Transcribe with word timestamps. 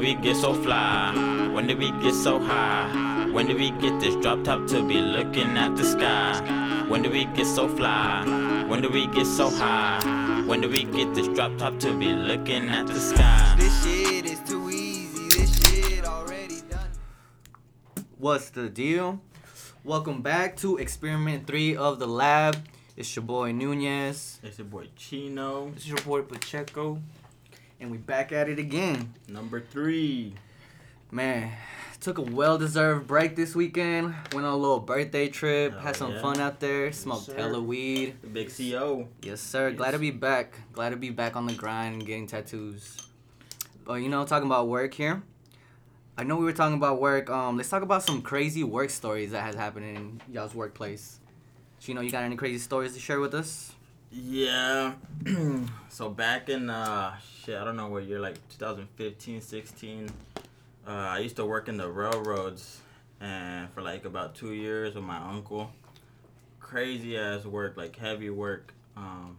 When 0.00 0.06
did 0.08 0.16
we 0.16 0.22
get 0.22 0.36
so 0.36 0.54
fly? 0.54 1.50
When 1.52 1.66
did 1.66 1.78
we 1.78 1.90
get 2.00 2.14
so 2.14 2.38
high? 2.38 3.28
When 3.32 3.46
did 3.46 3.58
we 3.58 3.70
get 3.70 4.00
this 4.00 4.16
drop 4.16 4.42
top 4.44 4.66
to 4.68 4.82
be 4.82 4.94
looking 4.94 5.58
at 5.58 5.76
the 5.76 5.84
sky? 5.84 6.86
When 6.88 7.02
did 7.02 7.12
we 7.12 7.26
get 7.26 7.44
so 7.44 7.68
fly? 7.68 8.24
When 8.66 8.80
did 8.80 8.94
we 8.94 9.08
get 9.08 9.26
so 9.26 9.50
high? 9.50 10.00
When 10.46 10.62
did 10.62 10.70
we 10.70 10.84
get 10.84 11.14
this 11.14 11.28
drop 11.28 11.58
top 11.58 11.78
to 11.80 11.92
be 11.98 12.14
looking 12.14 12.70
at 12.70 12.86
the 12.86 12.98
sky? 12.98 13.56
This 13.58 13.84
shit 13.84 14.24
is 14.24 14.40
too 14.48 14.70
easy. 14.70 15.38
This 15.38 15.60
shit 15.60 16.06
already 16.06 16.62
done. 16.70 16.88
What's 18.16 18.48
the 18.48 18.70
deal? 18.70 19.20
Welcome 19.84 20.22
back 20.22 20.56
to 20.64 20.78
experiment 20.78 21.46
three 21.46 21.76
of 21.76 21.98
the 21.98 22.06
lab. 22.06 22.56
It's 22.96 23.14
your 23.14 23.24
boy 23.26 23.52
Nunez, 23.52 24.40
It's 24.42 24.56
your 24.56 24.66
boy 24.66 24.88
Chino. 24.96 25.72
It's 25.76 25.86
your 25.86 25.98
boy 25.98 26.22
Pacheco. 26.22 27.02
And 27.80 27.90
we 27.90 27.96
back 27.98 28.32
at 28.32 28.48
it 28.48 28.58
again. 28.58 29.14
Number 29.28 29.60
three. 29.60 30.34
Man, 31.10 31.50
took 32.00 32.18
a 32.18 32.22
well-deserved 32.22 33.06
break 33.06 33.34
this 33.34 33.54
weekend. 33.56 34.14
Went 34.32 34.46
on 34.46 34.52
a 34.52 34.56
little 34.56 34.78
birthday 34.80 35.28
trip, 35.28 35.74
Oh, 35.76 35.80
had 35.80 35.96
some 35.96 36.12
yeah? 36.12 36.22
fun 36.22 36.38
out 36.40 36.60
there, 36.60 36.92
smoked 36.92 37.26
sir. 37.26 37.34
hella 37.36 37.60
weed. 37.60 38.16
The 38.22 38.28
big 38.28 38.50
CO. 38.56 39.08
Yes, 39.22 39.40
sir. 39.40 39.72
Glad 39.72 39.92
to 39.92 39.98
be 39.98 40.10
back. 40.12 40.54
Glad 40.72 40.90
to 40.90 40.96
be 40.96 41.10
back 41.10 41.34
on 41.36 41.46
the 41.46 41.54
grind 41.54 41.94
and 41.94 42.06
getting 42.06 42.26
tattoos. 42.28 42.96
But 43.84 43.94
you 43.94 44.08
know, 44.08 44.24
talking 44.24 44.46
about 44.46 44.68
work 44.68 44.94
here. 44.94 45.22
I 46.16 46.22
know 46.22 46.36
we 46.36 46.44
were 46.44 46.52
talking 46.52 46.76
about 46.76 47.00
work. 47.00 47.30
Um, 47.30 47.56
let's 47.56 47.70
talk 47.70 47.82
about 47.82 48.02
some 48.02 48.20
crazy 48.22 48.62
work 48.62 48.90
stories 48.90 49.32
that 49.32 49.42
has 49.42 49.54
happened 49.54 49.86
in 49.96 50.20
y'all's 50.30 50.54
workplace. 50.54 51.18
Chino, 51.80 52.02
you 52.02 52.10
got 52.10 52.24
any 52.24 52.36
crazy 52.36 52.58
stories 52.58 52.92
to 52.92 53.00
share 53.00 53.20
with 53.20 53.32
us? 53.34 53.72
Yeah. 54.12 54.94
so 55.88 56.08
back 56.08 56.48
in 56.48 56.68
uh 56.68 57.14
shit, 57.44 57.56
I 57.56 57.64
don't 57.64 57.76
know 57.76 57.86
what 57.86 58.04
year, 58.04 58.18
like 58.18 58.36
2015, 58.48 59.40
16. 59.40 60.10
Uh, 60.86 60.90
I 60.90 61.18
used 61.18 61.36
to 61.36 61.46
work 61.46 61.68
in 61.68 61.76
the 61.76 61.88
railroads, 61.88 62.80
and 63.20 63.70
for 63.70 63.82
like 63.82 64.04
about 64.04 64.34
two 64.34 64.52
years 64.52 64.96
with 64.96 65.04
my 65.04 65.18
uncle. 65.18 65.70
Crazy 66.58 67.16
ass 67.16 67.44
work, 67.44 67.76
like 67.76 67.96
heavy 67.96 68.30
work. 68.30 68.74
Um, 68.96 69.38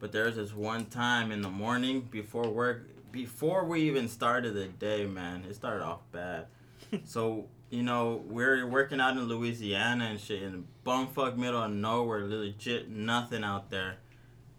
but 0.00 0.10
there's 0.10 0.34
this 0.34 0.52
one 0.52 0.86
time 0.86 1.30
in 1.30 1.40
the 1.40 1.50
morning 1.50 2.00
before 2.00 2.48
work, 2.48 2.88
before 3.12 3.64
we 3.64 3.82
even 3.82 4.08
started 4.08 4.54
the 4.54 4.66
day, 4.66 5.06
man, 5.06 5.44
it 5.48 5.54
started 5.54 5.84
off 5.84 6.00
bad. 6.10 6.46
so 7.04 7.46
you 7.70 7.84
know 7.84 8.24
we're 8.26 8.66
working 8.66 9.00
out 9.00 9.16
in 9.16 9.24
Louisiana 9.24 10.06
and 10.06 10.20
shit 10.20 10.42
in 10.42 10.66
bumfuck 10.84 11.36
middle 11.36 11.62
of 11.62 11.70
nowhere, 11.70 12.26
legit 12.26 12.88
nothing 12.88 13.44
out 13.44 13.70
there, 13.70 13.98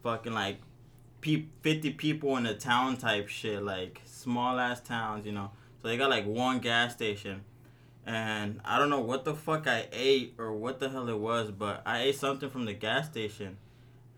fucking 0.03 0.33
like, 0.33 0.58
pe- 1.22 1.45
fifty 1.61 1.92
people 1.92 2.38
in 2.38 2.45
a 2.45 2.53
town 2.55 2.97
type 2.97 3.28
shit, 3.28 3.61
like 3.64 4.02
small 4.06 4.59
ass 4.59 4.80
towns, 4.81 5.25
you 5.25 5.31
know. 5.31 5.52
So 5.81 5.88
they 5.88 5.97
got 5.97 6.09
like 6.09 6.25
one 6.25 6.59
gas 6.59 6.94
station, 6.94 7.41
and 8.06 8.59
I 8.66 8.78
don't 8.78 8.89
know 8.89 9.00
what 9.02 9.23
the 9.25 9.33
fuck 9.33 9.67
I 9.67 9.88
ate 9.91 10.33
or 10.38 10.53
what 10.53 10.80
the 10.80 10.89
hell 10.89 11.08
it 11.09 11.17
was, 11.17 11.52
but 11.52 11.81
I 11.86 12.02
ate 12.03 12.16
something 12.16 12.50
from 12.50 12.66
the 12.66 12.73
gas 12.73 13.08
station, 13.08 13.58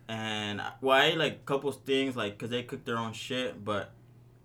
and 0.08 0.62
I- 0.62 0.74
well 0.82 0.98
I 0.98 1.06
ate 1.06 1.18
like 1.18 1.34
a 1.34 1.46
couple 1.46 1.72
things 1.72 2.16
like 2.16 2.38
cause 2.38 2.50
they 2.50 2.64
cook 2.64 2.84
their 2.86 2.98
own 2.98 3.14
shit, 3.14 3.64
but. 3.64 3.92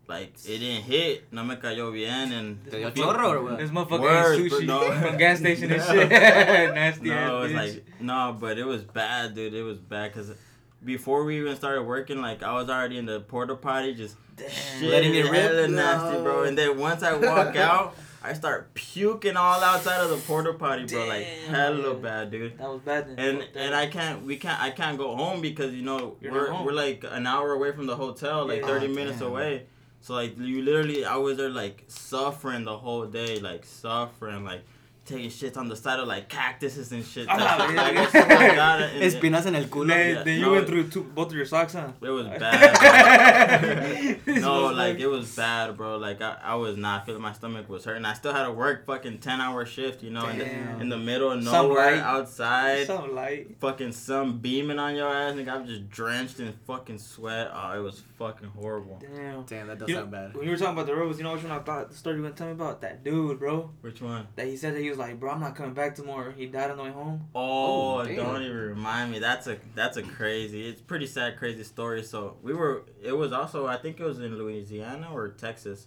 Like 0.08 0.34
it 0.44 0.58
didn't 0.58 0.84
hit, 0.84 1.32
no 1.32 1.42
me 1.42 1.56
cayó 1.56 1.92
bien, 1.92 2.30
and 2.30 2.64
Te 2.70 2.88
dio 2.90 3.12
or 3.12 3.42
what? 3.42 3.58
This 3.58 3.70
motherfucker 3.72 4.02
Words, 4.02 4.38
ate 4.40 4.52
sushi 4.52 4.64
no. 4.66 4.92
from 5.00 5.16
gas 5.18 5.40
station 5.40 5.72
and 5.72 5.82
shit. 5.90 6.08
Nasty 6.76 7.08
no, 7.08 7.14
ass 7.16 7.28
it 7.28 7.32
was 7.40 7.50
bitch. 7.50 7.56
like 7.74 8.00
no, 8.00 8.36
but 8.38 8.56
it 8.56 8.64
was 8.64 8.84
bad, 8.84 9.34
dude. 9.34 9.52
It 9.52 9.64
was 9.64 9.78
bad 9.78 10.12
because 10.12 10.30
before 10.84 11.24
we 11.24 11.38
even 11.38 11.56
started 11.56 11.82
working, 11.82 12.20
like 12.20 12.42
I 12.42 12.52
was 12.54 12.68
already 12.68 12.98
in 12.98 13.06
the 13.06 13.20
porta 13.20 13.54
potty, 13.56 13.94
just 13.94 14.16
shit, 14.38 14.82
Letting 14.90 15.14
it 15.14 15.22
rip? 15.30 15.34
hella 15.50 15.68
nasty, 15.68 16.22
bro. 16.22 16.44
And 16.44 16.56
then 16.56 16.78
once 16.78 17.02
I 17.02 17.14
walk 17.14 17.56
out, 17.56 17.96
I 18.22 18.32
start 18.34 18.74
puking 18.74 19.36
all 19.36 19.60
outside 19.62 20.00
of 20.00 20.10
the 20.10 20.16
porta 20.16 20.52
potty, 20.52 20.84
bro. 20.86 21.06
Like 21.06 21.26
Damn. 21.46 21.54
hella 21.54 21.94
bad, 21.94 22.30
dude. 22.30 22.58
that 22.58 22.68
was 22.68 22.80
bad. 22.80 23.08
Then. 23.08 23.18
And 23.18 23.38
Fuck 23.38 23.48
and 23.56 23.74
I 23.74 23.86
can't, 23.86 24.22
we 24.24 24.36
can't, 24.36 24.60
I 24.60 24.70
can't 24.70 24.98
go 24.98 25.16
home 25.16 25.40
because 25.40 25.72
you 25.74 25.82
know 25.82 26.16
You're 26.20 26.32
we're 26.32 26.64
we're 26.64 26.72
like 26.72 27.04
an 27.08 27.26
hour 27.26 27.52
away 27.52 27.72
from 27.72 27.86
the 27.86 27.96
hotel, 27.96 28.46
like 28.46 28.60
Yeah. 28.60 28.66
thirty 28.66 28.86
Oh, 28.86 28.94
minutes 28.94 29.18
damn. 29.20 29.28
away. 29.28 29.66
So 30.00 30.14
like 30.14 30.38
you 30.38 30.62
literally, 30.62 31.04
I 31.04 31.16
was 31.16 31.36
there 31.36 31.48
like 31.50 31.84
suffering 31.88 32.64
the 32.64 32.76
whole 32.76 33.06
day, 33.06 33.40
like 33.40 33.64
suffering, 33.64 34.44
like 34.44 34.62
taking 35.06 35.30
shits 35.30 35.56
on 35.56 35.68
the 35.68 35.76
side 35.76 35.98
of 36.00 36.06
like 36.08 36.28
cactuses 36.28 36.92
and 36.92 37.04
shit. 37.04 37.26
Ah, 37.30 37.56
Like, 37.58 37.94
yeah. 37.94 38.00
I 38.02 38.06
swear 38.10 38.50
to 38.50 38.56
God, 38.56 38.80
and- 38.82 39.02
Espinas 39.02 39.46
en 39.46 39.54
el 39.54 39.64
culo. 39.64 39.86
Then, 39.88 40.16
yeah, 40.16 40.22
then 40.22 40.38
you 40.38 40.44
no, 40.46 40.52
went 40.52 40.66
through 40.66 40.88
two, 40.88 41.04
both 41.04 41.28
of 41.28 41.34
your 41.34 41.46
socks, 41.46 41.72
huh? 41.74 41.88
It 42.02 42.08
was 42.10 42.26
bad. 42.38 44.26
No, 44.26 44.66
like 44.66 44.98
it 44.98 45.06
was 45.06 45.34
bad, 45.34 45.76
bro. 45.76 45.96
Like 45.98 46.20
I, 46.20 46.36
I 46.42 46.54
was 46.56 46.76
not 46.76 47.06
feeling 47.06 47.22
my 47.22 47.32
stomach 47.32 47.68
was 47.68 47.84
hurting. 47.84 48.04
I 48.04 48.14
still 48.14 48.32
had 48.32 48.44
to 48.44 48.52
work 48.52 48.84
fucking 48.86 49.18
ten 49.18 49.40
hour 49.40 49.64
shift, 49.66 50.02
you 50.02 50.10
know, 50.10 50.26
in 50.28 50.38
the, 50.38 50.80
in 50.80 50.88
the 50.88 50.98
middle 50.98 51.30
of 51.30 51.42
Some 51.44 51.52
nowhere, 51.68 51.96
light. 51.96 52.02
outside, 52.02 52.86
Something 52.86 53.14
light. 53.14 53.56
fucking 53.60 53.92
sun 53.92 54.38
beaming 54.38 54.78
on 54.78 54.94
your 54.96 55.08
ass, 55.08 55.34
nigga. 55.34 55.48
I'm 55.48 55.66
just 55.66 55.88
drenched 55.88 56.40
in 56.40 56.52
fucking 56.66 56.98
sweat. 56.98 57.50
Oh, 57.52 57.78
it 57.78 57.82
was 57.82 58.02
fucking 58.18 58.48
horrible. 58.48 58.98
Damn. 59.00 59.42
Damn, 59.44 59.66
that 59.68 59.78
does 59.78 59.88
You 59.88 59.94
know, 59.94 60.00
sound 60.02 60.10
bad. 60.12 60.34
When 60.34 60.44
you 60.44 60.50
were 60.50 60.56
talking 60.56 60.74
about 60.74 60.86
the 60.86 60.94
roads, 60.96 61.18
you 61.18 61.24
know 61.24 61.32
which 61.34 61.42
one 61.42 61.52
I 61.52 61.58
thought 61.60 61.90
the 61.90 61.96
story 61.96 62.16
you 62.16 62.22
were 62.22 62.28
gonna 62.28 62.36
tell 62.38 62.46
me 62.48 62.52
about? 62.54 62.80
That 62.80 63.04
dude, 63.04 63.38
bro. 63.38 63.70
Which 63.80 64.00
one? 64.02 64.26
That 64.36 64.46
he 64.46 64.56
said 64.56 64.74
that 64.74 64.80
he 64.80 64.88
was 64.90 64.95
like, 64.96 65.18
bro, 65.20 65.30
I'm 65.32 65.40
not 65.40 65.54
coming 65.56 65.74
back 65.74 65.94
tomorrow. 65.94 66.32
He 66.32 66.46
died 66.46 66.70
on 66.70 66.76
the 66.76 66.82
way 66.84 66.90
home. 66.90 67.28
Oh, 67.34 67.98
Oh, 68.00 68.04
don't 68.06 68.42
even 68.42 68.56
remind 68.56 69.10
me. 69.12 69.18
That's 69.18 69.46
a 69.46 69.58
that's 69.74 69.96
a 69.96 70.02
crazy. 70.02 70.68
It's 70.68 70.80
pretty 70.80 71.06
sad, 71.06 71.36
crazy 71.36 71.64
story. 71.64 72.02
So 72.02 72.36
we 72.42 72.52
were. 72.54 72.84
It 73.02 73.12
was 73.12 73.32
also. 73.32 73.66
I 73.66 73.76
think 73.76 74.00
it 74.00 74.04
was 74.04 74.18
in 74.18 74.36
Louisiana 74.36 75.08
or 75.12 75.28
Texas. 75.28 75.86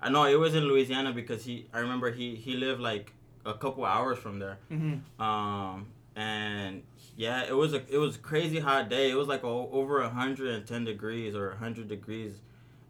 I 0.00 0.10
know 0.10 0.24
it 0.24 0.38
was 0.38 0.54
in 0.54 0.64
Louisiana 0.64 1.12
because 1.12 1.44
he. 1.44 1.66
I 1.72 1.78
remember 1.80 2.10
he 2.10 2.36
he 2.36 2.54
lived 2.56 2.80
like 2.80 3.12
a 3.46 3.54
couple 3.54 3.84
hours 3.84 4.18
from 4.18 4.38
there. 4.38 4.58
Mm-hmm. 4.70 5.22
Um 5.22 5.86
and 6.16 6.82
yeah, 7.16 7.44
it 7.44 7.56
was 7.56 7.74
a 7.74 7.82
it 7.92 7.98
was 7.98 8.16
a 8.16 8.18
crazy 8.20 8.58
hot 8.60 8.88
day. 8.88 9.10
It 9.10 9.14
was 9.14 9.28
like 9.28 9.44
o- 9.44 9.68
over 9.72 10.06
hundred 10.08 10.48
and 10.54 10.66
ten 10.66 10.84
degrees 10.84 11.34
or 11.34 11.52
hundred 11.56 11.88
degrees, 11.88 12.34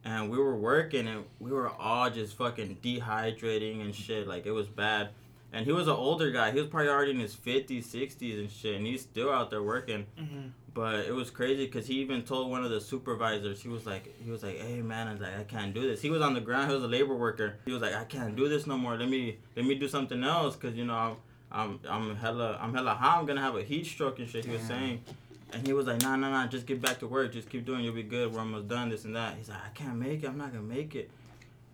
and 0.05 0.31
we 0.31 0.39
were 0.39 0.57
working 0.57 1.07
and 1.09 1.25
we 1.39 1.51
were 1.51 1.69
all 1.71 2.11
just 2.11 2.37
fucking 2.37 2.79
dehydrating 2.83 3.81
and 3.83 3.95
shit. 3.95 4.27
Like 4.27 4.47
it 4.47 4.51
was 4.53 4.67
bad. 4.69 5.11
And 5.53 5.65
he 5.65 5.73
was 5.73 5.89
an 5.89 5.95
older 5.95 6.31
guy. 6.31 6.51
He 6.51 6.59
was 6.59 6.69
probably 6.69 6.91
already 6.91 7.13
in 7.13 7.21
his 7.21 7.35
fifties, 7.35 7.87
sixties 7.87 8.39
and 8.39 8.51
shit. 8.51 8.77
And 8.77 8.87
he's 8.87 9.03
still 9.03 9.31
out 9.31 9.51
there 9.51 9.63
working. 9.63 10.07
Mm-hmm. 10.19 10.49
But 10.75 11.07
it 11.07 11.15
was 11.15 11.31
crazy 11.31 11.67
because 11.67 11.87
he 11.87 11.95
even 11.95 12.23
told 12.23 12.51
one 12.51 12.63
of 12.65 12.71
the 12.71 12.81
supervisors. 12.81 13.61
He 13.61 13.69
was 13.69 13.87
like, 13.87 14.15
he 14.23 14.31
was 14.31 14.43
like, 14.43 14.59
"Hey 14.59 14.81
man, 14.81 15.09
I 15.09 15.13
was 15.13 15.21
like, 15.21 15.37
I 15.37 15.45
can't 15.45 15.75
do 15.75 15.81
this." 15.81 16.01
He 16.01 16.11
was 16.11 16.23
on 16.23 16.35
the 16.35 16.41
ground. 16.41 16.69
He 16.69 16.75
was 16.75 16.85
a 16.85 16.89
labor 16.89 17.17
worker. 17.17 17.57
He 17.65 17.73
was 17.73 17.83
like, 17.83 17.95
"I 17.95 18.05
can't 18.05 18.37
do 18.37 18.49
this 18.49 18.67
no 18.67 18.79
more. 18.79 18.97
Let 18.97 19.09
me 19.09 19.39
let 19.57 19.65
me 19.65 19.75
do 19.75 19.89
something 19.89 20.23
else 20.23 20.55
because 20.55 20.77
you 20.77 20.85
know 20.85 20.95
I'm 20.95 21.17
I'm 21.51 21.81
I'm 21.89 22.17
hella 22.17 22.59
I'm 22.61 22.75
hella 22.75 22.95
hot. 22.95 23.19
I'm 23.19 23.27
gonna 23.27 23.41
have 23.41 23.57
a 23.57 23.63
heat 23.65 23.87
stroke 23.87 24.19
and 24.19 24.29
shit." 24.29 24.45
He 24.45 24.53
was 24.53 24.63
saying, 24.63 25.03
and 25.53 25.67
he 25.67 25.73
was 25.73 25.87
like, 25.87 26.03
"Nah, 26.03 26.15
nah, 26.15 26.31
nah. 26.31 26.47
Just 26.47 26.67
get 26.67 26.81
back 26.81 27.01
to 27.01 27.09
work. 27.09 27.33
Just 27.33 27.49
keep 27.49 27.65
doing. 27.65 27.83
You'll 27.83 27.95
be 27.95 28.05
good. 28.05 28.33
We're 28.33 28.41
almost 28.41 28.69
done. 28.69 28.91
This 28.91 29.05
and 29.05 29.17
that." 29.17 29.37
He's 29.37 29.49
like, 29.49 29.65
"I 29.65 29.71
can't 29.71 29.97
make 29.97 30.23
it. 30.23 30.29
I'm 30.29 30.39
not 30.39 30.53
gonna 30.53 30.63
make 30.63 30.95
it." 30.95 31.11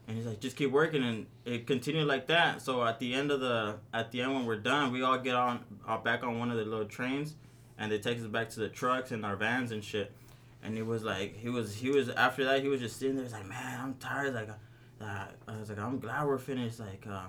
And 0.06 0.16
he's 0.18 0.26
like, 0.26 0.38
just 0.40 0.56
keep 0.56 0.70
working, 0.70 1.02
and 1.02 1.26
it 1.46 1.66
continued 1.66 2.06
like 2.06 2.26
that. 2.26 2.60
So 2.60 2.84
at 2.84 2.98
the 2.98 3.14
end 3.14 3.30
of 3.30 3.40
the, 3.40 3.76
at 3.92 4.12
the 4.12 4.20
end 4.20 4.34
when 4.34 4.44
we're 4.44 4.56
done, 4.58 4.92
we 4.92 5.02
all 5.02 5.16
get 5.18 5.34
on, 5.34 5.64
uh, 5.88 5.96
back 5.96 6.22
on 6.22 6.38
one 6.38 6.50
of 6.50 6.58
the 6.58 6.64
little 6.64 6.84
trains, 6.84 7.34
and 7.78 7.90
they 7.90 7.98
take 7.98 8.18
us 8.18 8.26
back 8.26 8.50
to 8.50 8.60
the 8.60 8.68
trucks 8.68 9.12
and 9.12 9.24
our 9.24 9.34
vans 9.36 9.72
and 9.72 9.82
shit. 9.82 10.12
And 10.62 10.74
he 10.76 10.82
was 10.82 11.04
like, 11.04 11.36
he 11.38 11.48
was, 11.48 11.74
he 11.76 11.90
was 11.90 12.10
after 12.10 12.44
that, 12.44 12.62
he 12.62 12.68
was 12.68 12.80
just 12.80 12.98
sitting 12.98 13.16
there, 13.16 13.24
he's 13.24 13.32
like, 13.32 13.46
man, 13.48 13.80
I'm 13.80 13.94
tired. 13.94 14.34
Like, 14.34 14.50
uh, 14.50 15.24
I 15.48 15.58
was 15.58 15.70
like, 15.70 15.78
I'm 15.78 15.98
glad 15.98 16.26
we're 16.26 16.38
finished. 16.38 16.80
Like, 16.80 17.06
uh, 17.10 17.24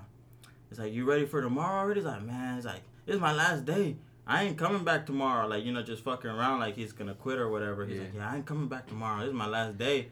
it's 0.69 0.79
like, 0.79 0.91
you 0.93 1.05
ready 1.05 1.25
for 1.25 1.41
tomorrow 1.41 1.79
already? 1.81 2.01
He's 2.01 2.07
like, 2.07 2.23
man, 2.23 2.57
it's 2.57 2.65
like, 2.65 2.81
this 3.05 3.15
is 3.15 3.21
my 3.21 3.33
last 3.33 3.65
day. 3.65 3.95
I 4.27 4.43
ain't 4.43 4.57
coming 4.57 4.83
back 4.83 5.05
tomorrow. 5.05 5.47
Like, 5.47 5.63
you 5.63 5.71
know, 5.71 5.83
just 5.83 6.03
fucking 6.03 6.29
around 6.29 6.59
like 6.59 6.75
he's 6.75 6.91
gonna 6.93 7.13
quit 7.13 7.37
or 7.37 7.47
whatever. 7.49 7.85
He's 7.85 7.97
Yeah. 7.97 8.03
like, 8.03 8.13
yeah, 8.15 8.31
I 8.31 8.35
ain't 8.37 8.45
coming 8.45 8.67
back 8.67 8.87
tomorrow. 8.87 9.19
This 9.19 9.29
is 9.29 9.33
my 9.35 9.47
last 9.47 9.77
day. 9.77 10.09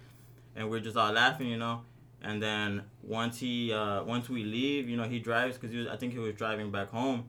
And 0.56 0.70
we're 0.70 0.80
just 0.82 0.96
all 0.96 1.12
laughing, 1.12 1.48
you 1.48 1.58
know. 1.58 1.82
And 2.24 2.42
then 2.42 2.84
once 3.04 3.40
he, 3.40 3.74
uh, 3.74 4.04
once 4.04 4.30
we 4.30 4.44
leave, 4.44 4.88
you 4.90 4.96
know, 4.98 5.04
he 5.04 5.20
drives 5.20 5.58
because 5.58 5.72
he 5.72 5.78
was, 5.80 5.88
I 5.88 5.98
think 5.98 6.14
he 6.14 6.20
was 6.20 6.34
driving 6.36 6.72
back 6.72 6.90
home, 6.90 7.26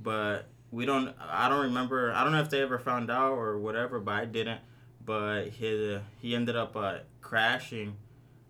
but 0.00 0.46
we 0.70 0.86
don't, 0.86 1.14
I 1.20 1.48
don't 1.48 1.64
remember, 1.64 2.12
I 2.12 2.22
don't 2.22 2.32
know 2.32 2.40
if 2.40 2.50
they 2.50 2.62
ever 2.62 2.78
found 2.78 3.10
out 3.10 3.32
or 3.32 3.58
whatever, 3.58 3.98
but 3.98 4.14
I 4.14 4.24
didn't. 4.24 4.60
But 5.04 5.48
he, 5.48 5.98
he 6.20 6.34
ended 6.34 6.56
up 6.56 6.76
uh, 6.76 6.98
crashing 7.20 7.96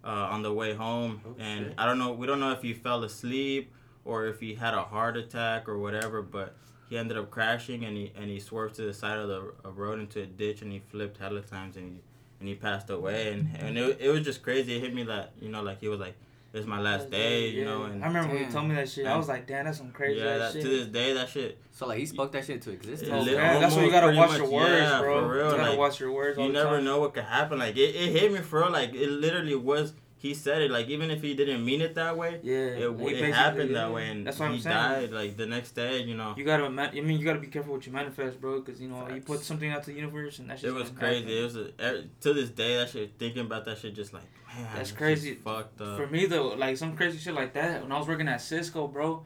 uh, 0.05 0.09
on 0.09 0.43
the 0.43 0.53
way 0.53 0.75
home, 0.75 1.21
Oh, 1.27 1.35
and 1.39 1.67
shit. 1.67 1.75
I 1.79 1.87
don't 1.87 1.99
know, 1.99 2.13
we 2.13 2.27
don't 2.27 2.41
know 2.41 2.53
if 2.53 2.63
he 2.63 2.73
fell 2.75 3.03
asleep 3.05 3.73
or 4.05 4.27
if 4.27 4.39
he 4.41 4.55
had 4.55 4.75
a 4.75 4.83
heart 4.83 5.17
attack 5.17 5.69
or 5.69 5.79
whatever, 5.79 6.23
but 6.23 6.57
he 6.89 6.97
ended 6.97 7.17
up 7.19 7.31
crashing 7.31 7.85
and 7.85 7.97
he 7.97 8.13
and 8.17 8.31
he 8.31 8.39
swerved 8.39 8.77
to 8.77 8.83
the 8.83 8.95
side 8.95 9.19
of 9.19 9.29
the 9.29 9.53
road 9.71 9.99
into 9.99 10.23
a 10.23 10.27
ditch 10.27 10.63
and 10.63 10.71
he 10.71 10.79
flipped 10.79 11.17
hella 11.19 11.41
times 11.41 11.77
and 11.77 11.95
he 11.95 12.01
and 12.47 12.55
he 12.55 12.61
passed 12.61 12.89
away 12.91 13.33
and 13.33 13.49
and 13.59 13.77
it, 13.77 14.01
it 14.01 14.09
was 14.09 14.23
just 14.25 14.43
crazy. 14.43 14.77
It 14.77 14.81
hit 14.81 14.95
me 14.95 15.03
that 15.05 15.33
you 15.41 15.49
know 15.49 15.63
like 15.63 15.81
he 15.81 15.89
was 15.89 15.99
like 15.99 16.15
this 16.53 16.61
is 16.63 16.67
my 16.69 16.81
last 16.81 17.11
day, 17.11 17.49
you 17.49 17.65
know, 17.67 17.83
and 17.83 18.03
I 18.03 18.07
remember 18.07 18.33
when 18.33 18.45
you 18.45 18.51
told 18.51 18.67
me 18.67 18.77
that 18.77 18.89
shit. 18.89 19.07
I 19.07 19.17
was 19.17 19.29
like, 19.29 19.47
damn, 19.47 19.67
that's 19.67 19.77
some 19.77 19.91
crazy 19.91 20.21
yeah, 20.21 20.39
that, 20.39 20.53
shit. 20.53 20.63
to 20.63 20.69
this 20.69 20.87
day 20.87 21.13
that 21.13 21.29
shit. 21.29 21.59
So 21.73 21.87
like 21.87 21.99
he 21.99 22.07
spoke 22.07 22.33
that 22.33 22.47
shit 22.47 22.63
to 22.63 22.71
existence. 22.71 23.11
Oh, 23.13 23.21
li- 23.21 23.35
man, 23.35 23.61
that's 23.61 23.75
why 23.75 23.85
you 23.85 23.91
gotta 23.91 24.07
pretty 24.07 24.19
watch 24.21 24.31
much, 24.31 24.39
your 24.39 24.51
words, 24.51 24.71
yeah, 24.71 25.01
bro. 25.01 25.21
for 25.21 25.35
real, 25.35 25.45
you 25.51 25.57
gotta 25.57 25.71
like, 25.71 25.79
watch 25.79 26.01
your 26.01 26.13
words. 26.13 26.39
all 26.39 26.47
You 26.47 26.53
the 26.53 26.59
never 26.59 26.77
time. 26.77 26.85
know 26.85 27.01
what 27.01 27.13
could 27.15 27.25
happen. 27.25 27.59
Like 27.59 27.77
it, 27.77 27.95
it 27.95 28.13
hit 28.19 28.33
me 28.33 28.39
for 28.39 28.61
real. 28.61 28.71
Like 28.71 28.95
it 28.95 29.11
literally 29.11 29.57
was. 29.57 29.93
He 30.19 30.33
said 30.35 30.63
it 30.63 30.71
like 30.71 30.89
even 30.89 31.11
if 31.11 31.21
he 31.23 31.35
didn't 31.35 31.65
mean 31.65 31.81
it 31.83 31.95
that 31.97 32.17
way, 32.17 32.41
Yeah, 32.43 32.55
it, 32.55 32.79
he 32.79 32.83
it 32.85 32.99
basically- 32.99 33.31
happened 33.33 33.71
yeah. 33.71 33.79
that 33.79 33.93
way, 33.93 34.09
and 34.11 34.27
That's 34.27 34.39
what 34.39 34.49
he 34.51 34.57
I'm 34.57 34.61
saying. 34.61 34.75
died 34.77 35.13
like 35.13 35.37
the 35.37 35.47
next 35.47 35.73
day. 35.73 36.03
You 36.03 36.17
know, 36.17 36.35
You 36.37 36.45
gotta, 36.45 36.65
I 36.65 37.01
mean, 37.01 37.19
you 37.19 37.25
gotta 37.25 37.39
be 37.39 37.49
careful 37.49 37.75
what 37.75 37.87
you 37.87 37.93
manifest, 37.93 38.41
bro, 38.41 38.61
because 38.61 38.81
you 38.81 38.89
know 38.89 39.07
you 39.15 39.21
put 39.21 39.41
something 39.41 39.71
out 39.71 39.83
to 39.85 39.91
the 39.91 39.97
universe 39.97 40.39
and 40.39 40.49
that's 40.51 40.63
it 40.65 40.69
just 40.69 40.75
was 40.77 40.91
crazy. 40.91 41.21
happen. 41.23 41.37
It 41.39 41.43
was 41.43 41.57
a, 41.57 41.71
er, 41.81 42.05
to 42.23 42.33
this 42.35 42.51
day 42.51 42.77
that 42.79 42.91
shit. 42.91 43.13
Thinking 43.19 43.43
about 43.43 43.65
that 43.67 43.79
shit, 43.79 43.95
just 43.95 44.13
like 44.15 44.25
man, 44.57 44.67
That's 44.75 44.91
that 44.91 44.97
crazy. 44.99 45.31
shit's 45.31 45.43
Fucked 45.43 45.81
up. 45.83 45.97
For 45.99 46.07
me 46.07 46.27
though, 46.27 46.49
like 46.49 46.77
some 46.79 46.97
crazy 46.97 47.19
shit 47.19 47.35
like 47.35 47.53
that. 47.53 47.83
When 47.83 47.93
I 47.93 47.99
was 47.99 48.09
working 48.09 48.27
at 48.29 48.41
Cisco, 48.41 48.87
bro, 48.89 49.23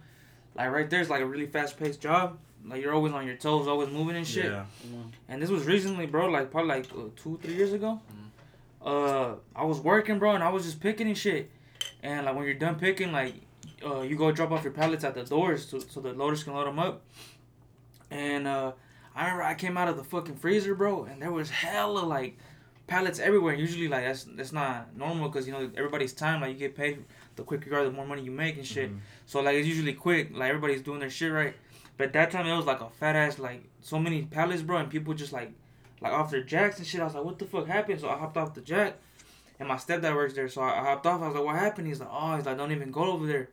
like 0.56 0.70
right 0.70 0.90
there's 0.90 1.08
like 1.08 1.20
a 1.22 1.26
really 1.26 1.46
fast 1.46 1.78
paced 1.78 2.00
job. 2.00 2.36
Like 2.66 2.82
you're 2.82 2.92
always 2.92 3.12
on 3.14 3.26
your 3.26 3.36
toes, 3.36 3.66
always 3.68 3.88
moving 3.90 4.16
and 4.16 4.26
shit. 4.26 4.46
Yeah. 4.46 4.64
And 5.28 5.40
this 5.40 5.48
was 5.48 5.64
recently, 5.64 6.06
bro, 6.06 6.26
like 6.26 6.50
probably 6.50 6.68
like 6.68 6.86
uh, 6.92 7.08
two, 7.16 7.38
three 7.42 7.54
years 7.54 7.72
ago. 7.72 8.00
Uh, 8.84 9.34
I 9.54 9.64
was 9.64 9.78
working, 9.80 10.18
bro, 10.18 10.32
and 10.34 10.42
I 10.42 10.48
was 10.50 10.64
just 10.64 10.80
picking 10.80 11.06
and 11.06 11.16
shit. 11.18 11.50
And 12.02 12.26
like 12.26 12.34
when 12.34 12.44
you're 12.44 12.54
done 12.54 12.76
picking, 12.76 13.12
like, 13.12 13.34
uh, 13.84 14.00
you 14.00 14.16
go 14.16 14.32
drop 14.32 14.50
off 14.52 14.64
your 14.64 14.72
pallets 14.72 15.04
at 15.04 15.14
the 15.14 15.22
doors 15.24 15.66
so, 15.68 15.78
so 15.78 16.00
the 16.00 16.12
loaders 16.12 16.44
can 16.44 16.54
load 16.54 16.66
them 16.66 16.78
up. 16.78 17.02
And 18.10 18.46
uh, 18.46 18.72
I 19.14 19.24
remember 19.24 19.42
I 19.44 19.54
came 19.54 19.76
out 19.76 19.88
of 19.88 19.96
the 19.96 20.04
fucking 20.04 20.36
freezer, 20.36 20.74
bro, 20.74 21.04
and 21.04 21.20
there 21.20 21.30
was 21.32 21.50
hella 21.50 22.00
like 22.00 22.36
pallets 22.86 23.18
everywhere. 23.18 23.54
Usually, 23.54 23.88
like 23.88 24.04
that's 24.04 24.24
that's 24.24 24.52
not 24.52 24.96
normal 24.96 25.28
because 25.28 25.46
you 25.46 25.52
know 25.52 25.70
everybody's 25.76 26.12
time. 26.12 26.40
Like 26.40 26.52
you 26.52 26.58
get 26.58 26.74
paid, 26.74 27.04
the 27.36 27.42
quicker 27.42 27.70
you 27.70 27.76
are, 27.76 27.84
the 27.84 27.90
more 27.90 28.06
money 28.06 28.22
you 28.22 28.30
make 28.32 28.56
and 28.56 28.66
shit. 28.66 28.90
Mhm. 28.90 28.98
So 29.26 29.40
like 29.40 29.56
it's 29.56 29.68
usually 29.68 29.92
quick. 29.94 30.30
Like 30.34 30.48
everybody's 30.48 30.82
doing 30.82 31.00
their 31.00 31.10
shit 31.10 31.32
right. 31.32 31.54
But 31.96 32.12
that 32.14 32.30
time 32.30 32.46
it 32.46 32.56
was 32.56 32.66
like 32.66 32.80
a 32.80 32.88
fat 32.90 33.14
ass 33.14 33.38
like 33.38 33.64
so 33.82 33.98
many 33.98 34.22
pallets, 34.22 34.62
bro, 34.62 34.78
and 34.78 34.90
people 34.90 35.14
just 35.14 35.32
like 35.32 35.52
like 36.00 36.12
off 36.12 36.30
their 36.30 36.42
jacks 36.42 36.78
and 36.78 36.86
shit. 36.86 37.00
I 37.00 37.04
was 37.04 37.14
like, 37.14 37.24
what 37.24 37.38
the 37.38 37.44
fuck 37.46 37.66
happened? 37.66 38.00
So 38.00 38.08
I 38.08 38.16
hopped 38.18 38.36
off 38.36 38.54
the 38.54 38.60
jack, 38.60 38.96
and 39.58 39.68
my 39.68 39.76
stepdad 39.76 40.14
works 40.14 40.34
there. 40.34 40.48
So 40.48 40.62
I, 40.62 40.80
I 40.80 40.84
hopped 40.84 41.06
off. 41.06 41.20
I 41.22 41.26
was 41.26 41.34
like, 41.36 41.44
what 41.44 41.56
happened? 41.56 41.86
He's 41.88 42.00
like, 42.00 42.08
oh, 42.12 42.36
he's 42.36 42.46
like, 42.46 42.56
don't 42.56 42.72
even 42.72 42.90
go 42.90 43.04
over 43.12 43.26
there. 43.26 43.50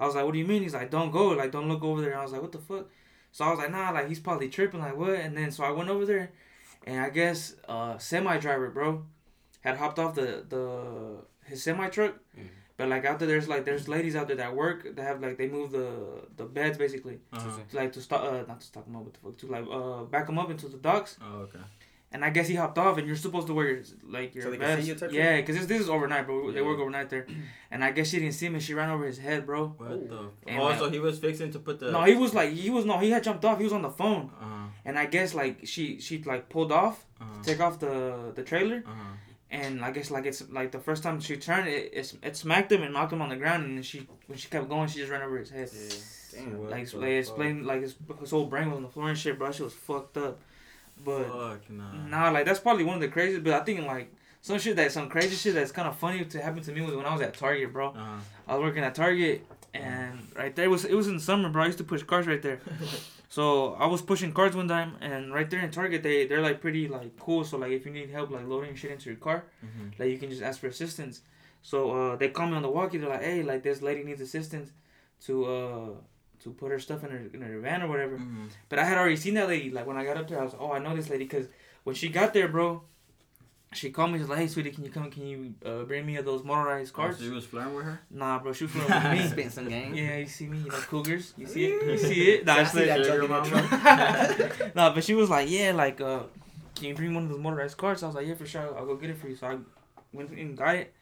I 0.00 0.06
was 0.06 0.14
like, 0.14 0.24
what 0.24 0.32
do 0.32 0.38
you 0.38 0.46
mean? 0.46 0.62
He's 0.62 0.74
like, 0.74 0.90
don't 0.90 1.10
go, 1.12 1.28
like 1.28 1.52
don't 1.52 1.68
look 1.68 1.82
over 1.84 2.00
there. 2.00 2.18
I 2.18 2.22
was 2.22 2.32
like, 2.32 2.42
what 2.42 2.52
the 2.52 2.58
fuck? 2.58 2.86
So 3.30 3.44
I 3.44 3.50
was 3.50 3.58
like, 3.58 3.70
nah, 3.70 3.90
like 3.90 4.08
he's 4.08 4.20
probably 4.20 4.48
tripping, 4.48 4.80
like 4.80 4.96
what? 4.96 5.10
And 5.14 5.36
then 5.36 5.50
so 5.52 5.64
I 5.64 5.70
went 5.70 5.88
over 5.90 6.04
there, 6.06 6.32
and 6.86 7.00
I 7.00 7.10
guess 7.10 7.54
uh 7.68 7.98
semi 7.98 8.36
driver, 8.38 8.68
bro, 8.70 9.04
had 9.60 9.76
hopped 9.76 9.98
off 9.98 10.14
the 10.14 10.44
the 10.48 11.18
his 11.44 11.62
semi 11.62 11.88
truck. 11.88 12.14
But 12.78 12.88
like 12.88 13.04
out 13.04 13.18
there, 13.20 13.28
there's 13.28 13.48
like 13.48 13.64
there's 13.64 13.86
ladies 13.86 14.16
out 14.16 14.26
there 14.26 14.36
that 14.36 14.56
work 14.56 14.96
that 14.96 15.02
have 15.02 15.20
like 15.20 15.36
they 15.38 15.46
move 15.46 15.70
the 15.70 15.88
the 16.36 16.44
beds 16.44 16.78
basically 16.78 17.20
Uh-huh. 17.32 17.48
to, 17.70 17.76
like 17.76 17.92
to 17.92 18.00
stop 18.00 18.22
uh 18.24 18.42
not 18.48 18.60
to 18.60 18.66
stop 18.66 18.86
them 18.86 18.96
up 18.96 19.02
what 19.04 19.12
the 19.14 19.20
fuck 19.20 19.36
to 19.38 19.46
like 19.46 19.64
uh 19.70 20.04
back 20.04 20.26
them 20.26 20.38
up 20.38 20.50
into 20.50 20.68
the 20.68 20.78
docks 20.78 21.16
Oh, 21.22 21.42
okay. 21.42 21.60
And 22.12 22.24
I 22.24 22.30
guess 22.30 22.46
he 22.48 22.54
hopped 22.54 22.78
off 22.78 22.98
and 22.98 23.06
you're 23.06 23.16
supposed 23.16 23.46
to 23.48 23.54
wear 23.54 23.68
your 23.70 23.82
like 24.06 24.34
your 24.34 24.44
So 24.44 24.50
they 24.50 24.58
can 24.58 24.82
see 24.82 24.92
vest 24.92 25.12
you 25.12 25.18
yeah 25.18 25.36
because 25.40 25.56
this, 25.56 25.66
this 25.66 25.80
is 25.80 25.88
overnight 25.88 26.26
bro 26.26 26.50
they 26.52 26.62
work 26.62 26.78
overnight 26.78 27.08
there 27.10 27.26
and 27.70 27.82
I 27.82 27.90
guess 27.92 28.08
she 28.10 28.18
didn't 28.20 28.34
see 28.34 28.46
him 28.46 28.54
and 28.54 28.62
she 28.62 28.74
ran 28.74 28.90
over 28.90 29.04
his 29.06 29.18
head 29.18 29.46
bro 29.46 29.68
What 29.78 30.08
the? 30.08 30.28
And, 30.46 30.60
oh, 30.60 30.64
like- 30.64 30.78
so 30.78 30.90
he 30.90 30.98
was 30.98 31.18
fixing 31.18 31.50
to 31.52 31.58
put 31.58 31.80
the. 31.80 31.90
no 31.90 32.02
he 32.04 32.14
was 32.14 32.32
like 32.34 32.50
he 32.52 32.70
was 32.70 32.84
no 32.84 32.98
he 32.98 33.10
had 33.10 33.22
jumped 33.24 33.44
off 33.44 33.58
he 33.58 33.64
was 33.64 33.72
on 33.72 33.82
the 33.82 33.90
phone 33.90 34.30
Uh-huh. 34.40 34.66
and 34.84 34.98
I 34.98 35.06
guess 35.06 35.34
like 35.34 35.66
she 35.66 36.00
she 36.00 36.22
like 36.22 36.48
pulled 36.48 36.72
off 36.72 37.04
Uh-huh. 37.20 37.42
take 37.42 37.60
off 37.60 37.78
the 37.78 38.32
the 38.34 38.42
trailer 38.42 38.82
Uh-huh. 38.86 39.14
and 39.50 39.84
I 39.84 39.90
guess 39.90 40.10
like 40.10 40.26
it's 40.26 40.42
like 40.50 40.70
the 40.72 40.80
first 40.88 41.02
time 41.02 41.18
she 41.20 41.36
turned 41.36 41.68
it 41.68 41.90
it, 42.00 42.06
it 42.22 42.36
smacked 42.36 42.70
him 42.72 42.82
and 42.82 42.92
knocked 42.94 43.12
him 43.12 43.22
on 43.22 43.30
the 43.30 43.36
ground 43.36 43.64
and 43.64 43.72
then 43.76 43.82
she 43.90 43.98
when 44.26 44.36
she 44.38 44.48
kept 44.48 44.68
going 44.68 44.86
she 44.88 44.98
just 44.98 45.10
ran 45.10 45.22
over 45.22 45.38
his 45.38 45.50
head 45.50 45.70
Damn. 46.34 46.70
Like 46.70 46.88
the 46.90 46.96
like 46.98 47.10
explain 47.10 47.54
like 47.66 47.82
his, 47.82 47.94
his 48.20 48.30
whole 48.30 48.46
brain 48.46 48.68
was 48.70 48.78
on 48.78 48.84
the 48.84 48.88
floor 48.88 49.10
and 49.10 49.18
shit, 49.18 49.38
bro. 49.38 49.52
She 49.52 49.62
was 49.64 49.74
fucked 49.74 50.16
up. 50.16 50.40
But 51.04 51.70
nah. 51.70 51.92
nah, 52.08 52.30
like 52.30 52.44
that's 52.46 52.60
probably 52.60 52.84
one 52.84 52.96
of 52.96 53.00
the 53.00 53.08
craziest. 53.08 53.44
But 53.44 53.54
I 53.54 53.64
think 53.64 53.86
like 53.86 54.12
some 54.40 54.58
shit 54.58 54.76
that 54.76 54.92
some 54.92 55.08
crazy 55.08 55.36
shit 55.36 55.54
that's 55.54 55.72
kind 55.72 55.88
of 55.88 55.96
funny 55.96 56.24
to 56.24 56.42
happen 56.42 56.62
to 56.62 56.72
me 56.72 56.80
was 56.80 56.94
when 56.94 57.06
I 57.06 57.12
was 57.12 57.22
at 57.22 57.34
Target, 57.34 57.72
bro. 57.72 57.88
Uh-huh. 57.88 58.16
I 58.48 58.54
was 58.56 58.62
working 58.62 58.82
at 58.84 58.94
Target 58.94 59.46
and 59.74 60.18
right 60.36 60.54
there 60.54 60.68
was 60.68 60.84
it 60.84 60.94
was 60.94 61.06
in 61.08 61.14
the 61.16 61.22
summer, 61.22 61.48
bro. 61.48 61.62
I 61.62 61.66
used 61.66 61.78
to 61.78 61.84
push 61.84 62.02
cars 62.02 62.26
right 62.26 62.42
there. 62.42 62.60
So 63.28 63.72
I 63.76 63.86
was 63.86 64.02
pushing 64.02 64.30
cars 64.34 64.54
one 64.54 64.68
time, 64.68 64.96
and 65.00 65.32
right 65.32 65.48
there 65.48 65.60
in 65.60 65.70
Target, 65.70 66.02
they 66.02 66.26
they're 66.26 66.42
like 66.42 66.60
pretty 66.60 66.86
like 66.86 67.18
cool. 67.18 67.44
So 67.44 67.56
like 67.56 67.70
if 67.72 67.86
you 67.86 67.90
need 67.90 68.10
help 68.10 68.30
like 68.30 68.46
loading 68.46 68.74
shit 68.74 68.90
into 68.90 69.08
your 69.08 69.16
car, 69.18 69.44
Mhm. 69.64 69.98
like 69.98 70.10
you 70.10 70.18
can 70.18 70.28
just 70.28 70.42
ask 70.42 70.60
for 70.60 70.66
assistance. 70.66 71.22
So 71.62 71.92
uh, 71.92 72.16
they 72.16 72.28
call 72.28 72.46
me 72.48 72.56
on 72.56 72.62
the 72.62 72.68
walkie. 72.68 72.98
They're 72.98 73.08
like, 73.08 73.22
"Hey, 73.22 73.42
like 73.42 73.62
this 73.62 73.80
lady 73.80 74.02
needs 74.04 74.20
assistance 74.20 74.70
to 75.24 75.46
uh 75.46 75.88
to 76.44 76.50
put 76.50 76.70
her 76.70 76.78
stuff 76.78 77.04
in 77.04 77.10
her 77.10 77.22
in 77.34 77.40
her 77.42 77.58
van 77.60 77.82
or 77.82 77.88
whatever." 77.88 78.18
Mhm. 78.18 78.48
But 78.68 78.78
I 78.78 78.84
had 78.84 78.98
already 78.98 79.16
seen 79.16 79.34
that 79.34 79.48
lady. 79.48 79.70
Like 79.70 79.86
when 79.86 79.96
I 79.96 80.04
got 80.04 80.16
up 80.16 80.28
there, 80.28 80.40
I 80.40 80.44
was 80.44 80.52
like, 80.52 80.62
"Oh, 80.62 80.72
I 80.72 80.78
know 80.78 80.94
this 80.96 81.10
lady." 81.10 81.24
Because 81.24 81.46
when 81.84 81.94
she 81.94 82.08
got 82.08 82.32
there, 82.34 82.48
bro, 82.48 82.82
she 83.72 83.90
called 83.90 84.12
me. 84.12 84.18
She's 84.18 84.28
like, 84.28 84.38
"Hey, 84.38 84.48
sweetie, 84.48 84.70
can 84.70 84.84
you 84.84 84.90
come? 84.90 85.10
Can 85.10 85.26
you 85.26 85.54
uh, 85.64 85.84
bring 85.84 86.04
me 86.04 86.16
those 86.18 86.44
motorized 86.44 86.92
Oh, 86.94 86.96
cars?" 86.96 87.16
so 87.18 87.24
he 87.24 87.30
was 87.30 87.44
flirting 87.46 87.74
with 87.74 87.84
her. 87.86 88.00
Nah, 88.10 88.38
bro, 88.38 88.52
she 88.52 88.64
was 88.64 88.72
flirting 88.72 88.94
with 89.10 89.20
me. 89.22 89.28
Spitting 89.28 89.50
some 89.50 89.68
game. 89.68 89.94
Yeah, 89.94 90.16
you 90.18 90.26
see 90.26 90.46
me, 90.46 90.58
you 90.58 90.68
know, 90.70 90.76
cougars. 90.90 91.32
You 91.38 91.46
see 91.46 91.64
it? 91.66 91.86
You 91.86 91.96
see 91.98 92.30
it? 92.32 92.44
Nah, 92.46 92.54
I 92.56 92.60
it's 92.62 92.72
see 92.72 92.78
like- 92.80 92.88
that 92.88 93.04
Sugar 93.06 93.28
jug 93.28 93.44
in 93.44 93.60
mama. 93.60 94.72
nah, 94.74 94.92
but 94.94 95.02
she 95.04 95.14
was 95.14 95.30
like, 95.30 95.50
yeah, 95.50 95.72
like, 95.72 96.00
uh, 96.00 96.24
can 96.74 96.84
you 96.88 96.94
bring 96.94 97.14
one 97.14 97.24
of 97.24 97.28
those 97.30 97.38
motorized 97.40 97.76
cars? 97.78 98.02
I 98.02 98.06
was 98.06 98.14
like, 98.16 98.26
yeah, 98.26 98.34
for 98.34 98.46
sure. 98.46 98.76
I'll 98.76 98.86
go 98.86 98.96
get 98.96 99.10
it 99.10 99.16
for 99.18 99.28
you. 99.28 99.36
So 99.36 99.46
I 99.46 99.56
went 100.12 100.30
and 100.30 100.56
got 100.56 100.74
it. 100.76 100.92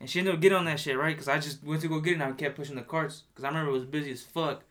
And 0.00 0.08
she 0.10 0.18
ended 0.18 0.34
up 0.34 0.40
getting 0.40 0.58
on 0.58 0.64
that 0.64 0.80
shit, 0.80 0.98
right? 0.98 1.14
Because 1.14 1.28
I 1.28 1.38
just 1.38 1.62
went 1.62 1.80
to 1.82 1.88
go 1.88 2.00
get 2.00 2.12
it 2.12 2.14
and 2.14 2.22
I 2.24 2.32
kept 2.32 2.56
pushing 2.56 2.74
the 2.76 2.82
carts. 2.82 3.22
Because 3.32 3.44
I 3.44 3.48
remember 3.48 3.70
it 3.70 3.74
was 3.74 3.84
busy 3.84 4.10
as 4.12 4.22
fuck. 4.22 4.62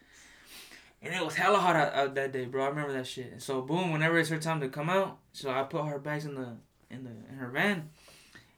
And 1.03 1.13
it 1.13 1.23
was 1.23 1.35
hella 1.35 1.59
hot 1.59 1.75
out, 1.75 1.93
out 1.93 2.15
that 2.15 2.31
day, 2.31 2.45
bro. 2.45 2.63
I 2.63 2.69
remember 2.69 2.93
that 2.93 3.05
shit. 3.05 3.31
And 3.33 3.41
so, 3.41 3.61
boom, 3.61 3.91
whenever 3.91 4.17
it's 4.17 4.29
her 4.29 4.39
time 4.39 4.61
to 4.61 4.69
come 4.69 4.89
out, 4.89 5.17
so 5.33 5.49
I 5.51 5.63
put 5.63 5.85
her 5.85 5.99
bags 5.99 6.25
in 6.25 6.35
the 6.35 6.55
in 6.89 7.03
the 7.03 7.11
in 7.29 7.35
her 7.39 7.49
van. 7.49 7.89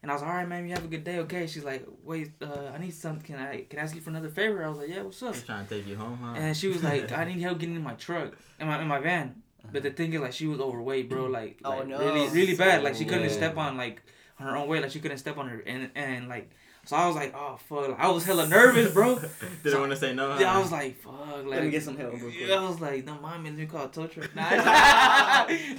And 0.03 0.11
I 0.11 0.13
was 0.13 0.21
like, 0.21 0.29
all 0.29 0.37
right, 0.37 0.47
man, 0.47 0.67
you 0.67 0.75
have 0.75 0.85
a 0.85 0.87
good 0.87 1.03
day, 1.03 1.17
okay? 1.19 1.47
She's 1.47 1.63
like, 1.63 1.83
wait, 2.03 2.33
uh, 2.39 2.69
I 2.71 2.77
need 2.77 2.93
something. 2.93 3.23
Can 3.25 3.37
I 3.43 3.61
can 3.67 3.79
I 3.79 3.81
ask 3.81 3.95
you 3.95 4.01
for 4.01 4.11
another 4.11 4.29
favor? 4.29 4.63
I 4.63 4.69
was 4.69 4.77
like, 4.77 4.89
yeah, 4.89 5.01
what's 5.01 5.23
up? 5.23 5.33
He's 5.33 5.43
trying 5.43 5.65
to 5.65 5.75
take 5.77 5.87
you 5.87 5.95
home, 5.95 6.19
huh? 6.21 6.33
And 6.37 6.55
she 6.55 6.67
was 6.67 6.83
like, 6.83 7.11
I 7.17 7.25
need 7.25 7.39
help 7.41 7.57
getting 7.57 7.75
in 7.75 7.81
my 7.83 7.95
truck, 7.95 8.33
in 8.59 8.67
my 8.67 8.79
in 8.79 8.87
my 8.87 8.99
van. 8.99 9.41
But 9.71 9.81
the 9.81 9.89
thing 9.89 10.13
is, 10.13 10.21
like, 10.21 10.33
she 10.33 10.45
was 10.45 10.59
overweight, 10.59 11.09
bro. 11.09 11.25
Like, 11.25 11.59
Oh, 11.65 11.71
like 11.71 11.87
no. 11.87 11.97
really, 11.97 12.29
really 12.29 12.55
bad. 12.55 12.83
Like, 12.83 12.93
she 12.93 13.05
couldn't 13.05 13.23
Yeah. 13.23 13.29
step 13.41 13.57
on 13.57 13.77
like 13.77 14.03
on 14.39 14.45
her 14.45 14.55
own 14.55 14.67
weight. 14.67 14.83
Like, 14.83 14.91
she 14.91 14.99
couldn't 14.99 15.17
step 15.17 15.39
on 15.39 15.49
her 15.49 15.59
and 15.65 15.89
and 15.95 16.29
like. 16.29 16.51
So 16.85 16.95
I 16.95 17.07
was 17.07 17.15
like, 17.15 17.33
oh 17.35 17.57
fuck! 17.57 17.89
Like, 17.89 17.99
I 17.99 18.09
was 18.09 18.23
hella 18.25 18.47
nervous, 18.47 18.93
bro. 18.93 19.19
Didn't 19.63 19.79
want 19.79 19.91
to 19.91 19.97
say 19.97 20.13
no. 20.13 20.37
Yeah, 20.37 20.55
I 20.55 20.59
was 20.59 20.71
like, 20.71 20.95
fuck. 20.97 21.13
Like, 21.37 21.45
Let 21.45 21.63
me 21.63 21.71
get 21.71 21.81
some 21.81 21.97
help 21.97 22.13
real 22.13 22.21
quick. 22.21 22.35
yeah, 22.47 22.55
I 22.55 22.69
was 22.69 22.79
like, 22.79 23.05
no, 23.05 23.15
mom, 23.15 23.43
let 23.43 23.55
me 23.55 23.65
call 23.65 23.85
a 23.85 23.89
tow 23.89 24.05
truck. 24.05 24.35
Nah, 24.35 24.49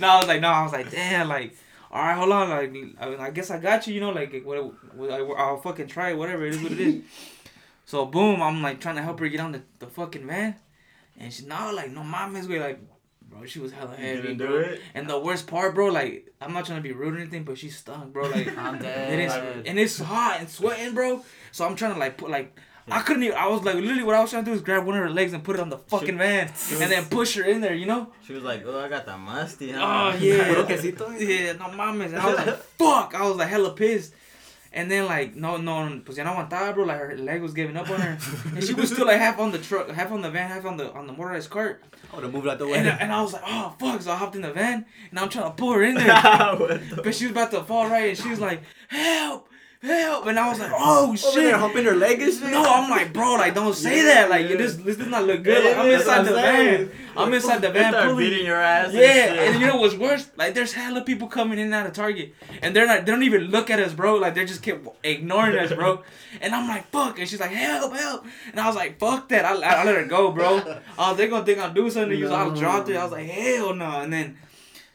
no, 0.00 0.08
I 0.08 0.16
was 0.18 0.26
like, 0.26 0.40
no, 0.40 0.48
I 0.48 0.62
was 0.64 0.72
like, 0.72 0.90
damn, 0.90 1.28
like, 1.28 1.54
all 1.92 2.02
right, 2.02 2.16
hold 2.16 2.32
on, 2.32 2.50
like, 2.50 2.68
I, 2.98 3.08
mean, 3.08 3.20
I 3.20 3.30
guess 3.30 3.52
I 3.52 3.58
got 3.58 3.86
you, 3.86 3.94
you 3.94 4.00
know, 4.00 4.10
like, 4.10 4.42
what, 4.44 4.58
what, 4.96 5.10
I, 5.12 5.18
I'll 5.18 5.58
fucking 5.58 5.86
try 5.86 6.10
it, 6.10 6.18
whatever 6.18 6.44
it 6.44 6.54
is, 6.54 6.62
what 6.62 6.72
it 6.72 6.80
is. 6.80 7.04
so 7.84 8.04
boom, 8.06 8.42
I'm 8.42 8.60
like 8.60 8.80
trying 8.80 8.96
to 8.96 9.02
help 9.02 9.20
her 9.20 9.28
get 9.28 9.40
on 9.40 9.52
the, 9.52 9.62
the 9.78 9.86
fucking 9.86 10.26
van, 10.26 10.56
and 11.16 11.32
she 11.32 11.46
no, 11.46 11.72
like, 11.72 11.92
no, 11.92 12.02
mom 12.02 12.34
is 12.34 12.48
way, 12.48 12.58
like, 12.58 12.80
bro, 13.38 13.46
she 13.46 13.58
was 13.60 13.72
hella 13.72 13.92
You 13.98 14.04
heavy, 14.04 14.22
didn't 14.22 14.38
bro. 14.38 14.46
do 14.48 14.56
it. 14.56 14.80
And 14.94 15.08
the 15.08 15.18
worst 15.18 15.46
part, 15.46 15.74
bro, 15.74 15.86
like, 15.86 16.32
I'm 16.40 16.52
not 16.52 16.66
trying 16.66 16.78
to 16.78 16.82
be 16.82 16.92
rude 16.92 17.14
or 17.14 17.18
anything, 17.18 17.44
but 17.44 17.58
she 17.58 17.70
stunk, 17.70 18.12
bro, 18.12 18.28
like. 18.28 18.56
I'm 18.58 18.76
It 18.76 18.82
dead. 18.82 19.18
is, 19.20 19.32
and 19.66 19.78
it's 19.78 19.98
hot 19.98 20.36
and 20.40 20.48
sweating, 20.48 20.94
bro. 20.94 21.24
So 21.52 21.64
I'm 21.66 21.76
trying 21.76 21.94
to 21.94 21.98
like 22.00 22.16
put 22.18 22.30
like 22.30 22.58
I 22.88 23.00
couldn't 23.00 23.24
even. 23.24 23.36
I 23.36 23.48
was 23.48 23.64
like 23.64 23.74
literally 23.74 24.04
what 24.04 24.14
I 24.14 24.20
was 24.20 24.30
trying 24.30 24.44
to 24.44 24.50
do 24.50 24.54
is 24.54 24.60
grab 24.62 24.86
one 24.86 24.96
of 24.96 25.02
her 25.02 25.10
legs 25.10 25.32
and 25.32 25.42
put 25.42 25.56
it 25.56 25.60
on 25.60 25.70
the 25.70 25.78
fucking 25.78 26.18
van 26.18 26.46
and 26.80 26.90
then 26.92 27.06
push 27.06 27.34
her 27.36 27.42
in 27.42 27.60
there, 27.60 27.74
you 27.74 27.84
know? 27.86 28.12
She 28.24 28.32
was 28.32 28.44
like, 28.44 28.62
"Oh, 28.64 28.78
I 28.78 28.88
got 28.88 29.06
that 29.06 29.18
musty." 29.18 29.72
Huh? 29.72 30.12
Oh 30.12 30.16
yeah, 30.18 30.46
Puro 30.54 30.62
quesito. 30.68 31.18
yeah, 31.18 31.52
no 31.54 31.64
mames. 31.76 32.06
And 32.06 32.18
I 32.18 32.26
was 32.26 32.36
like, 32.36 32.56
fuck. 32.78 33.14
I 33.14 33.26
was 33.26 33.36
like 33.38 33.48
hella 33.48 33.72
pissed. 33.72 34.14
And 34.72 34.90
then 34.90 35.06
like 35.06 35.34
no 35.34 35.56
no 35.56 36.00
pues 36.04 36.18
ya 36.18 36.24
no 36.24 36.32
aguantaba 36.32 36.74
bro. 36.74 36.84
Like 36.84 36.98
her 36.98 37.16
leg 37.16 37.40
was 37.42 37.54
giving 37.54 37.76
up 37.76 37.88
on 37.90 38.00
her. 38.00 38.18
And 38.54 38.62
she 38.62 38.74
was 38.74 38.90
still 38.92 39.06
like 39.06 39.18
half 39.18 39.38
on 39.38 39.50
the 39.52 39.58
truck 39.58 39.88
half 39.90 40.12
on 40.12 40.20
the 40.22 40.30
van 40.30 40.48
half 40.48 40.64
on 40.66 40.76
the 40.76 40.92
on 40.92 41.06
the 41.06 41.12
motorized 41.12 41.50
cart. 41.50 41.82
I 42.12 42.16
would 42.16 42.24
have 42.24 42.32
moved 42.32 42.46
out 42.46 42.58
the 42.58 42.64
and, 42.66 42.86
way. 42.86 42.96
and 43.00 43.12
I 43.12 43.22
was 43.22 43.32
like 43.32 43.42
oh 43.46 43.74
fuck. 43.78 44.02
So 44.02 44.12
I 44.12 44.16
hopped 44.16 44.36
in 44.36 44.42
the 44.42 44.52
van 44.52 44.84
and 45.10 45.18
I'm 45.18 45.28
trying 45.28 45.46
to 45.50 45.56
pull 45.56 45.72
her 45.72 45.82
in 45.82 45.94
there. 46.00 46.06
Ah, 46.10 46.54
the- 46.58 47.00
but 47.02 47.14
she 47.14 47.24
was 47.24 47.32
about 47.32 47.50
to 47.52 47.62
fall 47.62 47.88
right 47.88 48.10
and 48.10 48.18
she 48.18 48.28
was 48.28 48.40
like 48.40 48.62
help 48.88 49.48
help 49.86 50.26
and 50.26 50.38
I 50.38 50.48
was 50.48 50.58
like 50.58 50.72
oh, 50.72 50.76
oh 50.78 51.08
Over 51.08 51.16
shit 51.16 51.34
there 51.34 51.56
humping 51.58 51.84
her 51.84 51.94
leg 51.94 52.20
and 52.20 52.32
shit. 52.32 52.50
No, 52.50 52.62
I'm 52.62 52.90
like, 52.90 53.12
bro, 53.12 53.34
like, 53.34 53.54
don't 53.54 53.74
say 53.74 53.98
Yeah, 53.98 54.14
that. 54.14 54.30
Like, 54.30 54.48
yeah. 54.48 54.56
this, 54.56 54.76
this 54.76 54.96
does 54.96 55.06
not 55.08 55.24
look 55.24 55.42
good. 55.42 55.64
Like, 55.64 55.76
I'm 55.76 55.90
inside 55.90 56.22
the 56.24 56.32
van. 56.34 56.90
I'm 57.16 57.32
inside 57.32 57.62
the 57.62 57.70
van 57.70 57.92
start 57.92 58.16
beating 58.18 58.44
your 58.44 58.60
ass. 58.60 58.92
Yeah, 58.92 59.00
and, 59.00 59.38
and 59.38 59.60
you 59.60 59.66
know 59.66 59.76
what's 59.76 59.94
worse? 59.94 60.30
Like, 60.36 60.54
there's 60.54 60.72
hella 60.72 61.02
people 61.02 61.28
coming 61.28 61.58
in 61.58 61.66
and 61.66 61.74
out 61.74 61.86
of 61.86 61.92
Target, 61.92 62.34
and 62.62 62.74
they're 62.74 62.86
not. 62.86 63.06
They 63.06 63.12
don't 63.12 63.22
even 63.22 63.44
look 63.44 63.70
at 63.70 63.78
us, 63.78 63.94
bro. 63.94 64.16
Like, 64.16 64.34
they 64.34 64.44
just 64.44 64.62
keep 64.62 64.86
ignoring 65.02 65.58
us, 65.58 65.72
bro. 65.72 66.02
And 66.40 66.54
I'm 66.54 66.68
like, 66.68 66.90
fuck. 66.90 67.18
And 67.18 67.26
she's 67.26 67.40
like, 67.40 67.50
help, 67.50 67.94
help. 67.96 68.26
And 68.50 68.60
I 68.60 68.66
was 68.66 68.76
like, 68.76 68.98
fuck 68.98 69.30
that. 69.30 69.46
I, 69.46 69.54
I, 69.54 69.80
I 69.80 69.84
let 69.84 69.96
her 69.96 70.04
go, 70.04 70.32
bro. 70.32 70.58
I 70.98 71.08
was, 71.08 71.16
they 71.16 71.28
gonna 71.28 71.46
think 71.46 71.58
I'm 71.58 71.72
doing 71.72 71.90
something 71.90 72.18
you. 72.18 72.28
So 72.28 72.34
I 72.34 72.54
dropped 72.54 72.90
it. 72.90 72.96
I 72.96 73.04
was 73.04 73.12
like, 73.12 73.26
hell 73.26 73.74
no. 73.74 74.00
And 74.00 74.12
then 74.12 74.36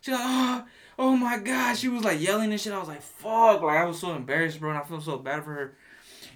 she's 0.02 0.14
like, 0.14 0.22
oh, 0.24 0.64
oh 1.02 1.18
my 1.18 1.38
god. 1.40 1.76
She 1.78 1.90
was 1.90 2.04
like 2.04 2.22
yelling 2.22 2.52
and 2.52 2.62
shit. 2.62 2.72
I 2.72 2.80
was 2.80 2.88
like, 2.88 3.02
fuck. 3.02 3.62
Like, 3.62 3.78
I 3.80 3.86
was 3.86 4.00
so 4.00 4.14
embarrassed, 4.14 4.60
bro. 4.60 4.70
And 4.70 4.80
I 4.80 4.84
feel 4.84 5.02
so 5.02 5.18
bad 5.18 5.44
for 5.44 5.54
her. 5.54 5.74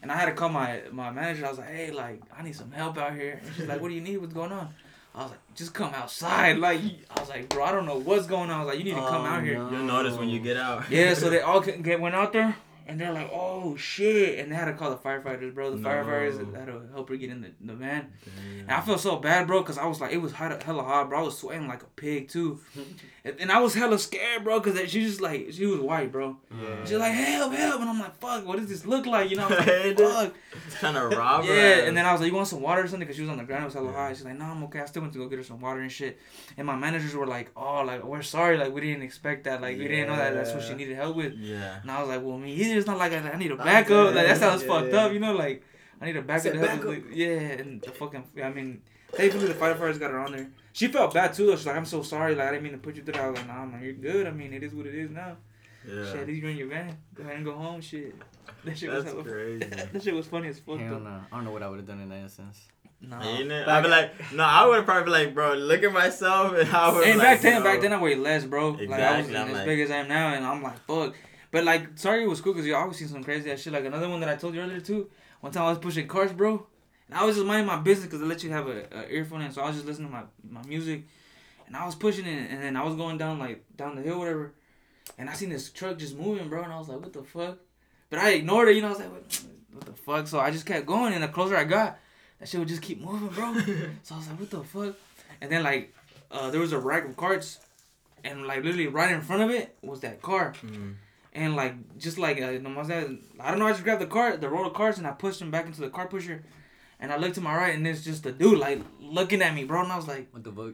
And 0.02 0.12
I 0.12 0.16
had 0.18 0.26
to 0.26 0.34
call 0.34 0.50
my 0.50 0.82
my 0.92 1.10
manager. 1.12 1.46
I 1.46 1.50
was 1.50 1.58
like, 1.60 1.70
hey, 1.70 1.92
like, 1.92 2.22
I 2.38 2.44
need 2.44 2.56
some 2.56 2.72
help 2.72 2.98
out 2.98 3.14
here. 3.16 3.40
And 3.44 3.56
she's 3.56 3.68
like, 3.68 3.80
what 3.82 3.88
do 3.90 3.94
you 3.96 4.02
need? 4.02 4.18
What's 4.18 4.34
going 4.34 4.52
on? 4.52 4.70
I 5.16 5.22
was 5.24 5.32
like, 5.32 5.40
just 5.56 5.74
come 5.74 5.94
outside. 5.94 6.58
Like, 6.58 6.82
I 7.16 7.20
was 7.22 7.30
like, 7.30 7.48
bro, 7.48 7.64
I 7.64 7.72
don't 7.72 7.86
know 7.86 7.98
what's 8.00 8.28
going 8.28 8.50
on. 8.50 8.60
I 8.60 8.60
was 8.60 8.68
like, 8.68 8.78
you 8.80 8.84
need 8.84 8.96
to 8.96 9.08
come 9.08 9.22
Oh, 9.24 9.26
out 9.34 9.44
here. 9.44 9.58
no. 9.60 9.70
You'll 9.72 9.84
notice 9.86 10.18
when 10.18 10.28
you 10.28 10.40
get 10.42 10.58
out. 10.58 10.90
Yeah, 10.92 11.14
so 11.14 11.30
they 11.30 11.40
all 11.50 11.62
get 11.62 12.02
went 12.02 12.16
out 12.16 12.34
there, 12.34 12.54
And 12.88 13.02
they're 13.02 13.12
like, 13.12 13.30
oh 13.34 13.76
shit! 13.76 14.38
And 14.38 14.52
they 14.52 14.56
had 14.56 14.66
to 14.66 14.74
call 14.74 14.92
the 14.92 14.96
firefighters, 14.98 15.56
bro. 15.56 15.72
The 15.72 15.78
No. 15.78 15.90
firefighters 15.90 16.56
had 16.56 16.68
to 16.68 16.84
help 16.94 17.10
her 17.10 17.16
get 17.16 17.32
in 17.32 17.42
the, 17.42 17.50
the 17.62 17.74
van. 17.74 18.14
And 18.60 18.72
I 18.72 18.76
Damn. 18.76 18.86
felt 18.86 19.00
so 19.00 19.16
bad, 19.18 19.48
bro, 19.48 19.62
because 19.62 19.80
I 19.80 19.86
was 19.88 20.00
like, 20.00 20.12
it 20.12 20.18
was 20.22 20.32
hot, 20.34 20.62
hella 20.62 20.84
hot, 20.84 21.10
bro. 21.10 21.20
I 21.20 21.24
was 21.24 21.38
sweating 21.38 21.68
like 21.68 21.82
a 21.82 21.88
pig, 21.96 22.28
too. 22.30 22.60
and, 23.26 23.36
and 23.40 23.52
I 23.52 23.60
was 23.60 23.74
hella 23.74 23.98
scared, 23.98 24.44
bro, 24.44 24.60
because 24.60 24.80
she 24.92 25.02
just 25.04 25.20
like, 25.20 25.48
she 25.52 25.66
was 25.66 25.80
white, 25.80 26.12
bro. 26.12 26.38
Yeah. 26.52 26.86
She's 26.86 26.98
like, 26.98 27.14
help, 27.14 27.54
help. 27.54 27.82
And 27.82 27.90
I'm 27.90 28.00
like, 28.00 28.16
fuck, 28.18 28.46
what 28.46 28.58
does 28.60 28.70
this 28.70 28.86
look 28.86 29.08
like? 29.08 29.32
You 29.32 29.38
know, 29.38 29.48
I 29.48 29.50
was 29.50 29.60
Hey, 29.66 29.94
like, 29.98 30.34
fuck. 30.34 30.34
trying 30.80 30.94
to 30.94 31.16
rob 31.18 31.46
her. 31.46 31.54
Yeah, 31.56 31.88
and 31.88 31.98
then 31.98 32.06
I 32.06 32.12
was 32.12 32.22
like, 32.22 32.30
"You 32.30 32.36
want 32.36 32.48
some 32.48 32.62
water 32.62 32.82
or 32.82 32.88
something?" 32.88 33.00
Because 33.00 33.16
she 33.16 33.22
was 33.24 33.30
on 33.32 33.38
the 33.38 33.44
ground, 33.44 33.64
it 33.64 33.66
was 33.66 33.74
hella 33.74 33.88
Yeah. 33.92 33.96
high. 33.98 34.14
She's 34.14 34.24
like, 34.26 34.38
"No, 34.38 34.46
I'm 34.46 34.64
okay. 34.66 34.80
I 34.82 34.86
still 34.86 35.02
went 35.02 35.14
to 35.14 35.20
go 35.20 35.28
get 35.28 35.38
her 35.40 35.44
some 35.44 35.60
water 35.60 35.80
and 35.82 35.92
shit." 35.92 36.20
And 36.58 36.66
my 36.68 36.76
managers 36.76 37.14
were 37.16 37.26
like, 37.28 37.52
"Oh, 37.58 37.82
like 37.84 38.04
we're 38.04 38.22
sorry, 38.22 38.58
like 38.58 38.74
we 38.74 38.82
didn't 38.82 39.02
expect 39.04 39.46
that, 39.46 39.62
like 39.62 39.78
we 39.78 39.88
didn't 39.88 40.08
know 40.08 40.16
that 40.16 40.34
that's 40.34 40.54
what 40.54 40.62
she 40.64 40.74
needed 40.76 40.96
help 40.96 41.16
with." 41.16 41.34
yeah. 41.38 41.80
And 41.82 41.90
I 41.92 42.00
was 42.00 42.10
like, 42.10 42.24
"Well, 42.24 42.38
me 42.38 42.54
either. 42.54 42.75
It's 42.78 42.88
not 42.88 42.98
like 42.98 43.12
I, 43.14 43.18
I 43.32 43.38
need 43.38 43.52
a 43.52 43.56
I'm 43.56 43.66
backup. 43.66 44.06
Like 44.08 44.16
that 44.16 44.28
dead. 44.28 44.38
sounds 44.38 44.64
Yeah, 44.64 44.68
fucked 44.68 44.92
yeah. 44.94 45.06
up, 45.06 45.14
you 45.14 45.20
know? 45.20 45.34
Like 45.34 45.64
I 46.02 46.06
need 46.06 46.18
a 46.18 46.22
backup. 46.22 46.52
To 46.54 46.58
help 46.60 46.70
backup. 46.72 46.88
with- 46.88 47.12
Yeah, 47.12 47.28
and 47.30 47.82
the 47.82 47.92
fucking, 47.92 48.24
I 48.44 48.50
mean, 48.50 48.82
thankfully 49.14 49.48
the 49.48 49.54
firefighters 49.54 50.00
got 50.00 50.12
her 50.12 50.20
on 50.20 50.32
there. 50.34 50.50
She 50.74 50.88
felt 50.88 51.14
bad 51.14 51.34
too 51.34 51.46
though. 51.48 51.56
She's 51.56 51.66
like, 51.68 51.78
"I'm 51.78 51.86
so 51.86 52.02
sorry. 52.04 52.36
Like 52.36 52.48
I 52.48 52.52
didn't 52.52 52.64
mean 52.64 52.74
to 52.74 52.78
put 52.80 52.96
you 52.98 53.04
through 53.04 53.14
that." 53.14 53.24
I 53.24 53.30
was 53.30 53.38
like, 53.40 53.48
"Nah, 53.48 53.66
man, 53.66 53.82
you're 53.84 53.94
good. 53.94 54.28
I 54.28 54.32
mean, 54.32 54.52
it 54.54 54.62
is 54.64 54.74
what 54.76 54.86
it 54.88 54.96
is 54.96 55.10
now. 55.10 55.38
Yeah. 55.88 56.06
Shit, 56.06 56.16
at 56.22 56.28
least 56.28 56.42
you're 56.42 56.52
in 56.52 56.58
your 56.58 56.68
van. 56.68 56.98
Go 57.14 57.24
ahead 57.24 57.36
and 57.38 57.46
go 57.46 57.54
home. 57.54 57.80
Shit." 57.82 58.14
That 58.66 58.78
shit 58.78 58.90
was 58.92 59.04
That's 59.04 59.16
hella, 59.16 59.24
crazy. 59.28 59.60
that 59.94 60.04
shit 60.04 60.14
was 60.16 60.26
funny 60.28 60.48
as 60.50 60.60
fuck. 60.60 60.80
Hell 60.80 60.96
though. 60.96 61.00
no. 61.00 61.22
I 61.32 61.36
don't 61.36 61.46
know 61.46 61.52
what 61.52 61.62
I 61.64 61.70
would 61.70 61.78
have 61.80 61.88
done 61.88 62.02
in 62.02 62.10
that 62.10 62.18
instance. 62.20 62.68
Nah. 63.00 63.22
Ain't 63.24 63.52
it? 63.52 63.68
I'd 63.68 63.84
be 63.84 63.90
like, 63.90 64.12
no, 64.34 64.44
I 64.44 64.66
would 64.66 64.78
have 64.78 64.86
probably 64.86 65.04
be 65.06 65.12
like, 65.12 65.34
bro, 65.36 65.54
look 65.54 65.84
at 65.84 65.94
myself 65.94 66.54
and 66.58 66.70
I 66.76 66.92
would. 66.92 67.08
And 67.08 67.20
like, 67.20 67.28
back 67.28 67.42
then, 67.42 67.62
bro. 67.62 67.72
back 67.72 67.82
then 67.82 67.94
I 67.94 68.02
weighed 68.02 68.18
less, 68.18 68.44
bro. 68.46 68.72
Like 68.72 68.80
I 68.80 68.84
Exactly, 68.84 69.18
wasn't 69.34 69.38
I'm 69.38 69.48
as 69.50 69.54
like- 69.54 69.66
big 69.66 69.80
as 69.82 69.92
I 69.92 69.96
am 69.98 70.08
now, 70.08 70.34
and 70.34 70.46
I'm 70.46 70.64
like, 70.64 70.80
fuck. 70.88 71.16
But 71.56 71.64
like, 71.64 71.98
sorry, 71.98 72.26
it 72.26 72.28
was 72.28 72.42
cool 72.42 72.52
because 72.52 72.68
you 72.68 72.76
always 72.76 72.98
seen 72.98 73.08
some 73.08 73.24
crazy 73.24 73.50
ass 73.50 73.62
shit. 73.62 73.72
Like 73.72 73.86
another 73.86 74.10
one 74.10 74.20
that 74.20 74.28
I 74.28 74.36
told 74.36 74.56
you 74.56 74.60
earlier 74.60 74.82
too. 74.82 75.10
One 75.40 75.54
time 75.54 75.64
I 75.64 75.70
was 75.70 75.80
pushing 75.80 76.06
carts, 76.06 76.34
bro, 76.34 76.68
and 77.08 77.18
I 77.18 77.24
was 77.24 77.38
just 77.38 77.48
minding 77.48 77.66
my 77.66 77.78
business 77.78 78.08
because 78.08 78.20
they 78.20 78.26
let 78.28 78.44
you 78.44 78.50
have 78.50 78.68
a, 78.68 78.84
a 78.92 79.10
earphone 79.10 79.40
in, 79.42 79.54
so 79.54 79.62
I 79.62 79.68
was 79.68 79.78
just 79.78 79.88
listening 79.88 80.10
to 80.10 80.14
my 80.14 80.24
my 80.50 80.68
music, 80.68 81.04
and 81.66 81.78
I 81.78 81.86
was 81.86 81.96
pushing 81.96 82.26
it, 82.26 82.52
and 82.52 82.62
then 82.62 82.76
I 82.76 82.84
was 82.84 82.96
going 82.98 83.18
down 83.18 83.40
like 83.40 83.64
down 83.78 83.96
the 83.96 84.02
hill, 84.02 84.20
whatever, 84.20 84.52
and 85.18 85.30
I 85.30 85.34
seen 85.34 85.48
this 85.48 85.70
truck 85.70 85.98
just 85.98 86.18
moving, 86.18 86.50
bro, 86.50 86.62
and 86.62 86.74
I 86.74 86.78
was 86.78 86.90
like, 86.90 87.00
what 87.00 87.14
the 87.14 87.24
fuck? 87.24 87.58
But 88.10 88.20
I 88.20 88.32
ignored 88.32 88.68
it, 88.68 88.76
you 88.76 88.82
know. 88.82 88.88
I 88.90 88.92
was 88.92 89.00
like, 89.00 89.14
what, 89.14 89.42
what 89.72 89.86
the 89.86 89.94
fuck? 89.94 90.28
So 90.28 90.42
I 90.42 90.52
just 90.52 90.66
kept 90.66 90.86
going, 90.86 91.14
and 91.14 91.24
the 91.24 91.30
closer 91.30 91.56
I 91.56 91.64
got, 91.64 91.98
that 92.40 92.50
shit 92.50 92.60
would 92.60 92.68
just 92.68 92.82
keep 92.82 93.00
moving, 93.00 93.30
bro. 93.30 93.54
so 94.04 94.16
I 94.16 94.18
was 94.18 94.28
like, 94.28 94.40
what 94.42 94.50
the 94.50 94.62
fuck? 94.62 94.96
And 95.40 95.50
then 95.50 95.64
like, 95.64 95.96
uh, 96.32 96.52
there 96.52 96.60
was 96.60 96.74
a 96.74 96.80
rack 96.80 97.06
of 97.06 97.16
carts, 97.16 97.60
and 98.26 98.46
like 98.46 98.62
literally 98.62 98.88
right 98.88 99.14
in 99.14 99.22
front 99.22 99.42
of 99.42 99.52
it 99.52 99.78
was 99.82 100.02
that 100.02 100.22
car, 100.22 100.54
Mm. 100.62 100.96
And 101.36 101.56
like 101.56 101.98
just 102.00 102.18
like 102.18 102.42
uh, 102.42 102.46
I 102.48 102.58
don't 102.58 103.60
know, 103.60 103.68
I 103.68 103.72
just 103.72 103.84
grabbed 103.84 104.02
the 104.02 104.08
cart, 104.08 104.42
the 104.42 104.50
roll 104.50 104.66
of 104.66 104.74
carts, 104.74 104.98
and 104.98 105.06
I 105.06 105.12
pushed 105.12 105.42
him 105.42 105.52
back 105.52 105.68
into 105.68 105.82
the 105.82 105.90
car 105.90 106.08
pusher, 106.08 106.44
and 107.00 107.12
I 107.12 107.18
looked 107.18 107.36
to 107.36 107.42
my 107.42 107.56
right, 107.56 107.76
and 107.76 107.86
there's 107.86 108.04
just 108.04 108.26
a 108.26 108.32
dude 108.32 108.58
like 108.58 108.82
looking 109.00 109.42
at 109.44 109.54
me, 109.54 109.66
bro, 109.66 109.84
and 109.84 109.92
I 109.92 109.98
was 109.98 110.08
like, 110.08 110.30
What 110.32 110.44
the 110.44 110.52
fuck? 110.52 110.74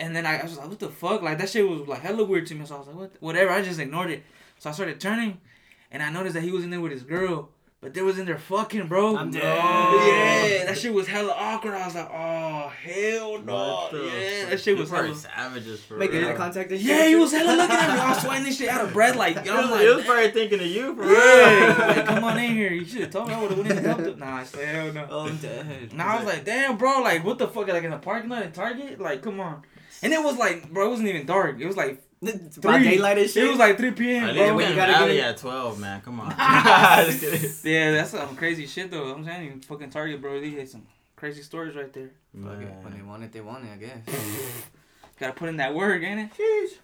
and 0.00 0.16
then 0.16 0.24
I, 0.24 0.38
I 0.38 0.42
was 0.44 0.56
like, 0.56 0.68
what 0.68 0.78
the 0.78 0.88
fuck? 0.88 1.22
Like 1.22 1.38
that 1.38 1.50
shit 1.50 1.68
was 1.68 1.86
like 1.86 2.00
hella 2.00 2.24
weird 2.24 2.46
to 2.46 2.54
me. 2.54 2.64
So 2.64 2.76
I 2.76 2.78
was 2.78 2.86
like, 2.86 2.96
what? 2.96 3.12
Whatever. 3.20 3.50
I 3.50 3.62
just 3.62 3.78
ignored 3.78 4.10
it. 4.10 4.22
So 4.58 4.70
I 4.70 4.72
started 4.72 4.98
turning, 4.98 5.38
and 5.90 6.02
I 6.02 6.10
noticed 6.10 6.34
that 6.34 6.42
he 6.42 6.50
was 6.50 6.64
in 6.64 6.70
there 6.70 6.80
with 6.80 6.92
his 6.92 7.02
girl, 7.02 7.50
but 7.80 7.94
they 7.94 8.02
was 8.02 8.18
in 8.18 8.26
there 8.26 8.38
fucking, 8.38 8.88
bro. 8.88 9.16
I'm 9.16 9.30
dead. 9.30 9.42
Yeah, 9.42 10.64
that 10.66 10.76
shit 10.78 10.92
was 10.92 11.06
hella 11.06 11.32
awkward. 11.36 11.74
I 11.74 11.86
was 11.86 11.94
like, 11.94 12.10
oh 12.12 12.68
hell 12.82 13.38
no. 13.42 13.88
The 13.90 13.98
Yeah, 14.04 14.50
that 14.50 14.60
shit 14.60 14.76
was 14.78 14.88
People 14.90 15.00
are 15.00 15.06
hella. 15.06 15.16
savages 15.16 15.82
for 15.82 15.96
Making 15.96 16.20
real. 16.20 16.28
eye 16.30 16.34
contact 16.34 16.70
and. 16.72 16.80
Yeah, 16.80 17.06
he 17.06 17.16
was 17.16 17.32
hella 17.32 17.56
looking 17.56 17.76
at 17.76 17.94
me. 17.94 18.00
I 18.00 18.08
was 18.10 18.18
sweating 18.22 18.44
this 18.44 18.58
shit 18.58 18.68
out 18.68 18.84
of 18.84 18.92
breath. 18.92 19.16
Like, 19.16 19.42
He 19.42 19.50
I'm 19.50 19.62
was, 19.62 19.70
like, 19.70 19.80
he 19.80 19.94
was 19.94 20.04
probably 20.04 20.30
thinking 20.30 20.60
of 20.60 20.66
you 20.66 20.94
bro. 20.94 21.06
yeah, 21.10 21.84
like, 21.96 22.06
come 22.14 22.24
on 22.24 22.38
in 22.38 22.52
here. 22.54 22.70
You 22.72 22.84
should 22.84 23.00
have 23.02 23.10
told 23.10 23.28
me. 23.28 23.34
I 23.34 23.40
would 23.40 23.50
have 23.50 23.58
went 23.58 23.70
in 23.70 23.76
and 23.78 23.86
helped 23.86 24.02
him. 24.02 24.18
Nah, 24.18 24.36
I 24.36 24.44
said 24.44 24.68
hell 24.68 24.92
no. 24.92 25.06
Oh, 25.10 25.26
I'm 25.28 25.36
dead. 25.38 25.92
Now 25.94 26.08
I 26.08 26.16
was 26.18 26.26
like, 26.26 26.44
damn, 26.44 26.76
bro, 26.76 27.00
like, 27.00 27.24
what 27.24 27.38
the 27.38 27.48
fuck? 27.48 27.66
Like, 27.68 27.84
in 27.84 27.90
the 27.90 27.98
parking 27.98 28.28
lot 28.28 28.42
at 28.42 28.52
Target? 28.54 29.00
Like, 29.00 29.22
come 29.22 29.40
on. 29.40 29.62
And 30.02 30.12
it 30.12 30.22
was 30.22 30.36
like, 30.36 30.70
bro, 30.70 30.86
it 30.86 30.90
wasn't 30.90 31.08
even 31.08 31.26
dark. 31.26 31.58
It 31.60 31.66
was 31.66 31.76
like, 31.76 32.02
It's 32.22 32.58
By 32.58 32.76
Three. 32.78 32.90
daylight 32.90 33.16
and 33.18 33.30
shit. 33.30 33.44
it 33.44 33.48
was 33.48 33.58
like 33.58 33.78
3 33.78 33.92
p.m., 33.92 34.24
At 34.24 34.34
bro. 34.34 34.42
least 34.44 34.54
we 34.56 34.64
you 34.64 34.70
in 34.70 34.76
gotta 34.76 34.92
Valley 34.92 35.14
get 35.16 35.28
at 35.30 35.36
12, 35.38 35.78
man. 35.80 36.00
Come 36.02 36.20
on. 36.20 36.30
Just. 37.18 37.64
Yeah, 37.64 37.92
that's 37.92 38.10
some 38.10 38.36
crazy 38.36 38.66
shit, 38.66 38.90
though. 38.90 39.12
I'm 39.14 39.24
saying, 39.24 39.44
you 39.46 39.60
fucking 39.66 39.88
Target, 39.90 40.20
bro, 40.20 40.38
they 40.40 40.50
had 40.50 40.68
some 40.68 40.86
crazy 41.16 41.40
stories 41.42 41.74
right 41.74 41.90
there. 41.92 42.10
Fuck 42.42 42.60
it. 42.60 42.68
When 42.82 42.92
they 42.94 43.02
want 43.02 43.22
it, 43.24 43.32
they 43.32 43.40
want 43.40 43.64
it, 43.64 43.70
I 43.72 43.76
guess. 43.76 44.16
Gotta 45.18 45.32
put 45.32 45.48
in 45.48 45.56
that 45.56 45.74
work, 45.74 46.02
ain't 46.02 46.20
it? 46.20 46.30
Jeez. 46.38 46.78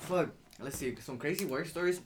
Fuck. 0.00 0.30
Let's 0.60 0.76
see. 0.76 0.94
Some 1.00 1.18
crazy 1.18 1.44
work 1.44 1.66
stories. 1.66 2.00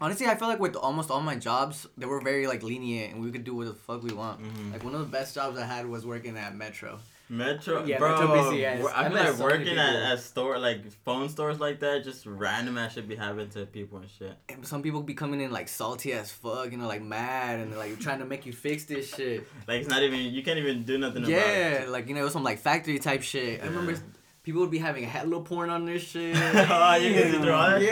Honestly, 0.00 0.26
I 0.26 0.34
feel 0.34 0.48
like 0.48 0.60
with 0.60 0.76
almost 0.76 1.10
all 1.10 1.20
my 1.20 1.36
jobs, 1.36 1.86
they 1.96 2.04
were 2.06 2.20
very 2.20 2.46
like 2.46 2.62
lenient 2.62 3.14
and 3.14 3.22
we 3.22 3.30
could 3.30 3.44
do 3.44 3.54
what 3.54 3.66
the 3.66 3.74
fuck 3.74 4.02
we 4.02 4.12
want. 4.12 4.42
Mhm. 4.42 4.72
Like 4.72 4.82
one 4.84 4.94
of 4.94 5.00
the 5.00 5.06
best 5.06 5.34
jobs 5.34 5.56
I 5.58 5.64
had 5.64 5.86
was 5.86 6.04
working 6.04 6.36
at 6.36 6.54
Metro. 6.54 6.98
Metro, 7.28 7.84
Yeah, 7.84 7.98
bro. 7.98 8.10
Metro 8.10 8.52
PCS. 8.52 8.80
wor- 8.80 8.92
I 8.94 9.06
I 9.06 9.08
feel 9.08 9.18
like 9.18 9.32
so 9.34 9.44
working 9.44 9.78
at, 9.78 9.94
at 9.96 10.20
store 10.20 10.58
like 10.58 10.90
phone 11.04 11.28
stores 11.30 11.58
like 11.58 11.80
that, 11.80 12.04
just 12.04 12.26
random 12.26 12.76
ass 12.76 12.92
shit 12.94 13.08
be 13.08 13.16
happening 13.16 13.48
to 13.50 13.64
people 13.66 13.98
and 13.98 14.08
shit. 14.10 14.36
And 14.50 14.66
some 14.66 14.82
people 14.82 15.02
be 15.02 15.14
coming 15.14 15.40
in 15.40 15.50
like 15.50 15.68
salty 15.68 16.12
as 16.12 16.30
fuck, 16.30 16.70
you 16.70 16.76
know, 16.76 16.86
like 16.86 17.02
mad 17.02 17.60
and 17.60 17.76
like 17.76 17.98
trying 17.98 18.18
to 18.18 18.26
make 18.26 18.44
you 18.44 18.52
fix 18.52 18.84
this 18.84 19.14
shit. 19.14 19.46
Like 19.66 19.80
it's 19.80 19.88
not 19.88 20.02
even 20.02 20.20
you 20.20 20.42
can't 20.42 20.58
even 20.58 20.82
do 20.82 20.98
nothing 20.98 21.22
about 21.22 21.30
Yeah, 21.30 21.82
it. 21.84 21.88
like 21.88 22.08
you 22.08 22.14
know, 22.14 22.28
some 22.28 22.42
like 22.44 22.58
factory 22.58 22.98
type 22.98 23.22
shit. 23.22 23.62
I 23.62 23.66
remember 23.66 23.96
people 24.42 24.60
would 24.60 24.70
be 24.70 24.76
having 24.78 25.04
a 25.04 25.06
hella 25.06 25.40
porn 25.40 25.70
on 25.70 25.86
their 25.86 25.98
shit. 25.98 26.36
oh, 26.38 26.94
you 26.96 27.14
can 27.14 27.40
through 27.40 27.50
all 27.52 27.70
that 27.70 27.80
yeah, 27.80 27.88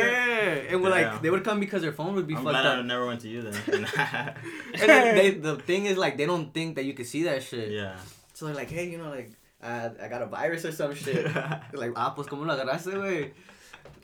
shit? 0.54 0.72
and 0.72 0.82
we're 0.82 0.90
like 0.90 1.22
they 1.22 1.30
would 1.30 1.42
come 1.42 1.58
because 1.58 1.80
their 1.80 1.92
phone 1.92 2.14
would 2.16 2.26
be 2.26 2.34
I'm 2.36 2.44
fucked 2.44 2.52
glad 2.52 2.66
I 2.66 2.82
never 2.82 3.06
went 3.06 3.22
to 3.22 3.28
you 3.28 3.40
then. 3.40 3.54
And 4.74 4.88
then 4.90 5.14
they, 5.16 5.30
the 5.30 5.56
thing 5.56 5.86
is 5.86 5.96
like 5.96 6.18
they 6.18 6.26
don't 6.26 6.52
think 6.52 6.76
that 6.76 6.84
you 6.84 6.92
can 6.92 7.06
see 7.06 7.22
that 7.22 7.42
shit. 7.42 7.70
yeah. 7.70 7.96
So 8.42 8.46
they're 8.46 8.56
like, 8.56 8.70
hey, 8.70 8.90
you 8.90 8.98
know, 8.98 9.08
like 9.08 9.30
uh, 9.62 9.90
I 10.02 10.08
got 10.08 10.20
a 10.20 10.26
virus 10.26 10.64
or 10.64 10.72
some 10.72 10.96
shit. 10.96 11.26
like, 11.72 11.92
ah, 11.94 12.10
pues 12.10 12.26
como 12.26 12.44
lo 12.44 12.56
agarraste, 12.56 12.92
güey. 12.92 13.30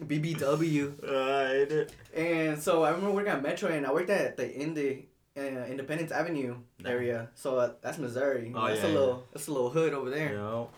BBW. 0.01 0.93
It. 1.03 1.93
And 2.15 2.63
so 2.63 2.85
I 2.85 2.91
remember 2.91 3.11
working 3.11 3.33
at 3.33 3.43
Metro, 3.43 3.69
and 3.69 3.85
I 3.85 3.93
worked 3.93 4.11
at 4.11 4.37
the 4.37 4.49
Indy, 4.49 5.09
uh, 5.37 5.41
Independence 5.41 6.13
Avenue 6.13 6.55
area. 6.85 7.31
So 7.35 7.59
uh, 7.59 7.73
that's 7.83 7.99
Missouri. 7.99 8.53
Oh, 8.55 8.69
that's 8.69 8.79
yeah, 8.81 8.87
a 8.87 8.89
yeah. 8.91 8.99
little, 8.99 9.27
that's 9.33 9.49
a 9.49 9.53
little 9.53 9.71
hood 9.71 9.93
over 9.93 10.09
there. 10.09 10.35
Yo. 10.35 10.69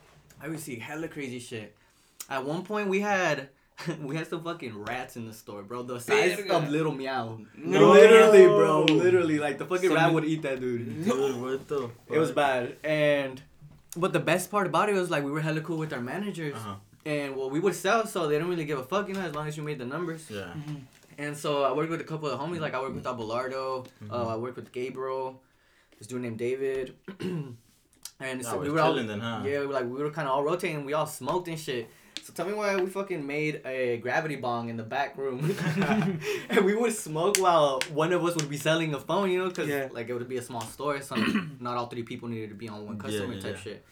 I 0.43 0.49
would 0.49 0.59
see 0.59 0.77
hella 0.77 1.09
crazy 1.09 1.39
shit. 1.39 1.77
At 2.31 2.47
one 2.47 2.63
point, 2.63 2.89
we 2.89 3.01
had. 3.01 3.51
We 3.99 4.15
had 4.15 4.27
some 4.27 4.43
fucking 4.45 4.85
rats 4.85 5.17
in 5.17 5.27
the 5.27 5.33
store, 5.33 5.63
bro. 5.63 5.83
The 5.83 6.01
size 6.01 6.39
of 6.51 6.69
little 6.69 6.93
meow. 6.93 7.41
No. 7.57 7.93
Literally, 7.93 8.47
bro. 8.47 8.85
Literally, 8.85 9.39
like 9.39 9.57
the 9.57 9.65
fucking 9.65 9.89
Some- 9.89 9.97
rat 9.97 10.13
would 10.13 10.27
eat 10.27 10.43
that 10.43 10.61
dude. 10.61 11.03
Dude, 11.03 11.41
what 11.41 11.67
the 11.67 11.91
It 12.11 12.19
was 12.19 12.31
bad. 12.31 12.77
And 12.85 13.43
but 13.97 14.13
the 14.13 14.21
best 14.21 14.51
part 14.51 14.67
about 14.67 14.89
it 14.89 14.95
was 14.95 15.11
like 15.11 15.25
we 15.25 15.31
were 15.31 15.41
hella 15.41 15.61
cool 15.61 15.79
with 15.79 15.93
our 15.93 16.01
managers. 16.01 16.55
Uh-huh. 16.55 16.75
And 17.07 17.37
well 17.37 17.49
we 17.51 17.61
would 17.61 17.75
sell 17.75 18.07
so 18.07 18.29
they 18.29 18.39
don't 18.39 18.49
really 18.49 18.65
give 18.67 18.79
a 18.79 18.83
fuck, 18.85 19.09
you 19.09 19.15
know, 19.15 19.21
as 19.23 19.35
long 19.35 19.49
as 19.49 19.57
you 19.57 19.63
made 19.63 19.79
the 19.79 19.87
numbers. 19.87 20.27
Yeah. 20.31 20.53
And 21.19 21.37
so 21.37 21.65
I 21.65 21.73
worked 21.73 21.91
with 21.91 22.01
a 22.01 22.05
couple 22.05 22.29
of 22.29 22.39
homies, 22.41 22.61
like 22.61 22.75
I 22.75 22.81
worked 22.81 22.95
with 22.95 23.05
Abelardo, 23.05 23.87
Mm-hmm. 24.03 24.13
uh, 24.13 24.35
I 24.35 24.37
worked 24.37 24.57
with 24.57 24.73
Gabriel, 24.73 25.43
this 25.99 26.07
dude 26.07 26.23
named 26.23 26.39
David. 26.39 26.95
and 28.21 28.45
so 28.45 28.59
we 28.59 28.71
were 28.71 28.81
all 28.81 28.95
then, 28.95 29.21
huh? 29.21 29.43
Yeah, 29.45 29.61
we 29.61 29.67
were 29.67 29.73
like 29.73 29.85
we 29.85 30.03
were 30.03 30.11
kinda 30.11 30.31
all 30.31 30.43
rotating, 30.45 30.85
we 30.85 30.93
all 30.93 31.07
smoked 31.07 31.49
and 31.49 31.59
shit. 31.59 31.89
So 32.23 32.33
tell 32.35 32.47
me 32.47 32.53
why 32.53 32.77
we 32.77 32.87
fucking 32.87 33.27
made 33.27 33.63
a 33.65 33.97
gravity 33.99 34.37
bong 34.37 34.69
in 34.69 34.77
the 34.77 34.83
back 34.83 35.17
room, 35.17 35.39
and 36.51 36.65
we 36.65 36.75
would 36.77 36.93
smoke 36.93 37.39
while 37.39 37.81
one 37.93 38.13
of 38.13 38.25
us 38.25 38.35
would 38.37 38.49
be 38.49 38.57
selling 38.59 38.95
a 38.95 39.01
phone, 39.01 39.31
you 39.31 39.39
know, 39.43 39.51
cause 39.51 39.67
Yeah. 39.69 39.89
like 39.91 40.09
it 40.09 40.15
would 40.15 40.29
be 40.29 40.37
a 40.37 40.43
small 40.43 40.61
store, 40.63 41.01
so 41.01 41.17
not 41.61 41.77
all 41.77 41.87
three 41.87 42.03
people 42.03 42.29
needed 42.29 42.51
to 42.51 42.55
be 42.55 42.69
on 42.69 42.87
one 42.87 42.99
customer 42.99 43.35
yeah, 43.35 43.41
type 43.41 43.57
shit. 43.59 43.85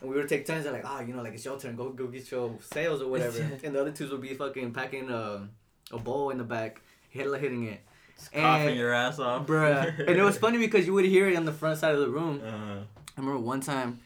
And 0.00 0.10
we 0.10 0.16
would 0.16 0.28
take 0.28 0.46
turns. 0.46 0.64
They're 0.64 0.72
like, 0.72 0.84
ah, 0.86 1.00
you 1.00 1.12
know, 1.14 1.22
like 1.22 1.34
it's 1.34 1.44
your 1.44 1.58
turn. 1.58 1.76
Go, 1.76 1.90
go 1.90 2.06
get 2.06 2.30
your 2.30 2.56
sales 2.72 3.02
or 3.02 3.08
whatever. 3.08 3.38
and 3.64 3.74
the 3.74 3.80
other 3.80 3.90
twos 3.92 4.10
would 4.10 4.20
be 4.22 4.34
fucking 4.34 4.72
packing 4.72 5.10
a, 5.10 5.48
a 5.92 5.98
bowl 5.98 6.30
in 6.30 6.38
the 6.38 6.44
back, 6.44 6.80
hit, 7.10 7.26
hitting 7.40 7.64
it, 7.64 7.80
Just 8.16 8.32
coughing 8.32 8.68
And- 8.68 8.76
your 8.78 8.92
ass 8.92 9.18
off. 9.18 9.46
bruh. 9.46 9.98
and 9.98 10.16
it 10.16 10.22
was 10.22 10.38
funny 10.38 10.58
because 10.58 10.86
you 10.86 10.92
would 10.94 11.04
hear 11.04 11.28
it 11.28 11.36
on 11.36 11.44
the 11.44 11.52
front 11.52 11.78
side 11.78 11.94
of 11.94 12.00
the 12.00 12.08
room. 12.08 12.40
Uh, 12.44 12.84
I 13.16 13.20
remember 13.20 13.38
one 13.40 13.60
time, 13.60 14.00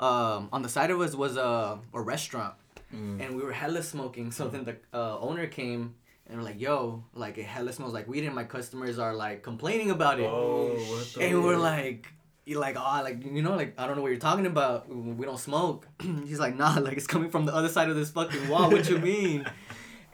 um, 0.00 0.48
on 0.52 0.62
the 0.62 0.68
side 0.68 0.90
of 0.90 1.00
us 1.00 1.14
was 1.14 1.36
a 1.36 1.78
a 1.94 2.00
restaurant, 2.00 2.54
mm. 2.94 3.20
and 3.20 3.36
we 3.36 3.42
were 3.42 3.52
hella 3.52 3.82
smoking. 3.82 4.30
So 4.30 4.48
then 4.48 4.64
the 4.64 4.76
uh, 4.92 5.18
owner 5.18 5.46
came 5.46 5.94
and 6.26 6.38
we're 6.38 6.44
like, 6.44 6.60
"Yo, 6.60 7.04
like 7.14 7.38
it 7.38 7.46
hella 7.46 7.72
smells 7.72 7.92
like 7.92 8.08
weed," 8.08 8.24
and 8.24 8.34
my 8.34 8.44
customers 8.44 8.98
are 8.98 9.14
like 9.14 9.42
complaining 9.42 9.90
about 9.90 10.20
it. 10.20 10.26
Oh, 10.26 10.74
what 10.74 11.06
the 11.14 11.24
and 11.24 11.44
we're 11.44 11.56
like. 11.56 12.12
You're 12.44 12.60
like, 12.60 12.76
oh, 12.78 13.00
like 13.04 13.22
you 13.26 13.42
know, 13.42 13.56
like 13.56 13.74
I 13.78 13.86
don't 13.86 13.96
know 13.96 14.00
what 14.00 14.08
you're 14.08 14.18
talking 14.18 14.46
about. 14.46 14.88
We 14.88 15.26
don't 15.26 15.38
smoke. 15.38 15.86
He's 16.00 16.40
like, 16.40 16.56
nah, 16.56 16.78
like 16.78 16.96
it's 16.96 17.06
coming 17.06 17.28
from 17.28 17.44
the 17.44 17.54
other 17.54 17.68
side 17.68 17.90
of 17.90 17.96
this 17.96 18.10
fucking 18.10 18.48
wall. 18.48 18.70
What 18.70 18.88
you 18.88 18.98
mean? 19.12 19.44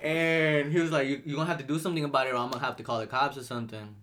and 0.04 0.71
he 0.71 0.81
was 0.81 0.93
like, 0.93 1.09
you 1.09 1.23
you 1.25 1.37
gonna 1.37 1.47
have 1.47 1.59
to 1.59 1.64
do 1.64 1.78
something 1.78 2.04
about 2.04 2.26
it, 2.26 2.35
or 2.35 2.37
I'm 2.37 2.50
gonna 2.50 2.64
have 2.64 2.76
to 2.76 2.83
call 2.83 2.99
the 2.99 3.07
cops 3.07 3.37
or 3.38 3.43
something. 3.43 3.95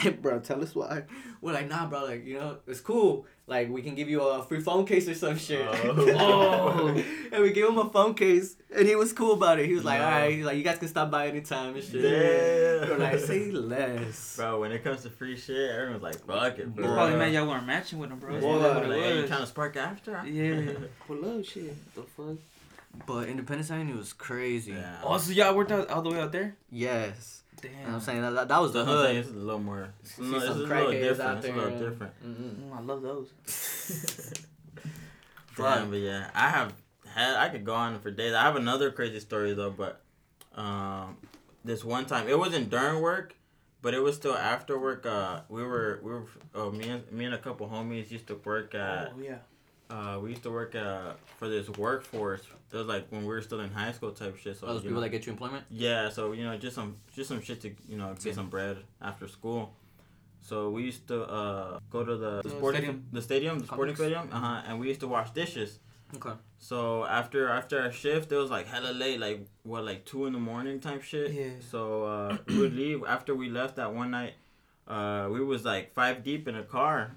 bro, 0.22 0.40
tell 0.40 0.62
us 0.62 0.74
why. 0.74 1.04
We're 1.40 1.52
like, 1.52 1.68
nah, 1.68 1.86
bro, 1.86 2.04
like, 2.04 2.24
you 2.26 2.34
know, 2.38 2.58
it's 2.66 2.80
cool. 2.80 3.26
Like, 3.46 3.68
we 3.70 3.82
can 3.82 3.94
give 3.94 4.08
you 4.08 4.20
a 4.22 4.42
free 4.44 4.60
phone 4.60 4.86
case 4.86 5.08
or 5.08 5.14
some 5.14 5.36
shit. 5.36 5.66
Oh. 5.66 5.94
oh. 6.94 7.04
and 7.32 7.42
we 7.42 7.52
gave 7.52 7.66
him 7.68 7.78
a 7.78 7.88
phone 7.90 8.14
case, 8.14 8.56
and 8.74 8.86
he 8.86 8.94
was 8.94 9.12
cool 9.12 9.32
about 9.32 9.58
it. 9.58 9.66
He 9.66 9.74
was 9.74 9.84
like, 9.84 9.98
No. 9.98 10.04
all 10.04 10.10
right, 10.10 10.32
he's 10.32 10.44
like, 10.44 10.56
you 10.56 10.62
guys 10.62 10.78
can 10.78 10.88
stop 10.88 11.10
by 11.10 11.28
anytime 11.28 11.74
and 11.74 11.82
shit. 11.82 12.02
Damn. 12.02 12.88
We're 12.90 12.96
like, 12.98 13.18
say 13.18 13.50
less. 13.50 14.36
Bro, 14.36 14.60
when 14.60 14.72
it 14.72 14.84
comes 14.84 15.02
to 15.02 15.10
free 15.10 15.36
shit, 15.36 15.70
everyone's 15.70 16.02
like, 16.02 16.24
fuck 16.24 16.58
it, 16.58 16.66
You 16.66 16.66
bro. 16.66 16.92
probably 16.94 17.16
mad 17.16 17.32
y'all 17.32 17.48
weren't 17.48 17.66
matching 17.66 17.98
with 17.98 18.10
him, 18.10 18.18
bro. 18.18 18.32
That's 18.34 18.44
Yeah. 18.44 18.58
probably 18.58 18.88
Like, 18.96 19.00
what 19.06 19.14
you 19.16 19.26
trying 19.26 19.40
to 19.40 19.46
spark 19.46 19.76
after? 19.76 20.22
Yeah. 20.26 20.72
Pull 21.06 21.38
up, 21.38 21.44
shit. 21.44 21.74
What 21.94 21.94
the 21.94 22.02
fuck? 22.02 22.36
But 23.06 23.28
Independence 23.28 23.70
Avenue 23.70 23.96
was 23.96 24.12
crazy. 24.12 24.72
Yeah. 24.72 25.00
Oh, 25.04 25.16
so 25.18 25.32
y'all 25.32 25.54
worked 25.56 25.70
out 25.72 25.88
all 25.90 26.02
the 26.02 26.10
way 26.10 26.20
out 26.20 26.32
there? 26.32 26.56
Yes. 26.70 27.39
Damn. 27.62 27.70
You 27.72 27.76
know 27.78 27.84
what 27.86 27.94
I'm 27.94 28.00
saying? 28.00 28.22
That, 28.22 28.30
that, 28.34 28.48
that 28.48 28.60
was 28.60 28.72
the 28.72 28.84
That's 28.84 28.88
what 28.96 29.06
I'm 29.06 29.14
hood. 29.14 29.16
It's 29.16 29.28
a 29.28 29.32
little 29.32 29.60
more. 29.60 29.88
It's 30.00 30.12
a 30.12 30.14
See 30.14 30.22
little, 30.22 30.36
it's 30.38 30.44
a 30.44 30.48
some 30.48 30.58
little 30.58 30.76
crackheads 30.76 31.00
different. 31.02 31.20
out 31.30 31.36
It's 31.36 31.46
a 31.46 31.52
little 31.52 31.90
different. 31.90 32.12
Mm-mm. 32.24 32.70
Mm, 32.70 32.76
I 32.76 32.80
love 32.80 33.02
those. 33.02 34.44
Damn, 35.56 35.90
but 35.90 35.96
yeah, 35.98 36.30
I 36.34 36.48
have 36.48 36.72
had. 37.06 37.36
I 37.36 37.48
could 37.48 37.64
go 37.64 37.74
on 37.74 37.98
for 38.00 38.10
days. 38.10 38.32
I 38.34 38.42
have 38.42 38.56
another 38.56 38.90
crazy 38.90 39.20
story 39.20 39.52
though, 39.52 39.70
but 39.70 40.00
um, 40.54 41.16
this 41.64 41.84
one 41.84 42.06
time 42.06 42.28
it 42.28 42.38
wasn't 42.38 42.70
during 42.70 43.00
work, 43.02 43.34
but 43.82 43.92
it 43.92 44.02
was 44.02 44.16
still 44.16 44.34
after 44.34 44.78
work. 44.78 45.04
Uh, 45.04 45.40
we 45.48 45.62
were 45.62 46.00
we 46.02 46.12
were 46.12 46.24
uh, 46.54 46.70
me 46.70 46.88
and 46.88 47.10
me 47.12 47.26
and 47.26 47.34
a 47.34 47.38
couple 47.38 47.68
homies 47.68 48.10
used 48.10 48.26
to 48.28 48.40
work 48.42 48.74
at. 48.74 49.12
Oh, 49.14 49.20
yeah. 49.20 49.38
Uh, 49.90 50.18
we 50.22 50.30
used 50.30 50.42
to 50.44 50.50
work 50.50 50.74
uh 50.74 51.12
for 51.38 51.48
this 51.48 51.68
workforce. 51.70 52.42
It 52.72 52.76
was 52.76 52.86
like 52.86 53.08
when 53.10 53.22
we 53.22 53.28
were 53.28 53.42
still 53.42 53.60
in 53.60 53.70
high 53.70 53.92
school 53.92 54.12
type 54.12 54.36
shit. 54.38 54.56
So 54.56 54.66
All 54.66 54.74
those 54.74 54.82
people 54.82 54.96
know- 54.96 55.00
that 55.02 55.08
get 55.10 55.26
you 55.26 55.32
employment? 55.32 55.64
yeah, 55.70 56.08
so 56.10 56.32
you 56.32 56.44
know, 56.44 56.56
just 56.56 56.76
some 56.76 56.96
just 57.14 57.28
some 57.28 57.42
shit 57.42 57.60
to 57.62 57.70
you 57.88 57.96
know 57.98 58.14
get 58.22 58.34
some 58.34 58.48
bread 58.48 58.76
after 59.02 59.26
school. 59.26 59.72
So 60.42 60.70
we 60.70 60.84
used 60.84 61.06
to 61.08 61.22
uh, 61.24 61.78
go 61.90 62.02
to 62.04 62.16
the, 62.16 62.40
the 62.42 62.50
sporting 62.50 62.80
stadium. 62.82 63.06
the 63.12 63.22
stadium, 63.22 63.58
the 63.58 63.66
sporting 63.66 63.94
Complex. 63.94 64.20
stadium, 64.22 64.32
uh 64.32 64.46
huh, 64.46 64.62
and 64.68 64.80
we 64.80 64.88
used 64.88 65.00
to 65.00 65.08
wash 65.08 65.30
dishes. 65.32 65.80
Okay. 66.16 66.32
So 66.58 67.04
after 67.04 67.48
after 67.48 67.80
our 67.82 67.92
shift, 67.92 68.30
it 68.32 68.36
was 68.36 68.50
like 68.50 68.66
hella 68.66 68.92
late, 68.92 69.18
like 69.20 69.46
what, 69.64 69.84
like 69.84 70.04
two 70.04 70.26
in 70.26 70.32
the 70.32 70.38
morning 70.38 70.78
type 70.80 71.02
shit. 71.02 71.32
Yeah. 71.32 71.50
So 71.70 72.04
uh, 72.04 72.36
we 72.48 72.58
would 72.58 72.74
leave 72.74 73.02
after 73.06 73.34
we 73.34 73.48
left 73.50 73.76
that 73.76 73.92
one 73.92 74.10
night. 74.12 74.34
Uh, 74.88 75.28
we 75.30 75.40
was 75.44 75.64
like 75.64 75.92
five 75.92 76.22
deep 76.24 76.46
in 76.48 76.54
a 76.56 76.62
car, 76.64 77.12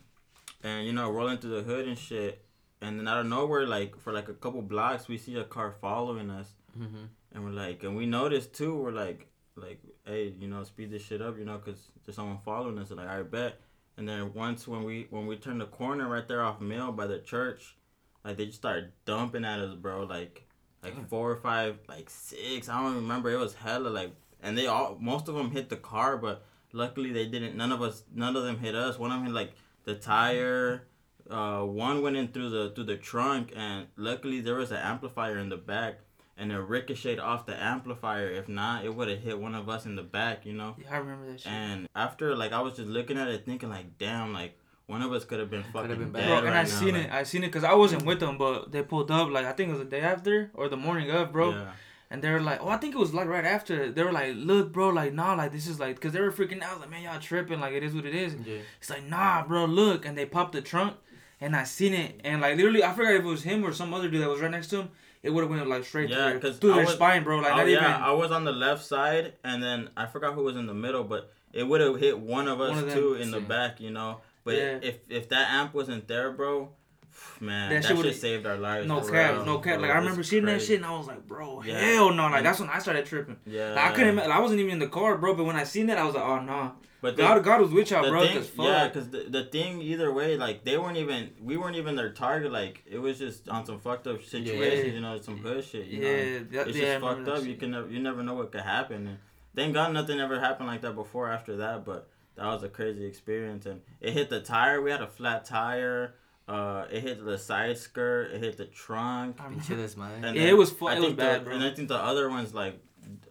and 0.63 0.85
you 0.87 0.93
know 0.93 1.09
rolling 1.11 1.37
through 1.37 1.55
the 1.55 1.63
hood 1.63 1.87
and 1.87 1.97
shit. 1.97 2.39
And 2.83 2.99
then 2.99 3.07
out 3.07 3.19
of 3.21 3.25
nowhere, 3.27 3.65
like 3.65 3.97
for 3.99 4.11
like 4.13 4.29
a 4.29 4.33
couple 4.33 4.61
blocks, 4.61 5.07
we 5.07 5.17
see 5.17 5.35
a 5.37 5.43
car 5.43 5.71
following 5.81 6.29
us, 6.29 6.49
Mm-hmm. 6.77 7.03
and 7.33 7.43
we're 7.45 7.51
like, 7.51 7.83
and 7.83 7.95
we 7.95 8.05
noticed 8.05 8.53
too. 8.53 8.75
We're 8.75 8.91
like, 8.91 9.27
like, 9.55 9.79
hey, 10.05 10.33
you 10.39 10.47
know, 10.47 10.63
speed 10.63 10.89
this 10.91 11.03
shit 11.05 11.21
up, 11.21 11.37
you 11.37 11.45
know, 11.45 11.57
cause 11.59 11.89
there's 12.03 12.15
someone 12.15 12.39
following 12.43 12.79
us. 12.79 12.89
And 12.89 12.97
like, 12.99 13.07
I 13.09 13.21
bet. 13.21 13.59
And 13.97 14.09
then 14.09 14.33
once 14.33 14.67
when 14.67 14.83
we 14.83 15.05
when 15.11 15.27
we 15.27 15.35
turned 15.37 15.61
the 15.61 15.67
corner 15.67 16.07
right 16.09 16.27
there 16.27 16.43
off 16.43 16.59
Mill 16.59 16.91
by 16.91 17.05
the 17.07 17.19
church, 17.19 17.77
like 18.25 18.37
they 18.37 18.47
just 18.47 18.57
started 18.57 18.91
dumping 19.05 19.45
at 19.45 19.59
us, 19.59 19.75
bro. 19.75 20.03
Like, 20.03 20.47
like 20.83 20.95
Damn. 20.95 21.05
four 21.05 21.29
or 21.31 21.35
five, 21.37 21.77
like 21.87 22.09
six. 22.09 22.67
I 22.69 22.81
don't 22.81 22.95
remember. 22.95 23.29
It 23.29 23.37
was 23.39 23.53
hella 23.53 23.89
like, 23.89 24.11
and 24.41 24.57
they 24.57 24.65
all 24.67 24.97
most 24.99 25.27
of 25.29 25.35
them 25.35 25.51
hit 25.51 25.69
the 25.69 25.77
car, 25.77 26.17
but 26.17 26.43
luckily 26.73 27.11
they 27.13 27.27
didn't. 27.27 27.55
None 27.55 27.71
of 27.71 27.81
us, 27.83 28.03
none 28.13 28.35
of 28.35 28.43
them 28.43 28.57
hit 28.57 28.73
us. 28.75 28.97
One 28.97 29.11
of 29.11 29.17
them 29.19 29.27
hit 29.27 29.35
like 29.35 29.53
the 29.85 29.93
tire. 29.95 30.87
Uh, 31.33 31.63
one 31.63 32.03
went 32.03 32.15
in 32.15 32.27
through 32.27 32.49
the 32.49 32.71
through 32.75 32.83
the 32.83 32.97
trunk, 32.97 33.51
and 33.55 33.87
luckily 33.97 34.39
there 34.39 34.55
was 34.55 34.69
an 34.71 34.77
amplifier 34.77 35.39
in 35.39 35.49
the 35.49 35.57
back, 35.57 35.99
and 36.37 36.51
it 36.51 36.59
ricocheted 36.59 37.19
off 37.19 37.47
the 37.47 37.55
amplifier. 37.61 38.29
If 38.29 38.47
not, 38.47 38.85
it 38.85 38.95
would 38.95 39.07
have 39.07 39.19
hit 39.19 39.39
one 39.39 39.55
of 39.55 39.67
us 39.67 39.85
in 39.85 39.95
the 39.95 40.03
back, 40.03 40.45
you 40.45 40.53
know. 40.53 40.75
Yeah, 40.77 40.93
I 40.93 40.97
remember 40.97 41.31
that 41.31 41.39
shit. 41.41 41.51
And 41.51 41.87
after, 41.95 42.35
like, 42.35 42.51
I 42.51 42.61
was 42.61 42.75
just 42.75 42.87
looking 42.87 43.17
at 43.17 43.29
it, 43.29 43.45
thinking, 43.45 43.69
like, 43.69 43.97
damn, 43.97 44.31
like 44.31 44.59
one 44.85 45.01
of 45.01 45.11
us 45.11 45.25
could 45.25 45.39
have 45.39 45.49
been 45.49 45.63
fucking 45.63 45.89
been 45.89 45.99
dead 45.99 46.13
bad. 46.13 46.27
Bro, 46.27 46.35
right 46.35 46.45
and 46.45 46.53
I 46.53 46.63
now, 46.63 46.69
seen 46.69 46.93
like, 46.93 47.05
it. 47.05 47.11
I 47.11 47.23
seen 47.23 47.43
it 47.43 47.47
because 47.47 47.63
I 47.63 47.73
wasn't 47.73 48.05
with 48.05 48.19
them, 48.19 48.37
but 48.37 48.71
they 48.71 48.83
pulled 48.83 49.09
up. 49.09 49.29
Like 49.29 49.45
I 49.45 49.53
think 49.53 49.69
it 49.69 49.71
was 49.71 49.81
the 49.81 49.85
day 49.85 50.01
after 50.01 50.51
or 50.53 50.69
the 50.69 50.77
morning 50.77 51.09
of, 51.09 51.31
bro. 51.31 51.51
Yeah. 51.51 51.71
And 52.11 52.21
they 52.21 52.29
were 52.29 52.41
like, 52.41 52.61
oh, 52.61 52.69
I 52.69 52.77
think 52.77 52.93
it 52.93 52.99
was 52.99 53.11
like 53.11 53.27
right 53.27 53.43
after. 53.45 53.91
They 53.91 54.03
were 54.03 54.11
like, 54.11 54.33
look, 54.35 54.71
bro, 54.71 54.89
like 54.89 55.13
nah, 55.13 55.33
like 55.33 55.51
this 55.51 55.65
is 55.65 55.79
like, 55.79 55.99
cause 55.99 56.11
they 56.11 56.21
were 56.21 56.31
freaking 56.31 56.61
out. 56.61 56.69
I 56.69 56.73
was 56.73 56.81
like, 56.81 56.91
man, 56.91 57.01
y'all 57.01 57.19
tripping. 57.19 57.59
Like 57.59 57.73
it 57.73 57.81
is 57.83 57.95
what 57.95 58.05
it 58.05 58.13
is. 58.13 58.35
Yeah. 58.45 58.57
It's 58.79 58.89
like, 58.89 59.03
nah, 59.03 59.43
bro, 59.47 59.65
look. 59.65 60.05
And 60.05 60.15
they 60.15 60.27
popped 60.27 60.51
the 60.51 60.61
trunk, 60.61 60.97
and 61.43 61.55
I 61.55 61.63
seen 61.63 61.93
it, 61.93 62.21
and 62.23 62.41
like 62.41 62.55
literally, 62.57 62.83
I 62.83 62.93
forgot 62.93 63.13
if 63.13 63.21
it 63.21 63.25
was 63.25 63.43
him 63.43 63.63
or 63.65 63.71
some 63.73 63.93
other 63.93 64.09
dude 64.09 64.21
that 64.21 64.29
was 64.29 64.41
right 64.41 64.51
next 64.51 64.67
to 64.69 64.77
him. 64.81 64.89
It 65.21 65.29
would 65.31 65.41
have 65.41 65.49
went 65.49 65.65
like 65.69 65.85
straight 65.85 66.09
Yeah, 66.09 66.31
through, 66.31 66.39
'cause 66.41 66.57
through 66.57 66.73
I 66.73 66.75
their 66.77 66.85
was- 66.85 66.95
spine, 66.95 67.23
bro. 67.23 67.37
Like 67.39 67.53
oh 67.53 67.63
yeah, 67.65 67.77
even. 67.79 67.83
I 67.85 68.11
was 68.11 68.31
on 68.31 68.43
the 68.43 68.51
left 68.51 68.83
side, 68.83 69.33
and 69.43 69.63
then 69.63 69.89
I 69.95 70.05
forgot 70.05 70.33
who 70.33 70.43
was 70.43 70.57
in 70.57 70.65
the 70.67 70.73
middle, 70.73 71.03
but 71.05 71.31
it 71.53 71.63
would 71.65 71.79
have 71.79 71.97
hit 71.99 72.19
one 72.19 72.47
of 72.49 72.59
us 72.59 72.71
One 72.75 72.83
of 72.89 72.93
too 72.93 73.13
in 73.13 73.31
the 73.31 73.39
back, 73.39 73.79
you 73.79 73.89
know. 73.91 74.19
But 74.43 74.55
Yeah. 74.57 74.79
if 74.81 74.95
if 75.09 75.29
that 75.29 75.49
amp 75.51 75.73
wasn't 75.73 76.09
there, 76.09 76.31
bro, 76.31 76.69
man, 77.39 77.69
That 77.69 77.75
that, 77.75 77.81
shit 77.83 77.87
shit 77.89 77.97
would've- 77.97 78.15
saved 78.15 78.45
our 78.45 78.57
lives. 78.57 78.85
no 78.85 78.99
cap, 78.99 79.45
no 79.45 79.59
cap. 79.59 79.79
Like 79.79 79.91
I 79.91 79.97
remember 79.99 80.23
seeing 80.23 80.43
that 80.45 80.61
shit, 80.61 80.77
and 80.77 80.85
I 80.85 80.91
was 80.97 81.07
like, 81.07 81.25
bro, 81.25 81.61
Yeah. 81.63 81.79
hell 81.79 82.11
no. 82.11 82.27
Like 82.27 82.43
that's 82.43 82.59
when 82.59 82.69
I 82.69 82.79
started 82.79 83.05
tripping. 83.05 83.37
Yeah, 83.45 83.69
Like, 83.75 83.91
I 83.91 83.95
couldn't. 83.95 84.17
Like, 84.17 84.27
I 84.29 84.39
wasn't 84.39 84.59
even 84.59 84.73
in 84.73 84.79
the 84.79 84.87
car, 84.87 85.17
bro. 85.17 85.35
But 85.35 85.45
when 85.45 85.55
I 85.55 85.63
seen 85.63 85.85
that, 85.87 85.97
I 85.97 86.03
was 86.03 86.15
like, 86.15 86.25
oh 86.25 86.39
no. 86.41 86.73
But 87.03 87.17
God, 87.17 87.35
the, 87.35 87.41
God 87.41 87.59
was 87.59 87.71
with 87.71 87.91
y'all, 87.91 88.01
the 88.01 88.09
bro. 88.11 88.25
thing, 88.25 88.37
Cause 88.37 88.47
fuck. 88.47 88.65
yeah, 88.65 88.87
because 88.87 89.09
the, 89.09 89.25
the 89.29 89.43
thing 89.43 89.81
either 89.81 90.13
way, 90.13 90.37
like 90.37 90.63
they 90.63 90.77
weren't 90.77 90.95
even, 90.95 91.31
we 91.41 91.57
weren't 91.57 91.75
even 91.75 91.97
their 91.97 92.13
target. 92.13 92.49
Like 92.49 92.81
it 92.89 92.97
was 92.97 93.19
just 93.19 93.49
on 93.49 93.65
some 93.65 93.81
fucked 93.81 94.07
up 94.07 94.23
situations, 94.23 94.87
Yeah. 94.87 94.93
you 94.93 95.01
know, 95.01 95.19
some 95.19 95.37
hood 95.37 95.65
shit. 95.65 95.87
You 95.87 95.99
know? 96.01 96.07
yeah, 96.07 96.39
that, 96.51 96.67
it's 96.69 96.77
yeah, 96.77 96.93
just 96.93 97.01
fucked 97.05 97.25
that 97.25 97.33
up. 97.39 97.43
You 97.43 97.55
can 97.55 97.71
never, 97.71 97.89
you 97.89 97.99
never 97.99 98.23
know 98.23 98.35
what 98.35 98.53
could 98.53 98.61
happen. 98.61 99.05
And 99.07 99.17
thank 99.53 99.73
God 99.73 99.91
nothing 99.91 100.21
ever 100.21 100.39
happened 100.39 100.67
like 100.67 100.79
that 100.79 100.95
before. 100.95 101.29
After 101.29 101.57
that, 101.57 101.83
but 101.83 102.07
that 102.37 102.45
was 102.45 102.63
a 102.63 102.69
crazy 102.69 103.05
experience. 103.05 103.65
And 103.65 103.81
it 103.99 104.13
hit 104.13 104.29
the 104.29 104.39
tire. 104.39 104.81
We 104.81 104.89
had 104.89 105.01
a 105.01 105.07
flat 105.07 105.43
tire. 105.43 106.15
Uh, 106.47 106.85
it 106.89 107.01
hit 107.01 107.25
the 107.25 107.37
side 107.37 107.77
skirt. 107.77 108.31
It 108.31 108.39
hit 108.41 108.55
the 108.55 108.65
trunk. 108.65 109.41
I 109.41 109.47
Pinche 109.49 109.75
desmadre. 109.77 110.23
And 110.23 110.35
Yeah, 110.37 110.43
then 110.43 110.47
it 110.47 110.57
was 110.57 110.71
fu- 110.71 110.87
I 110.87 110.93
it 110.95 110.99
was 110.99 111.07
think 111.07 111.17
bad, 111.17 111.41
the, 111.41 111.45
bro. 111.45 111.53
And 111.55 111.63
I 111.65 111.71
think 111.71 111.89
the 111.89 111.97
other 111.97 112.29
ones 112.29 112.53
like, 112.53 112.79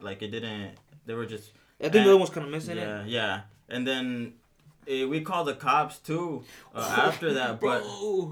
like 0.01 0.21
it 0.21 0.29
didn't. 0.29 0.73
They 1.07 1.15
were 1.15 1.25
just 1.27 1.53
I 1.81 1.85
think 1.85 1.95
the 1.95 2.01
other 2.11 2.17
one's 2.19 2.31
kind 2.31 2.45
of 2.47 2.53
missing 2.53 2.77
yeah, 2.77 3.01
it. 3.03 3.09
yeah. 3.09 3.41
And 3.73 3.87
then 3.87 4.35
eh, 4.87 5.05
we 5.05 5.21
called 5.23 5.47
the 5.49 5.55
cops 5.55 5.99
too 5.99 6.45
uh, 6.75 6.95
after 7.09 7.35
that, 7.35 7.61
but 7.61 7.83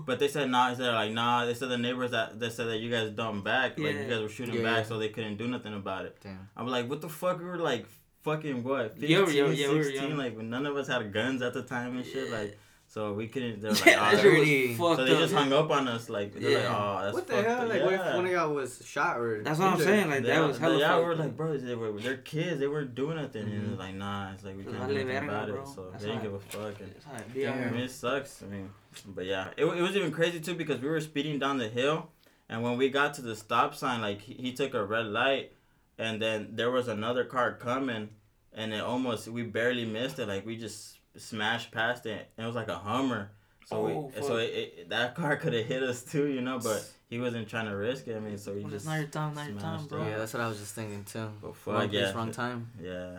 but 0.06 0.18
they 0.18 0.28
said 0.28 0.50
nah. 0.50 0.70
They 0.70 0.76
said 0.76 0.92
like 0.94 1.12
nah. 1.12 1.44
They 1.46 1.54
said 1.54 1.68
the 1.70 1.78
neighbors 1.78 2.10
that 2.12 2.38
they 2.38 2.50
said 2.50 2.68
that 2.68 2.78
you 2.78 2.90
guys 2.90 3.10
dumped 3.10 3.44
back, 3.44 3.78
like 3.78 3.94
Yeah. 3.94 4.02
you 4.02 4.08
guys 4.10 4.20
were 4.20 4.28
shooting 4.28 4.56
Yeah, 4.56 4.62
back, 4.62 4.76
yeah. 4.84 4.88
so 4.90 4.98
they 4.98 5.08
couldn't 5.08 5.36
do 5.38 5.46
nothing 5.48 5.74
about 5.74 6.04
it. 6.04 6.16
Damn. 6.22 6.48
I'm 6.56 6.66
like, 6.68 6.88
what 6.88 7.00
the 7.00 7.08
fuck? 7.08 7.38
We 7.38 7.46
were 7.46 7.56
like 7.58 7.86
fucking 8.22 8.62
what? 8.62 8.98
15, 8.98 9.10
Yeah, 9.10 9.18
yeah, 9.28 9.46
yeah, 9.50 9.68
we 9.70 9.76
were 9.78 9.84
16? 9.84 10.08
young. 10.10 10.18
Like 10.18 10.36
none 10.38 10.66
of 10.66 10.76
us 10.76 10.86
had 10.88 11.12
guns 11.12 11.40
at 11.42 11.54
the 11.54 11.62
time 11.62 11.96
and 11.96 12.04
shit. 12.06 12.30
Like 12.30 12.58
so 12.92 13.12
we 13.14 13.28
couldn't. 13.28 13.62
They 13.62 13.68
were 13.68 13.74
like, 13.86 13.86
Yeah, 13.86 13.96
"Ah, 14.00 14.10
that 14.10 14.20
shit 14.20 14.76
so 14.76 14.96
they 15.04 15.12
up. 15.12 15.18
just 15.20 15.32
hung 15.32 15.52
up 15.52 15.70
on 15.70 15.86
us. 15.86 16.08
Like 16.10 16.34
they're 16.34 16.58
like, 16.58 16.68
oh, 16.68 16.98
that's 17.02 17.14
what 17.14 17.26
the 17.28 17.32
fucked 17.34 17.46
hell? 17.48 17.62
up." 17.62 17.68
Like, 17.68 17.82
what 17.84 17.92
if 17.94 18.00
Yeah. 18.00 18.16
one 18.16 18.26
of 18.26 18.32
y'all 18.32 18.52
was 18.52 18.82
shot 18.84 19.18
or? 19.20 19.42
That's 19.44 19.58
what 19.60 19.68
I'm 19.68 19.78
saying. 19.78 20.10
Like 20.10 20.24
yeah, 20.24 20.40
that 20.40 20.48
was 20.48 20.58
hella. 20.58 20.78
yeah, 20.80 20.96
we 20.98 21.04
fucked 21.04 21.06
were 21.06 21.24
like, 21.24 21.36
bro, 21.36 21.56
they 21.56 21.74
were, 21.76 21.92
they're 22.00 22.16
kids. 22.16 22.58
They 22.58 22.66
weren't 22.66 22.94
doing 22.96 23.16
nothing. 23.16 23.42
And 23.42 23.52
Mhm. 23.66 23.70
it's 23.70 23.78
like, 23.78 23.94
nah, 23.94 24.32
it's 24.32 24.44
like 24.44 24.56
we 24.56 24.64
Pues 24.64 24.74
can't 24.76 24.88
do 24.88 24.94
vale 24.94 25.06
nothing 25.06 25.28
about 25.28 25.48
bro. 25.48 25.62
it. 25.62 25.68
So 25.68 25.88
That's 25.92 26.02
they 26.02 26.10
didn't 26.10 26.22
give 26.24 26.34
a 26.34 26.40
fuck. 26.40 26.80
And, 26.80 26.92
That's 26.94 27.04
how 27.04 27.14
it 27.14 27.48
I 27.48 27.70
mean, 27.70 27.80
it 27.80 27.90
sucks. 27.92 28.42
I 28.42 28.46
mean, 28.46 28.70
but 29.06 29.24
yeah, 29.24 29.48
it, 29.56 29.64
it 29.64 29.82
was 29.82 29.94
even 29.96 30.10
crazy 30.10 30.40
too 30.40 30.54
because 30.54 30.80
we 30.80 30.88
were 30.88 31.00
speeding 31.00 31.38
down 31.38 31.58
the 31.58 31.68
hill, 31.68 32.08
and 32.48 32.62
when 32.64 32.76
we 32.76 32.88
got 32.90 33.14
to 33.14 33.22
the 33.22 33.36
stop 33.36 33.74
sign, 33.76 34.00
like 34.02 34.20
he, 34.20 34.34
he 34.34 34.52
took 34.52 34.74
a 34.74 34.84
red 34.84 35.06
light, 35.06 35.52
and 35.96 36.20
then 36.20 36.48
there 36.52 36.72
was 36.72 36.88
another 36.88 37.24
car 37.24 37.52
coming, 37.54 38.08
and 38.52 38.74
it 38.74 38.80
almost 38.82 39.28
we 39.28 39.44
barely 39.44 39.84
missed 39.84 40.18
it. 40.18 40.26
Like 40.26 40.44
we 40.44 40.56
just 40.56 40.96
smashed 41.16 41.70
past 41.72 42.06
it, 42.06 42.28
and 42.36 42.44
it 42.44 42.46
was 42.46 42.56
like 42.56 42.68
a 42.68 42.78
Hummer. 42.78 43.30
So 43.66 43.76
Oh, 43.76 44.12
we, 44.14 44.22
so 44.22 44.36
it, 44.36 44.44
it, 44.44 44.88
that 44.90 45.14
car 45.14 45.36
could 45.36 45.52
have 45.52 45.66
hit 45.66 45.82
us 45.82 46.02
too, 46.02 46.26
you 46.26 46.40
know, 46.40 46.58
but 46.58 46.84
he 47.10 47.20
wasn't 47.20 47.48
trying 47.48 47.66
to 47.66 47.76
risk 47.76 48.08
it. 48.08 48.16
I 48.16 48.20
mean, 48.20 48.36
so 48.38 48.54
he 48.54 48.62
Well, 48.62 48.70
just 48.70 48.86
not 48.86 48.98
your 48.98 49.06
time, 49.08 49.34
not 49.34 49.48
your 49.48 49.58
time, 49.60 49.86
bro. 49.86 50.06
Yeah, 50.06 50.18
that's 50.18 50.32
what 50.34 50.42
I 50.42 50.48
was 50.48 50.58
just 50.58 50.74
thinking 50.74 51.04
too. 51.04 51.30
But 51.40 51.48
Wrong 51.48 51.54
fuck 51.54 51.90
place, 51.90 51.92
yeah, 51.92 52.12
wrong 52.12 52.32
time. 52.32 52.70
yeah. 52.82 53.18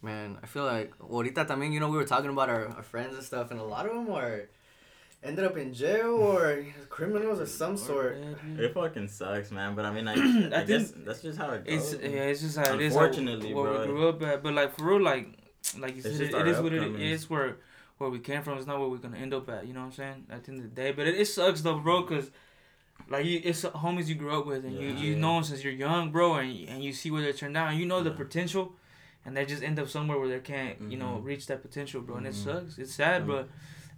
Man, 0.00 0.38
I 0.42 0.46
feel 0.46 0.64
like 0.64 0.92
well, 1.00 1.22
ahorita 1.22 1.46
también, 1.46 1.72
you 1.72 1.80
know, 1.80 1.88
we 1.88 1.96
were 1.96 2.04
talking 2.04 2.30
about 2.30 2.48
our, 2.50 2.68
our 2.68 2.82
friends 2.82 3.14
and 3.14 3.24
stuff, 3.24 3.50
and 3.50 3.60
a 3.60 3.64
lot 3.64 3.86
of 3.86 3.92
them 3.92 4.06
were 4.06 4.48
ended 5.22 5.44
up 5.44 5.56
in 5.56 5.72
jail 5.72 6.12
or 6.20 6.60
you 6.60 6.72
criminals 6.88 7.40
of 7.40 7.48
some 7.48 7.76
sort. 7.76 8.18
It 8.58 8.72
fucking 8.74 9.08
sucks, 9.08 9.50
man. 9.50 9.74
But 9.74 9.86
I 9.86 9.90
mean, 9.92 10.04
like, 10.04 10.18
I 10.52 10.60
I, 10.60 10.64
guess 10.64 10.92
that's 10.94 11.22
just 11.22 11.38
how 11.38 11.50
it 11.52 11.64
It's 11.66 11.94
goes. 11.94 12.02
yeah, 12.02 12.30
it's 12.30 12.40
just 12.40 12.56
how 12.58 12.74
it 12.74 12.80
is. 12.80 12.94
Unfortunately, 12.94 13.52
what 13.52 13.64
bro. 13.64 13.80
we 13.80 13.86
grew 13.86 14.08
up 14.08 14.22
at, 14.22 14.42
but 14.42 14.54
like 14.54 14.76
for 14.76 14.84
real, 14.84 15.02
like 15.02 15.26
like 15.78 15.92
you 15.96 16.02
It's 16.04 16.16
said, 16.18 16.28
it, 16.28 16.34
it 16.34 16.46
is 16.48 16.58
what 16.60 16.72
it 16.72 16.82
upcomings. 16.82 17.28
Where 17.30 17.56
where 17.98 18.10
we 18.10 18.18
came 18.18 18.42
from 18.42 18.58
is 18.58 18.66
not 18.66 18.78
where 18.80 18.88
we're 18.88 18.98
gonna 18.98 19.16
end 19.18 19.32
up 19.34 19.48
at. 19.48 19.66
You 19.66 19.72
know 19.72 19.80
what 19.80 19.86
I'm 19.86 19.92
saying? 19.92 20.26
At 20.30 20.44
the 20.44 20.52
end 20.52 20.64
of 20.64 20.74
the 20.74 20.74
day, 20.82 20.92
but 20.92 21.06
it, 21.06 21.14
it 21.14 21.26
sucks 21.26 21.62
though, 21.62 21.78
bro, 21.78 22.02
cause 22.02 22.30
like 23.08 23.24
you, 23.24 23.40
it's 23.44 23.62
homies 23.62 24.06
you 24.06 24.14
grew 24.14 24.38
up 24.38 24.46
with, 24.46 24.64
and 24.64 24.74
you 24.74 24.88
Yeah. 24.88 24.98
you 24.98 25.16
know 25.16 25.34
them 25.34 25.44
since 25.44 25.62
you're 25.64 25.72
young, 25.72 26.10
bro, 26.10 26.34
and 26.34 26.68
and 26.68 26.82
you 26.84 26.92
see 26.92 27.10
where 27.10 27.22
they 27.22 27.32
turned 27.32 27.56
out, 27.56 27.70
and 27.70 27.78
you 27.78 27.86
know 27.86 28.02
the 28.02 28.10
potential, 28.10 28.72
and 29.24 29.36
they 29.36 29.44
just 29.46 29.62
end 29.62 29.78
up 29.78 29.88
somewhere 29.88 30.18
where 30.18 30.28
they 30.28 30.40
can't, 30.40 30.80
you 30.90 30.96
know, 30.98 31.18
Mhm. 31.20 31.24
reach 31.24 31.46
that 31.46 31.62
potential, 31.62 32.00
bro, 32.02 32.16
and 32.16 32.26
it 32.26 32.34
Mhm. 32.34 32.44
sucks. 32.44 32.78
It's 32.78 32.94
sad, 32.94 33.22
Mhm. 33.24 33.26
but 33.28 33.48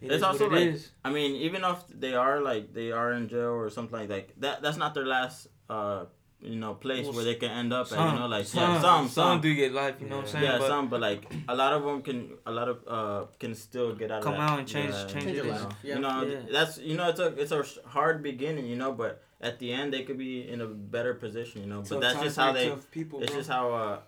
it 0.00 0.06
It's 0.06 0.14
is 0.16 0.22
also 0.22 0.46
it 0.46 0.52
like- 0.52 0.66
is. 0.74 0.90
I 1.04 1.10
mean, 1.10 1.36
even 1.36 1.64
if 1.64 1.78
they 1.88 2.14
are 2.14 2.40
like 2.40 2.72
they 2.74 2.92
are 2.92 3.12
in 3.12 3.28
jail 3.28 3.50
or 3.62 3.70
something 3.70 3.98
like 3.98 4.08
that, 4.08 4.40
that 4.40 4.62
that's 4.62 4.76
not 4.76 4.94
their 4.94 5.06
last 5.06 5.48
uh 5.70 6.04
you 6.42 6.56
know 6.56 6.74
place 6.74 7.06
Well, 7.06 7.14
where 7.16 7.24
they 7.24 7.34
can 7.36 7.50
end 7.50 7.72
up 7.72 7.90
at. 7.92 8.12
You 8.12 8.18
know, 8.20 8.26
like 8.26 8.46
some, 8.46 8.60
yeah, 8.60 8.80
some, 8.80 9.04
some 9.08 9.08
some. 9.08 9.40
do 9.40 9.54
get 9.54 9.72
life. 9.72 9.96
You 10.00 10.08
know 10.08 10.16
what 10.18 10.26
I'm 10.26 10.30
saying? 10.32 10.44
Yeah, 10.44 10.58
but 10.58 10.68
some, 10.68 10.88
but 10.88 11.00
like 11.00 11.22
a 11.48 11.54
lot 11.54 11.72
of 11.72 11.82
them 11.82 12.02
can, 12.02 12.32
a 12.46 12.50
lot 12.52 12.68
of 12.68 12.78
uh 12.86 13.26
can 13.38 13.54
still 13.54 13.94
get 13.94 14.10
out 14.10 14.22
Come 14.22 14.34
of 14.34 14.38
that. 14.38 14.46
Come 14.46 14.52
out 14.54 14.58
and 14.60 14.68
change- 14.68 14.94
yeah, 14.94 15.06
change 15.06 15.24
Change 15.24 15.26
it. 15.26 15.34
your 15.36 15.46
you 15.46 15.52
know, 15.52 15.58
life. 15.64 15.74
Yeah. 15.82 15.94
you 15.94 16.00
know 16.00 16.22
Yeah. 16.24 16.40
that's 16.52 16.78
you 16.78 16.96
know 16.96 17.08
it's 17.08 17.20
a 17.20 17.26
it's 17.42 17.52
a 17.52 17.64
hard 17.88 18.22
beginning, 18.22 18.66
you 18.66 18.76
know, 18.76 18.92
but 18.92 19.22
at 19.40 19.58
the 19.58 19.72
end 19.72 19.92
they 19.92 20.02
could 20.02 20.18
be 20.18 20.46
in 20.48 20.60
a 20.60 20.66
better 20.66 21.14
position, 21.14 21.62
you 21.62 21.68
know. 21.68 21.80
But 21.80 21.88
tough 21.88 22.00
that's 22.02 22.20
just 22.22 22.36
how 22.36 22.52
they. 22.52 22.68
tough 22.68 22.90
people, 22.90 23.22
It's 23.22 23.30
bro. 23.32 23.40
just 23.40 23.50
how 23.50 23.72
uh 23.72 23.98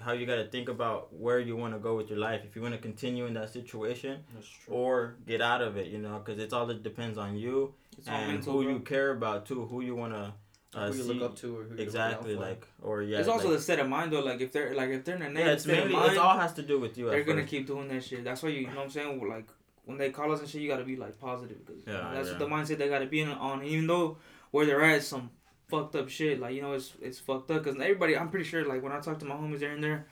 how 0.00 0.12
you 0.12 0.26
got 0.26 0.36
to 0.36 0.44
think 0.46 0.68
about 0.68 1.12
where 1.12 1.40
you 1.40 1.56
want 1.56 1.74
to 1.74 1.80
go 1.80 1.96
with 1.96 2.08
your 2.08 2.20
life. 2.20 2.42
If 2.44 2.54
you 2.54 2.62
want 2.62 2.72
to 2.74 2.80
continue 2.80 3.26
in 3.26 3.34
that 3.34 3.50
situation 3.50 4.20
or 4.68 5.16
get 5.26 5.40
out 5.42 5.60
of 5.60 5.76
it, 5.76 5.86
you 5.88 5.98
know, 5.98 6.22
because 6.24 6.40
it's 6.40 6.52
all 6.52 6.66
that 6.66 6.84
depends 6.84 7.18
on 7.18 7.36
you 7.36 7.74
It's 7.98 8.06
and 8.06 8.28
mental, 8.32 8.52
who 8.52 8.62
bro. 8.62 8.72
you 8.74 8.78
care 8.80 9.10
about 9.10 9.44
too, 9.46 9.64
who 9.66 9.80
you 9.80 9.96
want 9.96 10.12
to. 10.12 10.32
Uh, 10.74 10.90
who 10.90 10.98
you 10.98 11.02
see. 11.02 11.12
look 11.14 11.30
up 11.30 11.36
to 11.36 11.56
or 11.58 11.62
who 11.64 11.74
you 11.76 11.82
exactly 11.82 12.34
for. 12.34 12.40
like 12.40 12.66
or 12.82 13.02
yeah. 13.02 13.18
it's 13.18 13.28
also 13.28 13.48
like, 13.48 13.56
the 13.56 13.62
set 13.62 13.78
of 13.78 13.88
mind 13.88 14.12
though. 14.12 14.20
Like 14.20 14.40
if 14.42 14.52
they're 14.52 14.74
like 14.74 14.90
if 14.90 15.02
they're 15.04 15.16
in 15.16 15.22
a 15.22 15.24
yeah, 15.26 15.30
negative 15.32 15.54
it's 15.54 15.62
state 15.64 15.78
mainly 15.78 15.92
mind, 15.94 16.12
it 16.12 16.18
all 16.18 16.36
has 16.38 16.52
to 16.54 16.62
do 16.62 16.78
with 16.78 16.98
you. 16.98 17.08
they're 17.08 17.24
gonna 17.24 17.44
keep 17.44 17.66
doing 17.66 17.88
that 17.88 18.04
shit. 18.04 18.22
That's 18.22 18.42
why 18.42 18.50
you, 18.50 18.60
you 18.60 18.66
know 18.68 18.76
what 18.76 18.84
I'm 18.84 18.90
saying. 18.90 19.28
Like 19.28 19.48
when 19.86 19.96
they 19.96 20.10
call 20.10 20.30
us 20.32 20.40
and 20.40 20.48
shit, 20.48 20.60
you 20.60 20.68
gotta 20.68 20.84
be 20.84 20.96
like 20.96 21.18
positive 21.18 21.64
because 21.64 21.82
Yeah, 21.86 22.10
that's 22.12 22.30
yeah. 22.32 22.38
the 22.38 22.46
mindset 22.46 22.76
they 22.78 22.88
gotta 22.90 23.06
be 23.06 23.20
in 23.22 23.30
on. 23.30 23.64
Even 23.64 23.86
though 23.86 24.18
where 24.50 24.66
they're 24.66 24.82
at, 24.84 24.98
is 24.98 25.06
some 25.06 25.30
fucked 25.68 25.96
up 25.96 26.10
shit. 26.10 26.38
Like 26.38 26.54
you 26.54 26.60
know, 26.60 26.74
it's 26.74 26.92
it's 27.00 27.18
fucked 27.18 27.50
up 27.50 27.64
because 27.64 27.80
everybody. 27.80 28.14
I'm 28.16 28.28
pretty 28.28 28.44
sure 28.44 28.66
like 28.66 28.82
when 28.82 28.92
I 28.92 29.00
talk 29.00 29.18
to 29.20 29.24
my 29.24 29.36
homies, 29.36 29.60
they're 29.60 29.74
in 29.74 29.80
there 29.80 30.06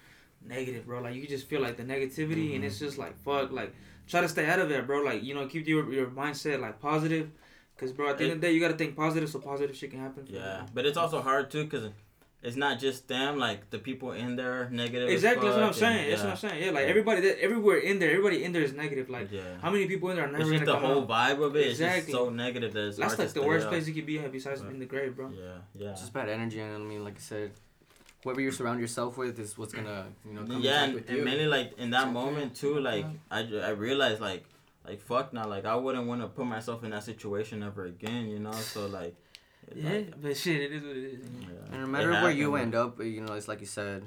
negative, 0.47 0.87
bro. 0.87 1.03
Like 1.03 1.15
you 1.17 1.27
just 1.27 1.47
feel 1.49 1.61
like 1.61 1.77
the 1.77 1.83
negativity, 1.83 2.55
and 2.55 2.65
Mhm. 2.65 2.69
it's 2.69 2.79
just 2.79 2.97
like 2.97 3.19
fuck. 3.23 3.53
Like 3.53 3.75
try 4.09 4.23
to 4.23 4.29
stay 4.29 4.47
out 4.47 4.59
of 4.59 4.71
it, 4.71 4.87
bro. 4.87 5.03
Like 5.03 5.23
you 5.23 5.35
know, 5.35 5.47
keep 5.47 5.67
your 5.69 5.93
your 5.93 6.07
mindset 6.07 6.61
like 6.61 6.81
positive. 6.81 7.31
Cause 7.79 7.93
bro, 7.93 8.09
at 8.09 8.17
the 8.19 8.25
end 8.25 8.33
of 8.35 8.41
the 8.41 8.47
day, 8.47 8.53
you 8.55 8.61
gotta 8.61 8.75
think 8.77 8.97
positive, 8.97 9.29
so 9.29 9.39
positive 9.39 9.77
shit 9.77 9.91
can 9.91 10.01
happen. 10.01 10.25
for 10.25 10.33
you. 10.33 10.39
Yeah, 10.39 10.65
but 10.73 10.87
it's 10.87 10.97
also 10.97 11.21
hard 11.21 11.51
too 11.51 11.65
because 11.65 11.91
it's 12.43 12.57
not 12.57 12.79
just 12.79 13.07
them. 13.09 13.39
Like 13.39 13.69
the 13.71 13.79
people 13.79 14.13
in 14.13 14.35
there 14.37 14.71
negative. 14.71 15.09
as 15.09 15.15
Exactly, 15.15 15.47
that's 15.49 15.57
what 15.59 15.67
I'm 15.67 15.73
fuck, 15.75 15.83
and- 15.83 15.97
saying. 15.99 16.11
That's 16.11 16.23
what. 16.23 16.31
I'm 16.31 16.37
saying. 16.39 16.65
Yeah, 16.65 16.71
like 16.71 16.87
everybody, 16.87 17.21
that 17.23 17.39
everywhere 17.43 17.77
in 17.79 17.99
there, 17.99 18.11
everybody 18.13 18.45
in 18.45 18.53
there 18.53 18.63
is 18.63 18.73
negative. 18.73 19.11
Like 19.11 19.31
yeah. 19.31 19.43
how 19.61 19.71
many 19.71 19.87
people 19.87 20.09
in 20.09 20.17
there 20.17 20.25
are 20.25 20.29
never 20.29 20.43
It's 20.43 20.51
gonna 20.51 20.59
just 20.61 20.67
the 20.67 20.73
come 20.81 20.91
whole 20.91 21.03
out? 21.13 21.39
vibe 21.39 21.45
of 21.45 21.55
it. 21.57 21.61
It's 21.67 21.71
Exactly. 21.81 22.13
just 22.13 22.25
so 22.25 22.31
negative 22.31 22.73
that 22.73 22.87
it's 22.89 22.97
That's 22.97 23.13
hard 23.13 23.19
like 23.19 23.29
to 23.35 23.41
the 23.41 23.47
worst 23.47 23.67
up. 23.67 23.73
place 23.73 23.87
you 23.89 23.95
could 23.95 24.07
be 24.07 24.19
at 24.21 24.33
besides 24.33 24.63
Right. 24.63 24.73
in 24.73 24.79
the 24.79 24.87
grave, 24.87 25.15
bro. 25.15 25.31
Yeah, 25.31 25.43
yeah. 25.75 25.91
It's 25.91 26.01
just 26.01 26.13
bad 26.15 26.29
energy, 26.31 26.61
and 26.61 26.75
I 26.75 26.79
mean, 26.79 27.05
like 27.05 27.17
I 27.17 27.21
said, 27.21 27.51
whoever 28.25 28.41
you 28.41 28.51
surround 28.53 28.81
yourself 28.81 29.19
with 29.19 29.39
is 29.39 29.59
what's 29.59 29.75
gonna, 29.75 30.07
you 30.27 30.33
know, 30.33 30.45
come 30.47 30.61
yeah, 30.63 30.85
and, 30.85 30.95
with 30.95 31.11
and 31.11 31.25
mainly 31.25 31.47
like 31.47 31.77
in 31.79 31.91
that 31.91 32.09
Exactly. 32.09 32.23
moment 32.25 32.57
too, 32.57 32.81
like 32.81 33.05
Yeah. 33.05 33.61
I, 33.63 33.69
I 33.69 33.71
realized 33.71 34.21
like 34.23 34.45
like 34.87 35.01
fuck 35.01 35.33
now, 35.33 35.47
like 35.47 35.65
I 35.65 35.75
wouldn't 35.77 36.07
want 36.07 36.21
to 36.23 36.29
put 36.29 36.47
myself 36.47 36.85
in 36.85 36.91
that 36.91 37.05
situation 37.05 37.63
ever 37.63 37.85
again, 37.87 38.29
you 38.29 38.39
know. 38.39 38.53
So 38.53 38.87
like, 38.87 39.15
Yeah, 39.75 39.91
like, 39.91 40.21
but 40.21 40.37
shit, 40.37 40.61
it 40.61 40.73
is 40.73 40.83
what 40.83 40.97
it 40.97 41.05
is. 41.05 41.21
yeah. 41.43 41.73
And 41.73 41.81
no 41.81 41.83
It 41.85 41.87
matter 41.89 42.13
where 42.23 42.31
you 42.31 42.55
end 42.57 42.75
up, 42.75 43.01
you 43.03 43.21
know, 43.21 43.35
it's 43.35 43.49
like 43.49 43.61
you 43.61 43.67
said, 43.67 44.05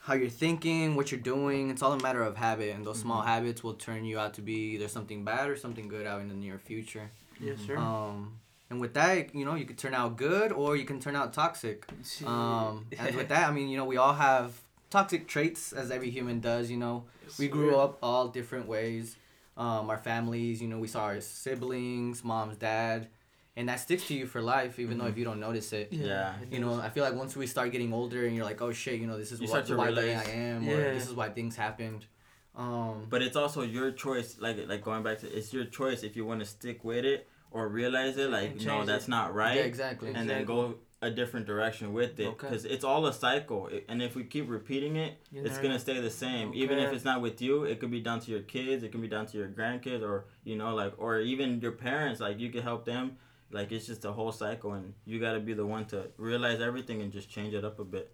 how 0.00 0.14
you're 0.14 0.28
thinking, 0.28 0.96
what 0.96 1.10
you're 1.12 1.20
doing, 1.20 1.70
it's 1.70 1.80
all 1.82 1.92
a 1.92 2.00
matter 2.00 2.22
of 2.22 2.36
habit, 2.36 2.74
and 2.74 2.84
those 2.84 2.98
small 3.00 3.22
Mhm. 3.22 3.26
habits 3.26 3.62
will 3.62 3.74
turn 3.74 4.04
you 4.04 4.18
out 4.18 4.34
to 4.34 4.42
be 4.42 4.74
either 4.74 4.88
something 4.88 5.24
bad 5.24 5.48
or 5.48 5.56
something 5.56 5.86
good 5.88 6.06
out 6.06 6.20
in 6.20 6.28
the 6.28 6.34
near 6.34 6.58
future. 6.58 7.10
Yes, 7.40 7.60
sir. 7.66 7.76
Um, 7.76 8.40
and 8.68 8.80
with 8.80 8.94
that, 8.94 9.34
you 9.34 9.44
know, 9.44 9.54
you 9.54 9.64
could 9.64 9.78
turn 9.78 9.94
out 9.94 10.16
good 10.16 10.50
or 10.52 10.76
you 10.76 10.84
can 10.84 10.98
turn 11.00 11.14
out 11.16 11.32
toxic. 11.32 11.86
Um, 12.26 12.86
and 12.98 13.14
with 13.16 13.28
that, 13.28 13.48
I 13.48 13.52
mean, 13.52 13.68
you 13.68 13.76
know, 13.76 13.84
we 13.84 13.96
all 13.96 14.14
have 14.14 14.60
toxic 14.90 15.26
traits 15.28 15.72
as 15.72 15.90
every 15.90 16.10
human 16.10 16.40
does. 16.40 16.70
You 16.70 16.78
know, 16.78 17.04
we 17.38 17.48
grew 17.48 17.76
up 17.76 17.98
all 18.02 18.28
different 18.28 18.66
ways. 18.66 19.16
Um, 19.56 19.90
our 19.90 19.98
families, 19.98 20.62
you 20.62 20.68
know, 20.68 20.78
we 20.78 20.88
saw 20.88 21.02
our 21.04 21.20
siblings, 21.20 22.24
mom's, 22.24 22.56
dad, 22.56 23.08
and 23.56 23.68
that 23.68 23.80
sticks 23.80 24.06
to 24.08 24.14
you 24.14 24.26
for 24.26 24.40
life, 24.40 24.78
even 24.78 24.96
though 24.96 25.04
Mhm. 25.04 25.10
if 25.10 25.18
you 25.18 25.24
don't 25.24 25.40
notice 25.40 25.72
it. 25.74 25.92
Yeah. 25.92 26.34
You 26.50 26.58
know. 26.58 26.80
I 26.80 26.88
feel 26.88 27.04
like 27.04 27.14
once 27.14 27.36
we 27.36 27.46
start 27.46 27.70
getting 27.70 27.92
older 27.92 28.24
and 28.26 28.34
you're 28.34 28.46
like, 28.46 28.62
oh 28.62 28.72
shit, 28.72 28.98
you 29.00 29.06
know, 29.06 29.18
this 29.18 29.30
is 29.30 29.40
You 29.40 29.44
what, 29.48 29.50
start 29.50 29.66
to 29.66 29.76
why 29.76 29.86
realize- 29.88 30.26
I 30.26 30.30
am, 30.30 30.66
or 30.68 30.72
Yeah. 30.80 30.92
this 30.94 31.06
is 31.06 31.12
why 31.14 31.28
things 31.28 31.54
happened. 31.56 32.06
Um, 32.54 33.06
But 33.10 33.20
it's 33.22 33.36
also 33.36 33.62
your 33.62 33.90
choice. 33.92 34.38
Like 34.38 34.56
like 34.68 34.82
going 34.82 35.02
back 35.02 35.18
to 35.20 35.26
it's 35.38 35.52
your 35.52 35.64
choice 35.66 36.02
if 36.02 36.16
you 36.16 36.24
want 36.26 36.40
to 36.40 36.46
stick 36.46 36.82
with 36.84 37.04
it 37.04 37.28
or 37.50 37.68
realize 37.68 38.16
it. 38.18 38.30
Like 38.30 38.60
no, 38.62 38.84
that's 38.84 39.06
it. 39.06 39.10
not 39.10 39.34
right. 39.34 39.56
yeah, 39.56 39.62
exactly. 39.62 40.08
and 40.08 40.28
then 40.30 40.42
Exactly. 40.42 40.54
go 40.54 40.78
a 41.02 41.10
different 41.10 41.44
direction 41.46 41.92
with 41.92 42.18
it 42.20 42.26
Okay. 42.28 42.46
because 42.48 42.64
it's 42.64 42.84
all 42.84 43.04
a 43.06 43.12
cycle 43.12 43.68
and 43.88 44.00
if 44.00 44.14
we 44.14 44.22
keep 44.24 44.48
repeating 44.48 44.94
it 44.96 45.12
You're 45.32 45.44
it's 45.46 45.58
gonna 45.58 45.78
stay 45.78 46.00
the 46.00 46.10
same 46.10 46.52
even 46.54 46.78
if 46.78 46.92
it's 46.92 47.04
not 47.04 47.20
with 47.20 47.42
you 47.42 47.64
it 47.64 47.80
could 47.80 47.90
be 47.90 48.00
down 48.00 48.20
to 48.20 48.30
your 48.30 48.42
kids 48.42 48.82
it 48.84 48.92
can 48.92 49.00
be 49.00 49.08
down 49.08 49.26
to 49.26 49.36
your 49.36 49.48
grandkids 49.48 50.02
or 50.02 50.26
you 50.44 50.56
know 50.56 50.74
like 50.74 50.94
or 50.98 51.18
even 51.20 51.60
your 51.60 51.72
parents 51.72 52.20
like 52.20 52.38
you 52.38 52.50
can 52.50 52.62
help 52.62 52.84
them 52.84 53.16
like 53.50 53.72
it's 53.72 53.86
just 53.86 54.04
a 54.04 54.12
whole 54.12 54.32
cycle 54.32 54.72
and 54.74 54.94
you 55.04 55.18
got 55.20 55.32
to 55.32 55.40
be 55.40 55.54
the 55.54 55.66
one 55.66 55.84
to 55.86 56.08
realize 56.16 56.60
everything 56.60 57.02
and 57.02 57.12
just 57.12 57.28
change 57.28 57.52
it 57.52 57.64
up 57.64 57.78
a 57.80 57.84
bit 57.84 58.12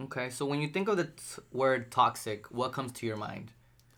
Okay, 0.00 0.30
so 0.30 0.46
when 0.46 0.60
you 0.62 0.68
think 0.68 0.86
of 0.86 0.96
the 0.96 1.06
t- 1.06 1.42
word 1.50 1.90
toxic, 1.90 2.46
what 2.52 2.70
comes 2.72 2.92
to 2.92 3.04
your 3.04 3.16
mind? 3.16 3.50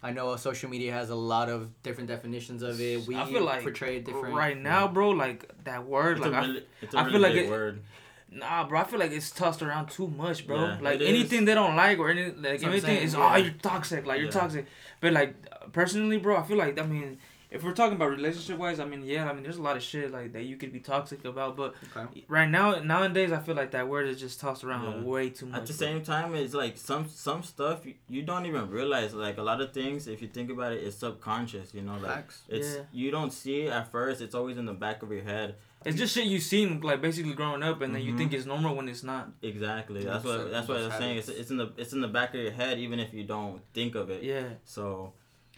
I 0.03 0.13
know 0.13 0.35
social 0.37 0.71
media 0.71 0.93
has 0.95 1.11
a 1.11 1.15
lot 1.15 1.51
of 1.51 1.83
different 1.83 2.09
definitions 2.09 2.63
of 2.63 2.81
it. 2.81 3.07
We 3.07 3.17
I 3.17 3.27
feel 3.27 3.45
like 3.45 3.61
portray 3.61 3.97
it 3.99 4.07
different. 4.07 4.35
right 4.35 4.57
now, 4.57 4.89
bro. 4.89 5.11
Like 5.11 5.41
that 5.65 5.87
word, 5.87 6.17
it's 6.17 6.25
like 6.27 6.33
a 6.33 6.37
I, 6.37 6.41
really, 6.47 6.67
it's 6.81 6.95
a 6.95 6.99
I 6.99 7.01
really 7.03 7.13
feel 7.13 7.21
like 7.21 7.33
big 7.35 7.45
it- 7.45 7.51
word 7.51 7.83
nah, 8.31 8.67
bro. 8.67 8.81
I 8.81 8.85
feel 8.85 8.99
like 8.99 9.13
it's 9.13 9.31
tossed 9.31 9.63
around 9.63 9.89
too 9.91 10.09
much, 10.09 10.47
bro. 10.47 10.65
Yeah, 10.65 10.79
like 10.81 11.01
anything 11.01 11.41
is. 11.41 11.47
they 11.47 11.55
don't 11.55 11.77
like 11.77 11.99
or 11.99 12.11
any 12.11 12.27
like 12.27 12.37
That's 12.43 12.65
anything 12.65 12.97
is 12.99 13.15
yeah. 13.15 13.33
oh 13.35 13.37
you're 13.37 13.53
toxic, 13.55 14.07
like 14.07 14.21
you're 14.21 14.31
toxic. 14.31 14.67
But 15.01 15.13
like 15.13 15.35
personally, 15.73 16.19
bro, 16.19 16.37
I 16.37 16.43
feel 16.43 16.57
like 16.59 16.79
I 16.79 16.85
mean. 16.87 17.19
If 17.53 17.65
we're 17.65 17.73
talking 17.73 17.97
about 17.97 18.11
relationship 18.11 18.59
wise, 18.59 18.79
I 18.79 18.85
mean, 18.85 19.03
yeah, 19.03 19.29
I 19.29 19.33
mean, 19.33 19.43
there's 19.43 19.57
a 19.57 19.63
lot 19.63 19.77
of 19.77 19.83
shit 19.83 20.13
like 20.13 20.33
that 20.35 20.45
you 20.45 20.57
could 20.57 20.73
be 20.73 20.79
toxic 20.79 21.25
about, 21.25 21.57
but 21.57 21.75
Okay. 21.97 22.25
right 22.29 22.49
now, 22.49 22.79
nowadays, 22.79 23.33
I 23.33 23.41
feel 23.41 23.57
like 23.57 23.73
that 23.73 23.89
word 23.89 24.07
is 24.07 24.21
just 24.21 24.39
tossed 24.39 24.63
around 24.63 24.85
Yeah. 24.85 25.03
way 25.03 25.31
too 25.31 25.47
much. 25.47 25.63
at 25.63 25.67
the 25.67 25.73
bro. 25.73 25.87
same 25.89 26.03
time 26.05 26.37
it's 26.37 26.55
like 26.55 26.77
some 26.79 27.09
some 27.09 27.43
stuff 27.43 27.85
you, 27.85 27.95
you 28.09 28.23
don't 28.23 28.47
even 28.47 28.71
realize 28.71 29.15
like 29.15 29.37
a 29.39 29.43
lot 29.43 29.61
of 29.61 29.73
things 29.75 30.07
if 30.07 30.23
you 30.23 30.29
think 30.29 30.49
about 30.49 30.71
it, 30.75 30.79
it 30.79 30.85
is 30.85 30.97
subconscious 30.97 31.75
you 31.75 31.83
know 31.83 31.95
like 31.95 32.13
Facts. 32.13 32.43
it's 32.49 32.77
Yeah. 32.77 32.83
you 32.93 33.11
don't 33.11 33.33
see 33.33 33.63
it 33.63 33.73
at 33.73 33.91
first 33.91 34.21
it's 34.21 34.37
always 34.37 34.57
in 34.57 34.67
the 34.67 34.73
back 34.73 35.03
of 35.03 35.11
your 35.11 35.25
head 35.25 35.57
It's 35.85 35.97
just 35.97 36.15
shit 36.15 36.27
you 36.27 36.41
seen 36.41 36.81
like 36.83 37.01
basically 37.01 37.33
growing 37.33 37.63
up, 37.63 37.81
and 37.81 37.95
then 37.95 38.03
you 38.03 38.17
think 38.17 38.33
it's 38.35 38.45
normal 38.45 38.77
when 38.77 38.89
it's 38.89 39.03
not. 39.03 39.31
Exactly. 39.41 40.05
That's 40.05 40.23
what 40.25 40.51
that's 40.51 40.69
what 40.69 40.77
I 40.77 40.81
those 40.83 40.91
was 40.91 40.99
saying. 40.99 41.17
It's, 41.19 41.29
it's 41.29 41.51
in 41.51 41.57
the 41.57 41.73
it's 41.79 41.93
in 41.95 42.01
the 42.03 42.09
back 42.09 42.35
of 42.35 42.41
your 42.41 42.53
head 42.53 42.79
even 42.79 43.01
if 43.01 43.15
you 43.15 43.25
don't 43.25 43.63
think 43.73 43.95
of 43.95 44.11
it. 44.11 44.23
Yeah, 44.23 44.45
So. 44.65 45.15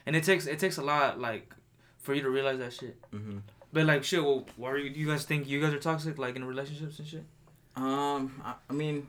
and 0.06 0.14
it 0.14 0.22
takes 0.22 0.46
it 0.46 0.58
takes 0.61 0.78
a 0.78 0.82
lot 0.82 1.18
like 1.20 1.52
for 1.98 2.14
you 2.14 2.22
to 2.22 2.30
realize 2.30 2.58
that 2.58 2.72
shit. 2.72 3.00
Mm-hmm. 3.11 3.38
But 3.72 3.87
like 3.87 4.04
shit, 4.04 4.22
well, 4.22 4.46
why 4.56 4.70
are 4.70 4.78
you? 4.78 4.90
Do 4.90 5.00
you 5.00 5.08
guys 5.08 5.24
think 5.24 5.48
you 5.48 5.61
guys 5.61 5.72
are 5.74 5.80
toxic 5.80 6.18
like 6.18 6.37
in 6.37 6.44
relationships 6.44 6.98
and 7.00 7.08
shit? 7.08 7.24
Um. 7.74 8.40
I, 8.44 8.54
I 8.70 8.72
mean, 8.74 9.08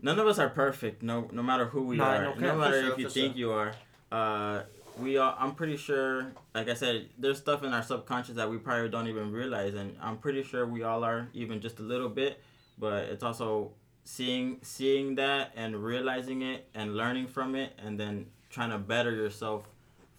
none 0.00 0.18
of 0.18 0.26
us 0.26 0.38
are 0.38 0.48
perfect. 0.48 1.02
No. 1.02 1.28
No 1.32 1.42
matter 1.42 1.66
who 1.66 1.82
we 1.82 1.96
Nah, 1.96 2.04
are. 2.14 2.22
no 2.22 2.34
no 2.34 2.56
matter 2.58 2.80
sure, 2.82 2.92
if 2.92 2.98
you 2.98 3.08
think 3.10 3.34
sure. 3.34 3.38
you 3.38 3.50
are. 3.52 3.72
Uh. 4.10 4.62
We 4.98 5.16
are. 5.16 5.36
I'm 5.38 5.54
pretty 5.54 5.76
sure. 5.76 6.32
Like 6.54 6.68
I 6.68 6.74
said, 6.74 7.08
there's 7.18 7.38
stuff 7.38 7.62
in 7.62 7.72
our 7.72 7.82
subconscious 7.82 8.36
that 8.36 8.50
we 8.50 8.58
probably 8.58 8.88
don't 8.88 9.08
even 9.08 9.32
realize, 9.32 9.74
and 9.74 9.96
I'm 10.02 10.18
pretty 10.18 10.42
sure 10.42 10.66
we 10.66 10.82
all 10.82 11.04
are, 11.04 11.28
even 11.34 11.60
just 11.60 11.78
a 11.78 11.82
little 11.82 12.08
bit. 12.08 12.40
But 12.78 13.04
it's 13.04 13.22
also 13.22 13.72
seeing 14.04 14.58
seeing 14.62 15.14
that 15.16 15.52
and 15.56 15.76
realizing 15.76 16.42
it 16.42 16.68
and 16.74 16.96
learning 16.96 17.28
from 17.28 17.54
it, 17.54 17.72
and 17.78 17.98
then 17.98 18.26
trying 18.50 18.70
to 18.70 18.78
better 18.78 19.12
yourself 19.12 19.68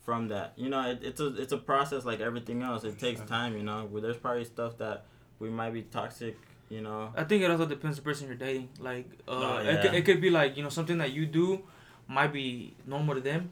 from 0.02 0.28
that. 0.30 0.54
You 0.56 0.70
know, 0.70 0.90
it, 0.90 1.00
it's 1.04 1.20
a 1.20 1.28
it's 1.36 1.52
a 1.52 1.58
process 1.58 2.06
like 2.06 2.20
everything 2.20 2.62
else. 2.64 2.84
It 2.84 2.98
takes 3.00 3.22
time. 3.22 3.58
You 3.58 3.64
know, 3.64 3.88
there's 4.00 4.18
probably 4.18 4.46
stuff 4.46 4.78
that 4.78 5.06
we 5.40 5.50
might 5.50 5.74
be 5.74 5.84
toxic. 5.84 6.38
You 6.70 6.82
know. 6.82 7.12
I 7.18 7.24
think 7.24 7.44
it 7.44 7.50
also 7.50 7.66
depends 7.66 7.98
the 7.98 8.04
person 8.04 8.28
you're 8.28 8.36
dating. 8.36 8.70
Like, 8.80 9.10
uh, 9.28 9.32
Oh, 9.32 9.58
it, 9.58 9.82
could, 9.82 9.94
it 9.96 10.06
could 10.06 10.22
be 10.22 10.30
like 10.30 10.56
you 10.56 10.64
know 10.64 10.70
something 10.70 11.00
that 11.00 11.12
you 11.12 11.26
do 11.26 11.64
might 12.08 12.32
be 12.34 12.76
normal 12.88 13.16
to 13.16 13.22
them, 13.22 13.52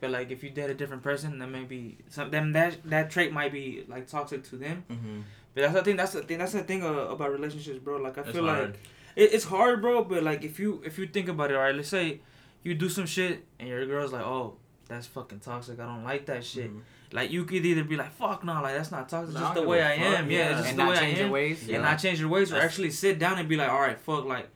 but 0.00 0.10
like 0.10 0.30
if 0.30 0.42
you 0.44 0.50
date 0.50 0.70
a 0.70 0.74
different 0.74 1.02
person, 1.02 1.38
then 1.38 1.50
maybe 1.52 1.98
some 2.08 2.30
them 2.30 2.52
that 2.52 2.78
that 2.84 3.10
trait 3.10 3.32
might 3.32 3.52
be 3.52 3.84
like 3.88 4.06
toxic 4.08 4.44
to 4.50 4.56
them. 4.56 4.84
Mm-hmm. 4.90 5.20
But 5.54 5.60
that's 5.62 5.74
the 5.74 5.82
thing. 5.82 5.96
That's 5.96 6.12
the 6.12 6.22
thing. 6.22 6.38
That's 6.38 6.52
the 6.52 6.62
thing 6.62 6.82
uh, 6.84 6.88
about 6.88 7.32
relationships, 7.32 7.78
bro. 7.78 7.96
Like 7.98 8.18
I 8.18 8.22
It's 8.22 8.30
feel 8.32 8.46
hard. 8.46 8.60
like 8.70 8.74
it, 9.16 9.32
it's 9.34 9.44
hard, 9.44 9.80
bro. 9.82 10.04
But 10.04 10.22
like 10.22 10.44
if 10.44 10.58
you 10.60 10.82
if 10.84 10.98
you 10.98 11.06
think 11.06 11.28
about 11.28 11.50
it, 11.50 11.54
all 11.56 11.62
right, 11.62 11.74
let's 11.74 11.88
say 11.88 12.20
you 12.62 12.74
do 12.74 12.88
some 12.88 13.06
shit 13.06 13.44
and 13.58 13.68
your 13.68 13.84
girl's 13.86 14.12
like, 14.12 14.22
oh, 14.24 14.56
that's 14.88 15.06
fucking 15.06 15.40
toxic. 15.40 15.78
I 15.80 15.84
don't 15.86 16.04
like 16.04 16.26
that 16.26 16.44
shit. 16.44 16.72
Mhm. 16.72 16.80
Like 17.10 17.30
you 17.30 17.44
could 17.46 17.64
either 17.64 17.84
be 17.84 17.96
like, 17.96 18.12
fuck 18.12 18.44
no, 18.44 18.60
like 18.60 18.74
that's 18.76 18.90
not 18.90 19.08
toxic. 19.08 19.30
It's 19.34 19.40
just 19.40 19.54
the 19.54 19.62
way 19.62 19.82
I 19.82 19.94
am. 19.94 20.30
Yeah, 20.30 20.38
yeah. 20.38 20.48
it's 20.50 20.58
just 20.58 20.70
and 20.70 20.78
the 20.78 20.84
way 20.86 20.96
I 20.96 21.00
change 21.00 21.16
your 21.18 21.26
am. 21.26 21.32
ways. 21.32 21.66
Yeah. 21.66 21.74
And 21.76 21.84
not 21.84 21.98
change 21.98 22.20
your 22.20 22.28
ways, 22.28 22.50
or 22.50 22.56
That's- 22.56 22.70
actually 22.70 22.90
sit 22.90 23.18
down 23.18 23.38
and 23.38 23.48
be 23.48 23.56
like, 23.56 23.70
all 23.70 23.80
right, 23.80 23.98
fuck, 23.98 24.26
like, 24.26 24.48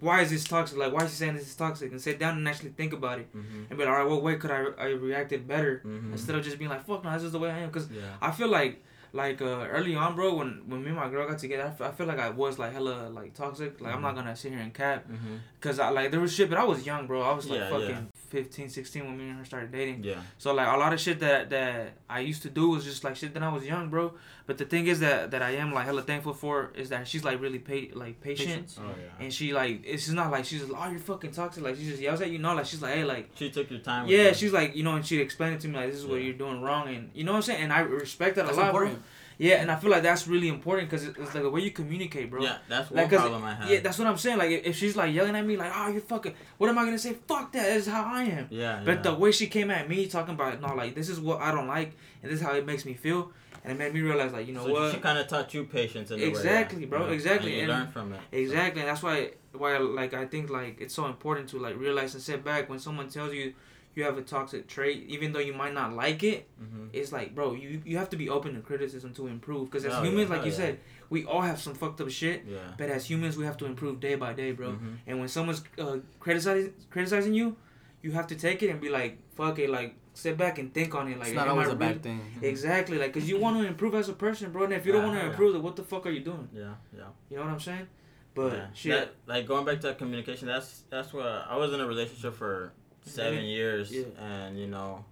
why 0.00 0.20
is 0.20 0.30
this 0.30 0.44
toxic? 0.44 0.76
Like, 0.78 0.92
why 0.92 1.04
is 1.04 1.10
he 1.12 1.16
saying 1.16 1.34
this 1.36 1.46
is 1.48 1.56
toxic? 1.56 1.90
And 1.90 2.00
sit 2.00 2.18
down 2.18 2.36
and 2.36 2.46
actually 2.48 2.70
think 2.70 2.92
about 2.92 3.18
it 3.18 3.28
Mm-hmm. 3.34 3.64
and 3.70 3.78
be 3.78 3.84
like, 3.84 3.88
all 3.88 3.98
right, 4.00 4.08
what 4.08 4.22
way 4.22 4.36
could 4.36 4.50
I 4.50 4.64
I 4.78 4.86
reacted 4.88 5.46
better 5.48 5.82
Mm-hmm. 5.84 6.12
instead 6.12 6.36
of 6.36 6.44
just 6.44 6.58
being 6.58 6.70
like, 6.70 6.84
fuck 6.86 7.02
no, 7.04 7.12
this 7.12 7.22
is 7.22 7.32
the 7.32 7.38
way 7.38 7.50
I 7.50 7.58
am. 7.60 7.70
Cause 7.70 7.88
Yeah. 7.90 8.02
I 8.20 8.30
feel 8.30 8.48
like 8.48 8.82
like 9.12 9.40
uh, 9.40 9.66
early 9.70 9.94
on, 9.96 10.14
bro, 10.14 10.34
when 10.34 10.62
when 10.66 10.82
me 10.82 10.88
and 10.88 10.96
my 10.96 11.08
girl 11.08 11.26
got 11.26 11.38
together, 11.38 11.64
I 11.64 11.70
fe- 11.70 11.96
feel 11.96 12.06
like 12.06 12.18
I 12.18 12.28
was 12.28 12.58
like 12.58 12.72
hella 12.72 13.08
like 13.08 13.32
toxic. 13.32 13.80
Like 13.80 13.94
I'm 13.94 14.02
not 14.02 14.14
Mm-hmm. 14.14 14.24
gonna 14.24 14.36
sit 14.36 14.52
here 14.52 14.60
and 14.60 14.74
cap, 14.74 15.08
Mm-hmm. 15.08 15.36
cause 15.60 15.78
I 15.78 15.88
like 15.90 16.10
there 16.10 16.20
was 16.20 16.34
shit, 16.34 16.50
but 16.50 16.58
I 16.58 16.64
was 16.64 16.84
young, 16.84 17.06
bro. 17.06 17.22
I 17.22 17.32
was 17.32 17.46
like 17.48 17.60
Yeah, 17.60 17.70
fucking. 17.70 18.08
15, 18.28 18.68
16 18.68 19.04
when 19.04 19.16
me 19.18 19.28
and 19.28 19.38
her 19.38 19.44
started 19.44 19.72
dating. 19.72 20.04
Yeah. 20.04 20.20
So 20.38 20.52
like 20.54 20.68
a 20.68 20.76
lot 20.76 20.92
of 20.92 21.00
shit 21.00 21.20
that 21.20 21.50
that 21.50 21.92
I 22.08 22.20
used 22.20 22.42
to 22.42 22.50
do 22.50 22.70
was 22.70 22.84
just 22.84 23.04
like 23.04 23.16
shit 23.16 23.34
that 23.34 23.42
I 23.42 23.48
was 23.52 23.64
young, 23.64 23.88
bro. 23.88 24.12
But 24.46 24.58
the 24.58 24.64
thing 24.64 24.86
is 24.86 25.00
that 25.00 25.30
that 25.32 25.42
I 25.42 25.50
am 25.56 25.72
like 25.72 25.86
hella 25.86 26.02
thankful 26.02 26.32
for 26.34 26.70
is 26.76 26.88
that 26.90 27.08
she's 27.08 27.24
like 27.24 27.40
really 27.40 27.58
pa- 27.58 27.92
like 27.98 28.20
patient. 28.20 28.48
Patience. 28.48 28.78
Oh 28.80 28.84
yeah. 28.88 29.24
And 29.24 29.32
she 29.32 29.52
like 29.52 29.82
it's 29.84 30.04
just 30.04 30.14
not 30.14 30.30
like 30.30 30.44
she's 30.44 30.60
just 30.60 30.72
oh 30.76 30.88
you're 30.90 31.00
fucking 31.00 31.32
toxic 31.32 31.62
like 31.64 31.76
she 31.76 31.84
just 31.88 32.00
yells 32.00 32.20
at 32.20 32.30
you 32.30 32.38
know 32.38 32.54
like 32.54 32.66
she's 32.66 32.82
like 32.82 32.94
hey 32.94 33.04
like 33.04 33.30
She 33.34 33.50
took 33.50 33.70
your 33.70 33.80
time. 33.80 34.06
yeah 34.06 34.28
you. 34.28 34.34
she's 34.34 34.52
like 34.52 34.76
you 34.76 34.82
know 34.84 34.94
and 34.94 35.04
she 35.04 35.18
explained 35.20 35.54
it 35.56 35.60
to 35.62 35.68
me 35.68 35.76
like 35.76 35.90
this 35.90 35.98
is 36.00 36.06
what 36.06 36.22
you're 36.22 36.34
doing 36.34 36.60
wrong 36.62 36.88
and 36.94 37.10
you 37.14 37.24
know 37.24 37.32
what 37.32 37.38
I'm 37.38 37.42
saying 37.42 37.62
and 37.64 37.72
I 37.72 37.80
respect 37.80 38.36
that 38.36 38.46
That's 38.46 38.56
a 38.56 38.60
lot 38.60 38.68
important. 38.68 38.98
bro. 38.98 39.02
Yeah, 39.38 39.56
and 39.56 39.70
I 39.70 39.76
feel 39.76 39.90
like 39.90 40.02
that's 40.02 40.26
really 40.26 40.48
important 40.48 40.88
because 40.88 41.04
it's 41.06 41.18
like 41.34 41.42
the 41.42 41.50
way 41.50 41.60
you 41.60 41.70
communicate, 41.70 42.30
bro. 42.30 42.42
Yeah, 42.42 42.56
that's 42.68 42.90
one 42.90 43.02
Like, 43.02 43.10
problem 43.10 43.44
I 43.44 43.54
have. 43.54 43.70
Yeah, 43.70 43.80
that's 43.80 43.98
what 43.98 44.08
I'm 44.08 44.16
saying. 44.16 44.38
Like, 44.38 44.50
if, 44.50 44.64
if 44.64 44.76
she's 44.76 44.96
like 44.96 45.14
yelling 45.14 45.36
at 45.36 45.44
me, 45.44 45.56
like, 45.58 45.72
"Oh, 45.74 45.88
you're 45.90 46.00
fucking," 46.00 46.34
what 46.56 46.70
am 46.70 46.78
I 46.78 46.84
gonna 46.84 46.98
say? 46.98 47.12
Fuck 47.28 47.52
that. 47.52 47.64
This 47.64 47.86
is 47.86 47.92
how 47.92 48.04
I 48.04 48.22
am. 48.24 48.46
yeah. 48.50 48.80
But 48.84 48.96
yeah. 48.96 49.02
the 49.02 49.14
way 49.14 49.32
she 49.32 49.46
came 49.46 49.70
at 49.70 49.88
me, 49.88 50.06
talking 50.06 50.34
about 50.34 50.60
no, 50.62 50.74
like 50.74 50.94
this 50.94 51.08
is 51.10 51.20
what 51.20 51.40
I 51.42 51.52
don't 51.52 51.66
like, 51.68 51.92
and 52.22 52.32
this 52.32 52.40
is 52.40 52.46
how 52.46 52.54
it 52.54 52.64
makes 52.64 52.86
me 52.86 52.94
feel, 52.94 53.30
and 53.62 53.72
it 53.74 53.78
made 53.78 53.92
me 53.92 54.00
realize, 54.00 54.32
like, 54.32 54.46
you 54.46 54.54
know 54.54 54.64
so 54.64 54.72
what? 54.72 54.94
She 54.94 55.00
kind 55.00 55.18
of 55.18 55.28
taught 55.28 55.52
you 55.52 55.64
patience 55.64 56.10
in 56.10 56.18
a 56.18 56.22
way, 56.22 56.28
Exactly, 56.28 56.80
yeah. 56.82 56.86
bro, 56.86 57.06
exactly, 57.08 57.58
And 57.60 57.68
you 57.68 57.72
and- 57.74 57.82
learn 57.82 57.92
from 57.92 58.12
it. 58.14 58.20
Exactly, 58.32 58.80
and 58.80 58.88
that's 58.90 59.02
why 59.02 59.32
why 59.52 59.76
like 59.78 60.12
I 60.14 60.24
think 60.26 60.48
like 60.50 60.80
it's 60.80 60.94
so 60.94 61.06
important 61.06 61.48
to 61.50 61.58
like 61.58 61.78
realize 61.78 62.14
and 62.14 62.22
sit 62.22 62.42
back 62.44 62.68
when 62.70 62.78
someone 62.78 63.08
tells 63.08 63.32
you 63.34 63.52
you 63.96 64.04
have 64.04 64.18
a 64.18 64.22
toxic 64.22 64.68
trait, 64.68 65.04
even 65.08 65.32
though 65.32 65.40
you 65.40 65.54
might 65.54 65.74
not 65.74 65.92
like 65.94 66.22
it. 66.22 66.46
hmm 66.58 66.86
It's 66.92 67.10
like, 67.12 67.34
bro, 67.34 67.54
you 67.54 67.82
you 67.84 67.96
have 67.96 68.10
to 68.10 68.16
be 68.16 68.28
open 68.28 68.54
to 68.54 68.60
criticism 68.60 69.12
to 69.14 69.26
improve. 69.26 69.64
Because 69.70 69.84
as 69.86 69.94
Oh, 69.94 70.02
humans, 70.04 70.28
yeah, 70.28 70.34
like 70.36 70.42
oh, 70.42 70.48
you 70.50 70.50
yeah. 70.52 70.62
said, 70.62 70.78
we 71.14 71.24
all 71.24 71.40
have 71.50 71.58
some 71.66 71.74
fucked 71.74 72.00
up 72.02 72.10
shit. 72.10 72.44
Yeah. 72.46 72.58
But 72.80 72.88
as 72.90 73.02
humans, 73.10 73.36
we 73.40 73.44
have 73.50 73.56
to 73.62 73.66
improve 73.72 73.94
day 74.08 74.14
by 74.24 74.32
day, 74.42 74.52
bro. 74.52 74.68
Mhm. 74.72 74.92
And 75.08 75.14
when 75.20 75.28
someone's 75.36 75.62
uh, 75.84 75.96
criticizing 76.20 76.72
criticizing 76.90 77.34
you, 77.40 77.56
you 78.02 78.12
have 78.12 78.26
to 78.32 78.36
take 78.46 78.58
it 78.64 78.68
and 78.70 78.80
be 78.80 78.90
like, 79.00 79.12
fuck 79.34 79.58
it, 79.58 79.70
like 79.78 79.94
sit 80.12 80.36
back 80.44 80.58
and 80.60 80.72
think 80.72 80.94
on 80.94 81.08
it. 81.12 81.18
Like, 81.18 81.28
it's 81.28 81.36
not 81.42 81.48
always 81.48 81.68
I 81.68 81.72
a 81.72 81.76
bad 81.86 82.02
thing. 82.02 82.20
Exactly, 82.42 82.96
like, 83.02 83.12
cause 83.14 83.26
you 83.30 83.38
want 83.38 83.54
to 83.60 83.66
improve 83.66 83.94
as 83.94 84.08
a 84.08 84.14
person, 84.26 84.50
bro. 84.52 84.64
And 84.64 84.72
if 84.80 84.84
you 84.86 84.92
don't 84.92 85.04
want 85.08 85.18
to 85.20 85.26
improve, 85.30 85.52
then 85.54 85.62
what 85.62 85.76
the 85.80 85.82
fuck 85.92 86.06
are 86.06 86.10
you 86.18 86.24
doing? 86.30 86.48
Yeah. 86.52 86.74
Yeah. 87.00 87.04
You 87.30 87.36
know 87.36 87.44
what 87.44 87.52
I'm 87.52 87.60
saying? 87.60 87.86
But 88.34 88.52
yeah. 88.52 88.66
shit, 88.74 88.92
That, 88.92 89.08
like 89.32 89.46
going 89.46 89.64
back 89.64 89.80
to 89.82 89.86
that 89.88 89.98
communication, 89.98 90.46
that's 90.48 90.84
that's 90.90 91.10
what 91.14 91.26
I 91.26 91.56
was 91.56 91.72
in 91.74 91.80
a 91.80 91.86
relationship 91.94 92.34
for 92.34 92.72
seven 93.06 93.40
Mhm. 93.40 93.48
years, 93.48 93.92
Yeah. 93.92 94.04
and 94.18 94.58
you 94.58 94.66
know, 94.66 95.04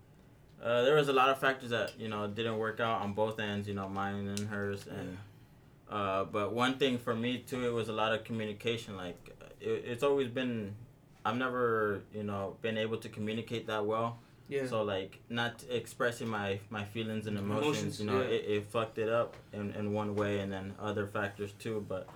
uh, 0.62 0.82
there 0.82 0.94
was 0.94 1.08
a 1.08 1.12
lot 1.12 1.28
of 1.30 1.38
factors 1.38 1.70
that 1.70 1.98
you 1.98 2.08
know 2.08 2.26
didn't 2.26 2.58
work 2.58 2.80
out 2.80 3.00
on 3.02 3.14
both 3.14 3.38
ends. 3.40 3.66
You 3.68 3.74
know, 3.74 3.88
mine 3.88 4.26
and 4.28 4.40
hers, 4.40 4.86
and 4.86 5.16
uh, 5.88 6.24
but 6.24 6.52
one 6.52 6.74
thing 6.78 6.98
for 6.98 7.14
me 7.14 7.38
too, 7.38 7.66
it 7.66 7.72
was 7.72 7.88
a 7.88 7.92
lot 7.92 8.12
of 8.12 8.24
communication. 8.24 8.96
Like 8.96 9.16
it, 9.60 9.84
it's 9.86 10.02
always 10.02 10.28
been, 10.28 10.74
I've 11.24 11.36
never 11.36 12.02
you 12.12 12.22
know 12.24 12.56
been 12.62 12.76
able 12.78 12.98
to 12.98 13.08
communicate 13.08 13.66
that 13.68 13.84
well. 13.86 14.18
yeah, 14.48 14.66
So 14.66 14.82
like 14.82 15.20
not 15.30 15.64
expressing 15.70 16.28
my 16.28 16.60
my 16.70 16.84
feelings 16.84 17.26
and 17.26 17.38
emotions, 17.38 17.64
Emotions, 17.64 18.00
you 18.00 18.06
know, 18.06 18.20
yeah. 18.20 18.28
it, 18.36 18.44
it 18.56 18.64
fucked 18.66 18.98
it 18.98 19.08
up 19.08 19.36
in, 19.52 19.70
in 19.72 19.92
one 19.94 20.14
way, 20.16 20.40
and 20.40 20.52
then 20.52 20.74
other 20.80 21.06
factors 21.06 21.52
too. 21.58 21.84
But 21.88 22.08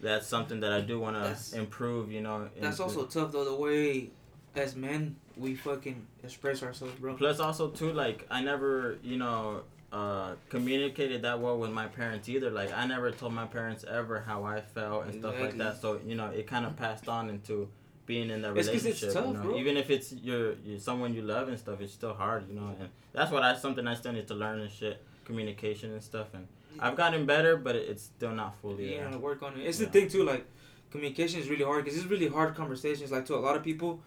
that's 0.00 0.26
something 0.26 0.60
that 0.60 0.72
I 0.72 0.80
do 0.80 0.98
want 1.00 1.16
to 1.16 1.58
improve. 1.58 2.10
You 2.10 2.22
know, 2.22 2.48
that's 2.60 2.80
also 2.80 3.04
tough 3.06 3.32
though. 3.32 3.44
The 3.44 3.54
way 3.54 4.10
as 4.56 4.74
men 4.74 5.16
we 5.36 5.54
fucking 5.54 6.06
express 6.24 6.62
ourselves, 6.62 6.94
bro. 6.94 7.14
Plus, 7.14 7.40
also 7.40 7.68
too, 7.68 7.92
like 7.92 8.26
I 8.30 8.40
never, 8.42 8.98
you 9.02 9.18
know, 9.18 9.62
uh, 9.92 10.32
communicated 10.48 11.22
that 11.22 11.40
well 11.40 11.58
with 11.58 11.70
my 11.70 11.86
parents 11.86 12.28
either. 12.28 12.50
Like 12.50 12.72
I 12.72 12.86
never 12.86 13.10
told 13.10 13.32
my 13.34 13.46
parents 13.46 13.84
ever 13.88 14.20
how 14.20 14.44
I 14.44 14.60
felt 14.60 15.04
and 15.06 15.14
stuff 15.14 15.38
like 15.40 15.56
that. 15.58 15.80
So 15.80 16.00
you 16.06 16.14
know, 16.14 16.26
it 16.30 16.46
kind 16.46 16.64
of 16.64 16.76
passed 16.76 17.08
on 17.08 17.28
into 17.28 17.68
being 18.06 18.30
in 18.30 18.42
that 18.42 18.56
it's 18.56 18.68
relationship. 18.68 19.12
tough, 19.12 19.26
you 19.26 19.32
know? 19.34 19.56
Even 19.56 19.76
if 19.76 19.90
it's 19.90 20.12
your, 20.12 20.54
your 20.64 20.78
someone 20.78 21.12
you 21.14 21.22
love 21.22 21.48
and 21.48 21.58
stuff, 21.58 21.80
it's 21.80 21.92
still 21.92 22.14
hard. 22.14 22.48
You 22.48 22.54
know, 22.54 22.74
and 22.80 22.88
that's 23.12 23.30
what 23.30 23.42
I 23.42 23.56
something 23.56 23.86
I 23.86 23.94
still 23.94 24.12
need 24.12 24.28
to 24.28 24.34
learn 24.34 24.60
and 24.60 24.70
shit, 24.70 25.04
communication 25.24 25.92
and 25.92 26.02
stuff. 26.02 26.28
And 26.32 26.46
I've 26.78 26.96
gotten 26.96 27.26
better, 27.26 27.56
but 27.56 27.76
it's 27.76 28.04
still 28.04 28.32
not 28.32 28.56
fully. 28.60 28.94
Yeah, 28.94 29.10
there. 29.10 29.18
work 29.18 29.42
on 29.42 29.58
it. 29.58 29.66
It's 29.66 29.80
Yeah. 29.80 29.86
the 29.86 29.92
thing 29.92 30.08
too, 30.08 30.24
like 30.24 30.46
communication 30.90 31.40
is 31.40 31.48
really 31.48 31.64
hard 31.64 31.84
because 31.84 31.98
it's 31.98 32.08
really 32.08 32.28
hard 32.28 32.54
conversations. 32.54 33.10
Like 33.12 33.26
to 33.26 33.34
a 33.34 33.36
lot 33.36 33.56
of 33.56 33.62
people, 33.62 34.00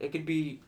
it 0.00 0.12
could 0.12 0.26
be 0.26 0.60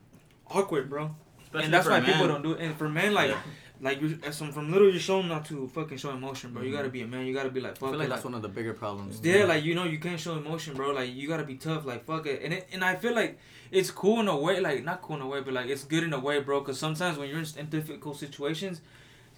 awkward, 0.51 0.89
bro. 0.91 1.15
Especially 1.45 1.65
and 1.67 1.75
that's 1.75 1.87
why 1.89 2.01
people 2.01 2.29
don't 2.29 2.43
do 2.43 2.53
it. 2.53 2.61
And 2.61 2.77
for 2.77 2.89
men, 2.89 3.15
like 3.15 3.31
Yeah. 3.31 3.41
like 3.81 4.01
you, 4.03 4.19
as 4.25 4.39
from 4.39 4.53
from 4.53 4.71
little, 4.73 4.91
you're 4.91 5.01
shown 5.01 5.29
not 5.29 5.45
to 5.47 5.69
fucking 5.69 5.97
show 5.99 6.11
emotion, 6.11 6.53
bro. 6.53 6.63
You 6.63 6.71
Mhm. 6.71 6.77
gotta 6.77 6.89
be 6.91 7.03
a 7.03 7.07
man. 7.07 7.27
You 7.27 7.33
gotta 7.35 7.49
be 7.51 7.61
like 7.61 7.73
I 7.73 7.75
fuck. 7.77 7.91
feel 7.91 7.95
it, 7.95 7.99
like 8.05 8.09
that's 8.09 8.25
one 8.25 8.35
of 8.35 8.43
the 8.43 8.49
bigger 8.49 8.75
problems. 8.75 9.21
Yeah, 9.23 9.45
like 9.45 9.65
you 9.65 9.75
know, 9.75 9.85
you 9.85 9.99
can't 9.99 10.21
show 10.21 10.37
emotion, 10.37 10.75
bro. 10.75 10.91
Like 10.91 11.15
you 11.15 11.27
gotta 11.29 11.45
be 11.45 11.55
tough. 11.57 11.87
Like 11.87 12.05
fuck 12.05 12.27
it, 12.27 12.43
and 12.43 12.53
it, 12.55 12.69
and 12.73 12.85
I 12.85 12.97
feel 12.97 13.15
like 13.15 13.39
it's 13.71 13.91
cool 13.91 14.21
in 14.21 14.29
a 14.29 14.37
way. 14.37 14.61
Like 14.61 14.85
not 14.85 15.01
cool 15.03 15.17
in 15.17 15.23
a 15.23 15.27
way, 15.27 15.41
but 15.41 15.55
like 15.55 15.69
it's 15.69 15.85
good 15.85 16.03
in 16.03 16.13
a 16.13 16.19
way, 16.21 16.41
bro. 16.41 16.61
Because 16.61 16.79
sometimes 16.79 17.17
when 17.19 17.29
you're 17.31 17.39
in, 17.39 17.67
difficult 17.71 18.17
situations, 18.19 18.81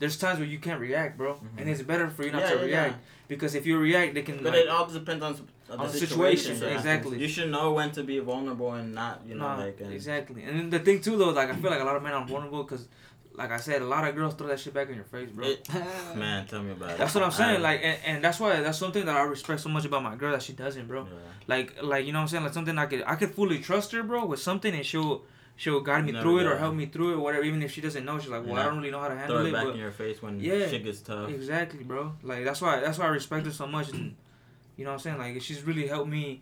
there's 0.01 0.17
times 0.17 0.39
where 0.41 0.49
you 0.49 0.59
can't 0.59 0.81
react, 0.81 1.17
bro, 1.19 1.39
and 1.59 1.69
it's 1.69 1.83
better 1.83 2.09
for 2.11 2.25
you 2.25 2.33
not 2.33 2.43
Mm-hmm. 2.43 2.55
Yeah, 2.55 2.61
to 2.63 2.71
yeah, 2.71 2.83
react 2.85 2.99
because 3.29 3.55
if 3.55 3.67
you 3.67 3.79
react, 3.79 4.15
they 4.15 4.23
can. 4.23 4.37
But 4.43 4.53
like, 4.55 4.63
it 4.63 4.69
all 4.69 4.87
depends 4.87 5.23
on, 5.23 5.47
s- 5.71 5.75
on 5.75 5.81
On 5.81 5.87
the 5.87 5.93
the 5.93 5.99
situation. 5.99 6.55
situation, 6.57 6.77
exactly. 6.77 7.19
You 7.19 7.29
should 7.29 7.51
know 7.51 7.73
when 7.73 7.91
to 7.93 8.03
be 8.03 8.19
vulnerable 8.19 8.73
and 8.73 8.95
not, 8.95 9.23
you 9.27 9.35
know, 9.35 9.45
Nah, 9.49 9.57
like. 9.65 9.81
And, 9.81 9.93
exactly. 9.93 10.43
And 10.43 10.59
then 10.59 10.71
the 10.71 10.79
thing 10.81 11.01
too, 11.01 11.17
though, 11.17 11.31
like 11.31 11.51
I 11.51 11.55
feel 11.57 11.71
like 11.71 11.81
a 11.81 11.85
lot 11.85 11.97
of 11.97 12.03
men 12.03 12.13
are 12.13 12.27
vulnerable 12.27 12.63
because, 12.65 12.89
like 13.35 13.51
I 13.53 13.59
said, 13.59 13.81
a 13.83 13.87
lot 13.87 14.07
of 14.07 14.15
girls 14.15 14.35
throw 14.35 14.49
that 14.49 14.61
shit 14.61 14.75
back 14.75 14.89
in 14.89 14.97
your 14.97 15.05
face, 15.05 15.31
bro. 15.31 15.47
It- 15.47 15.69
Man, 16.17 16.47
tell 16.47 16.63
me 16.63 16.73
about 16.73 16.91
it. 16.91 16.99
that's 16.99 17.15
what 17.15 17.25
I'm 17.25 17.31
saying. 17.31 17.57
I- 17.57 17.59
Like, 17.59 17.81
and, 17.83 17.99
and 18.07 18.25
that's 18.25 18.41
why 18.41 18.61
that's 18.61 18.79
something 18.79 19.05
that 19.07 19.17
I 19.17 19.23
respect 19.23 19.61
so 19.61 19.69
much 19.69 19.85
about 19.85 20.03
my 20.03 20.17
girl 20.17 20.33
that 20.33 20.43
she 20.43 20.53
doesn't, 20.53 20.87
bro. 20.89 21.03
Yeah. 21.05 21.09
Like, 21.47 21.83
like 21.83 22.05
you 22.07 22.13
know 22.13 22.19
what 22.19 22.23
I'm 22.23 22.29
saying? 22.29 22.45
Like 22.45 22.53
something 22.55 22.77
I 22.79 22.87
could 22.87 23.03
I 23.07 23.15
could 23.15 23.31
fully 23.31 23.59
trust 23.61 23.93
her, 23.93 24.03
bro, 24.03 24.27
with 24.27 24.41
something, 24.41 24.75
and 24.75 24.85
she'll 24.85 25.23
she'll 25.57 25.81
guide 25.81 26.05
me 26.07 26.13
Never 26.13 26.23
through 26.23 26.39
it 26.41 26.47
or 26.47 26.57
help 26.59 26.75
me 26.75 26.87
through 26.87 27.15
it, 27.15 27.19
whatever. 27.19 27.45
Even 27.45 27.63
if 27.63 27.71
she 27.73 27.81
doesn't 27.81 28.05
know, 28.05 28.19
she's 28.19 28.31
like, 28.31 28.47
well, 28.47 28.57
I 28.57 28.65
don't 28.65 28.79
really 28.79 28.91
know 28.91 29.01
how 29.01 29.09
to 29.09 29.15
Throw 29.15 29.21
handle 29.21 29.47
it 29.47 29.49
it, 29.49 29.53
back 29.53 29.65
but 29.65 29.75
in 29.75 29.81
your 29.81 29.91
face 29.91 30.23
when 30.23 30.41
Yeah. 30.41 30.69
shit 30.69 30.85
gets 30.85 31.01
tough. 31.01 31.29
Exactly, 31.31 31.83
bro. 31.85 32.13
Like 32.23 32.45
that's 32.45 32.61
why 32.63 32.81
that's 32.81 32.99
why 32.99 33.07
I 33.07 33.09
respect 33.09 33.47
her 33.47 33.53
so 33.53 33.67
much, 33.67 33.91
and 33.91 34.17
you 34.81 34.85
know 34.87 34.93
what 34.93 35.07
I'm 35.07 35.19
saying. 35.19 35.19
Like 35.19 35.43
she's 35.43 35.63
really 35.63 35.87
helped 35.87 36.09
me 36.09 36.41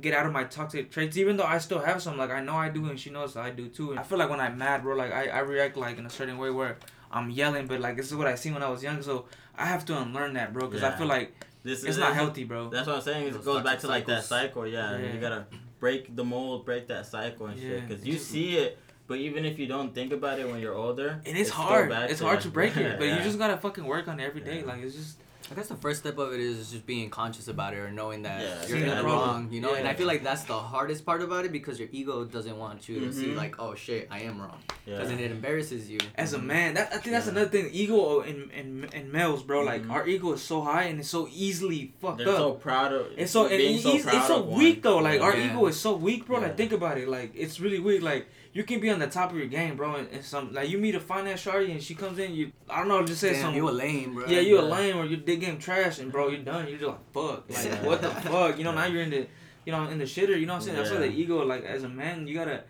get 0.00 0.14
out 0.14 0.24
of 0.26 0.32
my 0.32 0.44
toxic 0.44 0.90
traits, 0.90 1.16
even 1.18 1.36
though 1.36 1.44
I 1.44 1.58
still 1.58 1.78
have 1.78 2.02
some. 2.02 2.16
Like 2.16 2.30
I 2.30 2.40
know 2.40 2.54
I 2.56 2.70
do, 2.70 2.86
and 2.86 2.98
she 2.98 3.10
knows 3.10 3.36
I 3.36 3.50
do 3.50 3.68
too. 3.68 3.90
And 3.90 4.00
I 4.00 4.02
feel 4.02 4.16
like 4.18 4.30
when 4.30 4.40
I'm 4.40 4.56
mad, 4.56 4.82
bro, 4.82 4.96
like 4.96 5.12
I, 5.12 5.28
I 5.28 5.40
react 5.40 5.76
like 5.76 5.98
in 5.98 6.06
a 6.06 6.10
certain 6.10 6.38
way 6.38 6.50
where 6.50 6.78
I'm 7.12 7.28
yelling, 7.30 7.66
but 7.66 7.78
like 7.80 7.96
this 7.98 8.06
is 8.10 8.16
what 8.16 8.26
I 8.26 8.36
seen 8.36 8.54
when 8.54 8.62
I 8.62 8.70
was 8.70 8.82
young, 8.82 9.02
so 9.02 9.26
I 9.56 9.66
have 9.66 9.84
to 9.84 9.98
unlearn 10.00 10.32
that, 10.34 10.52
bro, 10.54 10.66
because 10.66 10.82
I 10.82 10.96
feel 10.96 11.06
like 11.06 11.32
This 11.62 11.80
it's 11.80 11.90
is 11.90 11.98
not 11.98 12.14
healthy, 12.14 12.44
bro. 12.44 12.70
That's 12.70 12.86
what 12.86 12.96
I'm 12.96 13.02
saying. 13.02 13.28
It 13.28 13.44
goes 13.44 13.56
back 13.62 13.64
toxic 13.64 13.80
to 13.82 13.86
like 13.88 14.06
that 14.06 14.24
cycle. 14.24 14.66
Yeah, 14.66 14.96
Yeah. 14.98 15.12
you 15.12 15.20
gotta 15.20 15.44
break 15.78 16.16
the 16.16 16.24
mold, 16.24 16.64
break 16.64 16.88
that 16.88 17.04
cycle 17.06 17.46
and 17.46 17.58
Yeah. 17.60 17.68
shit. 17.68 17.88
Because 17.88 18.06
you 18.06 18.16
see 18.18 18.56
it, 18.56 18.78
but 19.06 19.18
even 19.18 19.44
if 19.44 19.58
you 19.58 19.66
don't 19.66 19.94
think 19.94 20.12
about 20.14 20.38
it 20.40 20.48
when 20.50 20.58
you're 20.60 20.74
older, 20.74 21.20
And 21.26 21.36
it's, 21.36 21.50
still 21.50 21.62
hard. 21.62 21.90
back 21.90 22.08
It's 22.10 22.20
there. 22.20 22.28
hard 22.30 22.40
to 22.40 22.48
break 22.48 22.76
it, 22.76 22.98
but 22.98 23.04
Yeah. 23.06 23.18
you 23.18 23.22
just 23.22 23.38
gotta 23.38 23.58
fucking 23.58 23.84
work 23.84 24.08
on 24.08 24.18
it 24.18 24.24
every 24.24 24.40
day. 24.40 24.60
Yeah. 24.60 24.66
Like 24.66 24.80
it's 24.82 24.96
just 24.96 25.18
I 25.50 25.54
guess 25.54 25.68
the 25.68 25.76
first 25.76 26.00
step 26.00 26.16
of 26.18 26.32
it 26.32 26.40
is 26.40 26.70
just 26.70 26.86
being 26.86 27.10
conscious 27.10 27.48
about 27.48 27.74
it 27.74 27.78
or 27.78 27.90
knowing 27.90 28.22
that 28.22 28.40
Yeah, 28.40 28.46
you're 28.60 28.62
seeing 28.68 28.82
in 28.84 28.88
the 28.88 28.94
the 28.96 29.04
wrong, 29.04 29.48
you 29.52 29.60
know. 29.60 29.74
And 29.74 29.86
I 29.86 29.92
feel 29.92 30.06
like 30.06 30.24
that's 30.24 30.44
the 30.44 30.54
hardest 30.58 31.04
part 31.04 31.20
about 31.22 31.44
it 31.44 31.52
because 31.52 31.78
your 31.78 31.88
ego 31.92 32.24
doesn't 32.24 32.56
want 32.56 32.88
you 32.88 33.00
to 33.00 33.12
see 33.12 33.26
Mhm. 33.26 33.36
like, 33.36 33.58
oh 33.58 33.74
shit, 33.74 34.08
I 34.10 34.20
am 34.20 34.40
wrong, 34.40 34.58
Yeah. 34.86 34.94
because 34.94 35.10
then 35.10 35.18
it 35.20 35.30
embarrasses 35.30 35.90
you. 35.90 35.98
as 36.16 36.32
a 36.32 36.38
man, 36.38 36.74
that 36.74 36.88
I 36.92 36.96
think 36.98 37.12
that's 37.12 37.26
Yeah. 37.26 37.32
another 37.32 37.48
thing. 37.50 37.68
Ego 37.72 38.20
in 38.20 38.50
in, 38.50 38.88
in 38.94 39.12
males, 39.12 39.42
bro. 39.42 39.60
Like 39.62 39.82
Mhm. 39.84 39.90
our 39.90 40.08
ego 40.08 40.32
is 40.32 40.42
so 40.42 40.62
high 40.62 40.84
and 40.84 40.98
it's 41.00 41.10
so 41.10 41.28
easily 41.30 41.92
fucked 42.00 42.18
They're 42.18 42.28
up. 42.30 42.36
so 42.38 42.52
proud 42.52 42.92
of 42.92 43.06
It's 43.16 43.30
so 43.32 43.42
and 43.46 43.50
being 43.58 43.76
it- 43.78 43.82
so 43.82 43.92
it's, 43.94 44.04
proud 44.04 44.14
it's 44.16 44.26
so 44.28 44.36
of 44.40 44.46
one. 44.46 44.58
weak 44.58 44.82
though. 44.82 44.98
Like 44.98 45.18
Yeah. 45.20 45.26
our 45.26 45.36
Yeah. 45.36 45.50
ego 45.52 45.66
is 45.66 45.78
so 45.78 45.94
weak, 45.94 46.26
bro. 46.26 46.38
Yeah. 46.38 46.44
Like 46.46 46.56
think 46.56 46.72
about 46.72 46.96
it. 46.98 47.06
Like 47.08 47.32
it's 47.34 47.60
really 47.60 47.78
weak. 47.80 48.00
Like 48.02 48.28
you 48.54 48.64
can 48.64 48.80
be 48.80 48.88
on 48.88 48.98
the 49.00 49.06
top 49.08 49.30
of 49.32 49.36
your 49.36 49.46
game, 49.48 49.76
bro. 49.76 49.96
And, 49.96 50.08
and 50.10 50.24
some 50.24 50.52
like 50.54 50.70
you 50.70 50.78
meet 50.78 50.94
a 50.94 51.00
finance 51.00 51.40
shorty 51.40 51.70
and 51.72 51.82
she 51.82 51.94
comes 51.94 52.18
in, 52.18 52.32
you 52.34 52.52
I 52.70 52.78
don't 52.78 52.88
know, 52.88 53.04
just 53.04 53.20
say 53.20 53.32
Damn, 53.32 53.42
some. 53.42 53.54
you 53.54 53.68
a 53.68 53.72
lame, 53.72 54.14
bro. 54.14 54.24
yeah, 54.26 54.40
you 54.40 54.58
a 54.58 54.62
lame 54.62 54.96
or 54.96 55.04
your 55.04 55.18
dick 55.20 55.40
game 55.40 55.58
trash, 55.58 55.98
and 55.98 56.10
bro, 56.10 56.28
you're 56.28 56.40
done. 56.42 56.66
You're 56.68 56.78
just 56.78 56.88
like 56.88 57.12
fuck. 57.12 57.44
Like 57.50 57.64
Yeah. 57.66 57.86
what 57.86 58.00
the 58.00 58.08
fuck? 58.10 58.56
You 58.58 58.64
know 58.64 58.72
now 58.72 58.86
you're 58.86 59.02
in 59.02 59.10
the, 59.10 59.26
you 59.66 59.72
know, 59.72 59.86
in 59.88 59.98
the 59.98 60.04
shitter. 60.04 60.38
You 60.40 60.46
know 60.46 60.54
what 60.54 60.60
I'm 60.60 60.66
saying? 60.66 60.76
That's 60.78 60.90
why 60.90 60.98
the 60.98 61.06
ego, 61.22 61.44
like 61.44 61.64
as 61.64 61.82
a 61.82 61.88
man, 61.88 62.26
you 62.28 62.34
gotta 62.34 62.62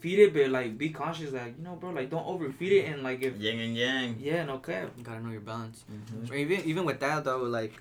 feed 0.00 0.18
it, 0.18 0.32
but 0.34 0.48
like 0.50 0.76
be 0.78 0.90
conscious, 0.90 1.32
like 1.32 1.54
you 1.58 1.64
know, 1.64 1.76
bro, 1.76 1.90
like 1.90 2.08
don't 2.10 2.26
overfeed 2.26 2.72
it, 2.72 2.84
and 2.90 3.02
like 3.02 3.22
if 3.22 3.36
Yin 3.38 3.60
and 3.60 3.76
yang. 3.76 4.16
yeah, 4.18 4.44
no 4.44 4.58
cap. 4.58 4.90
You 4.96 5.04
gotta 5.04 5.20
know 5.24 5.30
your 5.32 5.40
balance. 5.42 5.84
Mhm. 5.92 6.30
Or 6.30 6.34
even 6.34 6.60
even 6.64 6.84
with 6.84 7.00
that 7.00 7.24
though, 7.24 7.42
like 7.42 7.74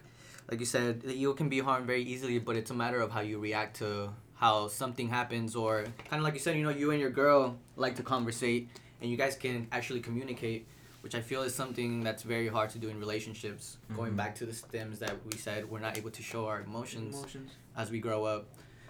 like 0.52 0.60
you 0.60 0.66
said, 0.66 1.02
the 1.02 1.14
ego 1.14 1.34
can 1.34 1.50
be 1.50 1.60
harmed 1.60 1.88
very 1.88 2.04
easily, 2.04 2.38
but 2.40 2.56
it's 2.56 2.70
a 2.72 2.74
matter 2.74 3.00
of 3.00 3.12
how 3.12 3.22
you 3.22 3.40
react 3.40 3.78
to 3.78 4.10
how 4.46 4.68
something 4.68 5.08
happens, 5.10 5.56
or 5.56 5.86
kind 6.10 6.20
of 6.20 6.22
like 6.22 6.36
you 6.36 6.40
said, 6.40 6.56
you 6.56 6.64
know, 6.64 6.70
you 6.70 6.92
and 6.92 7.00
your 7.02 7.10
girl 7.10 7.58
like 7.78 7.96
to 7.96 8.04
conversate, 8.04 8.70
and 9.02 9.10
you 9.10 9.18
guys 9.18 9.36
can 9.36 9.68
actually 9.72 10.00
communicate, 10.00 10.68
which 11.02 11.16
I 11.16 11.22
feel 11.22 11.42
is 11.42 11.56
something 11.56 12.04
that's 12.04 12.22
very 12.22 12.48
hard 12.48 12.70
to 12.72 12.78
do 12.78 12.88
in 12.90 13.00
relationships. 13.00 13.78
Going 13.96 14.14
Mhm. 14.14 14.18
back 14.22 14.36
to 14.36 14.46
the 14.46 14.54
stems 14.54 15.00
that 15.00 15.16
we 15.26 15.36
said, 15.46 15.60
we're 15.72 15.80
not 15.88 15.98
able 15.98 16.12
to 16.12 16.22
show 16.32 16.46
our 16.46 16.62
emotions 16.62 17.16
Emotions. 17.16 17.52
as 17.76 17.90
we 17.90 18.00
grow 18.00 18.24
up. 18.24 18.44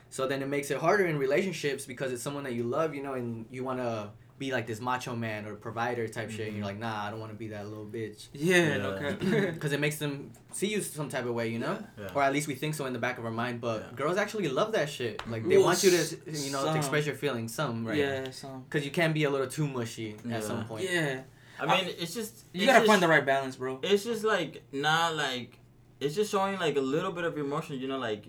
So 0.09 0.27
then 0.27 0.41
it 0.41 0.49
makes 0.49 0.71
it 0.71 0.77
harder 0.77 1.05
in 1.05 1.17
relationships 1.17 1.85
because 1.85 2.11
it's 2.11 2.21
someone 2.27 2.43
that 2.43 2.53
you 2.59 2.63
love, 2.63 2.93
you 2.93 3.01
know, 3.01 3.13
and 3.13 3.45
you 3.49 3.63
want 3.63 3.79
to 3.79 4.09
be 4.37 4.51
like 4.51 4.67
this 4.67 4.81
macho 4.81 5.15
man 5.15 5.45
or 5.45 5.55
provider 5.55 6.07
type 6.09 6.29
shit, 6.29 6.39
Mm-hmm. 6.41 6.47
and 6.49 6.57
you're 6.57 6.65
like, 6.65 6.77
nah, 6.77 7.05
I 7.05 7.09
don't 7.09 7.19
want 7.21 7.31
to 7.31 7.37
be 7.37 7.47
that 7.49 7.65
little 7.67 7.85
bitch. 7.85 8.27
Yeah, 8.33 8.77
no 8.77 8.93
Yeah. 8.99 9.11
cap. 9.13 9.19
Because 9.53 9.71
it 9.71 9.79
makes 9.79 9.97
them 9.97 10.31
see 10.51 10.67
you 10.67 10.81
some 10.81 11.07
type 11.07 11.25
of 11.25 11.33
way, 11.33 11.47
you 11.47 11.59
know? 11.59 11.77
Yeah. 11.97 12.09
Or 12.13 12.21
at 12.21 12.33
least 12.33 12.47
we 12.47 12.55
think 12.55 12.75
so 12.75 12.85
in 12.85 12.91
the 12.93 12.99
back 12.99 13.17
of 13.17 13.23
our 13.23 13.31
mind. 13.31 13.61
But 13.61 13.79
Yeah. 13.81 13.95
girls 13.95 14.17
actually 14.17 14.49
love 14.49 14.73
that 14.73 14.89
shit. 14.89 15.25
Like, 15.29 15.47
they 15.47 15.55
Well, 15.57 15.67
want 15.67 15.83
you 15.83 15.91
to, 15.91 15.97
you 16.31 16.51
know, 16.51 16.63
some. 16.65 16.73
to 16.73 16.77
express 16.79 17.05
your 17.05 17.15
feelings. 17.15 17.53
Some, 17.53 17.87
right? 17.87 17.97
Yeah, 17.97 18.31
some. 18.31 18.63
Because 18.63 18.83
you 18.83 18.91
can 18.91 19.13
be 19.13 19.23
a 19.23 19.29
little 19.29 19.47
too 19.47 19.67
mushy 19.67 20.17
Yeah. 20.25 20.35
at 20.37 20.43
some 20.43 20.65
point. 20.65 20.83
Yeah, 20.89 21.21
I 21.59 21.65
mean, 21.67 21.95
it's 21.97 22.13
just 22.13 22.43
you 22.51 22.63
it's 22.63 22.65
gotta 22.65 22.79
just- 22.79 22.87
find 22.91 23.01
the 23.01 23.07
right 23.07 23.25
balance, 23.25 23.55
bro. 23.55 23.79
It's 23.83 24.03
just 24.03 24.25
like 24.25 24.63
not 24.73 25.15
like 25.15 25.59
it's 26.01 26.13
just 26.13 26.29
showing 26.29 26.59
like 26.59 26.75
a 26.75 26.81
little 26.81 27.13
bit 27.13 27.23
of 27.23 27.37
emotion. 27.37 27.79
You 27.79 27.87
know, 27.87 27.97
like 27.99 28.25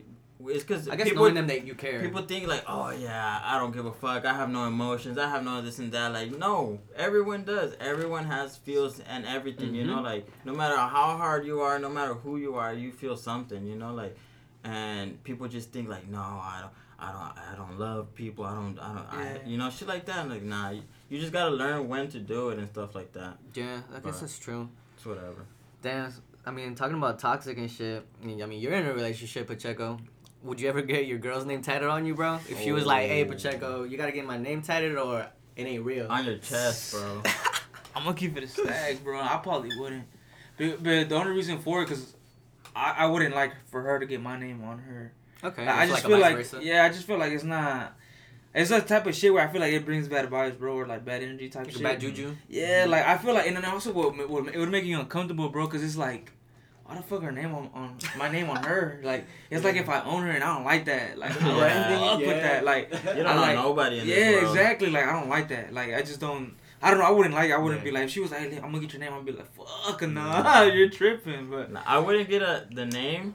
it's 0.48 0.62
because 0.64 0.88
I 0.88 0.96
guess 0.96 1.08
people 1.08 1.22
knowing 1.22 1.34
them 1.34 1.46
that 1.48 1.66
you 1.66 1.74
care. 1.74 2.00
people 2.00 2.22
think 2.22 2.46
like, 2.48 2.64
oh 2.68 2.90
yeah, 2.90 3.40
I 3.44 3.58
don't 3.58 3.72
give 3.72 3.86
a 3.86 3.92
fuck. 3.92 4.24
I 4.24 4.34
have 4.34 4.50
no 4.50 4.64
emotions. 4.66 5.18
I 5.18 5.28
have 5.28 5.44
no 5.44 5.62
this 5.62 5.78
and 5.78 5.90
that. 5.92 6.12
Like 6.12 6.36
no, 6.36 6.78
everyone 6.94 7.44
does. 7.44 7.74
Everyone 7.80 8.24
has 8.24 8.56
feels 8.56 9.00
and 9.00 9.24
everything. 9.26 9.74
You 9.74 9.84
Mhm. 9.84 9.86
know, 9.88 10.00
like 10.02 10.26
no 10.44 10.54
matter 10.54 10.76
how 10.76 11.16
hard 11.16 11.46
you 11.46 11.60
are, 11.60 11.78
no 11.78 11.88
matter 11.90 12.14
who 12.14 12.36
you 12.36 12.54
are, 12.56 12.72
you 12.72 12.92
feel 12.92 13.16
something. 13.16 13.66
You 13.66 13.76
know, 13.76 13.92
like 13.94 14.16
and 14.64 15.22
people 15.24 15.46
just 15.48 15.70
think 15.72 15.88
like, 15.88 16.08
no, 16.08 16.18
I 16.20 16.58
don't. 16.62 16.72
I 16.98 17.12
don't. 17.12 17.38
I 17.52 17.54
don't 17.56 17.78
love 17.78 18.14
people. 18.14 18.44
I 18.44 18.54
don't. 18.54 18.78
I 18.78 18.88
don't. 18.94 19.06
I, 19.12 19.40
you 19.46 19.58
know, 19.58 19.68
shit 19.70 19.86
like 19.86 20.06
that. 20.06 20.16
I'm 20.18 20.30
Like, 20.30 20.42
nah. 20.42 20.70
You, 20.70 20.82
you 21.10 21.20
just 21.20 21.30
gotta 21.32 21.50
learn 21.50 21.88
when 21.88 22.08
to 22.08 22.18
do 22.18 22.48
it 22.50 22.58
and 22.58 22.68
stuff 22.70 22.94
like 22.94 23.12
that. 23.12 23.36
yeah, 23.54 23.80
I 23.90 24.00
guess 24.00 24.02
But- 24.02 24.20
that's 24.22 24.38
true. 24.38 24.68
It's 24.96 25.04
whatever. 25.04 25.44
Damn, 25.82 26.10
I 26.46 26.50
mean, 26.52 26.74
talking 26.74 26.96
about 26.96 27.18
toxic 27.18 27.58
and 27.58 27.70
shit. 27.70 28.02
I 28.22 28.26
mean, 28.26 28.42
I 28.42 28.46
mean, 28.46 28.60
you're 28.60 28.72
in 28.72 28.86
a 28.86 28.94
relationship, 28.94 29.46
Pacheco. 29.46 29.98
Would 30.42 30.60
you 30.60 30.68
ever 30.68 30.82
get 30.82 31.06
your 31.06 31.18
girl's 31.18 31.44
name 31.44 31.62
tatted 31.62 31.88
on 31.88 32.06
you, 32.06 32.14
bro? 32.14 32.38
If 32.48 32.60
she 32.60 32.72
was 32.72 32.86
like, 32.86 33.08
"Hey, 33.08 33.24
Oh. 33.24 33.28
Pacheco, 33.28 33.82
you 33.84 33.96
gotta 33.96 34.12
get 34.12 34.24
my 34.26 34.38
name 34.38 34.62
tatted, 34.62 34.96
or 34.96 35.26
it 35.56 35.62
ain't 35.66 35.84
real." 35.84 36.06
On 36.08 36.24
your 36.24 36.38
chest, 36.38 36.92
bro. 36.92 37.22
I'm 37.96 38.04
gonna 38.04 38.14
keep 38.16 38.36
it 38.36 38.44
a 38.44 38.48
stag, 38.48 39.02
bro. 39.02 39.20
I 39.20 39.38
probably 39.42 39.70
wouldn't. 39.78 40.04
But, 40.58 40.82
but 40.82 41.08
the 41.08 41.14
only 41.16 41.32
reason 41.32 41.58
for 41.58 41.82
it, 41.82 41.88
cause 41.88 42.14
I, 42.74 42.94
I 42.98 43.06
wouldn't 43.06 43.34
like 43.34 43.52
for 43.70 43.82
her 43.82 43.98
to 43.98 44.06
get 44.06 44.20
my 44.20 44.38
name 44.38 44.62
on 44.64 44.78
her. 44.78 45.12
okay, 45.42 45.66
I 45.66 45.86
just 45.86 46.04
a 46.04 46.08
feel 46.08 46.18
like, 46.18 46.36
versa. 46.36 46.60
yeah, 46.62 46.84
I 46.84 46.88
just 46.90 47.06
feel 47.06 47.18
like 47.18 47.32
it's 47.32 47.44
not. 47.44 47.96
It's 48.54 48.70
that 48.70 48.86
type 48.86 49.06
of 49.06 49.14
shit 49.14 49.32
where 49.34 49.46
I 49.46 49.52
feel 49.52 49.60
like 49.60 49.72
it 49.74 49.84
brings 49.84 50.08
bad 50.08 50.30
vibes, 50.30 50.58
bro, 50.58 50.74
or 50.76 50.86
like 50.86 51.04
bad 51.04 51.22
energy 51.22 51.48
type 51.50 51.64
Like 51.66 51.74
shit. 51.74 51.82
bad 51.82 52.00
juju. 52.00 52.34
Yeah, 52.48 52.86
like 52.88 53.04
I 53.06 53.18
feel 53.18 53.34
like, 53.34 53.46
and 53.46 53.56
then 53.56 53.64
also 53.66 53.92
what, 53.92 54.16
what 54.30 54.54
it 54.54 54.58
would 54.58 54.70
make 54.70 54.84
you 54.84 54.98
uncomfortable, 54.98 55.48
bro, 55.50 55.66
cause 55.66 55.82
it's 55.82 55.96
like, 55.96 56.32
why 56.86 56.96
the 56.96 57.02
fuck 57.02 57.22
her 57.22 57.32
name 57.32 57.54
on, 57.54 57.70
on 57.74 57.98
my 58.18 58.28
name 58.30 58.48
on 58.50 58.62
her? 58.64 59.00
Like 59.02 59.26
it's 59.50 59.64
like 59.64 59.76
if 59.76 59.88
I 59.88 60.02
own 60.02 60.22
her 60.22 60.30
and 60.30 60.42
I 60.44 60.54
don't 60.54 60.64
like 60.64 60.84
that, 60.86 61.18
like 61.18 61.30
I 61.42 61.44
don't 61.44 61.56
Yeah. 61.58 61.98
fuck 61.98 62.18
with 62.20 62.42
that, 62.42 62.64
like 62.64 62.90
You 63.16 63.22
don't 63.22 63.26
I 63.26 63.34
like- 63.40 63.54
nobody 63.56 63.98
in 64.00 64.06
yeah, 64.06 64.14
this 64.14 64.42
world. 64.42 64.56
exactly. 64.56 64.90
Like 64.90 65.04
I 65.06 65.12
don't 65.12 65.28
like 65.28 65.48
that. 65.48 65.72
Like 65.72 65.94
I 65.94 66.02
just 66.02 66.20
don't. 66.20 66.54
I 66.82 66.90
don't 66.90 67.00
know. 67.00 67.06
I 67.06 67.10
wouldn't 67.10 67.34
like. 67.34 67.50
I 67.52 67.58
wouldn't 67.58 67.80
Yeah. 67.80 67.84
be 67.84 67.90
like. 67.92 68.04
If 68.04 68.10
she 68.10 68.20
was 68.20 68.30
like, 68.30 68.40
hey, 68.50 68.56
"I'm 68.56 68.70
gonna 68.70 68.80
get 68.80 68.92
your 68.92 69.00
name," 69.00 69.12
I'd 69.14 69.24
be 69.24 69.32
like, 69.32 69.50
"Fuck 69.56 70.02
nah, 70.02 70.62
you're 70.76 70.90
tripping." 70.90 71.48
But 71.50 71.72
Nah, 71.72 71.82
I 71.86 71.98
wouldn't 71.98 72.28
get 72.28 72.42
a 72.42 72.66
the 72.70 72.84
name. 72.86 73.34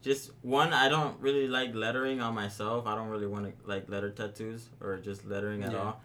Just 0.00 0.30
one, 0.42 0.72
I 0.72 0.88
don't 0.88 1.20
really 1.20 1.48
like 1.48 1.74
lettering 1.74 2.20
on 2.22 2.34
myself. 2.34 2.86
I 2.86 2.94
don't 2.94 3.08
really 3.08 3.26
want 3.26 3.44
to 3.46 3.52
like 3.68 3.88
letter 3.90 4.10
tattoos 4.10 4.70
or 4.80 4.96
just 4.96 5.26
lettering 5.26 5.62
at 5.64 5.72
Yeah. 5.72 5.78
all. 5.78 6.00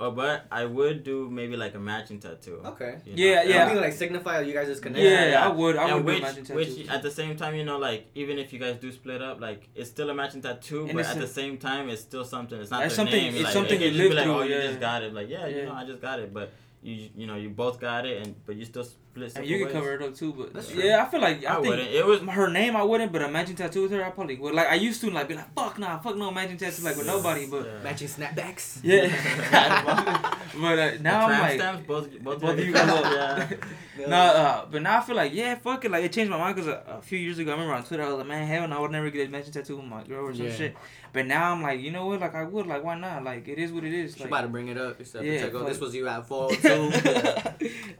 Uh, 0.00 0.10
but 0.10 0.46
I 0.50 0.64
would 0.64 1.04
do 1.04 1.28
maybe 1.30 1.56
like 1.58 1.74
a 1.74 1.78
matching 1.78 2.18
tattoo. 2.20 2.62
Okay. 2.64 2.92
you 3.04 3.12
Yeah, 3.16 3.42
yeah. 3.42 3.58
Something 3.66 3.82
like 3.82 3.92
signify 3.92 4.40
you 4.40 4.54
guys' 4.54 4.68
yeah, 4.68 4.82
connection. 4.82 5.04
yeah. 5.12 5.30
yeah, 5.32 5.44
I 5.46 5.48
would. 5.48 5.76
I 5.76 5.84
and 5.90 5.94
would 5.96 6.04
which, 6.06 6.16
do 6.16 6.22
matching 6.22 6.56
which 6.56 6.68
tattoos. 6.68 6.88
at 6.88 7.02
the 7.02 7.10
same 7.10 7.36
time, 7.36 7.54
you 7.54 7.64
know, 7.64 7.76
like 7.78 8.06
even 8.14 8.38
if 8.38 8.52
you 8.54 8.58
guys 8.58 8.76
do 8.76 8.90
split 8.90 9.20
up, 9.20 9.40
like 9.42 9.68
it's 9.74 9.90
still 9.90 10.08
a 10.08 10.14
matching 10.14 10.40
tattoo, 10.40 10.84
And 10.86 10.94
but 10.94 11.04
at 11.04 11.16
a- 11.16 11.20
the 11.20 11.26
same 11.40 11.58
time, 11.58 11.90
it's 11.90 12.00
still 12.00 12.24
something. 12.24 12.58
It's 12.58 12.70
not 12.70 12.82
It's 12.84 12.96
their 12.96 13.04
something- 13.04 13.22
name. 13.24 13.34
it's 13.34 13.44
like, 13.44 13.52
something 13.52 13.78
it 13.80 13.84
you 13.84 13.90
could 13.90 13.96
just 13.98 14.08
be 14.10 14.14
live 14.14 14.26
like, 14.26 14.34
oh, 14.36 14.38
through, 14.46 14.54
you 14.56 14.62
just 14.68 14.80
got 14.80 15.02
it. 15.02 15.12
Like 15.12 15.28
yeah, 15.28 15.46
Yeah. 15.46 15.56
you 15.56 15.66
know, 15.66 15.74
I 15.74 15.84
just 15.84 16.00
got 16.00 16.18
it, 16.18 16.32
but 16.32 16.50
you 16.82 17.10
you 17.14 17.26
know 17.26 17.36
you 17.36 17.50
both 17.50 17.78
got 17.80 18.06
it, 18.06 18.26
and 18.26 18.34
but 18.46 18.56
you 18.56 18.64
still 18.64 18.84
split. 18.84 19.36
and 19.36 19.46
you 19.46 19.58
can 19.58 19.66
ways. 19.66 19.72
cover 19.74 19.94
it 19.94 20.02
up 20.02 20.14
too, 20.14 20.32
but 20.32 20.54
That's 20.54 20.68
true. 20.70 20.82
yeah, 20.82 21.02
I 21.04 21.08
feel 21.10 21.20
like 21.20 21.44
I, 21.44 21.50
I, 21.50 21.54
think 21.56 21.66
wouldn't. 21.66 21.90
It 21.90 22.06
was 22.06 22.20
her 22.22 22.48
name 22.48 22.74
I 22.74 22.82
wouldn't, 22.82 23.12
but 23.12 23.20
a 23.22 23.28
matching 23.28 23.56
tattoo 23.56 23.82
with 23.82 23.92
her 23.92 24.02
I 24.04 24.10
probably 24.10 24.36
would. 24.36 24.54
Like 24.54 24.68
I 24.68 24.76
used 24.76 25.00
to 25.02 25.10
like 25.10 25.28
be 25.28 25.34
like 25.34 25.52
fuck 25.54 25.78
nah, 25.78 25.98
fuck 25.98 26.16
no 26.16 26.30
matching 26.30 26.56
tattoo 26.56 26.82
like 26.82 26.96
with 26.96 27.06
nobody, 27.06 27.46
but 27.46 27.66
Yeah. 27.66 27.82
Matching 27.82 28.08
snapbacks. 28.08 28.80
yeah. 28.82 29.08
but 30.60 30.78
uh, 30.78 30.90
now 31.02 31.26
I'm 31.26 31.40
like. 31.42 31.60
stamps, 31.60 31.86
both 31.86 32.10
both, 32.22 32.40
Both 32.40 32.50
of 32.58 32.64
you 32.64 32.72
got 32.72 32.86
got 33.04 33.50
yeah. 33.98 34.06
No, 34.06 34.16
uh, 34.16 34.66
but 34.70 34.80
now 34.80 34.98
I 34.98 35.00
feel 35.02 35.16
like 35.16 35.34
yeah, 35.34 35.56
fuck 35.56 35.84
it. 35.84 35.90
Like 35.90 36.04
it 36.04 36.12
changed 36.12 36.30
my 36.30 36.38
mind 36.38 36.56
because 36.56 36.68
a, 36.68 36.82
a 36.98 37.02
few 37.02 37.18
years 37.18 37.38
ago, 37.38 37.50
I 37.50 37.54
remember 37.54 37.74
on 37.74 37.84
Twitter, 37.84 38.02
I 38.04 38.08
was 38.08 38.16
like, 38.18 38.26
man, 38.26 38.46
hell, 38.46 38.66
no, 38.66 38.78
I 38.78 38.80
would 38.80 38.90
never 38.90 39.10
get 39.10 39.28
a 39.28 39.30
matching 39.30 39.52
tattoo 39.52 39.76
with 39.76 39.84
my 39.86 40.02
girl 40.04 40.24
or 40.26 40.34
some 40.34 40.46
Yeah. 40.46 40.54
shit. 40.54 40.76
But 41.12 41.26
now 41.26 41.52
I'm 41.52 41.62
like, 41.62 41.80
you 41.80 41.90
know 41.90 42.06
what? 42.06 42.20
Like 42.20 42.34
I 42.34 42.44
would. 42.44 42.66
Like 42.66 42.84
why 42.84 42.96
not? 42.98 43.24
Like 43.24 43.48
it 43.48 43.58
is 43.58 43.72
what 43.72 43.84
it 43.84 43.92
is. 43.92 44.14
She 44.14 44.20
Like, 44.20 44.28
about 44.28 44.42
to 44.42 44.48
bring 44.48 44.68
it 44.68 44.78
up. 44.78 45.00
Except 45.00 45.24
Yeah, 45.24 45.38
Pacheco, 45.40 45.58
fuck. 45.60 45.68
this 45.68 45.80
was 45.80 45.94
you 45.94 46.06
at 46.08 46.26
four 46.28 46.50
two. 46.50 46.90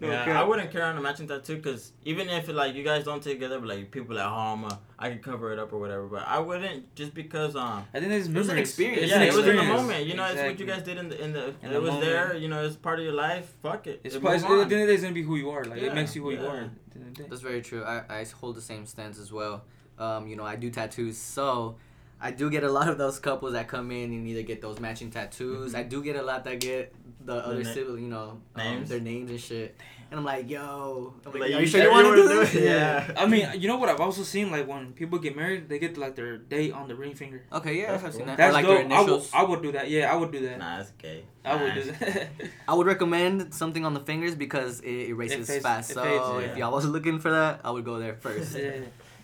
No 0.01 0.09
yeah, 0.09 0.25
cap. 0.25 0.37
I 0.37 0.45
wouldn't 0.45 0.71
care 0.71 0.85
on 0.85 0.97
a 0.97 1.01
matching 1.01 1.27
tattoo 1.29 1.57
because 1.57 1.93
even 2.05 2.29
if 2.29 2.49
like 2.49 2.75
you 2.75 2.83
guys 2.85 3.05
don't 3.05 3.23
together, 3.23 3.59
but 3.59 3.69
like 3.69 3.91
people 3.91 4.19
at 4.19 4.27
home, 4.27 4.65
uh, 4.65 4.77
I 4.99 5.11
could 5.11 5.23
cover 5.23 5.53
it 5.53 5.59
up 5.59 5.73
or 5.73 5.79
whatever. 5.79 6.07
But 6.07 6.27
I 6.27 6.39
wouldn't 6.39 6.95
just 6.95 7.15
because 7.15 7.57
um 7.57 7.85
I 7.93 8.01
think 8.01 8.13
it's 8.13 8.29
It's 8.29 8.49
an 8.49 8.59
experience. 8.59 9.03
It's 9.03 9.11
yeah, 9.11 9.21
an 9.21 9.29
it 9.29 9.35
was 9.35 9.47
in 9.47 9.57
the 9.57 9.63
moment. 9.65 10.07
You 10.07 10.15
know, 10.15 10.25
it's 10.27 10.41
what 10.41 10.59
you 10.59 10.67
guys 10.67 10.83
did 10.83 10.99
in 10.99 11.09
the 11.09 11.23
in 11.23 11.33
the. 11.33 11.49
In 11.63 11.71
it 11.71 11.73
the 11.75 11.81
was 11.81 11.91
moment. 11.93 12.07
there. 12.11 12.37
You 12.37 12.49
know, 12.49 12.65
it's 12.65 12.77
part 12.77 12.99
of 12.99 13.05
your 13.05 13.15
life. 13.15 13.53
Fuck 13.63 13.87
it. 13.87 14.01
It's, 14.05 14.15
It 14.15 14.23
part- 14.23 14.35
move 14.41 14.43
it's, 14.43 14.45
at 14.63 14.69
the 14.69 14.75
end 14.77 14.83
of 14.83 14.87
the 14.87 14.87
day, 14.87 14.95
it's 14.95 15.03
gonna 15.03 15.15
be 15.15 15.23
who 15.23 15.37
you 15.37 15.51
are. 15.51 15.65
Like 15.65 15.81
Yeah, 15.81 15.89
it 15.89 15.95
makes 15.95 16.15
you 16.17 16.23
who 16.23 16.31
you 16.33 16.47
are. 16.47 16.61
At 16.61 16.71
the 16.93 16.99
end 17.01 17.09
of 17.09 17.15
the 17.17 17.23
day. 17.25 17.29
That's 17.29 17.43
very 17.43 17.61
true. 17.63 17.83
I, 17.85 18.03
I 18.09 18.27
hold 18.41 18.57
the 18.57 18.61
same 18.63 18.87
stance 18.87 19.19
as 19.19 19.33
well. 19.33 19.65
Um, 19.99 20.27
you 20.29 20.37
know, 20.37 20.45
I 20.45 20.57
do 20.57 20.71
tattoos, 20.71 21.19
so 21.19 21.77
I 22.21 22.31
do 22.33 22.51
get 22.51 22.65
a 22.65 22.71
lot 22.71 22.89
of 22.89 22.99
those 22.99 23.19
couples 23.19 23.53
that 23.55 23.67
come 23.69 23.91
in 23.91 24.13
and 24.13 24.27
either 24.27 24.43
get 24.43 24.61
those 24.61 24.79
matching 24.79 25.11
tattoos. 25.11 25.73
Mhm. 25.73 25.79
I 25.79 25.83
do 25.85 26.03
get 26.03 26.17
a 26.17 26.23
lot 26.23 26.45
that 26.45 26.61
get 26.61 26.95
the 27.25 27.35
other 27.37 27.63
na- 27.63 27.73
civil, 27.73 27.99
you 27.99 28.09
know, 28.09 28.41
um, 28.57 28.85
their 28.87 29.01
names 29.01 29.31
and 29.31 29.41
shit. 29.41 29.77
And 30.11 30.19
I'm 30.19 30.25
like, 30.27 30.51
yo, 30.51 31.15
I'm 31.25 31.31
like, 31.33 31.41
Like, 31.43 31.51
are 31.51 31.55
you 31.55 31.61
you 31.61 31.67
sure 31.69 31.83
you 31.85 31.91
want 31.91 32.05
to 32.09 32.17
do 32.17 32.23
do 32.23 32.29
this? 32.41 32.55
it? 32.57 32.65
Yeah. 32.65 33.15
I 33.17 33.27
mean, 33.27 33.49
you 33.61 33.69
know 33.69 33.77
what 33.77 33.89
I've 33.89 34.01
also 34.01 34.25
seen? 34.25 34.51
Like 34.51 34.67
when 34.67 34.93
people 34.93 35.21
get 35.21 35.37
married, 35.37 35.69
they 35.69 35.79
get 35.79 35.97
like 35.97 36.17
their 36.17 36.37
date 36.37 36.73
on 36.73 36.89
the 36.89 36.97
ring 36.97 37.15
finger. 37.15 37.45
Okay, 37.53 37.79
yeah, 37.81 37.93
That's 37.93 38.05
I've 38.05 38.15
seen 38.15 38.27
that. 38.27 38.37
That's 38.37 38.51
or 38.51 38.53
like 38.55 38.65
dope. 38.67 38.89
their 38.89 38.99
I 38.99 39.01
would, 39.03 39.09
initials. 39.09 39.31
I 39.33 39.43
would 39.45 39.63
do 39.63 39.73
that. 39.73 39.89
Yeah, 39.89 40.13
I 40.13 40.17
would 40.17 40.33
do 40.33 40.41
that. 40.49 40.59
Nah, 40.59 40.81
it's 40.81 40.91
gay. 40.99 41.23
I 41.45 41.63
would 41.63 41.75
do 41.75 41.83
that. 41.93 42.29
I 42.69 42.75
would 42.75 42.87
recommend 42.89 43.55
something 43.55 43.85
on 43.87 43.95
the 43.95 44.01
fingers 44.01 44.35
because 44.35 44.81
it 44.81 45.09
erases 45.11 45.47
fades- 45.47 45.63
fast. 45.63 45.91
it 45.93 45.95
so 45.95 46.03
fades, 46.03 46.51
if 46.51 46.57
y'all 46.59 46.73
was 46.73 46.87
looking 46.87 47.21
for 47.21 47.31
that, 47.31 47.61
I 47.63 47.71
would 47.71 47.85
go 47.85 48.01
there 48.01 48.17
first. 48.17 48.59
yeah. 48.59 48.81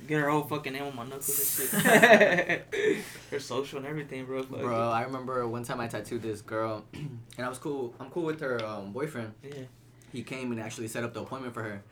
Get 0.07 0.21
her 0.21 0.31
whole 0.31 0.43
fucking 0.43 0.73
name 0.73 0.85
on 0.85 0.97
my 0.97 1.05
knuckles 1.05 1.61
and 1.61 1.85
shit. 1.85 2.67
her 3.31 3.41
social 3.41 3.79
and 3.79 3.87
everything, 3.87 4.25
bro. 4.25 4.43
Fuck 4.43 4.61
Bro, 4.61 4.91
I 4.91 5.03
remember 5.03 5.47
one 5.49 5.65
time 5.65 5.81
I 5.81 5.89
tattooed 5.89 6.23
this 6.23 6.43
girl, 6.43 6.85
and 6.95 7.21
I 7.39 7.49
was 7.49 7.59
cool. 7.59 7.95
I'm 7.99 8.11
cool 8.11 8.25
with 8.25 8.41
her 8.41 8.65
um, 8.65 8.93
boyfriend. 8.93 9.35
Yeah. 9.43 9.65
He 10.13 10.23
came 10.23 10.53
and 10.53 10.61
actually 10.61 10.89
set 10.89 11.03
up 11.03 11.13
the 11.13 11.23
appointment 11.23 11.55
for 11.55 11.63
her. 11.63 11.83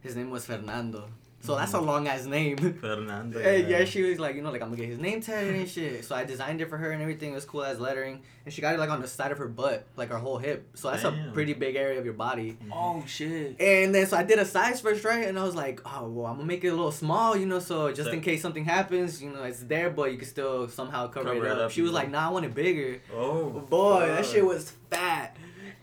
His 0.00 0.16
name 0.16 0.30
was 0.30 0.46
Fernando. 0.46 1.08
So 1.42 1.56
that's 1.56 1.72
Mm-hmm. 1.72 1.82
a 1.88 1.92
long 1.92 2.06
ass 2.06 2.26
name. 2.26 2.56
Fernando. 2.80 3.40
And 3.40 3.66
yeah, 3.68 3.84
she 3.86 4.02
was 4.02 4.18
like, 4.18 4.36
you 4.36 4.42
know, 4.42 4.50
like 4.50 4.60
I'm 4.60 4.68
gonna 4.68 4.76
get 4.80 4.90
his 4.90 4.98
name 4.98 5.22
tatted 5.22 5.54
and 5.54 5.66
shit. 5.68 6.04
So 6.04 6.14
I 6.14 6.24
designed 6.24 6.60
it 6.60 6.68
for 6.68 6.76
her 6.76 6.90
and 6.92 7.00
everything. 7.00 7.32
It 7.32 7.34
was 7.34 7.46
cool 7.46 7.64
as 7.64 7.80
lettering, 7.80 8.20
and 8.44 8.52
she 8.52 8.60
got 8.60 8.74
it 8.74 8.78
like 8.78 8.90
on 8.90 9.00
the 9.00 9.08
side 9.08 9.32
of 9.32 9.38
her 9.38 9.48
butt, 9.48 9.86
like 9.96 10.10
her 10.10 10.18
whole 10.18 10.36
hip. 10.36 10.68
So 10.74 10.90
that's 10.90 11.04
a 11.04 11.30
pretty 11.32 11.54
big 11.54 11.76
area 11.76 11.98
of 11.98 12.04
your 12.04 12.12
body. 12.14 12.58
Oh 12.70 13.02
shit. 13.06 13.58
And 13.58 13.94
then 13.94 14.06
so 14.06 14.18
I 14.18 14.22
did 14.22 14.38
a 14.38 14.44
size 14.44 14.82
first, 14.82 15.02
right? 15.04 15.26
And 15.26 15.38
I 15.38 15.42
was 15.44 15.54
like, 15.54 15.80
oh 15.86 16.08
well, 16.08 16.26
I'm 16.26 16.34
gonna 16.36 16.46
make 16.46 16.62
it 16.62 16.68
a 16.68 16.72
little 16.74 16.92
small, 16.92 17.34
you 17.34 17.46
know, 17.46 17.58
so 17.58 17.90
just 17.90 18.10
in 18.10 18.20
case 18.20 18.42
something 18.42 18.64
happens, 18.66 19.22
you 19.22 19.30
know, 19.30 19.42
it's 19.44 19.62
there, 19.62 19.88
but 19.88 20.12
you 20.12 20.18
can 20.18 20.28
still 20.28 20.68
somehow 20.68 21.06
cover, 21.08 21.30
Cover 21.32 21.46
it 21.46 21.50
it 21.50 21.52
up. 21.52 21.58
up, 21.66 21.70
She 21.70 21.80
was 21.80 21.92
like, 21.92 22.10
know. 22.10 22.18
nah, 22.20 22.28
I 22.28 22.30
want 22.32 22.44
it 22.44 22.54
bigger. 22.54 23.00
Oh 23.16 23.48
Boy, 23.48 24.08
that 24.08 24.26
shit 24.26 24.44
was 24.44 24.72
fat. 24.90 25.36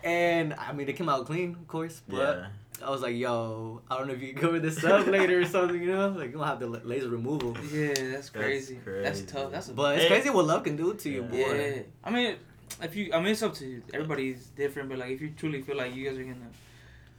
And 0.03 0.53
I 0.53 0.71
mean, 0.73 0.87
it 0.87 0.93
came 0.95 1.09
out 1.09 1.25
clean, 1.25 1.53
of 1.59 1.67
course, 1.67 2.01
but 2.07 2.17
Yeah. 2.37 2.47
I 2.85 2.89
was 2.91 3.01
like, 3.01 3.15
yo, 3.15 3.81
I 3.89 3.97
don't 3.97 4.07
know 4.07 4.13
if 4.13 4.21
you 4.21 4.33
can 4.33 4.41
cover 4.41 4.59
this 4.59 4.83
up 4.83 5.07
later 5.07 5.39
or 5.41 5.45
something, 5.45 5.81
you 5.81 5.91
know? 5.91 6.09
Like, 6.09 6.25
you're 6.29 6.39
gonna 6.39 6.45
have 6.47 6.59
the 6.59 6.67
la- 6.67 6.79
laser 6.83 7.09
removal. 7.09 7.55
Yeah, 7.73 7.93
that's 8.11 8.29
crazy. 8.29 8.75
That's, 8.85 9.19
crazy. 9.21 9.25
tough. 9.25 9.51
That's 9.51 9.69
a 9.69 9.73
But 9.73 9.97
it's 9.97 10.07
crazy 10.07 10.29
what 10.29 10.45
love 10.45 10.63
can 10.63 10.75
do 10.75 10.93
to 10.93 11.09
you, 11.09 11.21
Yeah. 11.23 11.27
boy. 11.47 11.73
yeah. 11.75 11.81
I 12.03 12.09
mean, 12.11 12.35
if 12.81 12.95
you, 12.95 13.11
I 13.13 13.17
mean, 13.19 13.29
it's 13.29 13.41
up 13.43 13.53
to 13.55 13.65
you. 13.65 13.81
Everybody's 13.93 14.45
different, 14.55 14.89
but 14.89 14.99
like, 14.99 15.11
if 15.11 15.21
you 15.21 15.31
truly 15.31 15.61
feel 15.61 15.77
like 15.77 15.95
you 15.95 16.07
guys 16.09 16.17
are 16.19 16.23
gonna, 16.23 16.35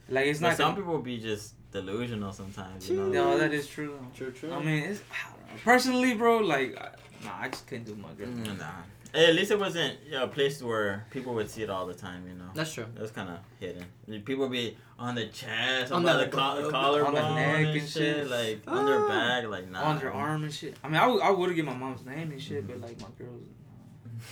like, 0.09 0.27
it's 0.27 0.39
But 0.39 0.47
not. 0.49 0.57
some 0.57 0.71
Gonna, 0.75 0.81
people 0.85 0.99
be 0.99 1.17
just 1.19 1.53
delusional 1.71 2.31
sometimes. 2.31 2.89
You 2.89 2.97
know. 2.97 3.09
no, 3.09 3.37
that 3.37 3.53
is 3.53 3.67
true. 3.67 3.99
True, 4.15 4.31
true. 4.31 4.53
I 4.53 4.59
mean, 4.63 4.83
it's 4.83 5.01
I 5.11 5.29
don't 5.29 5.41
know. 5.47 5.61
personally, 5.63 6.13
bro. 6.15 6.37
Like, 6.39 6.77
I, 6.77 6.89
nah, 7.25 7.31
I 7.41 7.49
just 7.49 7.67
couldn't 7.67 7.85
do 7.85 7.95
my 7.95 8.11
girl. 8.13 8.27
Mm, 8.27 8.57
Nah. 8.57 8.65
Hey, 9.13 9.29
at 9.29 9.35
least 9.35 9.49
it 9.51 9.59
wasn't 9.59 9.97
you 10.05 10.11
know, 10.11 10.25
a 10.25 10.27
place 10.27 10.61
where 10.61 11.05
people 11.09 11.33
would 11.33 11.49
see 11.49 11.63
it 11.63 11.69
all 11.69 11.85
the 11.87 11.93
time. 11.93 12.27
You 12.27 12.35
know. 12.35 12.49
That's 12.53 12.73
true. 12.73 12.85
It 12.95 13.01
was 13.01 13.11
kind 13.11 13.29
of 13.29 13.37
hidden. 13.59 13.85
People 14.23 14.43
would 14.43 14.51
be 14.51 14.77
on 14.99 15.15
the 15.15 15.25
chest, 15.27 15.91
On 15.91 16.05
on, 16.07 16.17
the- 16.17 16.25
the, 16.25 16.31
collar, 16.31 17.05
on 17.05 17.13
the 17.15 17.33
neck 17.35 17.55
and, 17.59 17.67
and 17.69 17.81
shit, 17.81 17.91
shit. 17.91 18.29
like 18.29 18.61
on 18.67 18.85
their 18.85 18.99
Ah. 19.05 19.07
back, 19.07 19.47
like 19.49 19.69
nah. 19.71 19.81
On 19.83 19.97
their 19.99 20.13
arm 20.13 20.43
and 20.43 20.53
shit. 20.53 20.75
I 20.83 20.87
mean, 20.87 20.97
I 20.97 21.07
would, 21.07 21.21
I 21.21 21.31
would 21.31 21.47
have 21.49 21.55
get 21.55 21.65
my 21.65 21.73
mom's 21.73 22.05
name 22.05 22.31
and 22.31 22.41
shit, 22.41 22.67
but 22.67 22.81
like 22.81 22.99
my 23.01 23.07
girls. 23.17 23.41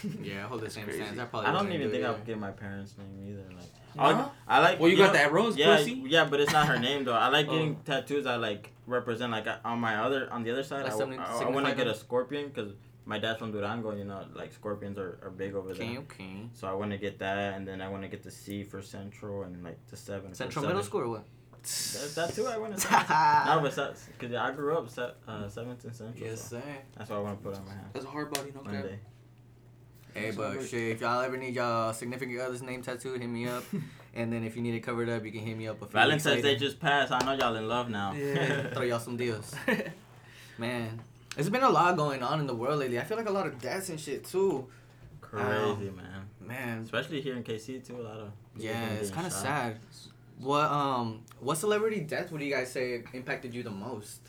Yeah, 0.21 0.43
I 0.45 0.47
hold 0.47 0.61
the 0.61 0.69
same 0.69 0.83
crazy. 0.83 1.01
stance. 1.01 1.17
I 1.17 1.25
probably 1.25 1.47
I 1.47 1.51
don't 1.53 1.63
wouldn't 1.65 1.75
even 1.75 1.87
do 1.87 1.93
think 1.93 2.03
I 2.05 2.09
either. 2.09 2.17
would 2.17 2.27
get 2.27 2.37
my 2.39 2.51
parents' 2.51 2.93
name 2.97 3.29
either. 3.29 3.55
Like, 3.55 3.65
No? 3.95 4.03
I'll- 4.03 4.33
I 4.47 4.59
like. 4.59 4.79
Well, 4.79 4.89
you 4.89 4.97
got 4.97 5.07
know- 5.07 5.13
that 5.13 5.31
rose 5.31 5.55
yeah, 5.57 5.77
pussy? 5.77 6.03
Yeah, 6.07 6.25
but 6.25 6.39
it's 6.41 6.51
not 6.51 6.67
her 6.67 6.77
name 6.77 7.05
though. 7.05 7.13
I 7.13 7.29
like 7.29 7.47
getting 7.49 7.75
Oh. 7.79 7.81
tattoos. 7.85 8.25
I 8.25 8.35
like 8.35 8.71
represent 8.85 9.31
like 9.31 9.47
on 9.65 9.79
my 9.79 9.95
other 9.97 10.27
on 10.31 10.43
the 10.43 10.51
other 10.51 10.63
side. 10.63 10.83
Like 10.83 10.93
I, 11.19 11.23
I, 11.23 11.43
I 11.43 11.49
want 11.49 11.65
to 11.67 11.73
get 11.75 11.87
a 11.87 11.95
scorpion 11.95 12.49
because 12.49 12.73
my 13.07 13.17
dad's 13.17 13.39
from 13.39 13.51
Durango. 13.51 13.95
You 13.95 14.03
know, 14.03 14.25
like 14.35 14.53
scorpions 14.53 14.97
are, 14.97 15.17
are 15.23 15.31
big 15.31 15.55
over 15.55 15.73
there. 15.73 15.87
Okay, 15.87 15.97
okay. 15.99 16.49
So 16.53 16.67
I 16.67 16.73
want 16.73 16.91
to 16.91 16.97
get 16.97 17.17
that, 17.19 17.55
and 17.55 17.67
then 17.67 17.81
I 17.81 17.89
want 17.89 18.03
to 18.03 18.09
get 18.09 18.21
the 18.21 18.31
C 18.31 18.63
for 18.63 18.81
Central 18.81 19.43
and 19.43 19.63
like 19.63 19.79
the 19.87 19.97
seven. 19.97 20.29
for 20.31 20.35
Central 20.35 20.65
Middle 20.65 20.83
School 20.83 21.01
or 21.01 21.09
what? 21.09 21.23
That's 21.63 22.15
that 22.15 22.33
too. 22.33 22.45
I 22.47 22.57
want 22.57 22.77
to. 22.77 22.91
no, 23.45 23.59
but 23.61 23.75
that's 23.75 24.05
because 24.05 24.35
I 24.35 24.51
grew 24.51 24.77
up 24.77 24.89
set, 24.89 25.15
uh, 25.27 25.49
seventh 25.49 25.83
and 25.85 25.95
Central. 25.95 26.27
Yes, 26.27 26.41
so 26.41 26.57
sir. 26.57 26.63
that's 26.95 27.09
what 27.09 27.17
I 27.17 27.21
want 27.21 27.39
to 27.39 27.43
put 27.43 27.55
on 27.57 27.65
my 27.65 27.71
hand 27.71 27.87
That's 27.93 28.05
a 28.05 28.09
hard 28.09 28.31
body, 28.31 28.51
no 28.53 28.61
one 28.61 28.73
cap. 28.73 28.83
day. 28.83 28.99
Hey, 30.13 30.31
So, 30.31 30.37
but 30.37 30.65
shit, 30.65 30.91
if 30.91 31.01
y'all 31.01 31.21
ever 31.21 31.37
need 31.37 31.55
y'all 31.55 31.93
significant 31.93 32.39
other's 32.39 32.61
name 32.61 32.81
tattooed, 32.81 33.21
hit 33.21 33.29
me 33.29 33.47
up. 33.47 33.63
and 34.13 34.31
then 34.31 34.43
if 34.43 34.55
you 34.55 34.61
need 34.61 34.75
it 34.75 34.79
covered 34.79 35.09
up, 35.09 35.25
you 35.25 35.31
can 35.31 35.41
hit 35.41 35.57
me 35.57 35.67
up. 35.67 35.75
A 35.75 35.79
few 35.79 35.85
weeks 35.85 35.93
Valentine's 35.93 36.41
Day 36.41 36.49
later. 36.49 36.59
just 36.59 36.79
passed. 36.79 37.11
I 37.11 37.19
know 37.19 37.33
y'all 37.33 37.55
in 37.55 37.67
love 37.67 37.89
now. 37.89 38.13
Yeah. 38.13 38.69
Throw 38.73 38.83
y'all 38.83 38.99
some 38.99 39.17
deals. 39.17 39.53
Man, 40.57 41.01
there's 41.37 41.49
been 41.49 41.63
a 41.63 41.69
lot 41.69 41.95
going 41.95 42.21
on 42.21 42.41
in 42.41 42.47
the 42.47 42.53
world 42.55 42.79
lately. 42.79 42.99
I 42.99 43.03
feel 43.05 43.15
like 43.17 43.29
a 43.29 43.31
lot 43.31 43.47
of 43.47 43.57
deaths 43.61 43.87
and 43.89 43.97
shit 43.99 44.25
too. 44.25 44.67
Crazy 45.21 45.89
man. 45.91 46.25
Man, 46.41 46.79
Especially 46.81 47.21
here 47.21 47.35
in 47.35 47.43
KC 47.43 47.85
too. 47.87 47.97
A 47.97 48.03
lot 48.03 48.17
of 48.19 48.31
yeah, 48.57 48.89
it's 48.93 49.11
kind 49.11 49.25
of 49.27 49.33
sad. 49.33 49.77
What 50.39 50.69
um, 50.71 51.21
what 51.39 51.57
celebrity 51.57 51.99
death 52.01 52.31
would 52.31 52.41
you 52.41 52.53
guys 52.53 52.71
say 52.71 53.03
impacted 53.13 53.53
you 53.53 53.63
the 53.63 53.69
most? 53.71 54.19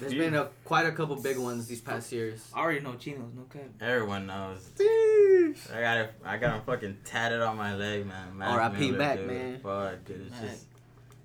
There's 0.00 0.12
You- 0.12 0.18
been 0.18 0.34
a 0.34 0.48
quite 0.64 0.86
a 0.86 0.92
couple 0.92 1.16
big 1.16 1.38
ones 1.38 1.66
these 1.68 1.80
past 1.80 2.10
years. 2.12 2.48
I 2.54 2.60
already 2.60 2.80
know 2.80 2.94
chinos, 2.94 3.32
no 3.36 3.42
cap. 3.44 3.68
Everyone 3.80 4.26
knows. 4.26 4.68
I 4.78 5.80
got 5.80 5.98
it. 5.98 6.14
I 6.24 6.36
got 6.38 6.54
him 6.56 6.62
fucking 6.64 6.98
tatted 7.04 7.40
on 7.40 7.56
my 7.56 7.74
leg, 7.76 8.06
man. 8.06 8.36
Mac 8.36 8.48
R.I.P. 8.50 8.86
Miller, 8.92 8.98
Mac, 8.98 9.18
dude. 9.18 9.26
man. 9.28 9.60
Fuck, 9.60 10.04
dude. 10.04 10.20
It's 10.22 10.30
Mac. 10.40 10.50
just, 10.50 10.66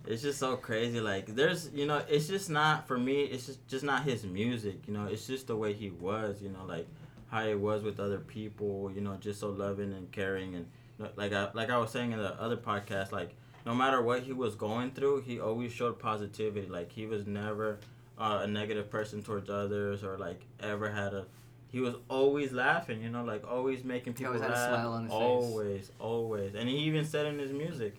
it's 0.08 0.22
just 0.22 0.40
so 0.40 0.56
crazy. 0.56 1.00
Like, 1.00 1.28
there's, 1.36 1.70
you 1.74 1.86
know, 1.86 2.02
it's 2.10 2.28
just 2.28 2.50
not 2.50 2.88
for 2.88 2.98
me. 2.98 3.24
It's 3.24 3.46
just, 3.46 3.68
just 3.68 3.84
not 3.84 4.04
his 4.04 4.24
music. 4.24 4.88
You 4.88 4.94
know, 4.94 5.06
it's 5.06 5.28
just 5.28 5.48
the 5.48 5.56
way 5.56 5.74
he 5.74 5.90
was. 5.90 6.42
You 6.42 6.50
know, 6.50 6.66
like 6.66 6.88
how 7.30 7.46
he 7.46 7.56
was 7.56 7.84
with 7.84 8.00
other 8.00 8.20
people. 8.20 8.92
You 8.94 9.02
know, 9.02 9.16
just 9.20 9.40
so 9.40 9.50
loving 9.50 9.94
and 9.94 10.12
caring 10.12 10.56
and 10.56 10.68
like 11.16 11.34
I 11.34 11.50
like 11.54 11.70
I 11.70 11.78
was 11.78 11.92
saying 11.92 12.12
in 12.12 12.20
the 12.20 12.40
other 12.42 12.58
podcast. 12.58 13.12
Like, 13.12 13.36
no 13.66 13.74
matter 13.76 14.02
what 14.02 14.24
he 14.24 14.34
was 14.34 14.56
going 14.56 14.92
through, 14.92 15.22
he 15.22 15.40
always 15.40 15.72
showed 15.72 16.00
positivity. 16.00 16.68
Like, 16.68 16.92
he 16.92 17.06
was 17.06 17.26
never 17.26 17.80
uh, 18.18 18.42
a 18.44 18.48
negative 18.48 18.90
person 18.90 19.22
towards 19.24 19.50
others 19.50 20.04
or 20.04 20.18
like 20.18 20.42
ever 20.60 20.90
had 20.90 21.14
a 21.14 21.26
he 21.72 21.82
was 21.82 21.96
always 22.10 22.54
laughing, 22.54 23.02
you 23.02 23.10
know, 23.10 23.26
like 23.26 23.46
always 23.46 23.84
making 23.84 24.14
He 24.14 24.20
people 24.20 24.36
always 24.36 24.42
had 24.42 24.52
a 24.52 24.68
smile 24.70 24.94
on 24.94 25.04
his 25.04 25.12
face. 25.12 25.22
always, 25.22 25.92
always, 26.00 26.56
and 26.56 26.70
he 26.70 26.78
even 26.78 27.04
said 27.04 27.26
in 27.26 27.38
his 27.38 27.52
music, 27.52 27.96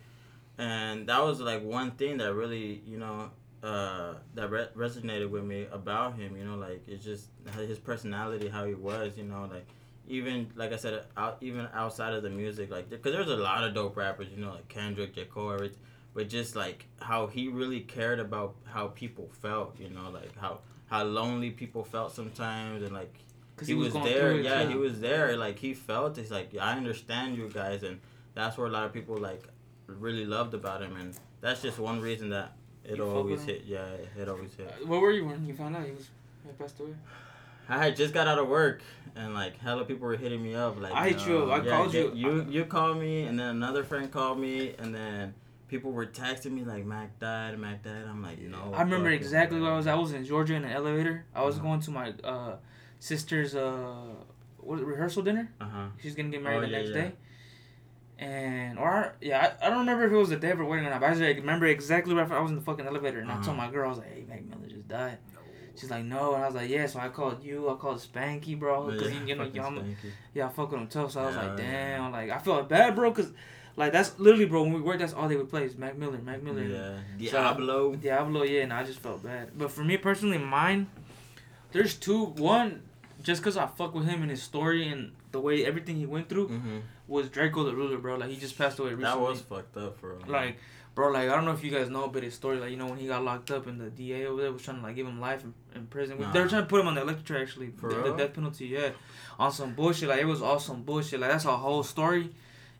and 0.58 1.08
that 1.08 1.22
was 1.22 1.40
like 1.40 1.62
one 1.62 1.92
thing 1.92 2.18
that 2.18 2.32
really, 2.34 2.82
you 2.86 2.98
know, 2.98 3.30
uh, 3.62 4.14
that 4.34 4.50
re- 4.50 4.68
resonated 4.76 5.28
with 5.30 5.44
me 5.44 5.66
about 5.72 6.16
him. 6.16 6.36
You 6.36 6.44
know, 6.44 6.56
like 6.56 6.82
it's 6.86 7.04
just 7.04 7.28
his 7.56 7.78
personality, 7.78 8.48
how 8.48 8.64
he 8.64 8.74
was. 8.74 9.12
You 9.16 9.24
know, 9.24 9.48
like 9.50 9.66
even 10.08 10.50
like 10.54 10.72
I 10.72 10.76
said, 10.76 11.04
out 11.16 11.38
even 11.40 11.68
outside 11.74 12.14
of 12.14 12.22
the 12.22 12.30
music, 12.30 12.70
like 12.70 12.88
because 12.88 13.12
there's 13.12 13.28
a 13.28 13.36
lot 13.36 13.64
of 13.64 13.74
dope 13.74 13.96
rappers. 13.96 14.28
You 14.34 14.42
know, 14.42 14.52
like 14.52 14.68
Kendrick, 14.68 15.14
J 15.14 15.24
Cole, 15.24 15.52
everything, 15.52 15.78
but 16.14 16.28
just 16.28 16.56
like 16.56 16.86
how 17.00 17.26
he 17.26 17.48
really 17.48 17.80
cared 17.80 18.20
about 18.20 18.54
how 18.64 18.88
people 18.88 19.28
felt. 19.42 19.78
You 19.78 19.90
know, 19.90 20.10
like 20.10 20.36
how 20.38 20.60
how 20.86 21.04
lonely 21.04 21.50
people 21.50 21.84
felt 21.84 22.12
sometimes, 22.14 22.82
and 22.82 22.94
like 22.94 23.12
Cause 23.56 23.68
he, 23.68 23.74
was, 23.74 23.92
going 23.92 24.04
there. 24.04 24.38
Yeah, 24.38 24.68
he 24.68 24.74
was 24.74 25.00
there. 25.00 25.36
Like 25.36 25.58
he 25.58 25.72
felt 25.72 26.18
it's 26.18 26.30
like 26.30 26.54
I 26.60 26.76
understand 26.76 27.36
you 27.36 27.48
guys, 27.48 27.82
and 27.82 28.00
that's 28.34 28.58
where 28.58 28.66
a 28.66 28.70
lot 28.70 28.84
of 28.84 28.92
people 28.92 29.16
like 29.16 29.42
really 29.86 30.24
loved 30.26 30.54
about 30.54 30.82
him, 30.82 30.96
and 30.96 31.14
that's 31.40 31.62
just 31.62 31.78
one 31.78 32.00
reason 32.00 32.30
that 32.30 32.52
it'll 32.84 33.14
always 33.16 33.42
hit. 33.44 33.64
Yeah, 33.66 33.86
it 34.18 34.28
always 34.28 34.54
hit. 34.54 34.68
Uh, 34.68 34.86
Where 34.86 35.00
were 35.00 35.10
you 35.12 35.26
when 35.26 35.46
you 35.46 35.54
found 35.54 35.76
out 35.76 35.84
he 35.84 35.92
was 35.92 36.08
he 36.44 36.52
passed 36.52 36.78
away? 36.80 36.90
I 37.68 37.82
had 37.84 37.96
just 37.96 38.14
got 38.14 38.28
out 38.28 38.38
of 38.38 38.48
work, 38.48 38.82
and 39.16 39.34
like 39.34 39.58
hella 39.58 39.84
people 39.84 40.06
were 40.06 40.16
hitting 40.16 40.42
me 40.42 40.54
up. 40.54 40.80
Like 40.80 40.92
I 40.92 41.08
hit 41.10 41.26
you 41.26 41.38
up. 41.44 41.60
I 41.60 41.64
yeah, 41.64 41.70
called 41.76 41.94
you. 41.94 42.12
You 42.14 42.46
you 42.48 42.64
called 42.64 42.98
me, 42.98 43.22
and 43.24 43.38
then 43.38 43.48
another 43.48 43.82
friend 43.84 44.10
called 44.10 44.38
me, 44.38 44.74
and 44.78 44.94
then 44.94 45.34
people 45.68 45.90
were 45.90 46.06
texting 46.06 46.52
me 46.52 46.64
like 46.64 46.84
Mac 46.84 47.18
died, 47.18 47.58
Mac 47.58 47.82
died. 47.82 48.04
I'm 48.08 48.22
like 48.22 48.38
no. 48.40 48.72
I 48.74 48.82
remember 48.82 49.10
exactly 49.10 49.60
where 49.60 49.72
I 49.72 49.76
was. 49.76 49.86
I 49.88 49.94
was 49.96 50.12
in 50.12 50.24
Georgia 50.24 50.54
in 50.54 50.64
an 50.64 50.70
elevator. 50.70 51.24
I 51.34 51.42
was 51.44 51.56
Uh-huh. 51.56 51.64
going 51.66 51.80
to 51.80 51.90
my 51.90 52.14
uh, 52.22 52.56
sister's 53.00 53.56
uh, 53.56 53.96
what 54.58 54.78
rehearsal 54.84 55.22
dinner. 55.22 55.50
Uh 55.60 55.64
huh. 55.64 55.86
She's 56.00 56.14
gonna 56.14 56.28
get 56.28 56.42
married 56.42 56.58
Oh, 56.58 56.60
the 56.62 56.68
yeah, 56.68 56.78
next 56.78 56.88
yeah. 56.90 56.94
day. 57.02 57.12
And 58.18 58.78
or 58.78 59.14
yeah, 59.20 59.52
I, 59.60 59.66
I 59.66 59.70
don't 59.70 59.80
remember 59.80 60.04
if 60.06 60.12
it 60.12 60.16
was 60.16 60.30
the 60.30 60.36
day 60.36 60.50
of 60.50 60.58
her 60.58 60.64
wedding 60.64 60.86
or 60.86 60.90
not. 60.90 61.00
But 61.00 61.10
I 61.10 61.14
just 61.14 61.20
remember 61.22 61.66
exactly 61.66 62.14
where 62.14 62.30
I 62.32 62.40
was 62.40 62.50
in 62.50 62.56
the 62.56 62.62
fucking 62.62 62.86
elevator, 62.86 63.18
and 63.20 63.30
I 63.30 63.34
told 63.36 63.48
Uh-huh. 63.48 63.54
my 63.66 63.70
girl, 63.70 63.86
I 63.86 63.88
was 63.90 63.98
like, 63.98 64.12
"Hey, 64.14 64.24
Mac 64.28 64.44
Miller 64.46 64.66
just 64.68 64.88
died." 64.88 65.18
She's 65.78 65.90
like, 65.90 66.04
"No," 66.04 66.34
and 66.34 66.42
I 66.42 66.46
was 66.46 66.54
like, 66.54 66.70
"Yeah." 66.70 66.86
So 66.86 66.98
I 67.00 67.10
called 67.10 67.44
you. 67.44 67.68
I 67.68 67.74
called 67.74 67.98
Spanky, 67.98 68.58
bro, 68.58 68.90
because 68.90 69.12
you, 69.12 69.20
you 69.26 69.34
know, 69.34 69.44
y'all, 69.44 69.82
yeah, 70.32 70.46
I 70.46 70.48
fuck 70.48 70.70
with 70.72 70.80
him 70.80 70.86
tough. 70.86 71.12
So 71.12 71.20
I 71.20 71.26
was 71.26 71.34
Yeah, 71.36 71.42
like, 71.50 71.58
yeah. 71.58 71.96
"Damn!" 71.98 72.12
Like 72.12 72.30
I 72.30 72.38
felt 72.38 72.68
bad, 72.70 72.94
bro, 72.94 73.10
because 73.10 73.32
like 73.76 73.92
that's 73.92 74.18
literally, 74.18 74.46
bro. 74.46 74.62
When 74.62 74.72
we 74.72 74.80
worked, 74.80 75.00
that's 75.00 75.12
all 75.12 75.28
they 75.28 75.36
would 75.36 75.50
play 75.50 75.64
is 75.64 75.76
Mac 75.76 75.98
Miller, 75.98 76.16
Mac 76.24 76.42
Miller. 76.42 76.62
Yeah, 76.62 77.30
So- 77.30 77.36
Diablo. 77.36 77.94
Diablo, 77.96 78.42
yeah, 78.44 78.62
and 78.62 78.72
I 78.72 78.82
just 78.84 79.00
felt 79.00 79.22
bad. 79.22 79.50
But 79.58 79.70
for 79.70 79.84
me 79.84 79.98
personally, 79.98 80.38
mine, 80.38 80.86
there's 81.72 81.94
two. 81.94 82.24
One, 82.24 82.80
just 83.22 83.42
cause 83.42 83.58
I 83.58 83.66
fuck 83.66 83.94
with 83.94 84.06
him 84.06 84.22
and 84.22 84.30
his 84.30 84.42
story 84.42 84.88
and 84.88 85.12
the 85.36 85.40
way 85.48 85.64
everything 85.70 85.96
he 85.96 86.06
went 86.06 86.28
through 86.30 86.48
hmm 86.48 86.78
was 87.08 87.28
Drakeo 87.28 87.64
the 87.64 87.74
Ruler, 87.80 87.98
bro. 87.98 88.16
Like 88.16 88.30
he 88.30 88.36
just 88.36 88.58
passed 88.58 88.80
away 88.80 88.90
recently. 88.90 89.04
That 89.04 89.20
was 89.20 89.40
fucked 89.40 89.76
up 89.76 90.00
bro. 90.00 90.18
like, 90.26 90.56
bro, 90.96 91.12
like 91.12 91.28
I 91.30 91.34
don't 91.36 91.44
know 91.44 91.52
if 91.52 91.62
you 91.62 91.70
guys 91.70 91.88
know, 91.88 92.08
but 92.08 92.24
his 92.24 92.34
story, 92.34 92.58
like 92.58 92.70
you 92.72 92.76
know 92.76 92.88
when 92.88 92.98
he 92.98 93.06
got 93.06 93.22
locked 93.22 93.50
up 93.52 93.68
and 93.68 93.80
the 93.80 93.90
DA 93.90 94.26
over 94.26 94.42
there 94.42 94.50
was 94.52 94.62
trying 94.62 94.78
to 94.78 94.82
like 94.82 94.96
give 94.96 95.06
him 95.06 95.20
life 95.20 95.44
in, 95.44 95.54
in 95.76 95.86
prison. 95.86 96.18
Nah. 96.18 96.32
They 96.32 96.40
were 96.40 96.48
trying 96.48 96.62
to 96.62 96.68
put 96.68 96.80
him 96.80 96.88
on 96.88 96.96
the 96.96 97.02
electric 97.02 97.26
chair 97.26 97.40
actually, 97.42 97.70
For 97.76 97.88
the, 97.88 98.10
the 98.10 98.16
death 98.16 98.34
penalty, 98.34 98.66
yeah, 98.66 98.90
on 99.38 99.52
some 99.52 99.74
bullshit. 99.74 100.08
Like 100.08 100.20
it 100.20 100.24
was 100.34 100.42
all 100.42 100.58
some 100.58 100.82
bullshit. 100.82 101.20
Like 101.20 101.30
that's 101.30 101.44
a 101.44 101.56
whole 101.56 101.84
story. 101.84 102.30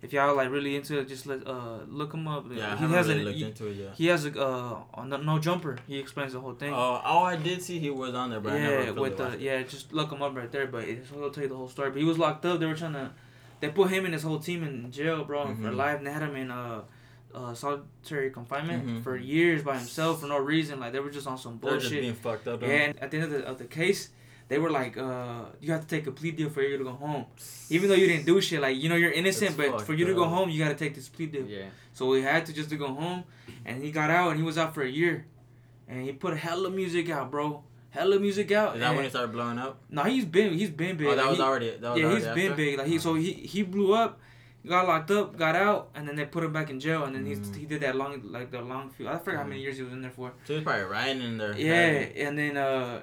If 0.03 0.12
y'all 0.12 0.36
like 0.36 0.51
really 0.51 0.76
into 0.76 0.99
it, 0.99 1.09
just 1.09 1.26
let 1.26 1.47
uh 1.47 1.78
look 1.88 2.12
him 2.12 2.28
up. 2.28 2.44
yeah, 2.51 2.55
he 2.76 2.82
haven't 2.82 2.90
has 2.90 3.09
really 3.09 3.20
a 3.22 3.24
looked 3.24 3.38
he, 3.38 3.44
into 3.44 3.66
it 3.68 3.72
yet. 3.76 3.94
he 3.94 4.07
has 4.09 4.26
a 4.26 4.40
uh 4.40 5.05
the 5.09 5.16
no 5.16 5.38
jumper. 5.38 5.78
He 5.88 5.99
explains 5.99 6.32
the 6.34 6.40
whole 6.40 6.53
thing. 6.55 6.72
Oh, 6.72 7.01
oh, 7.05 7.22
I 7.22 7.36
did 7.36 7.62
see 7.62 7.78
he 7.78 7.90
was 7.90 8.14
on 8.14 8.30
there, 8.30 8.40
but 8.40 8.53
I 8.53 8.59
yeah, 8.59 8.90
with 8.90 9.16
the 9.16 9.36
yeah, 9.38 9.62
just 9.62 9.92
look 9.92 10.12
him 10.12 10.22
up 10.22 10.36
right 10.36 10.53
there. 10.53 10.66
But 10.66 10.84
it's, 10.84 11.09
he'll 11.11 11.30
tell 11.30 11.42
you 11.44 11.49
the 11.49 11.57
whole 11.57 11.68
story. 11.68 11.90
But 11.90 11.99
he 11.99 12.05
was 12.05 12.18
locked 12.18 12.44
up. 12.44 12.61
They 12.61 12.66
were 12.66 12.74
trying 12.76 12.92
to, 12.92 13.11
they 13.61 13.70
put 13.70 13.90
him 13.90 14.05
and 14.05 14.12
his 14.12 14.22
whole 14.22 14.38
team 14.38 14.62
in 14.62 14.90
jail, 14.92 15.24
bro, 15.24 15.47
for 15.47 15.53
Mhm. 15.70 15.76
life. 15.76 15.97
And 15.99 16.07
they 16.07 16.12
had 16.12 16.22
him 16.22 16.36
in 16.36 16.51
uh, 16.51 16.82
uh 17.34 17.55
solitary 17.55 18.30
confinement 18.30 18.86
Mhm. 18.86 19.03
for 19.03 19.16
years 19.16 19.62
by 19.62 19.78
himself 19.78 20.20
for 20.20 20.26
no 20.26 20.38
reason. 20.38 20.78
Like 20.78 20.92
they 20.92 21.01
were 21.01 21.11
just 21.11 21.26
on 21.26 21.38
some 21.38 21.57
bullshit. 21.57 21.80
They're 21.80 21.90
just 21.90 22.01
being 22.03 22.14
fucked 22.14 22.47
up. 22.49 22.61
Yeah, 22.62 22.68
and 22.68 22.99
at 23.01 23.11
the 23.11 23.16
end 23.16 23.24
of 23.24 23.30
the, 23.32 23.47
of 23.47 23.59
the 23.59 23.64
case, 23.64 24.11
they 24.49 24.59
were 24.59 24.70
like, 24.70 24.97
uh, 24.97 25.47
you 25.61 25.72
have 25.72 25.80
to 25.82 25.86
take 25.88 26.07
a 26.07 26.12
plea 26.12 26.30
deal 26.30 26.51
for 26.51 26.62
you 26.62 26.78
to 26.78 26.84
go 26.84 26.92
home. 26.92 27.26
Even 27.70 27.88
though 27.88 27.94
you 27.97 28.07
didn't 28.07 28.26
do 28.26 28.40
shit, 28.40 28.61
like 28.61 28.76
you 28.76 28.88
know 28.88 28.94
you're 28.97 29.12
innocent, 29.12 29.57
That's 29.57 29.70
but 29.70 29.82
for 29.82 29.94
you 29.94 30.07
to 30.07 30.14
go 30.14 30.24
up. 30.24 30.30
home, 30.30 30.51
you 30.51 30.62
gotta 30.62 30.74
take 30.76 30.94
this 30.94 31.09
plea 31.09 31.26
deal. 31.26 31.47
Yeah. 31.47 31.64
So 31.94 32.07
we 32.07 32.22
had 32.22 32.47
to 32.47 32.53
just 32.53 32.70
to 32.70 32.76
go 32.76 32.88
home, 32.94 33.24
and 33.64 33.82
he 33.82 33.90
got 33.90 34.11
out, 34.11 34.28
and 34.30 34.36
he 34.38 34.44
was 34.44 34.57
out 34.59 34.74
for 34.74 34.82
a 34.82 34.88
year, 34.88 35.26
and 35.88 36.03
he 36.03 36.12
put 36.12 36.32
a 36.32 36.36
hella 36.36 36.70
music 36.70 37.11
out, 37.11 37.30
bro. 37.30 37.62
Hella 37.90 38.18
music 38.20 38.53
out. 38.53 38.74
Is 38.74 38.80
that 38.80 38.88
and- 38.88 38.97
when 38.97 39.05
he 39.05 39.11
started 39.11 39.32
blowing 39.32 39.59
up? 39.59 39.78
no, 39.90 40.03
he's 40.05 40.24
been 40.26 40.53
he's 40.53 40.70
been 40.70 40.97
big. 40.97 41.07
Oh, 41.07 41.16
that 41.16 41.22
Like, 41.22 41.28
was 41.30 41.38
he- 41.38 41.42
already. 41.44 41.70
That 41.78 41.90
was 41.92 42.01
yeah, 42.01 42.07
already 42.07 42.24
he's 42.26 42.34
been 42.34 42.55
big. 42.57 42.78
Like 42.78 42.86
he 42.88 42.99
so 42.99 43.14
he 43.14 43.32
he 43.32 43.62
blew 43.62 43.94
up, 43.94 44.20
got 44.66 44.86
locked 44.86 45.11
up, 45.11 45.36
got 45.38 45.57
out, 45.57 45.88
and 45.94 46.07
then 46.07 46.14
they 46.14 46.26
put 46.26 46.44
him 46.44 46.53
back 46.53 46.68
in 46.70 46.78
jail, 46.78 47.05
and 47.05 47.14
then 47.16 47.24
Mm. 47.24 47.28
he's 47.28 47.55
he 47.57 47.64
did 47.64 47.80
that 47.80 47.97
long 47.97 48.20
like 48.24 48.51
the 48.51 48.61
long 48.61 48.90
few. 48.90 49.09
I 49.09 49.18
forgot 49.18 49.38
how 49.42 49.49
many 49.49 49.61
years 49.62 49.76
he 49.78 49.82
was 49.82 49.92
in 49.92 50.03
there 50.03 50.11
for. 50.11 50.32
So 50.44 50.53
he 50.53 50.55
was 50.57 50.64
probably 50.64 50.84
riding 50.84 51.22
in 51.22 51.38
there. 51.38 51.57
Yeah, 51.57 52.26
and 52.26 52.38
then 52.38 52.57
uh, 52.59 53.01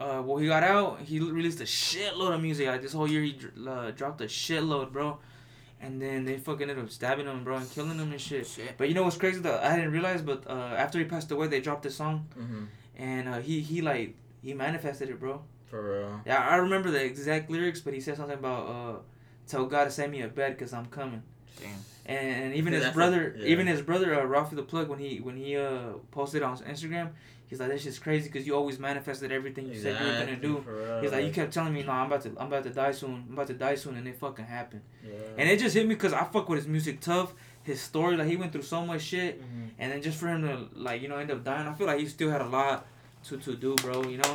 uh, 0.00 0.22
well 0.24 0.36
he 0.38 0.46
got 0.48 0.62
out, 0.62 1.00
he 1.00 1.20
released 1.20 1.60
a 1.60 1.64
shitload 1.64 2.34
of 2.34 2.40
music. 2.42 2.66
Like 2.66 2.82
this 2.82 2.92
whole 2.92 3.08
year, 3.08 3.22
he 3.22 3.38
uh, 3.68 3.90
dropped 3.92 4.20
a 4.20 4.24
shitload, 4.24 4.92
bro. 4.92 5.18
And 5.80 6.00
then 6.00 6.24
they 6.24 6.38
fucking 6.38 6.70
ended 6.70 6.82
up 6.82 6.90
stabbing 6.90 7.26
him, 7.26 7.44
bro, 7.44 7.56
and 7.56 7.70
killing 7.70 7.98
him 7.98 8.10
and 8.10 8.20
shit. 8.20 8.46
Shit. 8.46 8.76
But 8.78 8.88
you 8.88 8.94
know 8.94 9.02
what's 9.02 9.18
crazy 9.18 9.40
though? 9.40 9.58
I 9.62 9.76
didn't 9.76 9.92
realize, 9.92 10.22
but 10.22 10.44
uh, 10.48 10.52
after 10.76 10.98
he 10.98 11.04
passed 11.04 11.30
away, 11.30 11.46
they 11.48 11.60
dropped 11.60 11.82
this 11.82 11.96
song, 11.96 12.26
Mm-hmm. 12.38 12.64
and 12.96 13.28
uh, 13.28 13.38
he 13.40 13.60
he 13.60 13.82
like 13.82 14.16
he 14.42 14.54
manifested 14.54 15.10
it, 15.10 15.20
bro. 15.20 15.42
For 15.66 15.98
real. 16.00 16.20
Yeah, 16.24 16.38
I 16.48 16.56
remember 16.56 16.90
the 16.90 17.04
exact 17.04 17.50
lyrics, 17.50 17.80
but 17.80 17.92
he 17.92 18.00
said 18.00 18.16
something 18.16 18.38
about 18.38 18.66
uh, 18.68 18.96
"Tell 19.46 19.66
God 19.66 19.84
to 19.84 19.90
send 19.90 20.10
me 20.12 20.22
a 20.22 20.28
bed, 20.28 20.58
cause 20.58 20.72
I'm 20.72 20.86
coming." 20.86 21.22
Damn. 21.60 21.70
And, 22.06 22.44
and 22.44 22.54
even 22.54 22.72
his 22.72 22.88
brother, 22.88 23.34
a- 23.36 23.40
yeah. 23.40 23.46
even 23.46 23.66
his 23.66 23.80
brother, 23.82 24.14
uh, 24.14 24.24
Ralfy 24.24 24.56
the 24.56 24.62
Plug, 24.62 24.88
when 24.88 24.98
he 24.98 25.18
when 25.18 25.36
he 25.36 25.56
uh 25.56 25.94
posted 26.12 26.42
on 26.42 26.56
Instagram, 26.58 27.10
he's 27.54 27.60
like, 27.60 27.70
"That 27.70 27.80
shit's 27.80 27.98
crazy, 27.98 28.28
cause 28.30 28.46
you 28.46 28.54
always 28.54 28.78
manifested 28.78 29.30
everything 29.32 29.68
you 29.68 29.78
said 29.80 29.98
you 30.00 30.06
were 30.06 30.18
gonna 30.18 30.36
do." 30.36 30.64
real, 30.66 31.00
He's 31.02 31.12
like, 31.12 31.24
"You 31.24 31.32
kept 31.32 31.52
telling 31.52 31.72
me, 31.72 31.82
no, 31.82 31.92
I'm 31.92 32.06
about 32.06 32.22
to, 32.22 32.30
I'm 32.38 32.48
about 32.48 32.64
to 32.64 32.70
die 32.70 32.92
soon, 32.92 33.24
I'm 33.28 33.32
about 33.34 33.46
to 33.48 33.54
die 33.54 33.76
soon," 33.76 33.96
and 33.96 34.06
it 34.08 34.16
fucking 34.18 34.44
happened. 34.44 34.82
Yeah. 35.04 35.12
And 35.38 35.48
it 35.48 35.58
just 35.58 35.74
hit 35.74 35.86
me, 35.86 35.94
cause 35.94 36.12
I 36.12 36.24
fuck 36.24 36.48
with 36.48 36.58
his 36.58 36.68
music 36.68 37.00
tough, 37.00 37.32
his 37.62 37.80
story, 37.80 38.16
like 38.16 38.26
he 38.28 38.36
went 38.36 38.52
through 38.52 38.62
so 38.62 38.84
much 38.84 39.02
shit, 39.02 39.40
Mhm. 39.40 39.68
and 39.78 39.92
then 39.92 40.02
just 40.02 40.18
for 40.18 40.28
him 40.28 40.42
to 40.42 40.66
like 40.78 41.00
you 41.02 41.08
know 41.08 41.16
end 41.18 41.30
up 41.30 41.44
dying, 41.44 41.66
I 41.68 41.74
feel 41.74 41.86
like 41.86 42.00
he 42.00 42.06
still 42.06 42.30
had 42.30 42.40
a 42.42 42.46
lot 42.48 42.86
to 43.24 43.36
to 43.36 43.54
do, 43.54 43.74
bro. 43.76 44.02
You 44.04 44.18
know, 44.18 44.34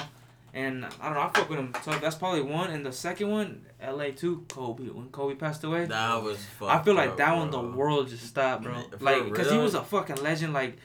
and 0.54 0.86
I 0.86 1.06
don't 1.06 1.14
know, 1.14 1.22
I 1.22 1.30
fuck 1.30 1.48
with 1.50 1.60
him. 1.60 1.74
So 1.84 1.92
that's 1.92 2.16
probably 2.16 2.42
one, 2.42 2.72
and 2.72 2.84
the 2.86 2.92
second 2.92 3.30
one, 3.30 3.66
L.A. 3.82 4.12
too, 4.12 4.46
Kobe. 4.50 4.86
When 4.90 5.10
Kobe 5.10 5.36
passed 5.36 5.64
away, 5.64 5.86
That 5.86 6.24
was. 6.24 6.40
I 6.62 6.80
feel 6.82 6.96
like 6.96 7.18
that 7.18 7.30
up, 7.34 7.38
one, 7.38 7.52
the 7.52 7.62
world 7.62 8.10
just 8.10 8.26
stopped, 8.26 8.64
bro. 8.64 8.82
For 8.98 9.04
Like, 9.04 9.34
cause 9.34 9.52
he 9.52 9.58
was 9.58 9.76
a 9.76 9.84
fucking 9.84 10.18
legend. 10.24 10.54
Like, 10.54 10.78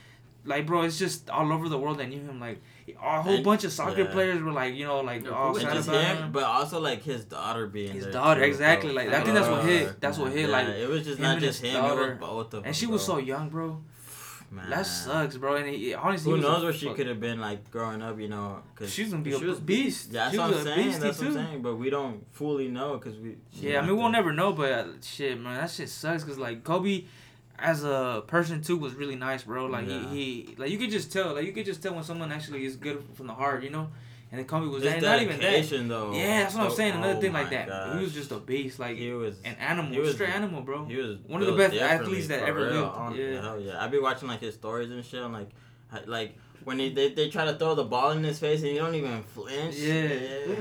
like, 0.44 0.66
bro, 0.66 0.82
it's 0.82 0.98
just 0.98 1.30
all 1.30 1.52
over 1.52 1.68
the 1.68 1.78
world 1.78 1.98
that 1.98 2.08
knew 2.08 2.20
him. 2.20 2.40
Like, 2.40 2.60
a 3.00 3.22
whole 3.22 3.34
And- 3.36 3.44
bunch 3.44 3.64
of 3.64 3.72
soccer 3.72 4.02
yeah. 4.02 4.10
players 4.12 4.42
were 4.42 4.52
like, 4.52 4.74
you 4.74 4.84
know, 4.86 5.00
like 5.00 5.24
Yeah, 5.24 5.30
all 5.30 5.54
sad 5.54 5.72
just 5.74 5.88
about 5.88 6.04
him, 6.04 6.16
him. 6.24 6.32
but 6.32 6.44
also 6.44 6.80
like 6.80 7.02
his 7.02 7.24
daughter 7.24 7.66
being 7.66 7.92
His 7.92 8.04
there 8.04 8.12
daughter, 8.12 8.40
too, 8.40 8.46
exactly, 8.46 8.92
bro. 8.92 9.04
like, 9.04 9.12
I 9.14 9.22
think 9.22 9.34
that's 9.34 9.48
what 9.48 9.64
hit- 9.64 10.00
that's 10.00 10.18
what 10.18 10.28
man. 10.28 10.36
hit, 10.38 10.50
like, 10.50 10.68
it 10.68 10.88
was 10.88 11.04
just 11.04 11.18
not 11.20 11.38
just 11.38 11.60
his 11.62 11.72
him, 11.74 11.84
it 11.84 11.94
was 11.96 12.18
both 12.18 12.46
of 12.46 12.50
them. 12.50 12.62
And 12.66 12.76
she 12.76 12.86
was 12.86 13.04
so 13.04 13.18
young, 13.18 13.48
bro. 13.48 13.80
Man. 14.50 14.70
That 14.70 14.86
sucks, 14.86 15.36
bro. 15.36 15.56
And 15.56 15.66
he, 15.68 15.94
honestly, 15.94 16.30
Who 16.30 16.36
he 16.36 16.42
was 16.44 16.48
knows 16.52 16.62
a 16.62 16.66
what 16.66 16.74
she 16.76 16.92
could 16.94 17.08
have 17.08 17.18
been 17.18 17.40
like 17.40 17.72
growing 17.72 18.00
up, 18.02 18.20
you 18.20 18.28
know? 18.28 18.60
Cause 18.76 18.92
She's 18.92 19.10
gonna 19.10 19.24
be 19.24 19.32
she 19.36 19.42
a 19.44 19.48
was 19.48 19.58
beast. 19.58 20.12
That's 20.12 20.36
what 20.36 20.54
I'm 20.54 20.62
saying. 20.62 20.84
beastie, 20.86 21.00
That's 21.00 21.18
what 21.18 21.26
I'm 21.28 21.34
saying. 21.34 21.62
But 21.62 21.74
we 21.76 21.90
don't 21.90 22.24
fully 22.32 22.68
know 22.68 22.96
because 22.98 23.18
we. 23.18 23.36
Yeah, 23.52 23.80
I 23.80 23.86
mean, 23.86 23.96
we'll 23.96 24.10
never 24.10 24.32
know, 24.32 24.52
but 24.52 24.70
uh, 24.70 24.86
shit, 25.02 25.40
man, 25.40 25.56
that 25.56 25.70
shit 25.72 25.88
sucks. 25.88 26.22
Cause 26.22 26.38
like 26.38 26.62
Kobe, 26.62 27.04
as 27.58 27.84
a 27.84 28.22
person 28.26 28.62
too, 28.62 28.76
was 28.76 28.94
really 28.94 29.16
nice, 29.16 29.42
bro. 29.44 29.66
Like 29.66 29.86
Yeah. 29.88 30.08
he, 30.10 30.46
he, 30.48 30.54
like 30.56 30.70
you 30.70 30.78
could 30.78 30.90
just 30.90 31.12
tell, 31.12 31.34
like 31.34 31.44
you 31.46 31.52
could 31.52 31.66
just 31.66 31.82
tell 31.82 31.94
when 31.94 32.04
someone 32.04 32.32
actually 32.32 32.64
is 32.64 32.76
good 32.76 33.02
from 33.14 33.26
the 33.26 33.34
heart, 33.34 33.62
you 33.62 33.70
know. 33.70 33.88
And 34.30 34.40
then 34.40 34.46
Kobe 34.48 34.66
was 34.66 34.82
that, 34.82 35.00
not 35.00 35.22
even 35.22 35.38
that. 35.38 35.88
though. 35.88 36.12
Yeah, 36.12 36.40
that's 36.42 36.54
what 36.56 36.64
I'm 36.64 36.72
oh, 36.72 36.74
saying. 36.74 36.94
Another 36.94 37.14
oh 37.18 37.20
thing 37.20 37.32
like 37.32 37.50
that. 37.50 37.68
gosh. 37.68 37.96
He 37.96 38.02
was 38.02 38.12
just 38.12 38.32
a 38.32 38.38
beast, 38.38 38.80
like 38.80 38.96
He 38.96 39.12
was. 39.12 39.38
an 39.44 39.54
animal, 39.60 39.92
he 39.92 40.00
was- 40.00 40.14
straight 40.14 40.30
animal, 40.30 40.62
bro. 40.62 40.84
He 40.86 40.96
was 40.96 41.18
One 41.28 41.40
of 41.40 41.46
the 41.46 41.52
best 41.56 41.74
athletes 41.76 42.26
that 42.28 42.42
ever 42.42 42.58
real. 42.66 42.80
lived. 42.82 42.86
Hon- 42.94 43.14
Yeah. 43.14 43.40
Hell 43.42 43.60
yeah. 43.60 43.84
I 43.84 43.86
be 43.86 44.00
watching 44.00 44.26
like 44.26 44.40
his 44.40 44.54
stories 44.54 44.90
and 44.90 45.04
shit. 45.04 45.22
I'm 45.22 45.32
like, 45.32 45.48
like 46.06 46.36
when 46.64 46.80
he, 46.80 46.88
they 46.88 47.10
they 47.12 47.28
try 47.28 47.44
to 47.44 47.54
throw 47.54 47.76
the 47.76 47.84
ball 47.84 48.10
in 48.10 48.24
his 48.24 48.40
face 48.40 48.60
and 48.62 48.70
he 48.70 48.76
don't 48.78 48.94
even 48.96 49.22
flinch. 49.22 49.76
Yeah. 49.76 50.08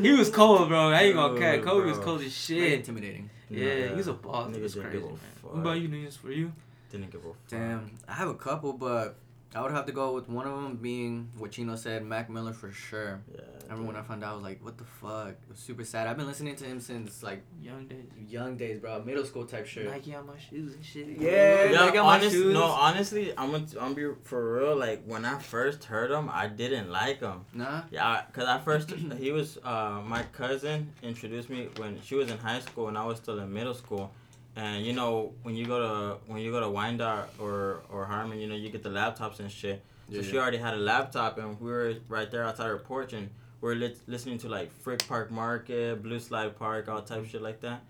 He 0.01 0.11
was 0.11 0.29
cold, 0.29 0.67
bro. 0.69 0.89
I 0.91 1.01
ain't 1.03 1.15
gonna 1.15 1.33
Dude, 1.33 1.41
cat. 1.41 1.63
Kobe 1.63 1.87
was 1.87 1.95
bro. 1.97 2.05
cold 2.05 2.21
as 2.21 2.47
Very 2.47 2.59
shit. 2.69 2.73
intimidating. 2.79 3.29
Yeah, 3.49 3.95
he's 3.95 4.07
a 4.07 4.13
boss. 4.13 4.49
Nigga 4.51 4.63
It's 4.65 4.73
didn't 4.75 4.89
crazy, 4.91 4.99
give 4.99 5.07
a 5.07 5.11
man. 5.11 5.19
fuck. 5.41 5.53
What 5.53 5.59
about 5.61 5.79
you, 5.79 5.87
Nunez? 5.87 6.15
For 6.15 6.31
you? 6.31 6.51
Didn't 6.93 7.11
give 7.11 7.21
a 7.21 7.27
fuck. 7.29 7.37
Damn, 7.49 7.91
I 8.07 8.13
have 8.13 8.29
a 8.29 8.35
couple, 8.35 8.71
but 8.73 9.15
I 9.55 9.61
would 9.61 9.71
have 9.71 9.85
to 9.87 9.91
go 9.91 10.13
with 10.13 10.29
one 10.29 10.47
of 10.47 10.53
them 10.55 10.77
being 10.77 11.29
what 11.37 11.51
Chino 11.51 11.75
said, 11.75 12.03
Mac 12.05 12.29
Miller 12.29 12.53
for 12.53 12.71
sure. 12.71 13.19
Yeah. 13.33 13.41
I 13.69 13.71
remember 13.73 13.93
when 13.93 13.95
I 13.95 14.05
found 14.05 14.23
out, 14.23 14.31
I 14.31 14.35
was 14.35 14.43
like, 14.43 14.63
what 14.63 14.77
the 14.77 14.83
fuck? 14.83 15.29
It 15.29 15.37
was 15.49 15.57
super 15.59 15.83
sad. 15.85 16.05
I've 16.07 16.17
been 16.17 16.25
listening 16.27 16.55
to 16.57 16.65
him 16.65 16.79
since 16.79 17.23
like 17.23 17.41
Young 17.61 17.85
days. 17.87 18.05
young 18.27 18.57
days, 18.57 18.79
bro. 18.79 19.01
Middle 19.03 19.25
school 19.25 19.45
type 19.45 19.65
shit. 19.65 19.85
Nike 19.89 20.13
on 20.15 20.27
my 20.27 20.37
shoes 20.37 20.73
and 20.75 20.83
shit. 20.85 21.07
Yeah. 21.19 21.65
Yeah, 21.71 21.83
I 21.83 21.91
got 21.91 22.05
my 22.05 22.19
shoes. 22.29 22.53
no, 22.53 22.63
honestly, 22.63 23.31
I'm 23.37 23.51
gonna, 23.51 23.65
I'm 23.79 23.93
gonna 23.93 23.95
be 23.95 24.07
for 24.23 24.59
real. 24.59 24.75
Like 24.75 25.03
when 25.05 25.23
I 25.25 25.39
first 25.39 25.83
heard 25.85 26.11
him, 26.11 26.29
I 26.31 26.47
didn't 26.47 26.91
like 26.91 27.21
him. 27.21 27.45
Nah? 27.53 27.83
Yeah, 27.91 28.21
cause 28.33 28.45
I 28.45 28.59
first 28.59 28.91
he 29.17 29.31
was 29.31 29.57
uh 29.63 30.01
my 30.05 30.23
cousin 30.31 30.91
introduced 31.01 31.49
me 31.49 31.69
when 31.77 31.99
she 32.01 32.15
was 32.15 32.29
in 32.29 32.37
high 32.37 32.59
school 32.59 32.87
and 32.89 32.97
I 32.97 33.05
was 33.05 33.17
still 33.17 33.39
in 33.39 33.51
middle 33.53 33.73
school, 33.75 34.11
and 34.55 34.85
you 34.85 34.93
know 34.93 35.33
when 35.43 35.55
you 35.55 35.65
go 35.65 35.79
to 35.79 36.17
when 36.31 36.41
you 36.41 36.51
go 36.51 36.59
to 36.59 36.69
Wyandotte 36.69 37.29
or 37.39 37.83
or 37.89 38.05
Harmon, 38.05 38.39
you 38.39 38.47
know 38.47 38.55
you 38.55 38.69
get 38.69 38.83
the 38.83 38.89
laptops 38.89 39.39
and 39.39 39.51
shit. 39.51 39.83
So 40.09 40.17
Yeah, 40.17 40.21
she 40.23 40.37
already 40.37 40.57
had 40.57 40.73
a 40.73 40.77
laptop 40.77 41.37
and 41.37 41.59
we 41.59 41.71
were 41.71 41.93
right 42.09 42.29
there 42.29 42.43
outside 42.43 42.67
her 42.67 42.77
porch 42.77 43.13
and 43.13 43.29
we 43.61 43.71
are 43.71 43.75
lit- 43.75 43.99
listening 44.07 44.37
to 44.39 44.49
like 44.49 44.71
Frick 44.81 45.07
Park 45.07 45.31
Market, 45.31 46.03
Blue 46.03 46.19
Slide 46.19 46.57
Park, 46.57 46.89
all 46.89 47.01
type 47.01 47.19
of 47.19 47.29
shit 47.29 47.41
like 47.41 47.61
that. 47.61 47.83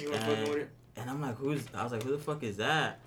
You 0.00 0.12
And-? 0.12 0.66
And 0.96 1.08
I'm 1.08 1.22
like, 1.22 1.36
who's? 1.36 1.62
I 1.72 1.82
was 1.84 1.92
like, 1.92 2.02
who 2.02 2.10
the 2.10 2.18
fuck 2.18 2.42
is 2.42 2.56
that? 2.58 3.00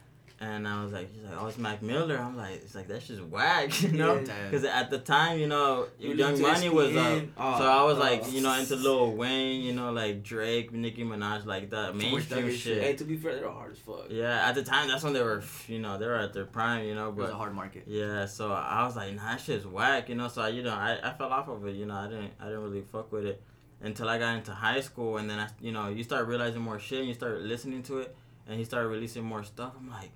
And 0.44 0.68
I 0.68 0.84
was 0.84 0.92
like, 0.92 1.08
she's 1.14 1.24
like, 1.24 1.42
oh, 1.42 1.48
it's 1.48 1.58
Mac 1.58 1.82
Miller. 1.82 2.18
I'm 2.18 2.36
like, 2.36 2.56
it's 2.56 2.76
like 2.76 2.88
that's 2.90 3.08
just 3.08 3.22
whack, 3.22 3.82
you 3.82 3.94
know? 3.94 4.16
Yeah. 4.16 4.46
Because 4.46 4.66
at 4.66 4.90
the 4.90 5.00
time, 5.00 5.40
you 5.40 5.48
know, 5.48 5.88
You 5.98 6.16
Young 6.16 6.42
Money 6.42 6.68
was 6.68 6.94
up, 6.96 7.24
Oh, 7.38 7.60
so 7.60 7.66
I 7.66 7.84
was 7.84 7.98
oh. 7.98 8.02
like, 8.02 8.30
you 8.32 8.42
know, 8.42 8.54
into 8.54 8.76
Lil 8.76 9.14
Wayne, 9.14 9.62
you 9.62 9.72
know, 9.72 9.94
like 9.94 10.22
Drake, 10.22 10.74
Nicki 10.74 11.06
Minaj, 11.06 11.46
like 11.46 11.70
that 11.70 11.96
mainstream 11.96 12.52
shit. 12.52 12.84
Hey, 12.84 12.94
to 12.94 13.06
be 13.06 13.16
fair, 13.16 13.36
they're 13.36 13.50
hard 13.50 13.72
as 13.72 13.78
fuck. 13.78 14.08
Yeah, 14.10 14.50
at 14.50 14.56
the 14.56 14.64
time, 14.64 14.90
that's 14.90 15.04
when 15.04 15.14
they 15.14 15.24
were, 15.24 15.42
you 15.68 15.80
know, 15.80 15.98
they 15.98 16.08
were 16.08 16.18
at 16.18 16.34
their 16.34 16.46
prime, 16.46 16.86
you 16.86 16.96
know, 16.96 17.08
It 17.10 17.16
was 17.16 17.30
a 17.30 17.36
hard 17.36 17.56
market. 17.56 17.84
Yeah, 17.88 18.26
so 18.26 18.52
I 18.52 18.86
was 18.86 18.98
like, 18.98 19.16
nah, 19.16 19.24
that 19.24 19.42
shit's 19.42 19.66
whack, 19.66 20.10
you 20.10 20.16
know. 20.16 20.28
So 20.28 20.42
I, 20.42 20.50
you 20.50 20.64
know, 20.64 20.74
I, 20.74 21.00
I 21.02 21.14
fell 21.14 21.32
off 21.32 21.48
of 21.48 21.66
it, 21.68 21.76
you 21.76 21.86
know. 21.86 21.96
I 21.96 22.08
didn't 22.08 22.32
I 22.40 22.46
didn't 22.46 22.64
really 22.64 22.82
fuck 22.82 23.14
with 23.14 23.26
it 23.26 23.42
until 23.82 24.10
I 24.10 24.18
got 24.18 24.36
into 24.36 24.52
high 24.52 24.82
school, 24.82 25.18
and 25.18 25.30
then 25.30 25.40
I, 25.40 25.48
you 25.62 25.72
know, 25.72 25.88
you 25.88 26.04
start 26.04 26.28
realizing 26.28 26.62
more 26.62 26.80
shit, 26.80 27.00
and 27.00 27.08
you 27.08 27.14
start 27.14 27.40
listening 27.42 27.84
to 27.84 28.00
it, 28.00 28.16
and 28.48 28.58
he 28.60 28.66
started 28.66 28.90
releasing 28.90 29.24
more 29.24 29.44
stuff. 29.44 29.74
I'm 29.78 29.90
like, 29.90 30.12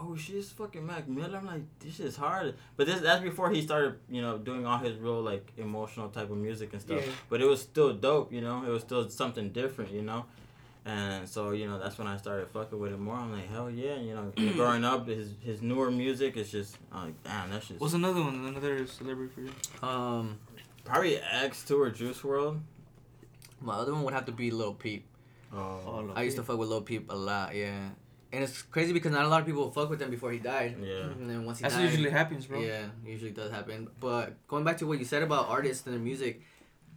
oh 0.00 0.16
shit, 0.16 0.36
it's 0.36 0.50
fucking 0.50 0.86
Mac 0.86 1.08
Miller. 1.08 1.38
I'm 1.38 1.46
like, 1.46 1.62
this 1.78 1.96
shit's 1.96 2.16
hard. 2.16 2.54
But 2.76 2.86
this 2.86 3.00
that's 3.00 3.22
before 3.22 3.50
he 3.50 3.62
started, 3.62 3.96
you 4.08 4.22
know, 4.22 4.38
doing 4.38 4.66
all 4.66 4.78
his 4.78 4.96
real 4.96 5.22
like 5.22 5.52
emotional 5.56 6.08
type 6.08 6.30
of 6.30 6.36
music 6.36 6.72
and 6.72 6.80
stuff. 6.80 7.04
Yeah. 7.04 7.12
But 7.28 7.40
it 7.40 7.46
was 7.46 7.60
still 7.60 7.92
dope, 7.92 8.32
you 8.32 8.40
know. 8.40 8.64
It 8.64 8.68
was 8.68 8.82
still 8.82 9.08
something 9.08 9.50
different, 9.50 9.92
you 9.92 10.02
know. 10.02 10.24
And 10.86 11.28
so 11.28 11.50
you 11.50 11.66
know 11.68 11.78
that's 11.78 11.98
when 11.98 12.06
I 12.06 12.16
started 12.16 12.48
fucking 12.48 12.78
with 12.78 12.92
it 12.92 12.98
more. 12.98 13.16
I'm 13.16 13.32
like 13.32 13.48
hell 13.50 13.70
yeah, 13.70 13.96
you 13.96 14.14
know. 14.14 14.32
growing 14.54 14.84
up, 14.84 15.06
his 15.06 15.34
his 15.40 15.60
newer 15.60 15.90
music 15.90 16.36
is 16.36 16.50
just 16.50 16.76
I'm 16.90 17.06
like 17.06 17.22
damn 17.22 17.50
that's 17.50 17.68
just 17.68 17.80
What's 17.80 17.94
another 17.94 18.20
one? 18.22 18.34
Another 18.46 18.86
celebrity 18.86 19.32
for 19.34 19.40
you? 19.42 19.88
Um, 19.88 20.38
probably 20.84 21.18
X 21.18 21.64
Two 21.64 21.80
or 21.80 21.90
Juice 21.90 22.20
WRLD. 22.20 22.60
my 23.60 23.74
other 23.74 23.92
one 23.92 24.04
would 24.04 24.14
have 24.14 24.24
to 24.26 24.32
be 24.32 24.50
Lil 24.50 24.72
Peep. 24.74 25.04
Oh 25.52 26.10
I 26.14 26.22
used 26.22 26.36
to 26.36 26.42
fuck 26.42 26.58
with 26.58 26.68
Lil 26.68 26.82
Peep 26.82 27.10
a 27.10 27.14
lot, 27.14 27.54
yeah. 27.54 27.90
And 28.32 28.44
it's 28.44 28.62
crazy 28.62 28.92
because 28.92 29.10
not 29.12 29.24
a 29.24 29.28
lot 29.28 29.40
of 29.40 29.46
people 29.46 29.70
fuck 29.72 29.90
with 29.90 30.00
him 30.00 30.10
before 30.10 30.30
he 30.30 30.38
died. 30.38 30.76
yeah. 30.82 31.10
And 31.18 31.28
then 31.28 31.44
once 31.44 31.58
he 31.58 31.62
That's 31.62 31.74
died, 31.74 31.84
what 31.84 31.90
usually 31.92 32.10
happens, 32.10 32.46
bro. 32.46 32.60
Yeah, 32.60 32.84
usually 33.04 33.32
does 33.32 33.50
happen. 33.50 33.88
But 33.98 34.34
going 34.46 34.62
back 34.64 34.78
to 34.78 34.86
what 34.86 34.98
you 35.00 35.04
said 35.04 35.22
about 35.22 35.48
artists 35.48 35.84
and 35.86 35.94
their 35.94 36.00
music, 36.02 36.40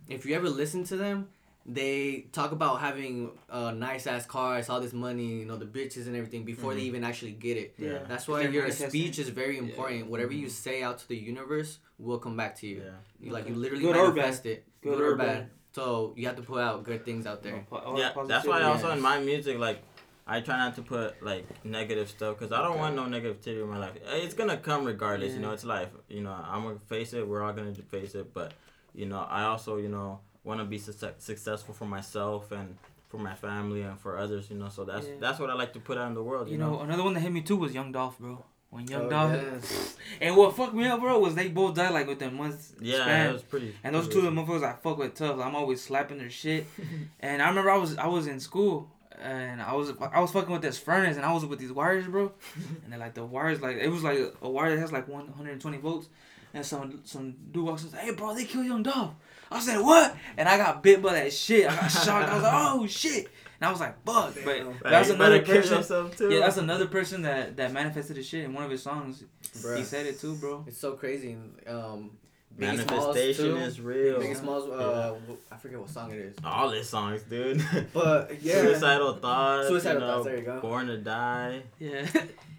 if 0.07 0.25
you 0.25 0.35
ever 0.35 0.47
listen 0.49 0.83
to 0.85 0.95
them, 0.97 1.29
they 1.65 2.25
talk 2.33 2.51
about 2.51 2.81
having 2.81 3.31
uh, 3.49 3.71
nice 3.71 4.05
ass 4.05 4.25
cars, 4.25 4.69
all 4.69 4.81
this 4.81 4.93
money, 4.93 5.39
you 5.39 5.45
know, 5.45 5.55
the 5.55 5.65
bitches 5.65 6.07
and 6.07 6.15
everything 6.15 6.43
before 6.43 6.73
they 6.73 6.81
Mhm. 6.81 6.91
even 6.91 7.03
actually 7.05 7.31
get 7.31 7.55
it. 7.57 7.73
Yeah. 7.79 7.99
That's 8.07 8.27
why 8.27 8.41
your 8.41 8.69
speech 8.69 9.17
is 9.17 9.29
very 9.29 9.57
important. 9.57 10.07
Whatever 10.07 10.33
you 10.33 10.49
say 10.49 10.83
out 10.83 10.97
to 10.99 11.07
the 11.07 11.15
universe 11.15 11.79
will 11.97 12.19
come 12.19 12.35
back 12.35 12.57
to 12.57 12.67
you. 12.67 12.81
Yeah. 12.85 12.91
You 13.19 13.31
like 13.31 13.47
you 13.47 13.55
literally 13.55 13.81
Good 13.83 13.95
or 13.95 14.07
bad. 14.11 14.15
manifest 14.17 14.45
it, 14.45 14.65
Good 14.81 14.89
good, 14.97 15.01
or 15.01 15.13
or 15.13 15.15
bad. 15.15 15.25
bad. 15.27 15.49
So 15.71 16.13
you 16.17 16.27
have 16.27 16.35
to 16.35 16.43
put 16.43 16.59
out 16.61 16.83
good 16.83 17.05
things 17.05 17.25
out 17.25 17.41
there. 17.41 17.65
Po- 17.69 17.97
Yeah, 17.97 18.09
positivity. 18.11 18.27
that's 18.27 18.45
why 18.45 18.61
also 18.63 18.91
in 18.91 19.01
my 19.01 19.19
music, 19.21 19.57
like, 19.57 19.81
I 20.25 20.39
try 20.39 20.57
not 20.57 20.75
to 20.75 20.81
put 20.81 21.21
like 21.21 21.45
negative 21.65 22.09
stuff 22.09 22.37
because 22.39 22.51
I 22.53 22.61
don't 22.61 22.71
Okay. 22.71 22.79
want 22.79 22.95
no 22.95 23.03
negativity 23.03 23.61
in 23.61 23.69
my 23.69 23.77
life. 23.77 23.91
Eh, 24.07 24.17
it's 24.17 24.33
gonna 24.33 24.57
come 24.57 24.85
regardless, 24.85 25.33
you 25.33 25.39
know. 25.39 25.51
It's 25.51 25.65
life, 25.65 25.89
you 26.07 26.21
know. 26.21 26.31
I'm 26.31 26.63
gonna 26.63 26.79
face 26.79 27.13
it. 27.13 27.27
We're 27.27 27.43
all 27.43 27.53
gonna 27.53 27.73
face 27.73 28.15
it, 28.15 28.33
but 28.33 28.53
you 28.95 29.05
know, 29.05 29.25
I 29.29 29.43
also, 29.43 29.77
you 29.77 29.89
know, 29.89 30.19
want 30.43 30.59
to 30.59 30.65
be 30.65 30.77
success- 30.77 31.15
successful 31.19 31.73
for 31.73 31.85
myself 31.85 32.51
and 32.51 32.77
for 33.09 33.17
my 33.17 33.33
family 33.35 33.81
and 33.81 33.99
for 33.99 34.17
others, 34.17 34.49
you 34.49 34.55
know. 34.57 34.69
So 34.69 34.83
that's 34.85 35.07
Yeah. 35.07 35.13
that's 35.19 35.39
what 35.39 35.49
I 35.49 35.53
like 35.55 35.73
to 35.73 35.79
put 35.79 35.97
out 35.97 36.07
in 36.07 36.13
the 36.13 36.23
world, 36.23 36.47
you, 36.47 36.53
You 36.53 36.59
know, 36.59 36.79
another 36.79 37.03
one 37.03 37.13
that 37.15 37.19
hit 37.19 37.31
me 37.31 37.41
too 37.41 37.57
was 37.57 37.73
Young 37.73 37.91
Dolph, 37.91 38.17
bro. 38.19 38.43
When 38.69 38.87
Young 38.87 39.03
Oh, 39.05 39.09
Dolph, 39.09 39.33
yes. 39.33 39.97
and 40.21 40.35
what 40.35 40.55
fucked 40.55 40.73
me 40.73 40.87
up, 40.87 40.99
bro, 40.99 41.19
was 41.19 41.35
they 41.35 41.47
both 41.49 41.75
died 41.75 41.91
like 41.93 42.07
within 42.07 42.33
months 42.35 42.73
Yeah, 42.79 43.01
span. 43.01 43.29
it 43.29 43.33
was 43.33 43.43
pretty. 43.43 43.75
And 43.83 43.93
those 43.93 44.07
two 44.07 44.19
of 44.19 44.23
the 44.25 44.31
motherfuckers 44.31 44.63
I 44.63 44.73
fuck 44.81 44.97
with 44.97 45.13
tough. 45.13 45.39
I'm 45.39 45.55
always 45.55 45.79
slapping 45.81 46.17
their 46.17 46.31
shit. 46.31 46.65
and 47.19 47.41
I 47.41 47.49
remember 47.49 47.69
I 47.69 47.77
was 47.77 47.95
I 47.97 48.07
was 48.07 48.25
in 48.25 48.39
school 48.39 48.89
and 49.21 49.61
I 49.61 49.73
was 49.73 49.91
I 50.11 50.19
was 50.19 50.31
fucking 50.31 50.51
with 50.51 50.61
this 50.61 50.77
furnace 50.77 51.17
and 51.17 51.25
I 51.25 51.31
was 51.33 51.45
with 51.45 51.59
these 51.59 51.71
wires, 51.71 52.07
bro. 52.07 52.31
and 52.83 52.91
then 52.91 52.99
like 52.99 53.13
the 53.13 53.25
wires 53.25 53.61
like 53.61 53.77
it 53.77 53.89
was 53.89 54.03
like 54.03 54.19
a 54.41 54.49
wire 54.49 54.71
that 54.71 54.79
has 54.81 54.91
like 54.91 55.07
120 55.07 55.77
volts. 55.77 56.07
And 56.55 56.63
some 56.63 57.01
some 57.03 57.35
dude 57.51 57.65
walks 57.65 57.81
and 57.83 57.91
says, 57.91 57.99
Hey 57.99 58.13
bro, 58.13 58.35
they 58.35 58.45
killed 58.45 58.65
Young 58.65 58.83
Dolph. 58.83 59.13
I 59.51 59.59
said, 59.59 59.79
What? 59.79 60.15
And 60.37 60.47
I 60.47 60.57
got 60.57 60.83
bit 60.83 61.01
by 61.01 61.13
that 61.13 61.33
shit. 61.33 61.69
I 61.69 61.75
got 61.75 61.87
shocked. 61.91 62.29
I 62.29 62.33
was 62.35 62.43
like, 62.43 62.53
Oh 62.53 62.87
shit. 62.87 63.27
And 63.63 63.69
I 63.69 63.71
was 63.71 63.79
like, 63.79 64.03
fuck. 64.05 64.35
But 64.43 64.57
Damn. 64.57 64.77
that's 64.83 65.07
you 65.07 65.15
another 65.15 65.41
person. 65.41 66.11
too. 66.11 66.29
Yeah, 66.29 66.39
that's 66.41 66.57
another 66.57 66.85
person 66.85 67.21
that, 67.21 67.55
that 67.55 67.71
manifested 67.71 68.17
the 68.17 68.23
shit 68.23 68.43
in 68.43 68.53
one 68.53 68.65
of 68.65 68.69
his 68.69 68.83
songs. 68.83 69.23
Bruh. 69.59 69.77
He 69.77 69.85
said 69.85 70.05
it 70.05 70.19
too, 70.19 70.35
bro. 70.35 70.65
It's 70.67 70.77
so 70.77 70.93
crazy. 70.93 71.37
Um, 71.65 72.11
Biggie 72.57 72.59
manifestation 72.77 73.57
is 73.57 73.81
real. 73.81 74.19
Biggie 74.19 74.35
Smalls, 74.37 74.69
uh, 74.69 75.15
I 75.51 75.57
forget 75.57 75.79
what 75.79 75.89
song 75.89 76.11
it 76.11 76.19
is. 76.19 76.35
All 76.43 76.69
his 76.69 76.87
songs, 76.87 77.23
dude. 77.23 77.63
But 77.93 78.41
yeah, 78.43 78.61
Suicidal 78.61 79.15
thoughts. 79.15 79.67
Suicidal 79.69 80.01
you 80.01 80.07
know, 80.07 80.13
Thoughts, 80.13 80.25
there 80.25 80.37
you 80.37 80.43
go. 80.43 80.61
Born 80.61 80.87
to 80.87 80.97
die. 80.97 81.63
Yeah. 81.79 82.05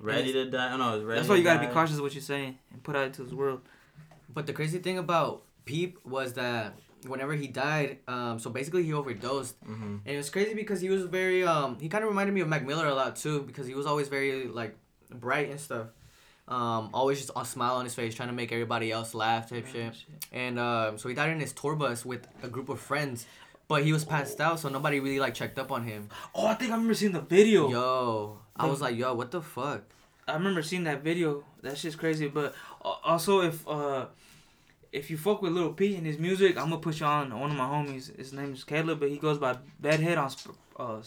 Ready 0.01 0.33
to 0.39 0.51
die. 0.51 0.73
Oh 0.73 0.77
no, 0.79 0.97
it's 0.97 1.05
ready. 1.05 1.21
That's 1.21 1.29
why 1.29 1.37
you 1.37 1.45
gotta 1.45 1.61
die. 1.61 1.67
be 1.67 1.73
cautious 1.73 1.97
of 1.97 2.03
what 2.03 2.13
you're 2.15 2.23
saying 2.23 2.59
and 2.73 2.83
put 2.83 2.97
out 2.97 3.07
into 3.07 3.23
this 3.23 3.33
world. 3.33 3.61
But 4.33 4.47
the 4.47 4.53
crazy 4.53 4.79
thing 4.81 4.99
about 4.99 5.43
Peep 5.65 6.05
was 6.05 6.33
that 6.35 6.75
whenever 7.07 7.35
he 7.35 7.47
died, 7.47 7.99
um, 8.09 8.39
so 8.41 8.51
basically 8.51 8.83
he 8.83 8.93
overdosed, 8.93 9.55
Mhm. 9.65 10.01
and 10.05 10.15
it 10.15 10.17
was 10.17 10.29
crazy 10.31 10.55
because 10.55 10.81
he 10.81 10.89
was 10.89 11.05
very, 11.05 11.45
um, 11.45 11.79
he 11.79 11.89
kind 11.89 12.03
of 12.03 12.09
reminded 12.11 12.33
me 12.35 12.41
of 12.41 12.49
Mac 12.49 12.67
Miller 12.67 12.87
a 12.89 12.95
lot 12.95 13.15
too 13.17 13.43
because 13.43 13.67
he 13.67 13.75
was 13.75 13.87
always 13.87 14.09
very 14.09 14.49
like 14.49 14.75
bright 15.11 15.51
and 15.51 15.61
stuff, 15.61 15.87
um, 16.49 16.91
always 16.93 17.19
just 17.19 17.31
a 17.35 17.45
smile 17.45 17.75
on 17.77 17.85
his 17.85 17.95
face, 17.95 18.15
trying 18.15 18.29
to 18.29 18.35
make 18.35 18.53
everybody 18.53 18.93
else 18.93 19.15
laugh 19.15 19.49
type 19.49 19.67
shit. 19.67 19.95
And 20.33 20.59
um, 20.59 20.99
so 20.99 21.09
he 21.09 21.15
died 21.15 21.31
in 21.31 21.41
his 21.41 21.53
tour 21.53 21.75
bus 21.75 22.05
with 22.05 22.27
a 22.43 22.49
group 22.49 22.69
of 22.69 22.81
friends, 22.81 23.27
but 23.67 23.85
he 23.85 23.93
was 23.93 24.05
passed 24.05 24.41
out, 24.41 24.61
so 24.61 24.69
nobody 24.69 25.01
really 25.01 25.21
like 25.21 25.35
checked 25.35 25.59
up 25.59 25.73
on 25.73 25.85
him. 25.85 26.09
Oh, 26.35 26.47
I 26.47 26.55
think 26.55 26.71
I 26.71 26.75
remember 26.75 26.95
seeing 26.95 27.13
the 27.13 27.21
video. 27.21 27.69
Yo, 27.71 28.39
I 28.57 28.67
was 28.67 28.81
like, 28.81 28.97
yo, 28.97 29.15
what 29.15 29.31
the 29.31 29.41
fuck? 29.41 29.83
I 30.27 30.35
remember 30.35 30.63
seeing 30.63 30.85
that 30.85 31.03
video. 31.03 31.45
That 31.63 31.79
shit's 31.79 31.97
crazy. 31.97 32.29
But 32.29 32.55
uh, 32.85 32.95
also, 33.05 33.41
if 33.41 33.67
uh, 33.69 34.07
if 34.93 35.11
you 35.11 35.17
fuck 35.17 35.43
with 35.43 35.53
Lil 35.53 35.73
P 35.73 35.97
and 35.97 36.07
his 36.07 36.19
music, 36.19 36.57
I'm 36.57 36.71
gonna 36.71 36.79
put 36.79 37.01
you 37.01 37.07
on 37.07 37.39
one 37.39 37.51
of 37.51 37.57
my 37.57 37.67
homies. 37.67 38.17
His 38.17 38.33
name 38.33 38.53
is 38.53 38.65
Caleb, 38.65 39.01
but 39.01 39.11
he 39.11 39.19
goes 39.19 39.39
by 39.39 39.57
Bedhead 39.81 40.19
on 40.19 40.31
Sp- 40.33 40.57
uh, 40.79 41.01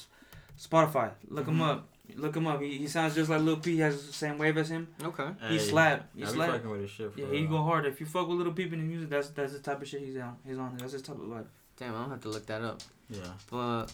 Spotify. 0.59 1.11
Look 1.29 1.47
him 1.47 1.61
up. 1.61 1.87
Look 2.15 2.35
him 2.35 2.47
up. 2.47 2.61
He, 2.61 2.77
he 2.77 2.87
sounds 2.87 3.15
just 3.15 3.29
like 3.29 3.41
Lil 3.41 3.57
P. 3.57 3.73
He 3.73 3.79
has 3.79 4.07
the 4.07 4.13
same 4.13 4.37
wave 4.37 4.57
as 4.57 4.69
him. 4.69 4.87
Okay. 5.03 5.27
He 5.49 5.59
slap. 5.59 6.09
He 6.15 6.23
I 6.23 6.25
be 6.27 6.31
slap. 6.31 6.49
fucking 6.51 6.69
with 6.69 6.81
his 6.81 6.89
shit 6.91 7.13
for 7.13 7.19
Yeah, 7.19 7.27
he 7.31 7.45
go 7.45 7.61
hard. 7.63 7.85
If 7.85 7.99
you 7.99 8.05
fuck 8.05 8.27
with 8.27 8.37
Lil 8.37 8.51
Peep 8.53 8.73
in 8.73 8.79
the 8.79 8.85
music, 8.85 9.09
that's 9.09 9.29
that's 9.29 9.53
the 9.53 9.59
type 9.59 9.81
of 9.81 9.87
shit 9.87 10.01
he's 10.01 10.17
on. 10.17 10.35
He's 10.47 10.57
on. 10.57 10.77
That's 10.77 10.93
his 10.93 11.01
type 11.01 11.17
of 11.17 11.27
life. 11.27 11.45
Damn, 11.77 11.89
I'm 11.89 12.01
gonna 12.01 12.09
have 12.11 12.21
to 12.21 12.29
look 12.29 12.45
that 12.47 12.61
up. 12.61 12.81
Yeah. 13.09 13.19
But 13.51 13.87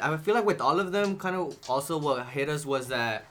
I 0.00 0.16
feel 0.18 0.34
like 0.34 0.44
with 0.44 0.60
all 0.60 0.78
of 0.78 0.92
them, 0.92 1.16
kind 1.18 1.34
of 1.36 1.56
also 1.68 1.98
what 1.98 2.26
hit 2.26 2.48
us 2.48 2.64
was 2.64 2.88
that, 2.88 3.24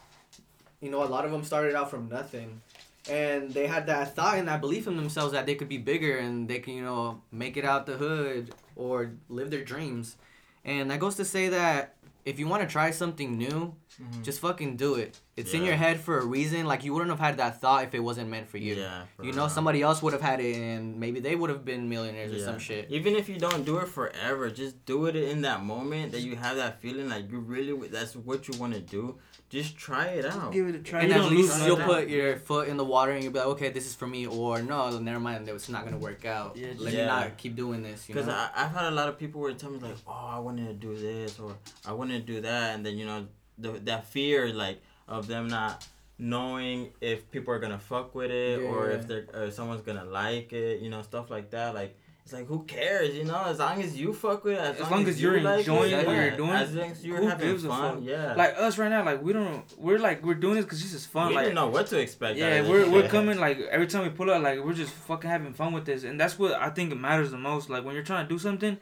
you 0.81 0.91
know, 0.91 1.03
a 1.03 1.05
lot 1.05 1.23
of 1.25 1.31
them 1.31 1.43
started 1.43 1.75
out 1.75 1.89
from 1.89 2.09
nothing, 2.09 2.61
and 3.09 3.51
they 3.53 3.67
had 3.67 3.87
that 3.87 4.15
thought 4.15 4.37
and 4.37 4.47
that 4.47 4.59
belief 4.61 4.87
in 4.87 4.97
themselves 4.97 5.31
that 5.31 5.45
they 5.45 5.55
could 5.55 5.69
be 5.69 5.77
bigger 5.77 6.17
and 6.17 6.47
they 6.49 6.59
can, 6.59 6.73
you 6.73 6.83
know, 6.83 7.21
make 7.31 7.55
it 7.55 7.63
out 7.65 7.85
the 7.85 7.95
hood 7.97 8.53
or 8.75 9.13
live 9.29 9.49
their 9.51 9.63
dreams, 9.63 10.17
and 10.65 10.91
that 10.91 10.99
goes 10.99 11.15
to 11.15 11.25
say 11.25 11.47
that 11.49 11.95
if 12.27 12.37
you 12.39 12.45
want 12.47 12.61
to 12.61 12.67
try 12.67 12.91
something 12.91 13.37
new, 13.37 13.73
Mhm. 14.01 14.21
just 14.23 14.39
fucking 14.41 14.75
do 14.75 14.95
it. 14.95 15.17
It's 15.37 15.53
in 15.53 15.63
your 15.63 15.75
head 15.75 15.99
for 15.99 16.19
a 16.19 16.25
reason. 16.25 16.65
Like 16.71 16.83
you 16.83 16.91
wouldn't 16.93 17.09
have 17.09 17.19
had 17.27 17.37
that 17.37 17.61
thought 17.61 17.85
if 17.85 17.95
it 17.95 17.99
wasn't 18.09 18.29
meant 18.29 18.47
for 18.49 18.57
you. 18.57 18.75
Yeah. 18.75 19.03
for 19.15 19.23
You 19.25 19.31
know, 19.31 19.43
real. 19.45 19.49
somebody 19.57 19.81
else 19.81 20.03
would 20.03 20.13
have 20.13 20.21
had 20.21 20.39
it, 20.39 20.55
and 20.57 20.99
maybe 20.99 21.19
they 21.19 21.35
would 21.35 21.49
have 21.49 21.63
been 21.65 21.87
millionaires 21.89 22.31
or 22.33 22.39
some 22.49 22.59
shit. 22.59 22.91
Even 22.91 23.15
if 23.15 23.29
you 23.29 23.37
don't 23.39 23.63
do 23.65 23.77
it 23.77 23.87
forever, 23.87 24.49
just 24.51 24.75
do 24.85 25.05
it 25.07 25.15
in 25.15 25.41
that 25.43 25.63
moment 25.63 26.11
that 26.11 26.21
you 26.21 26.35
have 26.35 26.57
that 26.57 26.81
feeling 26.81 27.07
like 27.09 27.31
you 27.31 27.39
really 27.39 27.73
that's 27.87 28.15
what 28.15 28.47
you 28.47 28.53
want 28.59 28.73
to 28.73 28.81
do. 28.81 29.17
Just 29.49 29.77
try 29.77 30.07
it 30.07 30.25
out. 30.25 30.51
Give 30.51 30.67
it 30.67 30.75
a 30.75 30.79
try. 30.79 31.01
And 31.03 31.09
You 31.09 31.15
at 31.21 31.31
least 31.31 31.65
you'll 31.65 31.77
nothing. 31.77 31.93
put 31.95 32.07
your 32.09 32.35
foot 32.37 32.67
in 32.67 32.75
the 32.75 32.83
water 32.83 33.13
and 33.13 33.23
you'll 33.23 33.31
be 33.31 33.39
like, 33.39 33.47
okay, 33.49 33.69
this 33.69 33.85
is 33.85 33.95
for 33.95 34.05
me, 34.05 34.27
or 34.27 34.61
no, 34.61 34.99
never 34.99 35.21
mind, 35.21 35.47
it's 35.47 35.69
not 35.69 35.85
gonna 35.85 35.97
work 35.97 36.25
out. 36.25 36.57
Yeah, 36.57 36.73
Let 36.77 36.91
yeah. 36.93 36.99
me 36.99 37.05
not 37.05 37.37
keep 37.37 37.55
doing 37.55 37.81
this. 37.81 38.09
You 38.09 38.15
Because? 38.15 38.27
I've 38.27 38.71
had 38.71 38.85
a 38.91 38.91
lot 38.91 39.07
of 39.07 39.17
people 39.17 39.39
where 39.39 39.53
tell 39.53 39.69
me 39.71 39.79
like, 39.79 39.95
oh, 40.05 40.29
I 40.33 40.39
wanted 40.39 40.67
to 40.67 40.73
do 40.73 40.97
this 40.97 41.39
or 41.39 41.55
I 41.85 41.93
wanted 41.93 42.25
to 42.27 42.33
do 42.33 42.41
that, 42.41 42.75
and 42.75 42.85
then 42.85 42.97
you 42.97 43.05
know, 43.05 43.27
the 43.57 43.71
that 43.85 44.07
fear 44.07 44.51
like 44.53 44.81
of 45.07 45.27
them 45.27 45.47
not 45.47 45.87
knowing 46.19 46.91
if 46.99 47.29
people 47.31 47.53
are 47.53 47.59
gonna 47.59 47.79
fuck 47.79 48.15
with 48.15 48.31
it 48.31 48.59
or 48.59 48.89
if 48.91 49.07
they're 49.07 49.27
or 49.33 49.49
someone's 49.51 49.81
gonna 49.81 50.03
like 50.05 50.51
it, 50.51 50.81
you 50.81 50.89
know, 50.89 51.01
stuff 51.03 51.29
like 51.29 51.51
that. 51.51 51.73
Like 51.73 51.97
it's 52.27 52.33
like 52.33 52.47
who 52.47 52.63
cares, 52.63 53.15
you 53.15 53.23
know? 53.23 53.41
As 53.45 53.57
long 53.59 53.81
as 53.81 53.97
you 53.97 54.11
fuck 54.11 54.43
with 54.43 54.55
it, 54.55 54.59
as, 54.59 54.81
As 54.81 54.91
long 54.91 55.07
as 55.07 55.21
you 55.21 55.31
you're 55.31 55.39
like 55.39 55.59
enjoying 55.59 55.93
it, 55.93 56.05
what 56.05 56.13
yeah. 56.13 56.25
you're 56.25 56.35
doing, 56.35 56.49
as 56.49 56.75
long 56.75 56.91
as 56.91 57.05
you're 57.05 57.17
who 57.19 57.27
having 57.27 57.47
gives 57.47 57.63
a 57.63 57.69
fun, 57.69 57.95
fuck? 57.95 58.03
yeah. 58.03 58.33
Like 58.33 58.53
us 58.57 58.77
right 58.77 58.89
now, 58.89 59.05
like 59.05 59.21
we 59.23 59.31
don't. 59.31 59.63
We're 59.77 59.97
like 59.97 60.21
we're 60.25 60.33
doing 60.33 60.55
this 60.55 60.65
because 60.65 60.81
this 60.83 60.93
is 60.93 61.05
fun. 61.05 61.29
we 61.29 61.35
like 61.35 61.45
didn't 61.45 61.55
know 61.55 61.67
what 61.67 61.87
to 61.87 61.97
expect. 61.99 62.37
Yeah, 62.37 62.67
we're 62.67 62.89
we're 62.89 63.07
coming 63.07 63.39
like 63.39 63.61
every 63.71 63.87
time 63.87 64.03
we 64.03 64.09
pull 64.09 64.29
up, 64.29 64.43
like 64.43 64.59
we're 64.61 64.73
just 64.73 64.91
fucking 64.91 65.29
having 65.29 65.53
fun 65.53 65.71
with 65.71 65.85
this, 65.85 66.03
and 66.03 66.19
that's 66.19 66.37
what 66.37 66.51
I 66.51 66.69
think 66.69 66.93
matters 66.99 67.31
the 67.31 67.37
most. 67.37 67.69
Like 67.69 67.85
when 67.85 67.93
you're 67.95 68.03
trying 68.03 68.25
to 68.27 68.29
do 68.29 68.37
something, 68.37 68.77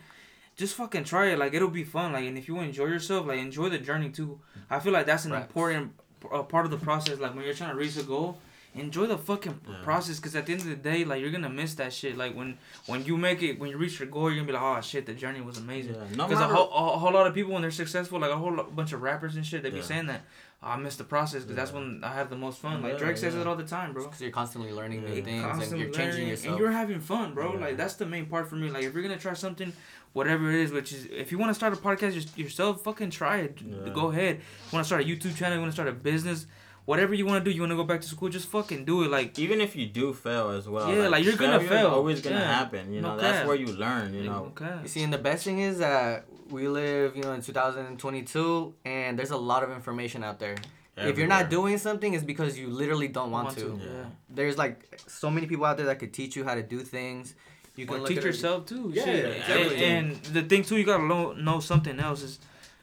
just 0.55 0.73
fucking 0.73 1.03
try 1.03 1.27
it. 1.27 1.37
Like 1.37 1.53
it'll 1.53 1.69
be 1.69 1.83
fun. 1.83 2.13
Like 2.13 2.25
and 2.25 2.39
if 2.39 2.47
you 2.47 2.59
enjoy 2.59 2.85
yourself, 2.85 3.27
like 3.27 3.37
enjoy 3.37 3.69
the 3.69 3.77
journey 3.77 4.09
too. 4.09 4.39
I 4.71 4.79
feel 4.79 4.91
like 4.91 5.05
that's 5.05 5.25
an 5.25 5.33
Right. 5.33 5.43
important 5.43 5.91
uh, 6.33 6.41
part 6.41 6.65
of 6.65 6.71
the 6.71 6.77
process. 6.77 7.19
Like 7.19 7.35
when 7.35 7.45
you're 7.45 7.53
trying 7.53 7.69
to 7.69 7.75
reach 7.77 7.95
a 7.97 8.01
goal, 8.03 8.39
enjoy 8.75 9.05
the 9.07 9.17
fucking 9.17 9.59
Yeah. 9.67 9.75
process. 9.83 10.19
Cause 10.19 10.35
at 10.35 10.45
the 10.45 10.53
end 10.53 10.61
of 10.61 10.67
the 10.67 10.75
day, 10.75 11.03
like 11.05 11.21
you're 11.21 11.31
gonna 11.31 11.49
miss 11.49 11.73
that 11.75 11.93
shit. 11.93 12.17
Like 12.17 12.35
when 12.35 12.57
when 12.87 13.03
you 13.05 13.17
make 13.17 13.41
it, 13.41 13.59
when 13.59 13.69
you 13.69 13.77
reach 13.77 13.99
your 13.99 14.09
goal, 14.09 14.29
you're 14.29 14.35
gonna 14.35 14.47
be 14.47 14.53
like, 14.53 14.61
oh 14.63 14.81
shit, 14.81 15.05
the 15.05 15.13
journey 15.13 15.41
was 15.41 15.57
amazing. 15.57 15.95
Yeah, 15.95 16.15
no 16.15 16.27
Because 16.27 16.41
a 16.43 16.47
whole, 16.47 16.69
a 16.71 16.97
whole 16.99 17.11
lot 17.13 17.27
of 17.27 17.33
people 17.33 17.53
when 17.53 17.61
they're 17.61 17.71
successful, 17.71 18.19
like 18.19 18.31
a 18.31 18.37
whole 18.37 18.53
lo- 18.53 18.69
bunch 18.73 18.93
of 18.93 19.01
rappers 19.01 19.35
and 19.35 19.45
shit, 19.45 19.63
they 19.63 19.69
be 19.69 19.81
saying 19.81 20.07
that 20.07 20.21
oh, 20.63 20.67
I 20.69 20.77
miss 20.77 20.95
the 20.95 21.03
process 21.03 21.41
because 21.43 21.55
that's 21.55 21.71
when 21.73 22.01
I 22.03 22.13
have 22.13 22.29
the 22.29 22.35
most 22.35 22.59
fun. 22.59 22.81
Like 22.81 22.93
Yeah, 22.93 22.97
Drake 22.99 23.17
says 23.17 23.33
yeah. 23.35 23.41
it 23.41 23.47
all 23.47 23.55
the 23.55 23.63
time, 23.77 23.93
bro. 23.93 24.03
Because 24.05 24.21
you're 24.21 24.31
constantly 24.31 24.71
learning 24.71 25.03
Yeah. 25.03 25.09
new 25.15 25.21
things 25.21 25.71
and 25.71 25.79
you're 25.79 25.89
changing 25.89 26.11
learning, 26.11 26.27
yourself. 26.29 26.51
and 26.53 26.59
you're 26.59 26.71
having 26.71 26.99
fun, 26.99 27.33
bro. 27.33 27.53
Yeah. 27.53 27.59
Like 27.59 27.77
that's 27.77 27.95
the 27.95 28.05
main 28.05 28.25
part 28.27 28.49
for 28.49 28.55
me. 28.55 28.69
Like 28.69 28.83
if 28.83 28.93
you're 28.93 29.03
gonna 29.03 29.17
try 29.17 29.33
something, 29.33 29.71
whatever 30.13 30.49
it 30.49 30.55
is, 30.61 30.71
which 30.71 30.91
is 30.93 31.05
if 31.11 31.31
you 31.31 31.37
want 31.37 31.49
to 31.51 31.53
start 31.55 31.73
a 31.73 31.75
podcast 31.77 32.13
your- 32.15 32.45
yourself, 32.45 32.83
fucking 32.83 33.09
try 33.11 33.37
it. 33.47 33.59
Yeah. 33.61 33.89
Go 33.93 34.09
ahead. 34.11 34.37
You 34.37 34.69
want 34.73 34.83
to 34.83 34.87
start 34.87 35.01
a 35.01 35.05
YouTube 35.05 35.35
channel? 35.35 35.55
You 35.57 35.61
want 35.61 35.71
to 35.71 35.75
start 35.75 35.89
a 35.89 35.93
business? 35.93 36.45
Whatever 36.85 37.15
you 37.15 37.25
want 37.25 37.43
to 37.43 37.49
do, 37.49 37.55
you 37.55 37.61
want 37.61 37.71
to 37.71 37.75
go 37.75 37.83
back 37.83 38.01
to 38.01 38.07
school, 38.07 38.29
just 38.29 38.47
fucking 38.47 38.85
do 38.85 39.03
it. 39.03 39.09
Like 39.09 39.37
even 39.39 39.59
if 39.59 39.75
you 39.75 39.87
do 39.87 40.13
fail 40.13 40.49
as 40.49 40.67
well. 40.69 40.93
Yeah, 40.93 41.07
like, 41.07 41.23
you're 41.25 41.35
gonna 41.35 41.59
failure 41.59 41.63
is 41.75 41.81
fail. 41.81 41.87
Always 41.87 42.21
gonna 42.21 42.35
Yeah. 42.37 42.55
happen. 42.59 42.93
You 42.93 43.01
No 43.01 43.15
know, 43.15 43.21
that's 43.21 43.39
cap. 43.39 43.47
where 43.47 43.55
you 43.55 43.67
learn. 43.67 44.13
You 44.13 44.23
know. 44.25 44.51
okay. 44.55 44.75
You 44.83 44.87
see, 44.87 45.01
and 45.03 45.11
the 45.11 45.17
best 45.17 45.43
thing 45.43 45.59
is 45.59 45.79
that 45.79 46.25
we 46.51 46.67
live, 46.67 47.15
you 47.17 47.23
know, 47.23 47.33
in 47.33 47.41
2022, 47.41 48.73
and 48.85 49.17
there's 49.17 49.31
a 49.31 49.37
lot 49.37 49.63
of 49.63 49.71
information 49.71 50.23
out 50.23 50.39
there. 50.39 50.55
If 50.97 51.17
you're 51.17 51.27
not 51.27 51.49
doing 51.49 51.77
something, 51.77 52.13
it's 52.13 52.23
because 52.23 52.57
you 52.57 52.67
literally 52.69 53.09
don't 53.09 53.29
want, 53.31 53.57
to. 53.57 53.79
Yeah. 53.83 54.05
There's 54.29 54.57
like 54.57 55.01
so 55.07 55.29
many 55.29 55.45
people 55.47 55.65
out 55.65 55.75
there 55.77 55.87
that 55.87 55.99
could 55.99 56.13
teach 56.13 56.35
you 56.37 56.45
how 56.45 56.55
to 56.55 56.63
do 56.63 56.79
things. 56.79 57.33
You 57.75 57.85
can 57.85 57.95
Or 57.95 57.99
look 57.99 58.07
teach 58.07 58.19
at 58.19 58.23
it- 58.23 58.27
yourself 58.27 58.65
too. 58.67 58.91
Yeah, 58.93 59.03
shit. 59.03 59.25
yeah, 59.25 59.31
exactly. 59.31 59.83
And, 59.83 60.11
and 60.11 60.23
the 60.33 60.43
thing 60.43 60.63
too, 60.63 60.77
you 60.77 60.85
gotta 60.85 61.03
know, 61.05 61.33
know 61.33 61.59
something 61.59 61.99
else 61.99 62.21
is 62.21 62.39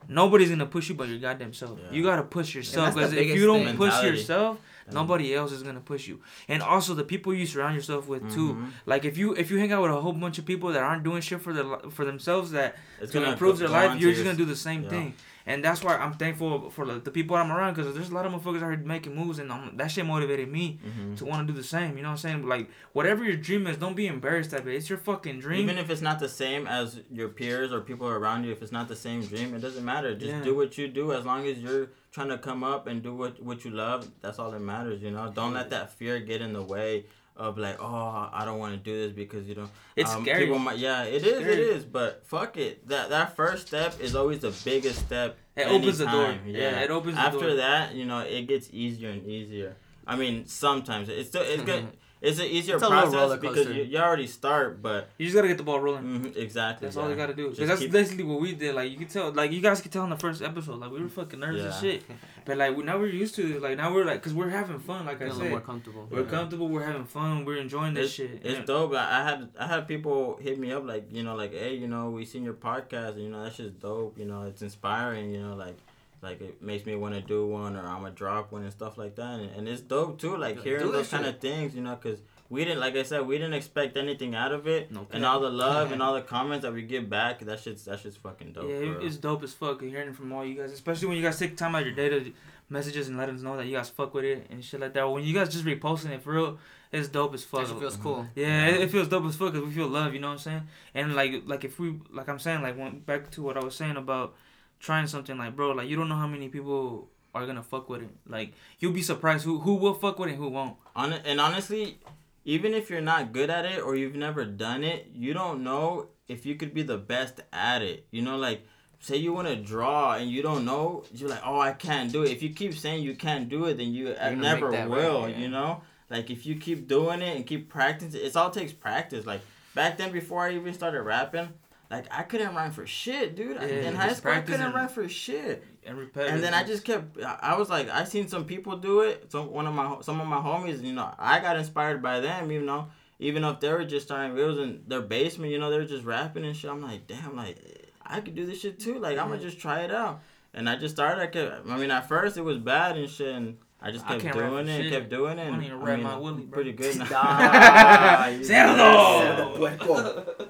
nobody's 0.09 0.51
gonna 0.51 0.67
push 0.67 0.89
you 0.89 0.95
but 0.95 1.09
your 1.09 1.19
goddamn 1.19 1.53
self. 1.53 1.79
Yeah. 1.83 1.93
You 1.97 2.03
gotta 2.03 2.23
push 2.23 2.55
yourself 2.55 2.95
because 2.95 3.13
if 3.13 3.27
you 3.37 3.47
don't 3.47 3.77
push 3.77 4.03
yourself, 4.03 4.59
Yeah. 4.87 4.95
nobody 4.95 5.35
else 5.35 5.53
is 5.53 5.63
gonna 5.63 5.81
push 5.81 6.09
you. 6.09 6.21
And 6.49 6.63
also 6.63 6.95
the 6.95 7.05
people 7.05 7.33
you 7.35 7.47
surround 7.47 7.75
yourself 7.77 8.09
with 8.09 8.23
too. 8.35 8.55
Mhm. 8.55 8.71
Like 8.87 9.05
if 9.05 9.17
you 9.17 9.35
if 9.35 9.51
you 9.51 9.59
hang 9.59 9.73
out 9.73 9.83
with 9.83 9.93
a 9.93 10.01
whole 10.01 10.13
bunch 10.13 10.39
of 10.39 10.45
people 10.47 10.71
that 10.73 10.83
aren't 10.83 11.05
doing 11.05 11.21
shit 11.23 11.41
for 11.41 11.53
their 11.53 11.67
for 11.91 12.05
themselves 12.05 12.51
that 12.53 12.77
It's 13.01 13.13
to 13.13 13.19
gonna 13.19 13.33
improve 13.33 13.59
their 13.59 13.69
life, 13.69 14.01
you're 14.01 14.13
just 14.13 14.25
gonna 14.25 14.37
do 14.37 14.45
the 14.45 14.57
same 14.57 14.83
Yeah. 14.85 14.89
thing. 14.91 15.15
And 15.47 15.65
that's 15.65 15.83
why 15.83 15.97
I'm 15.97 16.13
thankful 16.13 16.71
for 16.71 16.85
the, 16.87 17.01
the 17.01 17.11
people 17.11 17.37
I'm 17.37 17.51
around 17.51 17.75
because 17.75 17.95
there's 17.95 18.11
a 18.11 18.15
lot 18.15 18.27
of 18.27 18.33
motherfuckers 18.33 18.63
out 18.63 18.71
here 18.71 18.77
making 18.77 19.15
moves 19.17 19.39
and 19.39 19.51
um, 19.51 19.73
that 19.77 19.91
shit 19.91 20.07
motivated 20.07 20.49
me 20.51 20.79
Mhm. 20.87 21.17
to 21.19 21.25
want 21.25 21.47
to 21.47 21.53
do 21.53 21.57
the 21.59 21.65
same. 21.65 21.97
You 21.97 22.03
know 22.03 22.11
what 22.11 22.13
I'm 22.13 22.19
saying? 22.19 22.47
Like 22.47 22.71
whatever 22.93 23.25
your 23.25 23.37
dream 23.37 23.67
is, 23.67 23.77
don't 23.77 23.97
be 23.97 24.07
embarrassed 24.07 24.53
of 24.53 24.69
it. 24.69 24.75
It's 24.75 24.89
your 24.89 24.99
fucking 24.99 25.41
dream. 25.41 25.61
Even 25.63 25.79
if 25.79 25.91
it's 25.91 26.01
not 26.03 26.21
the 26.21 26.29
same 26.29 26.67
as 26.67 27.01
your 27.11 27.29
peers 27.29 27.73
or 27.73 27.81
people 27.81 28.07
around 28.09 28.45
you, 28.45 28.53
if 28.53 28.63
it's 28.63 28.73
not 28.73 28.89
the 28.89 28.97
same 28.97 29.23
dream, 29.27 29.55
it 29.55 29.61
doesn't 29.61 29.85
matter. 29.85 30.15
Just 30.15 30.33
Yeah. 30.33 30.43
do 30.43 30.55
what 30.55 30.79
you 30.79 30.89
do 30.89 31.13
as 31.13 31.25
long 31.25 31.47
as 31.47 31.59
you're 31.59 31.89
trying 32.13 32.29
to 32.29 32.39
come 32.39 32.63
up 32.63 32.87
and 32.87 33.03
do 33.03 33.15
what 33.15 33.43
what 33.43 33.65
you 33.65 33.71
love. 33.73 34.09
That's 34.21 34.39
all 34.39 34.51
that 34.53 34.61
matters, 34.61 35.03
you 35.03 35.11
know. 35.11 35.33
Don't 35.35 35.55
let 35.55 35.71
that 35.71 35.93
fear 35.99 36.21
get 36.21 36.41
in 36.41 36.53
the 36.53 36.63
way 36.63 37.07
of 37.37 37.59
like, 37.59 37.79
oh, 37.81 38.29
I 38.33 38.45
don't 38.45 38.59
want 38.59 38.73
to 38.75 38.79
do 38.79 39.07
this 39.07 39.13
because 39.13 39.47
you 39.47 39.55
know 39.55 39.69
It's 39.97 40.11
um, 40.11 40.23
scary. 40.23 40.45
People 40.45 40.59
might, 40.59 40.79
yeah, 40.79 41.05
it 41.05 41.25
is, 41.27 41.41
it 41.47 41.59
is. 41.59 41.85
But 41.85 42.27
fuck 42.27 42.57
it. 42.57 42.87
That 42.89 43.11
that 43.11 43.37
first 43.37 43.69
step 43.69 44.01
is 44.01 44.15
always 44.15 44.41
the 44.41 44.55
biggest 44.65 45.01
step. 45.01 45.37
It 45.57 45.67
opens 45.67 45.99
the 45.99 46.07
door. 46.07 46.27
anytime, 46.27 46.47
Yeah, 46.49 46.81
it 46.81 46.91
opens 46.91 47.17
the 47.17 47.23
door. 47.23 47.43
After 47.43 47.57
that, 47.57 47.95
you 47.95 48.05
know, 48.05 48.21
it 48.21 48.43
gets 48.43 48.69
easier 48.73 49.11
and 49.11 49.27
easier. 49.27 49.77
I 50.07 50.17
mean, 50.17 50.47
sometimes 50.47 51.09
it's 51.09 51.29
still 51.29 51.43
it's 51.43 51.63
good. 51.63 51.87
It's 52.23 52.39
an 52.39 52.47
easier 52.47 52.77
It's 52.77 52.85
a 52.85 52.89
little 52.89 53.03
process 53.03 53.15
roller 53.21 53.37
because 53.37 53.67
you, 53.77 53.83
you 53.83 53.99
already 53.99 54.29
start, 54.29 54.81
but 54.81 55.09
you 55.19 55.27
just 55.27 55.35
gotta 55.35 55.49
get 55.49 55.57
the 55.59 55.65
ball 55.65 55.81
rolling. 55.81 56.05
Mhm, 56.05 56.37
exactly. 56.37 56.87
That's 56.87 56.97
all 56.97 57.11
you 57.11 57.17
gotta 57.17 57.35
do. 57.35 57.49
'Cause 57.49 57.57
Just 57.59 57.69
that's 57.69 57.81
keep- 57.81 57.91
basically 57.91 58.25
what 58.25 58.41
we 58.41 58.53
did. 58.55 58.75
Like 58.77 58.91
you 58.93 58.97
can 58.97 59.09
tell, 59.09 59.33
like 59.33 59.51
you 59.51 59.61
guys 59.61 59.81
could 59.81 59.91
tell 59.91 60.05
in 60.05 60.11
the 60.11 60.17
first 60.17 60.41
episode, 60.41 60.79
like 60.79 60.93
we 60.93 61.03
were 61.03 61.09
fucking 61.09 61.41
nervous 61.41 61.65
as 61.65 61.83
Yeah. 61.83 61.91
shit. 61.93 62.05
But 62.45 62.59
like 62.59 62.77
we, 62.77 62.85
now 62.85 62.97
we're 62.99 63.07
used 63.09 63.35
to 63.37 63.57
it. 63.57 63.61
Like 63.63 63.77
now 63.77 63.93
we're 63.93 64.05
like, 64.05 64.23
cause 64.23 64.35
we're 64.35 64.51
having 64.51 64.79
fun. 64.79 65.05
Like 65.07 65.17
I 65.17 65.19
Feel 65.25 65.27
a 65.27 65.29
little 65.33 65.43
said, 65.43 65.51
more 65.51 65.61
comfortable. 65.61 66.09
we're 66.11 66.21
Yeah. 66.23 66.27
comfortable. 66.31 66.69
We're 66.69 66.85
having 66.87 67.05
fun. 67.07 67.45
We're 67.45 67.57
enjoying 67.57 67.95
this 67.95 68.05
It's, 68.07 68.15
shit. 68.15 68.41
it's 68.45 68.59
And- 68.59 68.67
dope. 68.67 68.95
I 68.95 69.21
I 69.21 69.25
had 69.25 69.49
I 69.59 69.67
had 69.67 69.89
people 69.89 70.39
hit 70.41 70.59
me 70.61 70.71
up 70.73 70.87
like 70.87 71.07
you 71.11 71.25
know 71.25 71.35
like 71.35 71.53
hey 71.53 71.75
you 71.75 71.89
know 71.89 72.11
we 72.11 72.25
seen 72.25 72.45
your 72.45 72.55
podcast 72.55 73.15
and 73.15 73.23
you 73.25 73.31
know 73.31 73.43
that's 73.43 73.57
just 73.57 73.81
dope. 73.81 74.17
You 74.17 74.27
know 74.27 74.43
it's 74.43 74.63
inspiring. 74.63 75.33
You 75.35 75.43
know 75.43 75.57
like 75.57 75.77
like 76.23 76.41
it 76.41 76.63
makes 76.63 76.87
me 76.87 76.95
want 76.95 77.15
to 77.15 77.21
do 77.21 77.47
one 77.47 77.77
or 77.77 77.81
I'm 77.81 78.03
gonna 78.03 78.11
drop 78.11 78.53
one 78.53 78.63
and 78.63 78.73
stuff 78.73 78.97
like 78.97 79.17
that. 79.17 79.41
And, 79.41 79.51
and 79.57 79.69
it's 79.69 79.81
dope 79.81 80.19
too. 80.19 80.37
Like 80.37 80.57
Yeah, 80.57 80.63
hearing 80.63 80.93
those 80.93 81.09
kind 81.09 81.27
of 81.27 81.39
things. 81.41 81.75
You 81.75 81.83
know 81.83 81.99
because 82.01 82.21
we 82.49 82.65
didn't 82.65 82.81
like 82.81 82.97
I 82.97 83.03
said 83.03 83.27
we 83.27 83.39
didn't 83.39 83.55
expect 83.55 83.97
anything 83.97 84.35
out 84.35 84.53
of 84.53 84.67
it. 84.67 84.93
No 84.93 85.07
and 85.13 85.27
all 85.27 85.41
the 85.41 85.51
love 85.51 85.93
and 85.93 86.03
all 86.03 86.15
the 86.15 86.23
comments 86.35 86.63
that 86.63 86.73
we 86.73 86.83
get 86.83 87.11
back 87.11 87.41
that 87.41 87.61
shit's 87.61 87.85
that 87.87 88.01
shit's 88.01 88.17
fucking 88.17 88.53
dope. 88.53 88.69
yeah, 88.69 88.77
for 88.77 88.83
it- 88.83 88.89
real. 88.91 89.07
it's 89.07 89.17
dope 89.17 89.43
as 89.43 89.53
fuck 89.53 89.83
hearing 89.83 90.13
from 90.13 90.33
all 90.33 90.45
you 90.45 90.55
guys, 90.55 90.73
especially 90.73 91.09
when 91.09 91.17
you 91.17 91.23
guys 91.23 91.39
take 91.39 91.57
time 91.57 91.75
out 91.75 91.83
of 91.83 91.87
your 91.89 91.97
day 91.97 92.09
to 92.09 92.33
messages 92.69 93.09
and 93.09 93.19
let 93.19 93.29
us 93.29 93.43
know 93.43 93.57
that 93.57 93.67
you 93.67 93.77
guys 93.77 93.91
fuck 93.91 94.15
with 94.15 94.25
it 94.25 94.47
and 94.51 94.65
shit 94.65 94.81
like 94.81 94.95
that. 94.95 95.09
When 95.09 95.23
you 95.23 95.35
guys 95.35 95.51
just 95.51 95.65
reposting 95.65 96.11
it 96.11 96.23
for 96.23 96.33
real, 96.33 96.59
it's 96.91 97.09
dope 97.09 97.35
as 97.35 97.45
fuck. 97.45 97.63
That 97.63 97.69
shit 97.69 97.79
feels 97.79 97.97
cool. 97.97 98.17
Mm-hmm. 98.17 98.41
Yeah, 98.41 98.67
it, 98.67 98.73
mm-hmm. 98.73 98.83
it 98.83 98.91
feels 98.91 99.09
dope 99.09 99.25
as 99.25 99.37
fuck 99.37 99.53
because 99.53 99.69
we 99.69 99.75
feel 99.75 99.89
love. 99.89 100.15
You 100.15 100.21
know 100.21 100.29
what 100.29 100.35
I'm 100.35 100.39
saying? 100.39 100.63
And 100.95 101.15
like, 101.15 101.43
like 101.47 101.65
if 101.65 101.79
we, 101.79 102.01
like 102.11 102.29
I'm 102.29 102.39
saying, 102.39 102.63
like 102.63 102.79
went 102.79 103.07
back 103.07 103.31
to 103.33 103.43
what 103.43 103.57
I 103.57 103.65
was 103.65 103.75
saying 103.75 103.97
about 103.97 104.35
trying 104.83 105.07
something. 105.07 105.39
Like, 105.39 105.57
bro, 105.57 105.71
like 105.71 105.89
you 105.89 105.97
don't 105.97 106.11
know 106.11 106.17
how 106.17 106.27
many 106.27 106.49
people 106.49 107.09
are 107.35 107.47
gonna 107.47 107.63
fuck 107.63 107.89
with 107.89 108.03
it. 108.03 108.11
Like, 108.29 108.53
you'll 108.79 108.93
be 108.93 109.03
surprised 109.03 109.45
who 109.45 109.61
who 109.61 109.77
will 109.77 109.95
fuck 109.95 110.19
with 110.19 110.29
it, 110.29 110.33
and 110.33 110.43
who 110.43 110.51
won't. 110.51 110.77
On 110.95 111.15
and 111.15 111.41
honestly, 111.41 111.99
even 112.45 112.75
if 112.75 112.91
you're 112.91 113.01
not 113.01 113.33
good 113.33 113.49
at 113.49 113.65
it 113.65 113.81
or 113.81 113.97
you've 113.97 114.17
never 114.17 114.45
done 114.45 114.85
it, 114.85 115.11
you 115.15 115.33
don't 115.33 115.63
know 115.63 116.09
if 116.29 116.45
you 116.45 116.57
could 116.57 116.75
be 116.75 116.83
the 116.83 116.99
best 116.99 117.41
at 117.53 117.81
it. 117.81 118.07
You 118.11 118.21
know, 118.21 118.37
like 118.37 118.67
say 119.01 119.17
you 119.17 119.33
want 119.33 119.49
to 119.49 119.57
draw 119.57 120.15
and 120.15 120.31
you 120.31 120.43
don't 120.43 120.65
know, 120.65 121.05
you're 121.13 121.29
like, 121.29 121.43
oh, 121.45 121.59
I 121.59 121.73
can't 121.73 122.13
do 122.13 122.23
it. 122.23 122.31
If 122.31 122.43
you 122.43 122.51
keep 122.51 122.75
saying 122.75 123.03
you 123.03 123.17
can't 123.17 123.49
do 123.49 123.65
it, 123.67 123.77
then 123.79 123.93
you 123.93 124.15
never 124.37 124.71
make 124.71 124.81
that 124.81 124.89
right, 124.89 124.97
will. 124.99 125.29
yeah. 125.29 125.39
You 125.39 125.49
know, 125.49 125.83
like 126.11 126.31
if 126.31 126.47
you 126.47 126.57
keep 126.57 126.89
doing 126.89 127.23
it 127.23 127.37
and 127.37 127.47
keep 127.47 127.69
practicing, 127.69 128.21
it's 128.23 128.37
all 128.37 128.51
takes 128.51 128.73
practice. 128.73 129.27
Like 129.27 129.41
back 129.75 129.97
then, 129.97 130.13
before 130.13 130.43
I 130.43 130.55
even 130.55 130.73
started 130.75 131.03
rapping. 131.03 131.49
Like 131.93 132.07
I 132.11 132.23
couldn't 132.23 132.55
run 132.55 132.71
for 132.73 132.87
shit, 132.87 133.37
dude. 133.37 133.59
I- 133.59 133.67
Yeah, 133.67 133.89
In 133.89 133.95
high 133.95 134.13
school, 134.15 134.33
I 134.33 134.41
couldn't 134.41 134.73
run 134.73 134.89
for 134.89 135.07
shit 135.09 135.63
And 135.85 135.99
repetitive. 135.99 136.35
and 136.37 136.43
then 136.43 136.55
I 136.55 136.65
just 136.65 136.85
kept. 136.85 137.19
I 137.23 137.39
I 137.43 137.57
was 137.59 137.69
like, 137.69 137.91
I 137.91 138.05
seen 138.05 138.29
some 138.29 138.47
people 138.47 138.77
do 138.79 139.01
it. 139.03 139.31
Some 139.31 139.51
one 139.53 139.67
of 139.67 139.75
my 139.75 139.99
some 140.01 140.19
of 140.21 140.27
my 140.27 140.39
homies, 140.39 140.83
you 140.83 140.95
know, 140.95 141.13
I 141.19 141.39
got 141.41 141.57
inspired 141.59 142.03
by 142.03 142.21
them. 142.21 142.51
You 142.51 142.63
know, 142.63 142.89
even 143.19 143.45
if 143.45 143.61
they 143.61 143.71
were 143.71 143.85
just 143.85 144.07
starting, 144.07 144.37
it 144.39 144.43
was 144.43 144.59
in 144.59 144.83
their 144.89 145.03
basement. 145.03 145.53
You 145.53 145.59
know, 145.59 145.71
they 145.71 145.77
were 145.79 145.85
just 145.85 146.05
rapping 146.05 146.45
and 146.47 146.57
shit. 146.57 146.71
I'm 146.71 146.81
like, 146.83 147.07
damn, 147.07 147.37
like 147.37 147.59
I 148.05 148.21
could 148.21 148.35
do 148.35 148.47
this 148.47 148.61
shit 148.63 148.81
too. 148.81 148.99
Like 148.99 149.19
I'm 149.19 149.29
gonna 149.29 149.41
just 149.43 149.59
try 149.61 149.81
it 149.83 149.93
out. 149.93 150.21
and 150.55 150.69
I 150.71 150.77
just 150.77 150.95
started. 150.95 151.21
I 151.23 151.27
kept. 151.27 151.69
I 151.69 151.77
mean, 151.77 151.91
at 151.91 152.09
first 152.09 152.37
it 152.39 152.43
was 152.43 152.57
bad 152.59 152.97
and 152.97 153.09
shit, 153.11 153.35
and 153.35 153.59
I 153.83 153.91
just 153.91 154.07
kept 154.07 154.23
can't 154.23 154.35
doing 154.37 154.69
it, 154.69 154.73
and 154.75 154.85
shit. 154.85 154.93
kept 154.93 155.11
doing 155.11 155.39
it. 155.39 155.43
I 155.43 155.47
don't 155.47 155.55
And, 155.57 155.65
even 155.65 155.79
I 155.81 155.85
rap 155.85 155.97
mean, 155.99 156.07
my 156.07 156.17
willy, 156.17 156.43
bro. 156.45 156.63
pretty 156.63 156.73
good. 156.73 156.97
Nah. 157.11 158.27
You- 158.29 158.45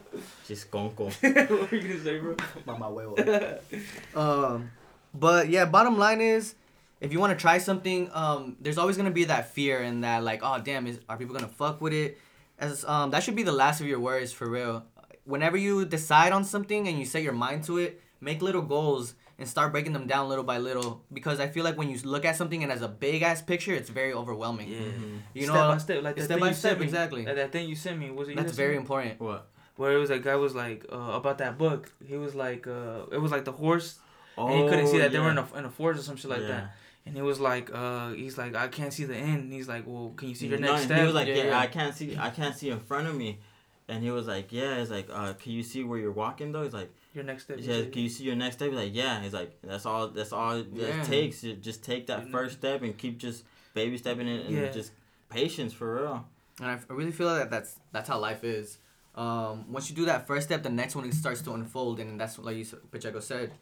Cerdo! 0.53 0.95
Puerco. 0.95 1.09
Chisconco. 1.11 1.61
what 1.61 1.73
are 1.73 1.77
you 1.77 1.89
gonna 1.89 2.05
say, 2.05 2.19
bro? 2.19 2.37
Mama 2.67 2.87
huevo. 2.87 3.59
Um, 4.17 4.71
but 5.15 5.49
yeah, 5.49 5.65
bottom 5.65 5.99
line 5.99 6.21
is, 6.21 6.55
if 7.01 7.13
you 7.13 7.21
want 7.21 7.37
to 7.37 7.41
try 7.41 7.59
something, 7.59 8.11
um, 8.13 8.57
there's 8.61 8.79
always 8.79 8.97
gonna 8.97 9.11
be 9.11 9.25
that 9.25 9.51
fear 9.53 9.83
and 9.83 10.05
that 10.05 10.23
like, 10.23 10.41
oh 10.43 10.61
damn, 10.63 10.87
is 10.87 11.01
are 11.09 11.17
people 11.17 11.35
gonna 11.35 11.49
fuck 11.49 11.81
with 11.81 11.93
it? 11.93 12.19
As 12.59 12.85
um, 12.85 13.11
that 13.11 13.23
should 13.23 13.37
be 13.37 13.43
the 13.43 13.53
last 13.53 13.81
of 13.81 13.87
your 13.87 14.01
worries 14.01 14.33
for 14.33 14.49
real. 14.49 14.85
Whenever 15.25 15.57
you 15.57 15.85
decide 15.85 16.33
on 16.33 16.45
something 16.45 16.89
and 16.89 16.99
you 16.99 17.05
set 17.05 17.23
your 17.23 17.33
mind 17.33 17.65
to 17.65 17.79
it, 17.79 18.01
make 18.21 18.43
little 18.43 18.63
goals 18.63 19.15
and 19.39 19.49
start 19.49 19.73
breaking 19.73 19.93
them 19.93 20.07
down 20.07 20.29
little 20.29 20.45
by 20.45 20.59
little. 20.59 21.03
Because 21.13 21.41
I 21.41 21.49
feel 21.49 21.65
like 21.65 21.77
when 21.77 21.91
you 21.91 21.99
look 22.05 22.25
at 22.25 22.37
something 22.37 22.63
and 22.63 22.71
as 22.71 22.83
a 22.83 22.89
big 22.89 23.23
ass 23.23 23.43
picture, 23.43 23.75
it's 23.75 23.91
very 23.91 24.13
overwhelming. 24.13 24.69
Yeah. 24.69 24.79
You 25.35 25.43
step 25.43 25.55
know, 25.55 25.69
by 25.69 25.79
step, 25.79 26.03
like 26.03 26.17
that 26.17 26.25
step 26.25 26.37
thing 26.37 26.41
by 26.41 26.49
you 26.49 26.55
step, 26.55 26.79
me. 26.79 26.85
exactly. 26.85 27.25
That, 27.25 27.37
that 27.37 27.53
thing 27.53 27.69
you 27.69 27.75
sent 27.75 27.99
me 27.99 28.11
was 28.11 28.29
it? 28.29 28.37
that's 28.37 28.53
very 28.53 28.73
me? 28.73 28.79
important. 28.79 29.21
What? 29.21 29.49
Where 29.77 29.93
it 29.93 29.99
was 29.99 30.11
that 30.11 30.23
guy 30.23 30.37
was 30.37 30.55
like 30.55 30.85
uh, 30.93 30.97
about 30.97 31.39
that 31.39 31.57
book. 31.59 31.91
He 32.07 32.17
was 32.17 32.35
like, 32.35 32.67
uh, 32.67 33.07
it 33.11 33.19
was 33.19 33.33
like 33.33 33.45
the 33.45 33.53
horse, 33.53 33.99
and 34.37 34.51
he 34.63 34.69
couldn't 34.69 34.87
see 34.89 34.99
that 34.99 35.13
they 35.13 35.19
were 35.19 35.31
in 35.31 35.39
a 35.39 35.47
in 35.57 35.65
a 35.65 35.71
forest 35.71 36.01
or 36.01 36.05
some 36.05 36.17
shit 36.17 36.31
like 36.31 36.41
Oh, 36.41 36.43
Yeah. 36.43 36.49
that. 36.49 36.77
And 37.05 37.17
he 37.17 37.23
was 37.23 37.41
like, 37.41 37.69
uh, 37.75 38.11
he's 38.11 38.39
like, 38.39 38.55
I 38.55 38.69
can't 38.69 38.93
see 38.93 39.05
the 39.05 39.17
end. 39.17 39.45
And 39.45 39.53
he's 39.53 39.67
like, 39.67 39.85
well, 39.89 40.13
can 40.17 40.29
you 40.29 40.35
see 40.37 40.47
your 40.47 40.59
No, 40.61 40.69
next 40.73 40.85
step? 40.85 40.99
He 41.01 41.05
was 41.05 41.15
like, 41.15 41.27
Yeah, 41.27 41.35
yeah, 41.37 41.45
yeah. 41.47 41.59
I 41.59 41.67
can't 41.67 41.95
see, 41.97 42.17
I 42.17 42.31
can't 42.31 42.55
see 42.55 42.71
in 42.71 42.79
front 42.79 43.09
of 43.09 43.17
me, 43.17 43.39
and 43.89 44.05
he 44.05 44.11
was 44.13 44.27
like, 44.29 44.53
yeah. 44.53 44.79
He's 44.79 44.91
like, 44.91 45.09
uh, 45.13 45.33
can 45.33 45.51
you 45.53 45.63
see 45.65 45.83
where 45.83 45.99
you're 45.99 46.13
walking 46.13 46.53
though? 46.53 46.63
He's 46.63 46.75
like, 46.75 46.93
your 47.15 47.25
next 47.25 47.45
step. 47.45 47.57
yeah. 47.61 47.83
Can 47.91 48.03
you 48.03 48.09
see 48.09 48.25
your 48.25 48.37
next 48.37 48.57
step? 48.57 48.69
He's 48.69 48.79
like, 48.79 48.95
yeah. 48.95 49.21
He's 49.21 49.33
like, 49.33 49.57
that's 49.65 49.85
all. 49.85 50.09
That's 50.09 50.33
all 50.33 50.53
it 50.59 50.67
Yeah. 50.73 51.03
takes. 51.03 51.43
You 51.43 51.55
just 51.55 51.83
take 51.83 52.07
that 52.07 52.31
first 52.31 52.59
step 52.59 52.83
and 52.83 52.97
keep 52.97 53.19
just 53.19 53.45
baby 53.75 53.97
stepping 53.99 54.29
it 54.29 54.47
and 54.47 54.55
Yeah. 54.57 54.71
just 54.71 54.93
patience 55.29 55.73
for 55.73 55.95
real. 55.97 56.27
And 56.61 56.71
I, 56.71 56.79
I 56.89 56.93
really 56.93 57.11
feel 57.13 57.35
that 57.35 57.51
that's 57.51 57.81
that's 57.91 58.09
how 58.09 58.19
life 58.21 58.45
is. 58.45 58.79
Um, 59.15 59.71
once 59.71 59.91
you 59.91 59.97
do 59.97 60.07
that 60.07 60.27
first 60.27 60.47
step, 60.47 60.63
the 60.63 60.71
next 60.71 60.97
one 60.97 61.05
it 61.05 61.15
starts 61.15 61.43
to 61.43 61.53
unfold, 61.53 62.01
and 62.01 62.19
that's 62.21 62.39
like 62.39 62.57
you, 62.57 62.65
Pacheco 62.91 63.21
said, 63.21 63.53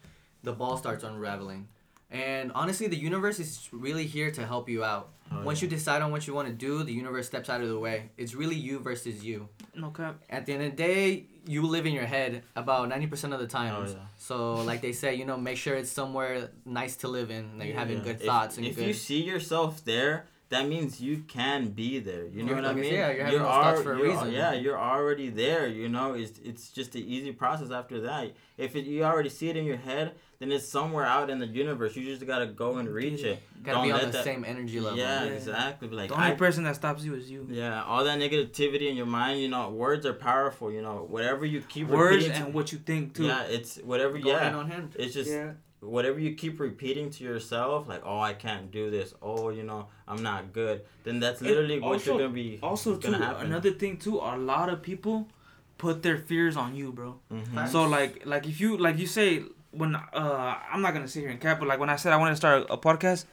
the 0.43 0.53
ball 0.53 0.77
starts 0.77 1.03
unraveling. 1.03 1.67
And 2.09 2.51
honestly, 2.55 2.87
the 2.87 2.97
universe 2.97 3.39
is 3.39 3.69
really 3.71 4.05
here 4.05 4.31
to 4.31 4.45
help 4.45 4.67
you 4.67 4.83
out. 4.83 5.09
Oh, 5.31 5.43
Once 5.43 5.61
yeah. 5.61 5.67
you 5.69 5.69
decide 5.77 6.01
on 6.01 6.11
what 6.11 6.27
you 6.27 6.33
want 6.33 6.49
to 6.49 6.53
do, 6.53 6.83
the 6.83 6.91
universe 6.91 7.25
steps 7.27 7.49
out 7.49 7.61
of 7.61 7.69
the 7.69 7.79
way. 7.79 8.09
It's 8.17 8.33
really 8.35 8.55
you 8.57 8.79
versus 8.79 9.23
you. 9.23 9.47
No 9.75 9.91
cap. 9.91 10.21
At 10.29 10.45
the 10.45 10.51
end 10.53 10.63
of 10.63 10.71
the 10.71 10.75
day, 10.77 11.25
you 11.47 11.61
live 11.65 11.85
in 11.85 11.93
your 11.93 12.05
head 12.05 12.43
about 12.57 12.89
ninety 12.89 13.07
percent 13.07 13.33
of 13.33 13.39
the 13.39 13.47
time. 13.47 13.73
Oh, 13.77 13.89
yeah. 13.89 13.95
So, 14.17 14.55
like 14.55 14.81
they 14.81 14.91
say, 14.91 15.15
you 15.15 15.23
know, 15.23 15.37
make 15.37 15.55
sure 15.57 15.75
it's 15.75 15.89
somewhere 15.91 16.49
nice 16.65 16.97
to 16.97 17.07
live 17.07 17.31
in. 17.31 17.57
That 17.59 17.67
you're 17.67 17.77
having 17.77 17.99
Yeah. 17.99 18.03
good 18.03 18.15
If- 18.19 18.25
thoughts 18.25 18.57
and 18.57 18.65
if 18.65 18.75
good. 18.75 18.87
you 18.87 18.93
see 18.93 19.21
yourself 19.23 19.85
there, 19.85 20.25
that 20.51 20.67
means 20.67 21.01
you 21.01 21.23
can 21.27 21.69
be 21.69 21.99
there. 21.99 22.25
You 22.27 22.43
know 22.43 22.49
You're- 22.49 22.55
what 22.55 22.65
I 22.65 22.67
like 22.67 22.77
I 22.77 22.81
mean? 22.81 22.93
yeah, 22.93 23.11
you're 23.11 23.25
having 23.25 23.39
those 23.39 23.47
thoughts 23.47 23.81
for 23.81 23.93
a 23.93 23.97
you're- 23.97 24.09
reason. 24.09 24.31
Yeah, 24.31 24.53
you're 24.53 24.79
already 24.79 25.29
there. 25.29 25.65
You 25.67 25.89
know, 25.89 26.13
it's 26.13 26.37
it's 26.49 26.69
just 26.69 26.93
an 26.95 27.01
easy 27.15 27.31
process 27.31 27.71
after 27.71 28.01
that. 28.01 28.31
If 28.57 28.75
it, 28.75 28.85
you 28.85 29.03
already 29.03 29.29
see 29.29 29.49
it 29.49 29.57
in 29.57 29.65
your 29.65 29.77
head, 29.77 30.13
then 30.39 30.51
it's 30.51 30.67
somewhere 30.67 31.05
out 31.05 31.29
in 31.29 31.39
the 31.39 31.47
universe. 31.47 31.95
You 31.95 32.03
just 32.05 32.25
gotta 32.27 32.45
go 32.47 32.77
and 32.77 32.87
reach 32.89 33.23
it. 33.23 33.39
Gotta 33.63 33.77
Don't 33.77 33.87
be 33.87 33.91
on 33.93 34.01
the 34.01 34.07
that- 34.17 34.23
same 34.23 34.43
energy 34.45 34.79
level. 34.79 34.99
Yeah, 34.99 35.23
Yeah. 35.23 35.31
exactly. 35.31 35.87
Like 35.89 36.09
the 36.09 36.15
only 36.15 36.27
I, 36.27 36.35
person 36.35 36.63
that 36.65 36.75
stops 36.75 37.03
you 37.03 37.15
is 37.15 37.31
you. 37.31 37.47
yeah, 37.49 37.83
all 37.85 38.03
that 38.03 38.19
negativity 38.19 38.87
in 38.89 38.95
your 38.97 39.05
mind. 39.19 39.39
You 39.41 39.49
know, 39.49 39.69
words 39.69 40.05
are 40.05 40.13
powerful. 40.13 40.71
You 40.71 40.81
know, 40.81 40.97
whatever 41.09 41.43
you 41.45 41.61
keep 41.61 41.87
Words 41.87 42.25
repeating. 42.25 42.43
and 42.47 42.53
what 42.53 42.71
you 42.73 42.77
think 42.79 43.15
too. 43.15 43.25
yeah, 43.25 43.43
it's 43.43 43.77
whatever. 43.77 44.17
Go 44.19 44.35
hand 44.37 44.53
yeah, 44.55 44.59
on 44.61 44.69
hand. 44.69 44.95
it's 44.97 45.13
just 45.13 45.31
yeah. 45.31 45.53
Whatever 45.81 46.19
you 46.19 46.35
keep 46.35 46.59
repeating 46.59 47.09
to 47.09 47.23
yourself, 47.23 47.87
like, 47.89 48.01
oh, 48.05 48.19
I 48.19 48.33
can't 48.33 48.71
do 48.71 48.89
this. 48.91 49.13
Oh, 49.21 49.49
you 49.49 49.63
know, 49.63 49.87
I'm 50.07 50.21
not 50.23 50.53
good. 50.53 50.81
Then 51.03 51.19
that's 51.19 51.41
And 51.41 51.49
literally 51.49 51.79
what 51.79 52.05
you're 52.05 52.17
gonna 52.17 52.29
be. 52.29 52.59
Also, 52.63 52.95
gonna 52.97 53.17
happen. 53.17 53.47
another 53.47 53.71
thing 53.71 53.97
too, 53.97 54.17
a 54.19 54.37
lot 54.37 54.69
of 54.69 54.81
people 54.81 55.27
put 55.77 56.03
their 56.03 56.17
fears 56.17 56.55
on 56.55 56.75
you, 56.75 56.91
bro. 56.91 57.19
Mhm. 57.33 57.67
So 57.67 57.83
like, 57.87 58.25
like 58.25 58.45
if 58.47 58.61
you 58.61 58.77
like 58.77 58.97
you 58.99 59.07
say 59.07 59.43
when 59.71 59.95
uh 59.95 60.55
I'm 60.71 60.81
not 60.81 60.93
gonna 60.93 61.07
sit 61.07 61.21
here 61.21 61.29
and 61.29 61.39
cap, 61.41 61.59
but 61.59 61.67
like 61.67 61.79
when 61.79 61.89
I 61.89 61.95
said 61.95 62.13
I 62.13 62.17
wanted 62.17 62.31
to 62.31 62.37
start 62.37 62.67
a 62.69 62.77
podcast, 62.77 63.25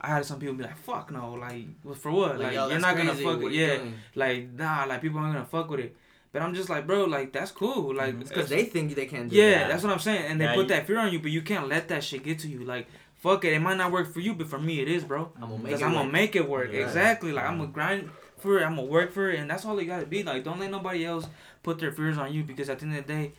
I 0.00 0.08
had 0.08 0.24
some 0.24 0.38
people 0.40 0.54
be 0.54 0.64
like, 0.64 0.78
"Fuck 0.78 1.10
no, 1.10 1.34
like 1.34 1.66
for 1.96 2.10
what? 2.10 2.38
Like, 2.40 2.54
yo, 2.54 2.60
you're 2.68 2.80
that's 2.80 2.82
not 2.82 2.96
gonna 2.96 3.14
fuck 3.14 3.24
What 3.24 3.38
with 3.40 3.52
are 3.52 3.56
yeah, 3.56 3.76
doing? 3.76 3.94
like 4.14 4.52
nah, 4.54 4.84
like 4.88 5.02
people 5.02 5.18
aren't 5.20 5.34
gonna 5.34 5.44
fuck 5.44 5.68
with 5.68 5.80
it." 5.80 5.96
But 6.32 6.42
I'm 6.42 6.54
just 6.54 6.68
like, 6.70 6.86
bro, 6.86 7.04
like 7.04 7.32
that's 7.32 7.50
cool, 7.50 7.94
like. 7.94 8.14
It's 8.20 8.28
because 8.28 8.48
they 8.48 8.64
think 8.64 8.94
they 8.94 9.06
can't 9.06 9.28
do 9.28 9.36
yeah, 9.36 9.50
that. 9.60 9.68
that's 9.70 9.82
what 9.82 9.92
I'm 9.92 9.98
saying, 9.98 10.24
and 10.30 10.40
they 10.40 10.44
Yeah, 10.44 10.54
put 10.54 10.62
you- 10.62 10.68
that 10.68 10.86
fear 10.86 10.98
on 10.98 11.12
you, 11.12 11.18
but 11.18 11.30
you 11.32 11.42
can't 11.42 11.68
let 11.68 11.88
that 11.88 12.04
shit 12.04 12.22
get 12.22 12.38
to 12.40 12.48
you. 12.48 12.64
Like, 12.64 12.86
fuck 13.16 13.44
it, 13.44 13.52
it 13.52 13.58
might 13.60 13.76
not 13.76 13.90
work 13.90 14.12
for 14.12 14.20
you, 14.20 14.34
but 14.34 14.46
for 14.46 14.58
me 14.58 14.80
it 14.80 14.88
is, 14.88 15.02
bro. 15.04 15.32
I'm 15.36 15.42
gonna 15.42 15.54
make 15.56 15.64
Because 15.64 15.80
it 15.82 15.84
I'm 15.86 15.92
gonna 15.92 16.04
work. 16.04 16.12
make 16.12 16.36
it 16.36 16.48
work. 16.48 16.70
Yeah. 16.72 16.80
Exactly. 16.84 17.32
Like 17.32 17.46
I'm 17.46 17.58
gonna 17.58 17.70
grind 17.70 18.10
for 18.38 18.58
it. 18.58 18.62
I'm 18.64 18.76
gonna 18.76 18.86
work 18.88 19.12
for 19.12 19.28
it, 19.30 19.40
and 19.40 19.50
that's 19.50 19.64
all 19.64 19.76
it 19.80 19.86
gotta 19.86 20.06
be. 20.06 20.22
Like 20.22 20.44
don't 20.44 20.60
let 20.60 20.70
nobody 20.70 21.04
else 21.04 21.26
put 21.64 21.78
their 21.80 21.90
fears 21.92 22.16
on 22.16 22.32
you 22.32 22.44
because 22.44 22.68
at 22.70 22.78
the 22.78 22.86
end 22.86 22.96
of 22.96 23.06
the 23.08 23.12
day, 23.12 23.32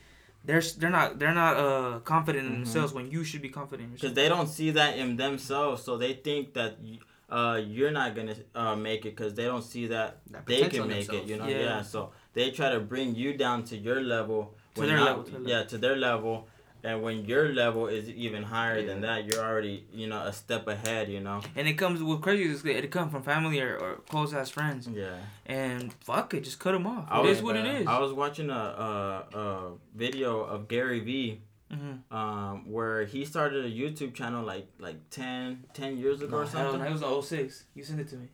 they're 0.43 0.61
they're 0.77 0.89
not 0.89 1.17
they're 1.17 1.33
not 1.33 1.55
uh 1.55 1.99
confident 1.99 2.45
in 2.45 2.51
Mhm. 2.51 2.55
themselves 2.65 2.91
when 2.93 3.09
you 3.09 3.23
should 3.23 3.41
be 3.41 3.49
confident 3.49 3.93
because 3.93 4.13
they 4.13 4.27
don't 4.27 4.47
see 4.47 4.71
that 4.71 4.97
in 4.97 5.15
themselves, 5.15 5.81
so 5.83 5.95
they 5.97 6.13
think 6.13 6.53
that 6.55 6.77
y- 6.83 6.99
uh, 7.29 7.55
you're 7.55 7.91
not 7.91 8.13
gonna 8.15 8.35
uh, 8.53 8.75
make 8.75 9.05
it 9.05 9.15
because 9.15 9.33
they 9.35 9.45
don't 9.45 9.61
see 9.63 9.87
that, 9.87 10.17
That 10.31 10.45
they 10.45 10.67
can 10.67 10.81
in 10.81 10.87
make 10.89 11.13
it. 11.13 11.23
You 11.23 11.37
know, 11.37 11.47
Yeah. 11.47 11.59
yeah. 11.59 11.81
So 11.81 12.11
they 12.33 12.51
try 12.51 12.69
to 12.71 12.79
bring 12.79 13.15
you 13.15 13.33
down 13.37 13.63
to 13.65 13.77
your 13.77 14.01
level. 14.01 14.53
To 14.75 14.81
their 14.81 14.97
not- 14.97 15.05
level, 15.05 15.23
to 15.43 15.49
yeah, 15.49 15.63
to 15.63 15.77
their 15.77 15.95
level. 15.95 16.47
And 16.83 17.03
when 17.03 17.25
your 17.25 17.49
level 17.53 17.85
is 17.87 18.09
even 18.09 18.41
higher 18.41 18.83
than 18.83 19.01
that, 19.01 19.25
you're 19.31 19.43
already, 19.45 19.85
you 19.93 20.07
know, 20.07 20.19
a 20.23 20.33
step 20.33 20.67
ahead, 20.67 21.09
you 21.09 21.19
know? 21.19 21.39
And 21.55 21.67
it 21.67 21.73
comes 21.73 22.01
with 22.01 22.21
crazy. 22.21 22.71
It 22.71 22.89
comes 22.89 23.11
from 23.11 23.21
family 23.21 23.59
or, 23.61 23.77
or 23.77 23.95
close 24.09 24.33
ass 24.33 24.49
friends, 24.49 24.87
Yeah. 24.91 25.17
and 25.45 25.93
fuck 25.93 26.33
it, 26.33 26.43
just 26.43 26.57
cut 26.59 26.71
them 26.71 26.87
off. 26.87 27.05
I 27.07 27.19
It 27.19 27.23
was- 27.27 27.37
is 27.37 27.43
what 27.43 27.55
it 27.55 27.67
is. 27.67 27.85
I 27.85 27.99
was 27.99 28.13
watching 28.13 28.49
a, 28.49 28.53
a, 28.53 29.37
a 29.37 29.71
video 29.95 30.39
of 30.41 30.67
Gary 30.67 30.99
Vee 31.01 31.41
Mm-hmm. 31.71 32.13
um, 32.13 32.69
where 32.69 33.05
he 33.05 33.23
started 33.23 33.63
a 33.63 33.69
YouTube 33.69 34.13
channel 34.13 34.43
like 34.43 34.67
like 34.79 35.09
10, 35.09 35.63
10 35.73 35.97
years 35.97 36.21
ago 36.21 36.39
or 36.39 36.45
something. 36.45 36.79
no, 36.81 36.85
it 36.85 36.91
was 36.91 36.99
the 36.99 37.21
06. 37.21 37.63
You 37.75 37.83
sent 37.85 38.01
it 38.01 38.09
to 38.09 38.17
me. 38.17 38.27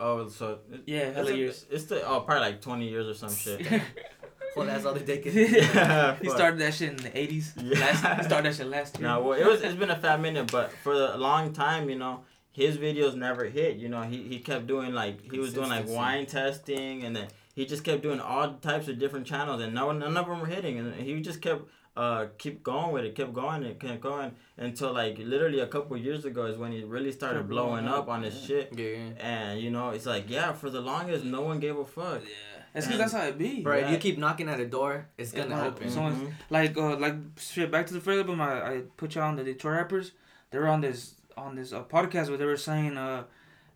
Oh, 0.00 0.28
so 0.28 0.58
it- 0.72 0.82
Yeah, 0.86 0.98
it's, 1.00 1.16
hella 1.16 1.30
a- 1.30 1.36
years. 1.36 1.66
it's 1.70 1.84
the 1.84 2.02
oh 2.08 2.20
probably 2.20 2.40
like 2.48 2.60
twenty 2.62 2.88
years 2.88 3.06
or 3.06 3.14
some 3.14 3.34
shit. 3.34 3.60
Well, 4.56 4.66
that's 4.66 4.84
all 4.84 4.94
they 4.94 5.04
take. 5.04 5.24
Yeah, 5.26 6.16
he 6.22 6.28
started 6.28 6.58
that 6.60 6.74
shit 6.74 6.90
in 6.90 6.96
the 6.96 7.10
80s. 7.10 7.52
Yeah. 7.56 7.78
Last, 7.78 8.18
he 8.18 8.24
started 8.24 8.50
that 8.50 8.56
shit 8.56 8.66
last 8.66 8.98
year. 8.98 9.06
No, 9.06 9.22
well, 9.22 9.38
it 9.38 9.46
was 9.46 9.62
it's 9.62 9.76
been 9.76 9.90
a 9.90 9.96
fat 9.96 10.20
minute, 10.20 10.50
but 10.50 10.72
for 10.82 10.92
a 10.92 11.16
long 11.16 11.52
time, 11.52 11.88
you 11.88 11.96
know, 11.96 12.24
his 12.50 12.76
videos 12.76 13.14
never 13.14 13.44
hit. 13.44 13.76
You 13.76 13.88
know, 13.88 14.02
he, 14.02 14.24
he 14.24 14.40
kept 14.40 14.66
doing 14.66 14.92
like 14.92 15.30
he 15.30 15.38
was 15.38 15.54
doing 15.54 15.68
like 15.68 15.88
wine 15.88 16.26
testing, 16.26 17.04
and 17.04 17.14
then 17.14 17.28
he 17.54 17.64
just 17.64 17.84
kept 17.84 18.02
doing 18.02 18.20
all 18.20 18.54
types 18.54 18.88
of 18.88 18.98
different 18.98 19.24
channels, 19.24 19.62
and 19.62 19.72
no 19.72 19.92
none 19.92 20.16
of 20.16 20.26
them 20.26 20.40
were 20.40 20.46
hitting, 20.46 20.78
and 20.78 20.94
he 20.94 21.20
just 21.20 21.40
kept 21.40 21.62
uh 22.04 22.22
keep 22.42 22.56
going 22.62 22.90
with 22.94 23.04
it, 23.08 23.12
kept 23.20 23.32
going 23.42 23.60
and 23.66 23.74
kept 23.84 24.00
going 24.00 24.30
until 24.66 24.90
like 25.02 25.14
literally 25.18 25.60
a 25.60 25.66
couple 25.74 25.96
years 26.08 26.22
ago 26.30 26.42
is 26.52 26.56
when 26.62 26.72
he 26.76 26.80
really 26.96 27.12
started 27.12 27.36
Started 27.40 27.48
blowing 27.54 27.84
blowing 27.84 27.88
up 27.88 28.04
up, 28.04 28.08
on 28.14 28.20
his 28.22 28.36
yeah. 28.40 28.46
shit. 28.46 28.66
Yeah, 28.82 28.86
yeah. 28.86 29.30
And 29.32 29.60
you 29.64 29.70
know, 29.76 29.86
it's 29.96 30.06
like 30.14 30.24
yeah, 30.36 30.52
for 30.60 30.68
the 30.76 30.80
longest, 30.92 31.24
no 31.36 31.42
one 31.50 31.58
gave 31.66 31.76
a 31.76 31.84
fuck. 31.84 32.20
Yeah. 32.22 32.30
That's 32.72 32.86
because 32.86 33.00
that's 33.00 33.12
how 33.18 33.24
it 33.32 33.36
be. 33.36 33.62
Bro, 33.66 33.78
if 33.78 33.90
you 33.90 33.98
keep 34.06 34.16
knocking 34.24 34.48
at 34.48 34.60
a 34.60 34.68
door, 34.78 34.92
it's 35.18 35.32
gonna 35.32 35.56
no, 35.56 35.66
open. 35.68 35.90
someone- 35.90 36.16
Mhm. 36.20 36.32
like 36.56 36.76
uh 36.76 36.96
like 37.04 37.16
shit 37.38 37.68
back 37.74 37.84
to 37.88 37.94
the 37.94 38.00
first 38.06 38.18
album 38.22 38.40
I, 38.40 38.52
I 38.72 38.74
put 38.96 39.14
y'all 39.14 39.24
on 39.24 39.36
the 39.36 39.44
Detroit 39.44 39.74
rappers 39.80 40.12
they 40.50 40.58
were 40.62 40.68
on 40.76 40.80
this 40.86 41.00
on 41.36 41.50
this 41.58 41.72
uh, 41.72 41.82
podcast 41.96 42.28
where 42.30 42.38
they 42.38 42.44
were 42.54 42.56
saying 42.70 42.96
uh 42.96 43.24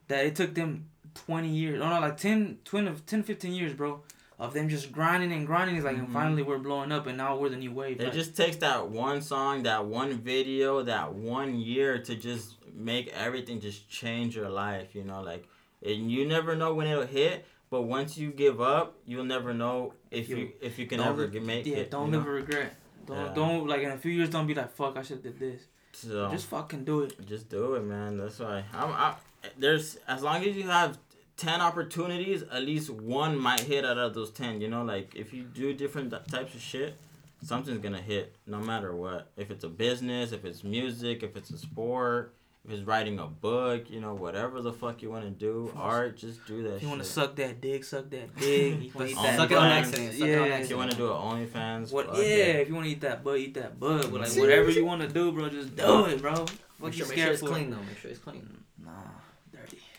that 0.08 0.24
it 0.28 0.34
took 0.40 0.54
them 0.54 0.70
20 1.14 1.48
years 1.48 1.80
oh 1.82 1.88
no 1.88 1.98
like 2.06 2.16
10 2.16 2.58
20 2.64 2.92
10 3.06 3.22
15 3.22 3.52
years 3.52 3.72
bro 3.80 4.00
of 4.39 4.53
them 4.53 4.68
just 4.68 4.91
grinding 4.93 5.32
and 5.32 5.47
grinding 5.47 5.76
it's 5.76 5.85
like 5.85 5.97
and 5.97 6.09
Mhm. 6.09 6.12
finally 6.12 6.43
we're 6.43 6.59
blowing 6.59 6.91
up 6.93 7.07
and 7.07 7.16
now 7.16 7.37
we're 7.37 7.49
the 7.51 7.57
new 7.57 7.72
wave 7.72 8.01
It 8.01 8.05
like, 8.05 8.12
just 8.12 8.37
takes 8.37 8.57
that 8.57 8.89
one 8.89 9.22
song, 9.22 9.62
that 9.64 9.87
one 9.87 10.12
video, 10.18 10.82
that 10.82 11.14
one 11.14 11.59
year 11.61 11.99
to 11.99 12.14
just 12.16 12.57
make 12.74 13.09
everything 13.09 13.61
just 13.61 13.89
change 13.89 14.35
your 14.35 14.49
life, 14.51 14.95
you 14.95 15.05
know, 15.05 15.22
like 15.22 15.49
and 15.85 16.11
you 16.11 16.26
never 16.26 16.57
know 16.57 16.74
when 16.74 16.87
it'll 16.87 17.07
hit, 17.07 17.45
but 17.70 17.82
once 17.82 18.16
you 18.18 18.30
give 18.30 18.61
up, 18.61 18.97
you'll 19.07 19.24
never 19.24 19.53
know 19.55 19.93
if 20.11 20.28
you, 20.28 20.37
You- 20.37 20.53
if 20.61 20.78
you 20.78 20.87
can 20.87 21.01
ever 21.01 21.28
make 21.28 21.66
yeah 21.66 21.76
it. 21.78 21.91
don't 21.91 22.07
you 22.07 22.12
live 22.16 22.24
know? 22.24 22.30
a 22.30 22.35
regret 22.35 22.76
don't 23.07 23.16
Yeah. 23.18 23.35
don't 23.35 23.66
like 23.68 23.82
in 23.82 23.91
a 23.91 23.99
few 23.99 24.12
years 24.12 24.30
don't 24.30 24.47
be 24.47 24.55
like 24.55 24.70
fuck 24.72 24.97
I 24.97 25.03
should 25.03 25.16
have 25.18 25.22
did 25.22 25.39
this 25.39 25.62
So 25.93 26.28
just 26.30 26.47
fucking 26.47 26.85
do 26.85 27.03
it 27.03 27.24
just 27.26 27.49
do 27.49 27.74
it, 27.76 27.82
man. 27.85 28.16
That's 28.16 28.41
why 28.41 28.64
I'm. 28.72 28.91
I, 28.91 29.14
there's 29.59 29.97
as 30.09 30.22
long 30.22 30.43
as 30.45 30.57
you 30.57 30.64
have 30.68 30.99
ten 31.37 31.61
opportunities, 31.61 32.43
at 32.43 32.62
least 32.62 32.91
one 32.91 33.39
might 33.39 33.61
hit 33.61 33.85
out 33.85 33.99
of 33.99 34.14
those 34.14 34.30
ten. 34.30 34.61
You 34.61 34.68
know, 34.68 34.82
like 34.85 35.14
if 35.14 35.32
you 35.32 35.43
do 35.45 35.72
different 35.72 36.12
types 36.28 36.55
of 36.55 36.61
shit, 36.61 36.97
something's 37.43 37.78
gonna 37.78 38.01
hit 38.01 38.37
no 38.47 38.59
matter 38.61 38.95
what. 38.95 39.30
If 39.37 39.51
it's 39.51 39.64
a 39.64 39.68
business, 39.68 40.32
if 40.32 40.45
it's 40.45 40.64
music, 40.64 41.22
if 41.22 41.37
it's 41.37 41.51
a 41.51 41.59
sport, 41.59 42.35
if 42.64 42.70
it's 42.72 42.82
writing 42.82 43.18
a 43.18 43.26
book, 43.26 43.91
you 43.91 44.01
know, 44.01 44.14
whatever 44.14 44.62
the 44.62 44.72
fuck 44.72 45.03
you 45.03 45.11
want 45.11 45.24
to 45.24 45.30
do, 45.30 45.70
art, 45.76 46.16
just 46.16 46.47
do 46.47 46.62
that. 46.62 46.76
If 46.76 46.82
you 46.82 46.89
want 46.89 47.01
to 47.03 47.07
shit. 47.07 47.14
suck 47.14 47.37
that 47.37 47.61
dick, 47.61 47.85
suck 47.85 48.09
that 48.11 48.35
dick. 48.37 48.80
You 48.80 48.91
want 48.95 49.09
to 49.11 49.12
eat 49.12 49.16
that 49.16 49.37
Suck 49.37 49.51
it 49.51 49.57
on 49.57 49.62
butt. 49.62 49.70
butt, 49.70 49.72
accident. 49.72 50.12
Suck 50.14 50.22
on 50.22 50.28
Yeah. 50.28 50.57
If 50.57 50.70
you 50.70 50.76
want 50.78 50.91
to 50.93 50.97
do 50.97 51.07
an 51.12 51.12
OnlyFans, 51.12 51.93
What? 51.93 52.14
Yeah, 52.16 52.22
it. 52.22 52.57
if 52.61 52.68
you 52.68 52.74
want 52.74 52.87
to 52.87 52.93
eat 52.93 53.01
that 53.03 53.22
butt, 53.22 53.39
eat 53.39 53.55
that 53.55 53.78
butt. 53.78 54.11
But 54.11 54.20
like 54.22 54.32
whatever 54.32 54.70
you 54.70 54.85
want 54.87 55.03
to 55.03 55.09
do, 55.09 55.30
bro, 55.32 55.51
just 55.51 55.76
do 55.76 56.07
it, 56.07 56.22
bro. 56.22 56.32
What 56.32 56.53
Make 56.80 56.95
sure, 56.95 57.07
make 57.09 57.18
sure 57.18 57.32
it's 57.32 57.43
clean 57.43 57.70
though. 57.70 57.76
Make 57.87 57.99
sure 57.99 58.11
it's 58.11 58.20
clean. 58.20 58.49
Nah, 58.82 58.91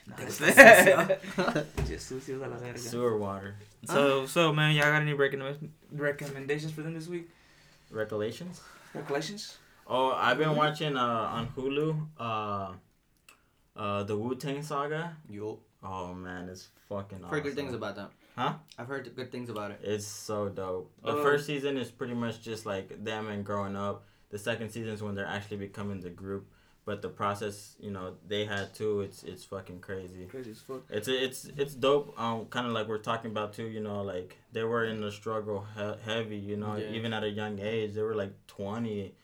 dirty. 0.08 0.22
Nah, 0.22 0.28
It's 0.28 0.42
it's- 0.42 1.66
Just 1.88 2.10
sucios 2.12 2.42
a 2.44 2.48
la 2.48 2.58
verga. 2.58 2.78
sewer 2.78 3.18
water. 3.18 3.56
So, 3.86 4.26
so 4.26 4.52
man, 4.54 4.76
y'all 4.76 4.86
got 4.86 5.02
any 5.02 5.14
recommend- 5.14 5.72
recommendations 5.92 6.72
for 6.72 6.82
them 6.82 6.94
this 6.94 7.08
week? 7.08 7.30
Recollections. 7.92 8.62
Recollections? 8.94 9.58
Oh, 9.88 10.12
I've 10.12 10.38
been 10.38 10.56
watching 10.56 10.98
uh 10.98 11.02
on 11.38 11.48
Hulu 11.56 12.08
uh 12.20 12.72
uh 13.76 14.04
the 14.04 14.18
Wu 14.18 14.36
Tang 14.36 14.62
Saga. 14.64 15.16
Yo. 15.30 15.60
Oh 15.84 16.14
man, 16.14 16.50
it's 16.50 16.70
fucking 16.90 17.20
awesome. 17.20 17.26
I've 17.26 17.32
heard 17.32 17.44
good 17.44 17.56
things 17.56 17.74
about 17.74 17.96
that. 17.98 18.10
Huh? 18.36 18.54
I've 18.78 18.88
heard 18.88 19.16
good 19.16 19.32
things 19.32 19.50
about 19.50 19.72
it. 19.72 19.80
It's 19.84 20.06
so 20.08 20.50
dope. 20.50 20.92
The 21.04 21.12
Uh, 21.18 21.24
first 21.24 21.46
season 21.46 21.78
is 21.78 21.90
pretty 21.92 22.16
much 22.16 22.42
just 22.42 22.66
like 22.66 23.04
them 23.04 23.28
and 23.28 23.46
growing 23.46 23.76
up. 23.76 24.04
The 24.30 24.40
second 24.40 24.72
season 24.72 24.92
is 24.92 25.02
when 25.04 25.16
they're 25.16 25.28
actually 25.28 25.58
becoming 25.58 26.02
the 26.02 26.10
group. 26.10 26.48
But 26.86 27.02
the 27.02 27.10
process, 27.10 27.76
you 27.80 27.90
know, 27.90 28.14
they 28.28 28.46
had 28.46 28.76
too. 28.76 29.02
It's 29.02 29.24
it's 29.24 29.44
fucking 29.44 29.80
crazy. 29.80 30.26
Crazy 30.30 30.52
as 30.52 30.60
fuck. 30.60 30.84
It's 30.90 31.08
it's 31.08 31.46
it's 31.58 31.74
dope. 31.74 32.14
Um, 32.20 32.46
kind 32.46 32.68
of 32.68 32.74
like 32.74 32.88
we're 32.88 33.00
talking 33.00 33.32
about 33.32 33.54
too. 33.54 33.66
You 33.68 33.82
know, 33.82 34.04
like 34.04 34.38
they 34.52 34.64
were 34.64 34.86
in 34.86 35.02
the 35.02 35.12
struggle 35.12 35.66
he- 35.76 36.02
heavy. 36.12 36.38
You 36.38 36.58
know, 36.58 36.76
Yeah. 36.76 36.92
even 36.92 37.12
at 37.12 37.24
a 37.24 37.30
young 37.30 37.58
age, 37.60 37.94
they 37.96 38.04
were 38.04 38.14
like 38.14 38.34
20, 38.48 39.16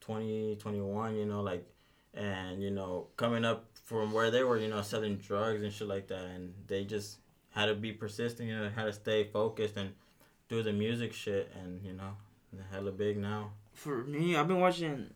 20, 0.00 0.56
21, 0.56 1.16
You 1.16 1.24
know, 1.26 1.40
like, 1.42 1.64
and 2.12 2.62
you 2.62 2.70
know, 2.70 3.06
coming 3.16 3.44
up 3.46 3.64
from 3.84 4.12
where 4.12 4.30
they 4.30 4.42
were, 4.44 4.58
you 4.58 4.68
know, 4.68 4.82
selling 4.82 5.16
drugs 5.16 5.62
and 5.62 5.72
shit 5.72 5.88
like 5.88 6.08
that, 6.08 6.22
and 6.24 6.52
they 6.66 6.84
just 6.84 7.18
had 7.50 7.66
to 7.66 7.74
be 7.74 7.92
persistent. 7.92 8.48
You 8.48 8.58
know, 8.58 8.68
had 8.68 8.84
to 8.84 8.92
stay 8.92 9.24
focused 9.24 9.76
and 9.78 9.94
do 10.50 10.62
the 10.62 10.72
music 10.72 11.14
shit, 11.14 11.50
and 11.58 11.82
you 11.82 11.94
know, 11.94 12.12
hella 12.70 12.92
big 12.92 13.16
now. 13.16 13.52
For 13.72 14.04
me, 14.04 14.36
I've 14.36 14.48
been 14.48 14.60
watching. 14.60 15.14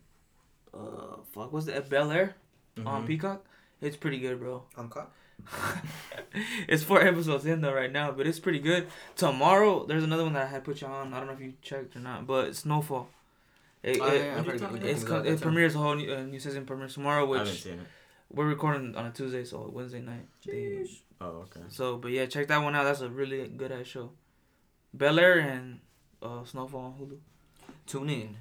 Uh, 0.72 1.16
fuck, 1.32 1.52
what's 1.52 1.66
that? 1.66 1.88
Bel 1.88 2.10
Air 2.10 2.34
on 2.86 3.02
Mhm. 3.04 3.06
Peacock. 3.06 3.44
It's 3.80 3.96
pretty 3.96 4.18
good, 4.18 4.38
bro. 4.38 4.62
Uncut. 4.76 5.10
it's 6.68 6.82
four 6.82 7.00
episodes 7.00 7.46
in 7.46 7.60
though 7.62 7.72
right 7.72 7.90
now, 7.90 8.12
but 8.12 8.26
it's 8.26 8.38
pretty 8.38 8.58
good. 8.58 8.86
Tomorrow, 9.16 9.86
there's 9.86 10.04
another 10.04 10.24
one 10.24 10.34
that 10.34 10.44
I 10.46 10.50
had 10.50 10.64
put 10.64 10.80
you 10.80 10.86
on. 10.86 11.12
I 11.14 11.18
don't 11.18 11.26
know 11.28 11.32
if 11.32 11.40
you 11.40 11.54
checked 11.62 11.96
or 11.96 12.00
not, 12.00 12.26
but 12.26 12.54
Snowfall. 12.54 13.08
It, 13.82 13.98
Oh, 14.00 14.06
it- 14.08 14.18
yeah, 14.24 14.36
I've 14.38 14.44
talking 14.44 14.60
about? 14.62 14.74
it's 14.76 15.00
things 15.00 15.04
co- 15.04 15.22
it 15.24 15.40
premieres 15.40 15.74
a 15.74 15.78
whole 15.78 15.94
new, 15.94 16.12
uh, 16.14 16.22
new 16.22 16.38
season 16.38 16.66
premieres 16.66 16.94
tomorrow, 16.94 17.24
I 17.32 17.38
haven't 17.38 17.52
which 17.52 17.62
seen 17.62 17.80
it. 17.80 17.86
we're 18.30 18.46
recording 18.48 18.94
on 18.94 19.06
a 19.06 19.10
Tuesday, 19.10 19.44
so 19.44 19.70
Wednesday 19.72 20.00
night. 20.02 20.26
They- 20.46 20.86
Oh, 21.22 21.44
okay. 21.44 21.60
So, 21.68 21.98
but 21.98 22.12
yeah, 22.12 22.24
check 22.26 22.46
that 22.48 22.58
one 22.62 22.74
out. 22.74 22.84
That's 22.84 23.02
a 23.02 23.08
really 23.10 23.46
good 23.48 23.70
ass 23.72 23.86
show. 23.86 24.12
Bel 24.94 25.18
Air 25.18 25.38
and 25.38 25.80
uh, 26.22 26.44
Snowfall 26.44 26.80
on 26.80 26.92
Hulu. 26.94 27.18
Tune 27.86 28.08
in. 28.10 28.36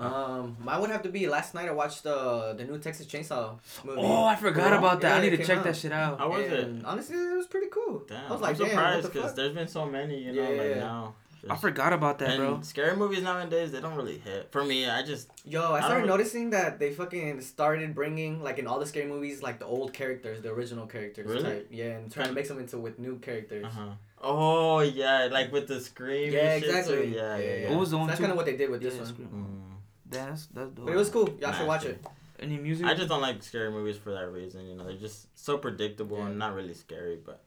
Um, 0.00 0.56
mine 0.60 0.80
would 0.80 0.90
have 0.90 1.02
to 1.02 1.08
be 1.10 1.26
last 1.28 1.54
night. 1.54 1.68
I 1.68 1.72
watched 1.72 2.02
the 2.02 2.54
the 2.56 2.64
new 2.64 2.78
Texas 2.78 3.06
Chainsaw 3.06 3.58
movie. 3.84 4.00
Oh, 4.02 4.24
I 4.24 4.36
forgot 4.36 4.68
Cool. 4.70 4.78
about 4.78 5.00
that. 5.02 5.18
I 5.18 5.20
need 5.20 5.36
to 5.36 5.44
check 5.44 5.58
out. 5.58 5.64
that 5.64 5.76
shit 5.76 5.92
out. 5.92 6.18
How 6.18 6.30
was 6.30 6.40
it? 6.50 6.68
Honestly, 6.84 7.16
it 7.16 7.36
was 7.36 7.46
pretty 7.46 7.68
cool. 7.70 8.02
Damn, 8.08 8.26
I 8.28 8.32
was 8.32 8.40
like, 8.40 8.58
I'm 8.60 8.68
surprised 8.68 9.02
what 9.04 9.12
the 9.12 9.18
because 9.20 9.34
there's 9.34 9.52
been 9.52 9.68
so 9.68 9.84
many, 9.86 10.18
you 10.24 10.32
know, 10.32 10.50
Yeah. 10.50 10.62
like 10.62 10.76
now. 10.76 11.14
I 11.48 11.56
forgot 11.56 11.94
about 11.94 12.18
that, 12.18 12.28
and 12.30 12.38
bro. 12.38 12.60
scary 12.60 12.94
movies 12.94 13.22
nowadays, 13.22 13.72
they 13.72 13.80
don't 13.80 13.94
really 13.96 14.18
hit. 14.18 14.48
For 14.52 14.62
me, 14.62 14.86
I 14.86 15.02
just 15.02 15.30
Yo, 15.46 15.62
I 15.72 15.78
I 15.78 15.80
started 15.80 16.00
don't- 16.00 16.08
noticing 16.08 16.50
that 16.50 16.78
they 16.78 16.92
fucking 16.92 17.40
started 17.40 17.94
bringing 17.94 18.42
like 18.42 18.58
in 18.58 18.66
all 18.66 18.78
the 18.78 18.84
scary 18.84 19.06
movies 19.06 19.42
like 19.42 19.58
the 19.58 19.64
old 19.64 19.94
characters, 19.94 20.42
the 20.42 20.50
original 20.50 20.86
characters. 20.86 21.26
Really? 21.26 21.42
Type. 21.42 21.68
Yeah, 21.70 21.96
and 21.96 22.12
trying 22.12 22.26
to 22.28 22.34
mix 22.34 22.48
them 22.48 22.58
into 22.58 22.76
with 22.78 22.98
new 22.98 23.18
characters. 23.20 23.64
uh 23.64 23.70
huh. 23.70 23.88
Oh 24.22 24.80
yeah, 24.80 25.28
like 25.32 25.50
with 25.50 25.66
the 25.66 25.80
scream. 25.80 26.30
Yeah, 26.34 26.40
and 26.56 26.62
shit, 26.62 26.68
exactly. 26.74 26.96
too. 26.96 27.08
Yeah, 27.08 27.38
yeah, 27.38 27.54
yeah. 27.56 27.70
What 27.70 27.78
was 27.80 27.90
the 27.92 27.98
So 27.98 28.06
that's 28.06 28.20
kind 28.20 28.32
of 28.32 28.36
what 28.36 28.44
they 28.44 28.56
did 28.58 28.68
with 28.68 28.82
this 28.82 28.92
Yeah, 28.96 29.00
one. 29.00 29.08
Scream. 29.08 29.62
That's 30.10 30.46
that's 30.46 30.70
dope. 30.70 30.86
But 30.86 30.92
it 30.92 30.96
was 30.96 31.08
cool. 31.10 31.28
Y'all 31.40 31.52
should 31.52 31.66
watch 31.66 31.84
it. 31.84 32.04
Any 32.38 32.56
music? 32.56 32.86
I 32.86 32.94
just 32.94 33.08
don't 33.08 33.20
like 33.20 33.42
scary 33.42 33.70
movies 33.70 33.96
for 33.98 34.12
that 34.12 34.28
reason. 34.30 34.66
You 34.66 34.74
know, 34.74 34.84
they're 34.84 34.96
just 34.96 35.26
so 35.38 35.58
predictable 35.58 36.18
Yeah. 36.18 36.26
and 36.26 36.38
not 36.38 36.54
really 36.54 36.74
scary, 36.74 37.18
but 37.24 37.42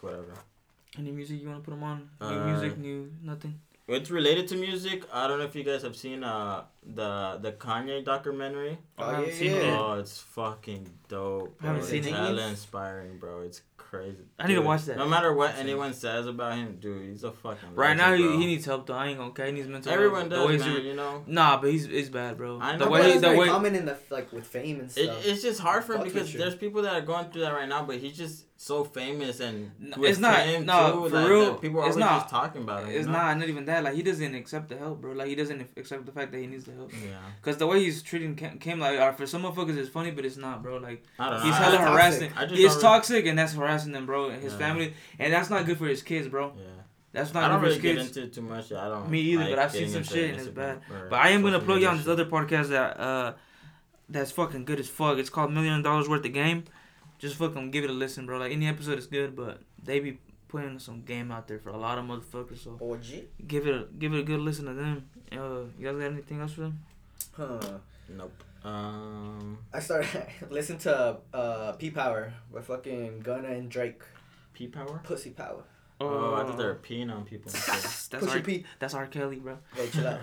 whatever. 0.00 0.32
Any 0.98 1.10
music 1.12 1.40
you 1.42 1.48
want 1.48 1.62
to 1.62 1.64
put 1.70 1.72
them 1.76 1.82
on? 1.84 2.08
New 2.20 2.26
Uh, 2.26 2.46
music, 2.46 2.78
new 2.78 3.12
nothing. 3.22 3.60
It's 3.88 4.10
related 4.10 4.48
to 4.48 4.56
music. 4.56 5.04
I 5.12 5.26
don't 5.28 5.38
know 5.38 5.44
if 5.46 5.54
you 5.54 5.64
guys 5.64 5.82
have 5.82 5.96
seen 5.96 6.24
uh 6.24 6.64
the 6.84 7.38
the 7.40 7.52
Kanye 7.52 8.04
documentary. 8.04 8.78
Oh, 8.98 9.04
Oh, 9.04 9.20
yeah, 9.24 9.34
yeah. 9.42 9.78
Oh, 9.78 9.98
it's 9.98 10.18
fucking 10.18 10.88
dope. 11.08 11.56
I 11.62 11.66
haven't 11.66 11.80
bro. 11.82 11.88
seen 11.90 11.98
it's 11.98 12.08
it. 12.08 12.14
hella 12.14 12.48
inspiring, 12.48 13.18
bro. 13.18 13.40
It's 13.42 13.62
crazy. 13.90 14.18
I 14.38 14.46
need 14.46 14.54
to 14.56 14.62
watch 14.62 14.84
that. 14.84 14.96
No 14.98 15.08
matter 15.08 15.32
what 15.32 15.50
I've 15.50 15.56
seen 15.56 15.66
anyone 15.66 15.92
says 15.94 16.26
about 16.26 16.56
him, 16.56 16.76
dude, 16.80 17.10
he's 17.10 17.24
a 17.24 17.32
fucking. 17.32 17.74
Right 17.74 17.96
now, 17.96 18.10
legend, 18.10 18.22
he, 18.24 18.28
bro. 18.28 18.38
he 18.38 18.46
needs 18.46 18.64
help 18.66 18.86
though. 18.86 18.94
I 18.94 19.06
ain't 19.08 19.18
gonna 19.18 19.30
okay. 19.30 19.46
He 19.46 19.52
needs 19.52 19.68
mental. 19.68 19.92
Everyone 19.92 20.30
help. 20.30 20.50
Does, 20.50 20.60
man. 20.60 20.76
he- 20.76 20.88
You 20.88 20.94
know. 20.94 21.24
Nah, 21.26 21.60
but 21.60 21.70
he's 21.70 21.86
it's 21.86 22.08
bad, 22.08 22.36
bro. 22.36 22.58
I 22.60 22.76
know. 22.76 22.88
Well, 22.88 23.00
way 23.02 23.08
that's 23.18 23.20
the 23.22 23.36
way 23.36 23.46
common 23.48 23.74
in 23.74 23.86
the 23.86 23.96
like 24.10 24.32
with 24.32 24.46
fame 24.46 24.80
and 24.80 24.88
It, 24.88 24.92
stuff. 25.04 25.26
it's 25.26 25.42
just 25.42 25.60
hard 25.60 25.84
for 25.84 25.94
him 25.94 26.02
Fuck 26.02 26.12
because 26.12 26.32
there's 26.32 26.54
people 26.54 26.82
that 26.82 26.94
are 26.94 27.00
going 27.00 27.30
through 27.30 27.42
that 27.42 27.52
right 27.52 27.68
now, 27.68 27.84
but 27.84 27.96
he's 27.96 28.16
just 28.16 28.44
so 28.60 28.82
famous 28.82 29.38
and 29.38 29.70
No, 29.78 30.02
it's 30.02 30.18
not- 30.18 30.44
no, 30.64 31.04
too, 31.04 31.10
for 31.10 31.16
that- 31.16 31.30
real, 31.30 31.54
people 31.54 31.80
are 31.80 31.86
it's 31.86 31.96
not- 31.96 32.22
just 32.22 32.28
talking 32.28 32.62
about 32.62 32.82
him. 32.82 32.90
you 32.90 32.96
it's 32.98 33.06
know? 33.06 33.12
not 33.12 33.38
not 33.38 33.48
even 33.48 33.64
that. 33.66 33.84
Like 33.84 33.94
he 33.94 34.02
doesn't 34.02 34.34
accept 34.34 34.68
the 34.68 34.76
help, 34.76 35.00
bro. 35.00 35.12
Like 35.12 35.28
he 35.28 35.36
doesn't 35.36 35.60
accept 35.76 36.04
the 36.06 36.10
fact 36.12 36.32
that 36.32 36.38
he 36.38 36.48
needs 36.48 36.64
the 36.64 36.72
help. 36.74 36.92
Yeah, 36.92 37.18
Cause 37.40 37.56
the 37.56 37.68
way 37.68 37.84
he's 37.84 38.02
treating 38.02 38.34
Kim, 38.34 38.58
Kim 38.58 38.80
like 38.80 38.98
uh, 38.98 39.12
for 39.12 39.26
some 39.28 39.44
motherfuckers 39.44 39.76
it's 39.76 39.88
funny, 39.88 40.10
but 40.10 40.24
it's 40.24 40.36
not, 40.36 40.60
bro. 40.62 40.78
Like 40.78 41.04
I 41.20 41.30
don't 41.30 41.38
know. 41.38 41.44
he's 41.46 41.54
I- 41.54 41.58
hella 41.62 41.76
toxic. 41.78 41.92
harassing. 41.92 42.32
I 42.36 42.46
He's 42.46 42.72
don't- 42.72 42.82
toxic, 42.82 43.26
and 43.26 43.38
that's 43.38 43.52
harassing 43.54 43.92
them, 43.92 44.06
bro, 44.06 44.30
and 44.30 44.42
his 44.42 44.54
Yeah. 44.54 44.58
family, 44.58 44.94
and 45.20 45.32
that's 45.32 45.50
not 45.50 45.64
good 45.64 45.78
for 45.78 45.86
his 45.86 46.02
kids, 46.02 46.26
bro. 46.26 46.52
Yeah, 46.56 46.64
That's 47.12 47.30
I 47.30 47.34
not 47.40 47.48
don't 47.48 47.60
good 47.60 47.60
for 47.60 47.62
really 47.62 47.74
his 47.74 47.82
get 47.82 47.96
kids. 48.06 48.16
into 48.16 48.22
it 48.28 48.32
too 48.34 48.42
much. 48.42 48.72
I 48.72 48.88
don't. 48.88 49.08
Me 49.08 49.20
either, 49.20 49.44
like 49.44 49.50
but 49.52 49.58
I've 49.60 49.70
seen 49.72 49.88
some 49.88 50.02
shit 50.02 50.30
and 50.30 50.40
it's 50.40 50.48
bad. 50.48 50.80
But 51.08 51.20
I 51.20 51.28
am 51.28 51.42
gonna 51.42 51.60
plug 51.60 51.80
you 51.80 51.86
on 51.86 51.96
this 51.98 52.08
other 52.08 52.26
podcast 52.26 52.70
that 52.70 52.98
uh 52.98 53.34
that's 54.08 54.32
fucking 54.32 54.64
good 54.64 54.80
as 54.80 54.88
fuck. 54.88 55.16
It's 55.18 55.30
called 55.30 55.52
Million 55.52 55.80
Dollars 55.82 56.08
Worth 56.08 56.24
of 56.24 56.32
Game. 56.32 56.64
Just 57.18 57.36
fucking 57.36 57.70
give 57.70 57.84
it 57.84 57.90
a 57.90 57.92
listen, 57.92 58.26
bro. 58.26 58.38
Like 58.38 58.52
any 58.52 58.66
episode 58.68 58.98
is 58.98 59.06
good, 59.06 59.34
but 59.34 59.60
they 59.82 60.00
be 60.00 60.18
putting 60.48 60.78
some 60.78 61.02
game 61.02 61.30
out 61.30 61.46
there 61.48 61.58
for 61.58 61.70
a 61.70 61.76
lot 61.76 61.98
of 61.98 62.04
motherfuckers. 62.04 62.58
So 62.64 62.78
OG. 62.80 63.46
give 63.46 63.66
it 63.66 63.74
a 63.74 63.86
give 63.98 64.14
it 64.14 64.20
a 64.20 64.22
good 64.22 64.40
listen 64.40 64.66
to 64.66 64.74
them. 64.74 65.08
Uh, 65.32 65.64
you 65.78 65.86
guys 65.86 65.96
got 65.96 66.12
anything 66.12 66.40
else 66.40 66.52
for 66.52 66.62
them? 66.62 66.80
Huh. 67.32 67.60
Nope. 68.08 68.42
Um, 68.64 69.58
I 69.72 69.80
started 69.80 70.08
listen 70.50 70.78
to 70.78 71.18
uh 71.32 71.72
P 71.72 71.90
Power 71.90 72.32
with 72.50 72.66
fucking 72.66 73.20
Gunna 73.20 73.48
and 73.48 73.68
Drake. 73.70 74.02
P 74.52 74.66
power. 74.66 75.00
Pussy 75.04 75.30
Power. 75.30 75.62
Oh, 76.00 76.34
I 76.34 76.44
thought 76.44 76.56
they 76.58 76.64
were 76.64 76.76
peeing 76.76 77.12
on 77.12 77.24
people. 77.24 77.50
and 77.52 77.62
that's 77.66 78.08
Push 78.08 78.28
R, 78.28 78.34
your 78.36 78.44
P. 78.44 78.64
that's 78.78 78.94
R. 78.94 79.06
Kelly, 79.06 79.36
bro. 79.36 79.58
Hey, 79.74 79.88
chill 79.88 80.06
out. 80.06 80.20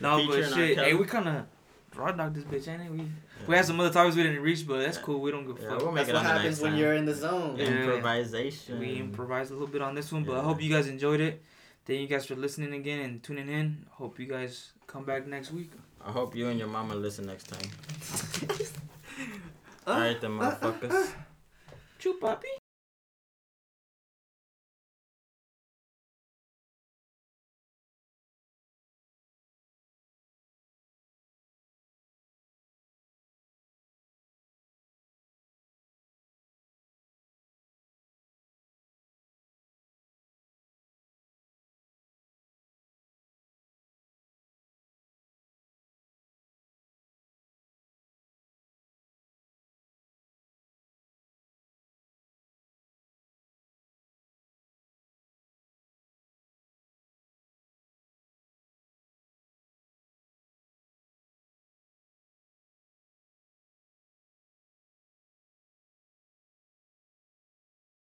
No, 0.00 0.26
but 0.26 0.52
shit. 0.52 0.78
Hey, 0.78 0.94
we 0.94 1.04
kind 1.06 1.28
of 1.28 1.46
raw 1.94 2.12
dog 2.12 2.34
this 2.34 2.44
bitch, 2.44 2.68
ain't 2.68 2.82
it? 2.82 2.90
We 2.92 3.08
we 3.48 3.54
had 3.56 3.64
some 3.64 3.78
other 3.80 3.90
topics 3.92 4.16
we 4.16 4.22
didn't 4.22 4.42
reach, 4.42 4.66
but 4.66 4.78
that's 4.80 4.98
cool. 4.98 5.20
We 5.20 5.30
don't 5.30 5.46
give 5.46 5.58
a 5.58 5.62
Yeah, 5.62 5.68
fuck. 5.70 5.82
we'll 5.82 5.92
make 5.92 6.06
That's 6.06 6.10
it 6.10 6.12
what 6.14 6.18
on 6.20 6.24
the 6.24 6.40
happens 6.40 6.60
when 6.60 6.70
time. 6.72 6.80
you're 6.80 6.94
in 6.94 7.04
the 7.04 7.14
zone. 7.14 7.56
Yeah. 7.56 7.64
Improvisation. 7.66 8.78
We 8.78 8.94
improvised 8.96 9.50
a 9.50 9.54
little 9.54 9.68
bit 9.68 9.82
on 9.82 9.94
this 9.94 10.10
one, 10.12 10.24
but 10.24 10.36
I 10.36 10.42
hope 10.42 10.60
you 10.62 10.70
guys 10.70 10.86
enjoyed 10.88 11.20
it. 11.20 11.42
Thank 11.84 12.00
you 12.00 12.06
guys 12.08 12.26
for 12.26 12.34
listening 12.34 12.72
again 12.74 13.00
and 13.00 13.22
tuning 13.22 13.48
in. 13.48 13.86
Hope 13.90 14.18
you 14.18 14.26
guys 14.26 14.72
come 14.86 15.04
back 15.04 15.26
next 15.26 15.52
week. 15.52 15.70
I 16.04 16.10
hope 16.10 16.34
you 16.34 16.48
and 16.48 16.58
your 16.58 16.68
mama 16.68 16.94
listen 16.94 17.26
next 17.26 17.44
time. 17.48 17.70
Uh, 19.86 19.90
All 19.92 20.00
right, 20.00 20.20
then, 20.20 20.38
uh, 20.38 20.42
uh, 20.42 20.46
uh, 20.46 20.72
motherfuckers. 20.72 21.12
Choo, 21.98 22.18
papi. 22.20 22.65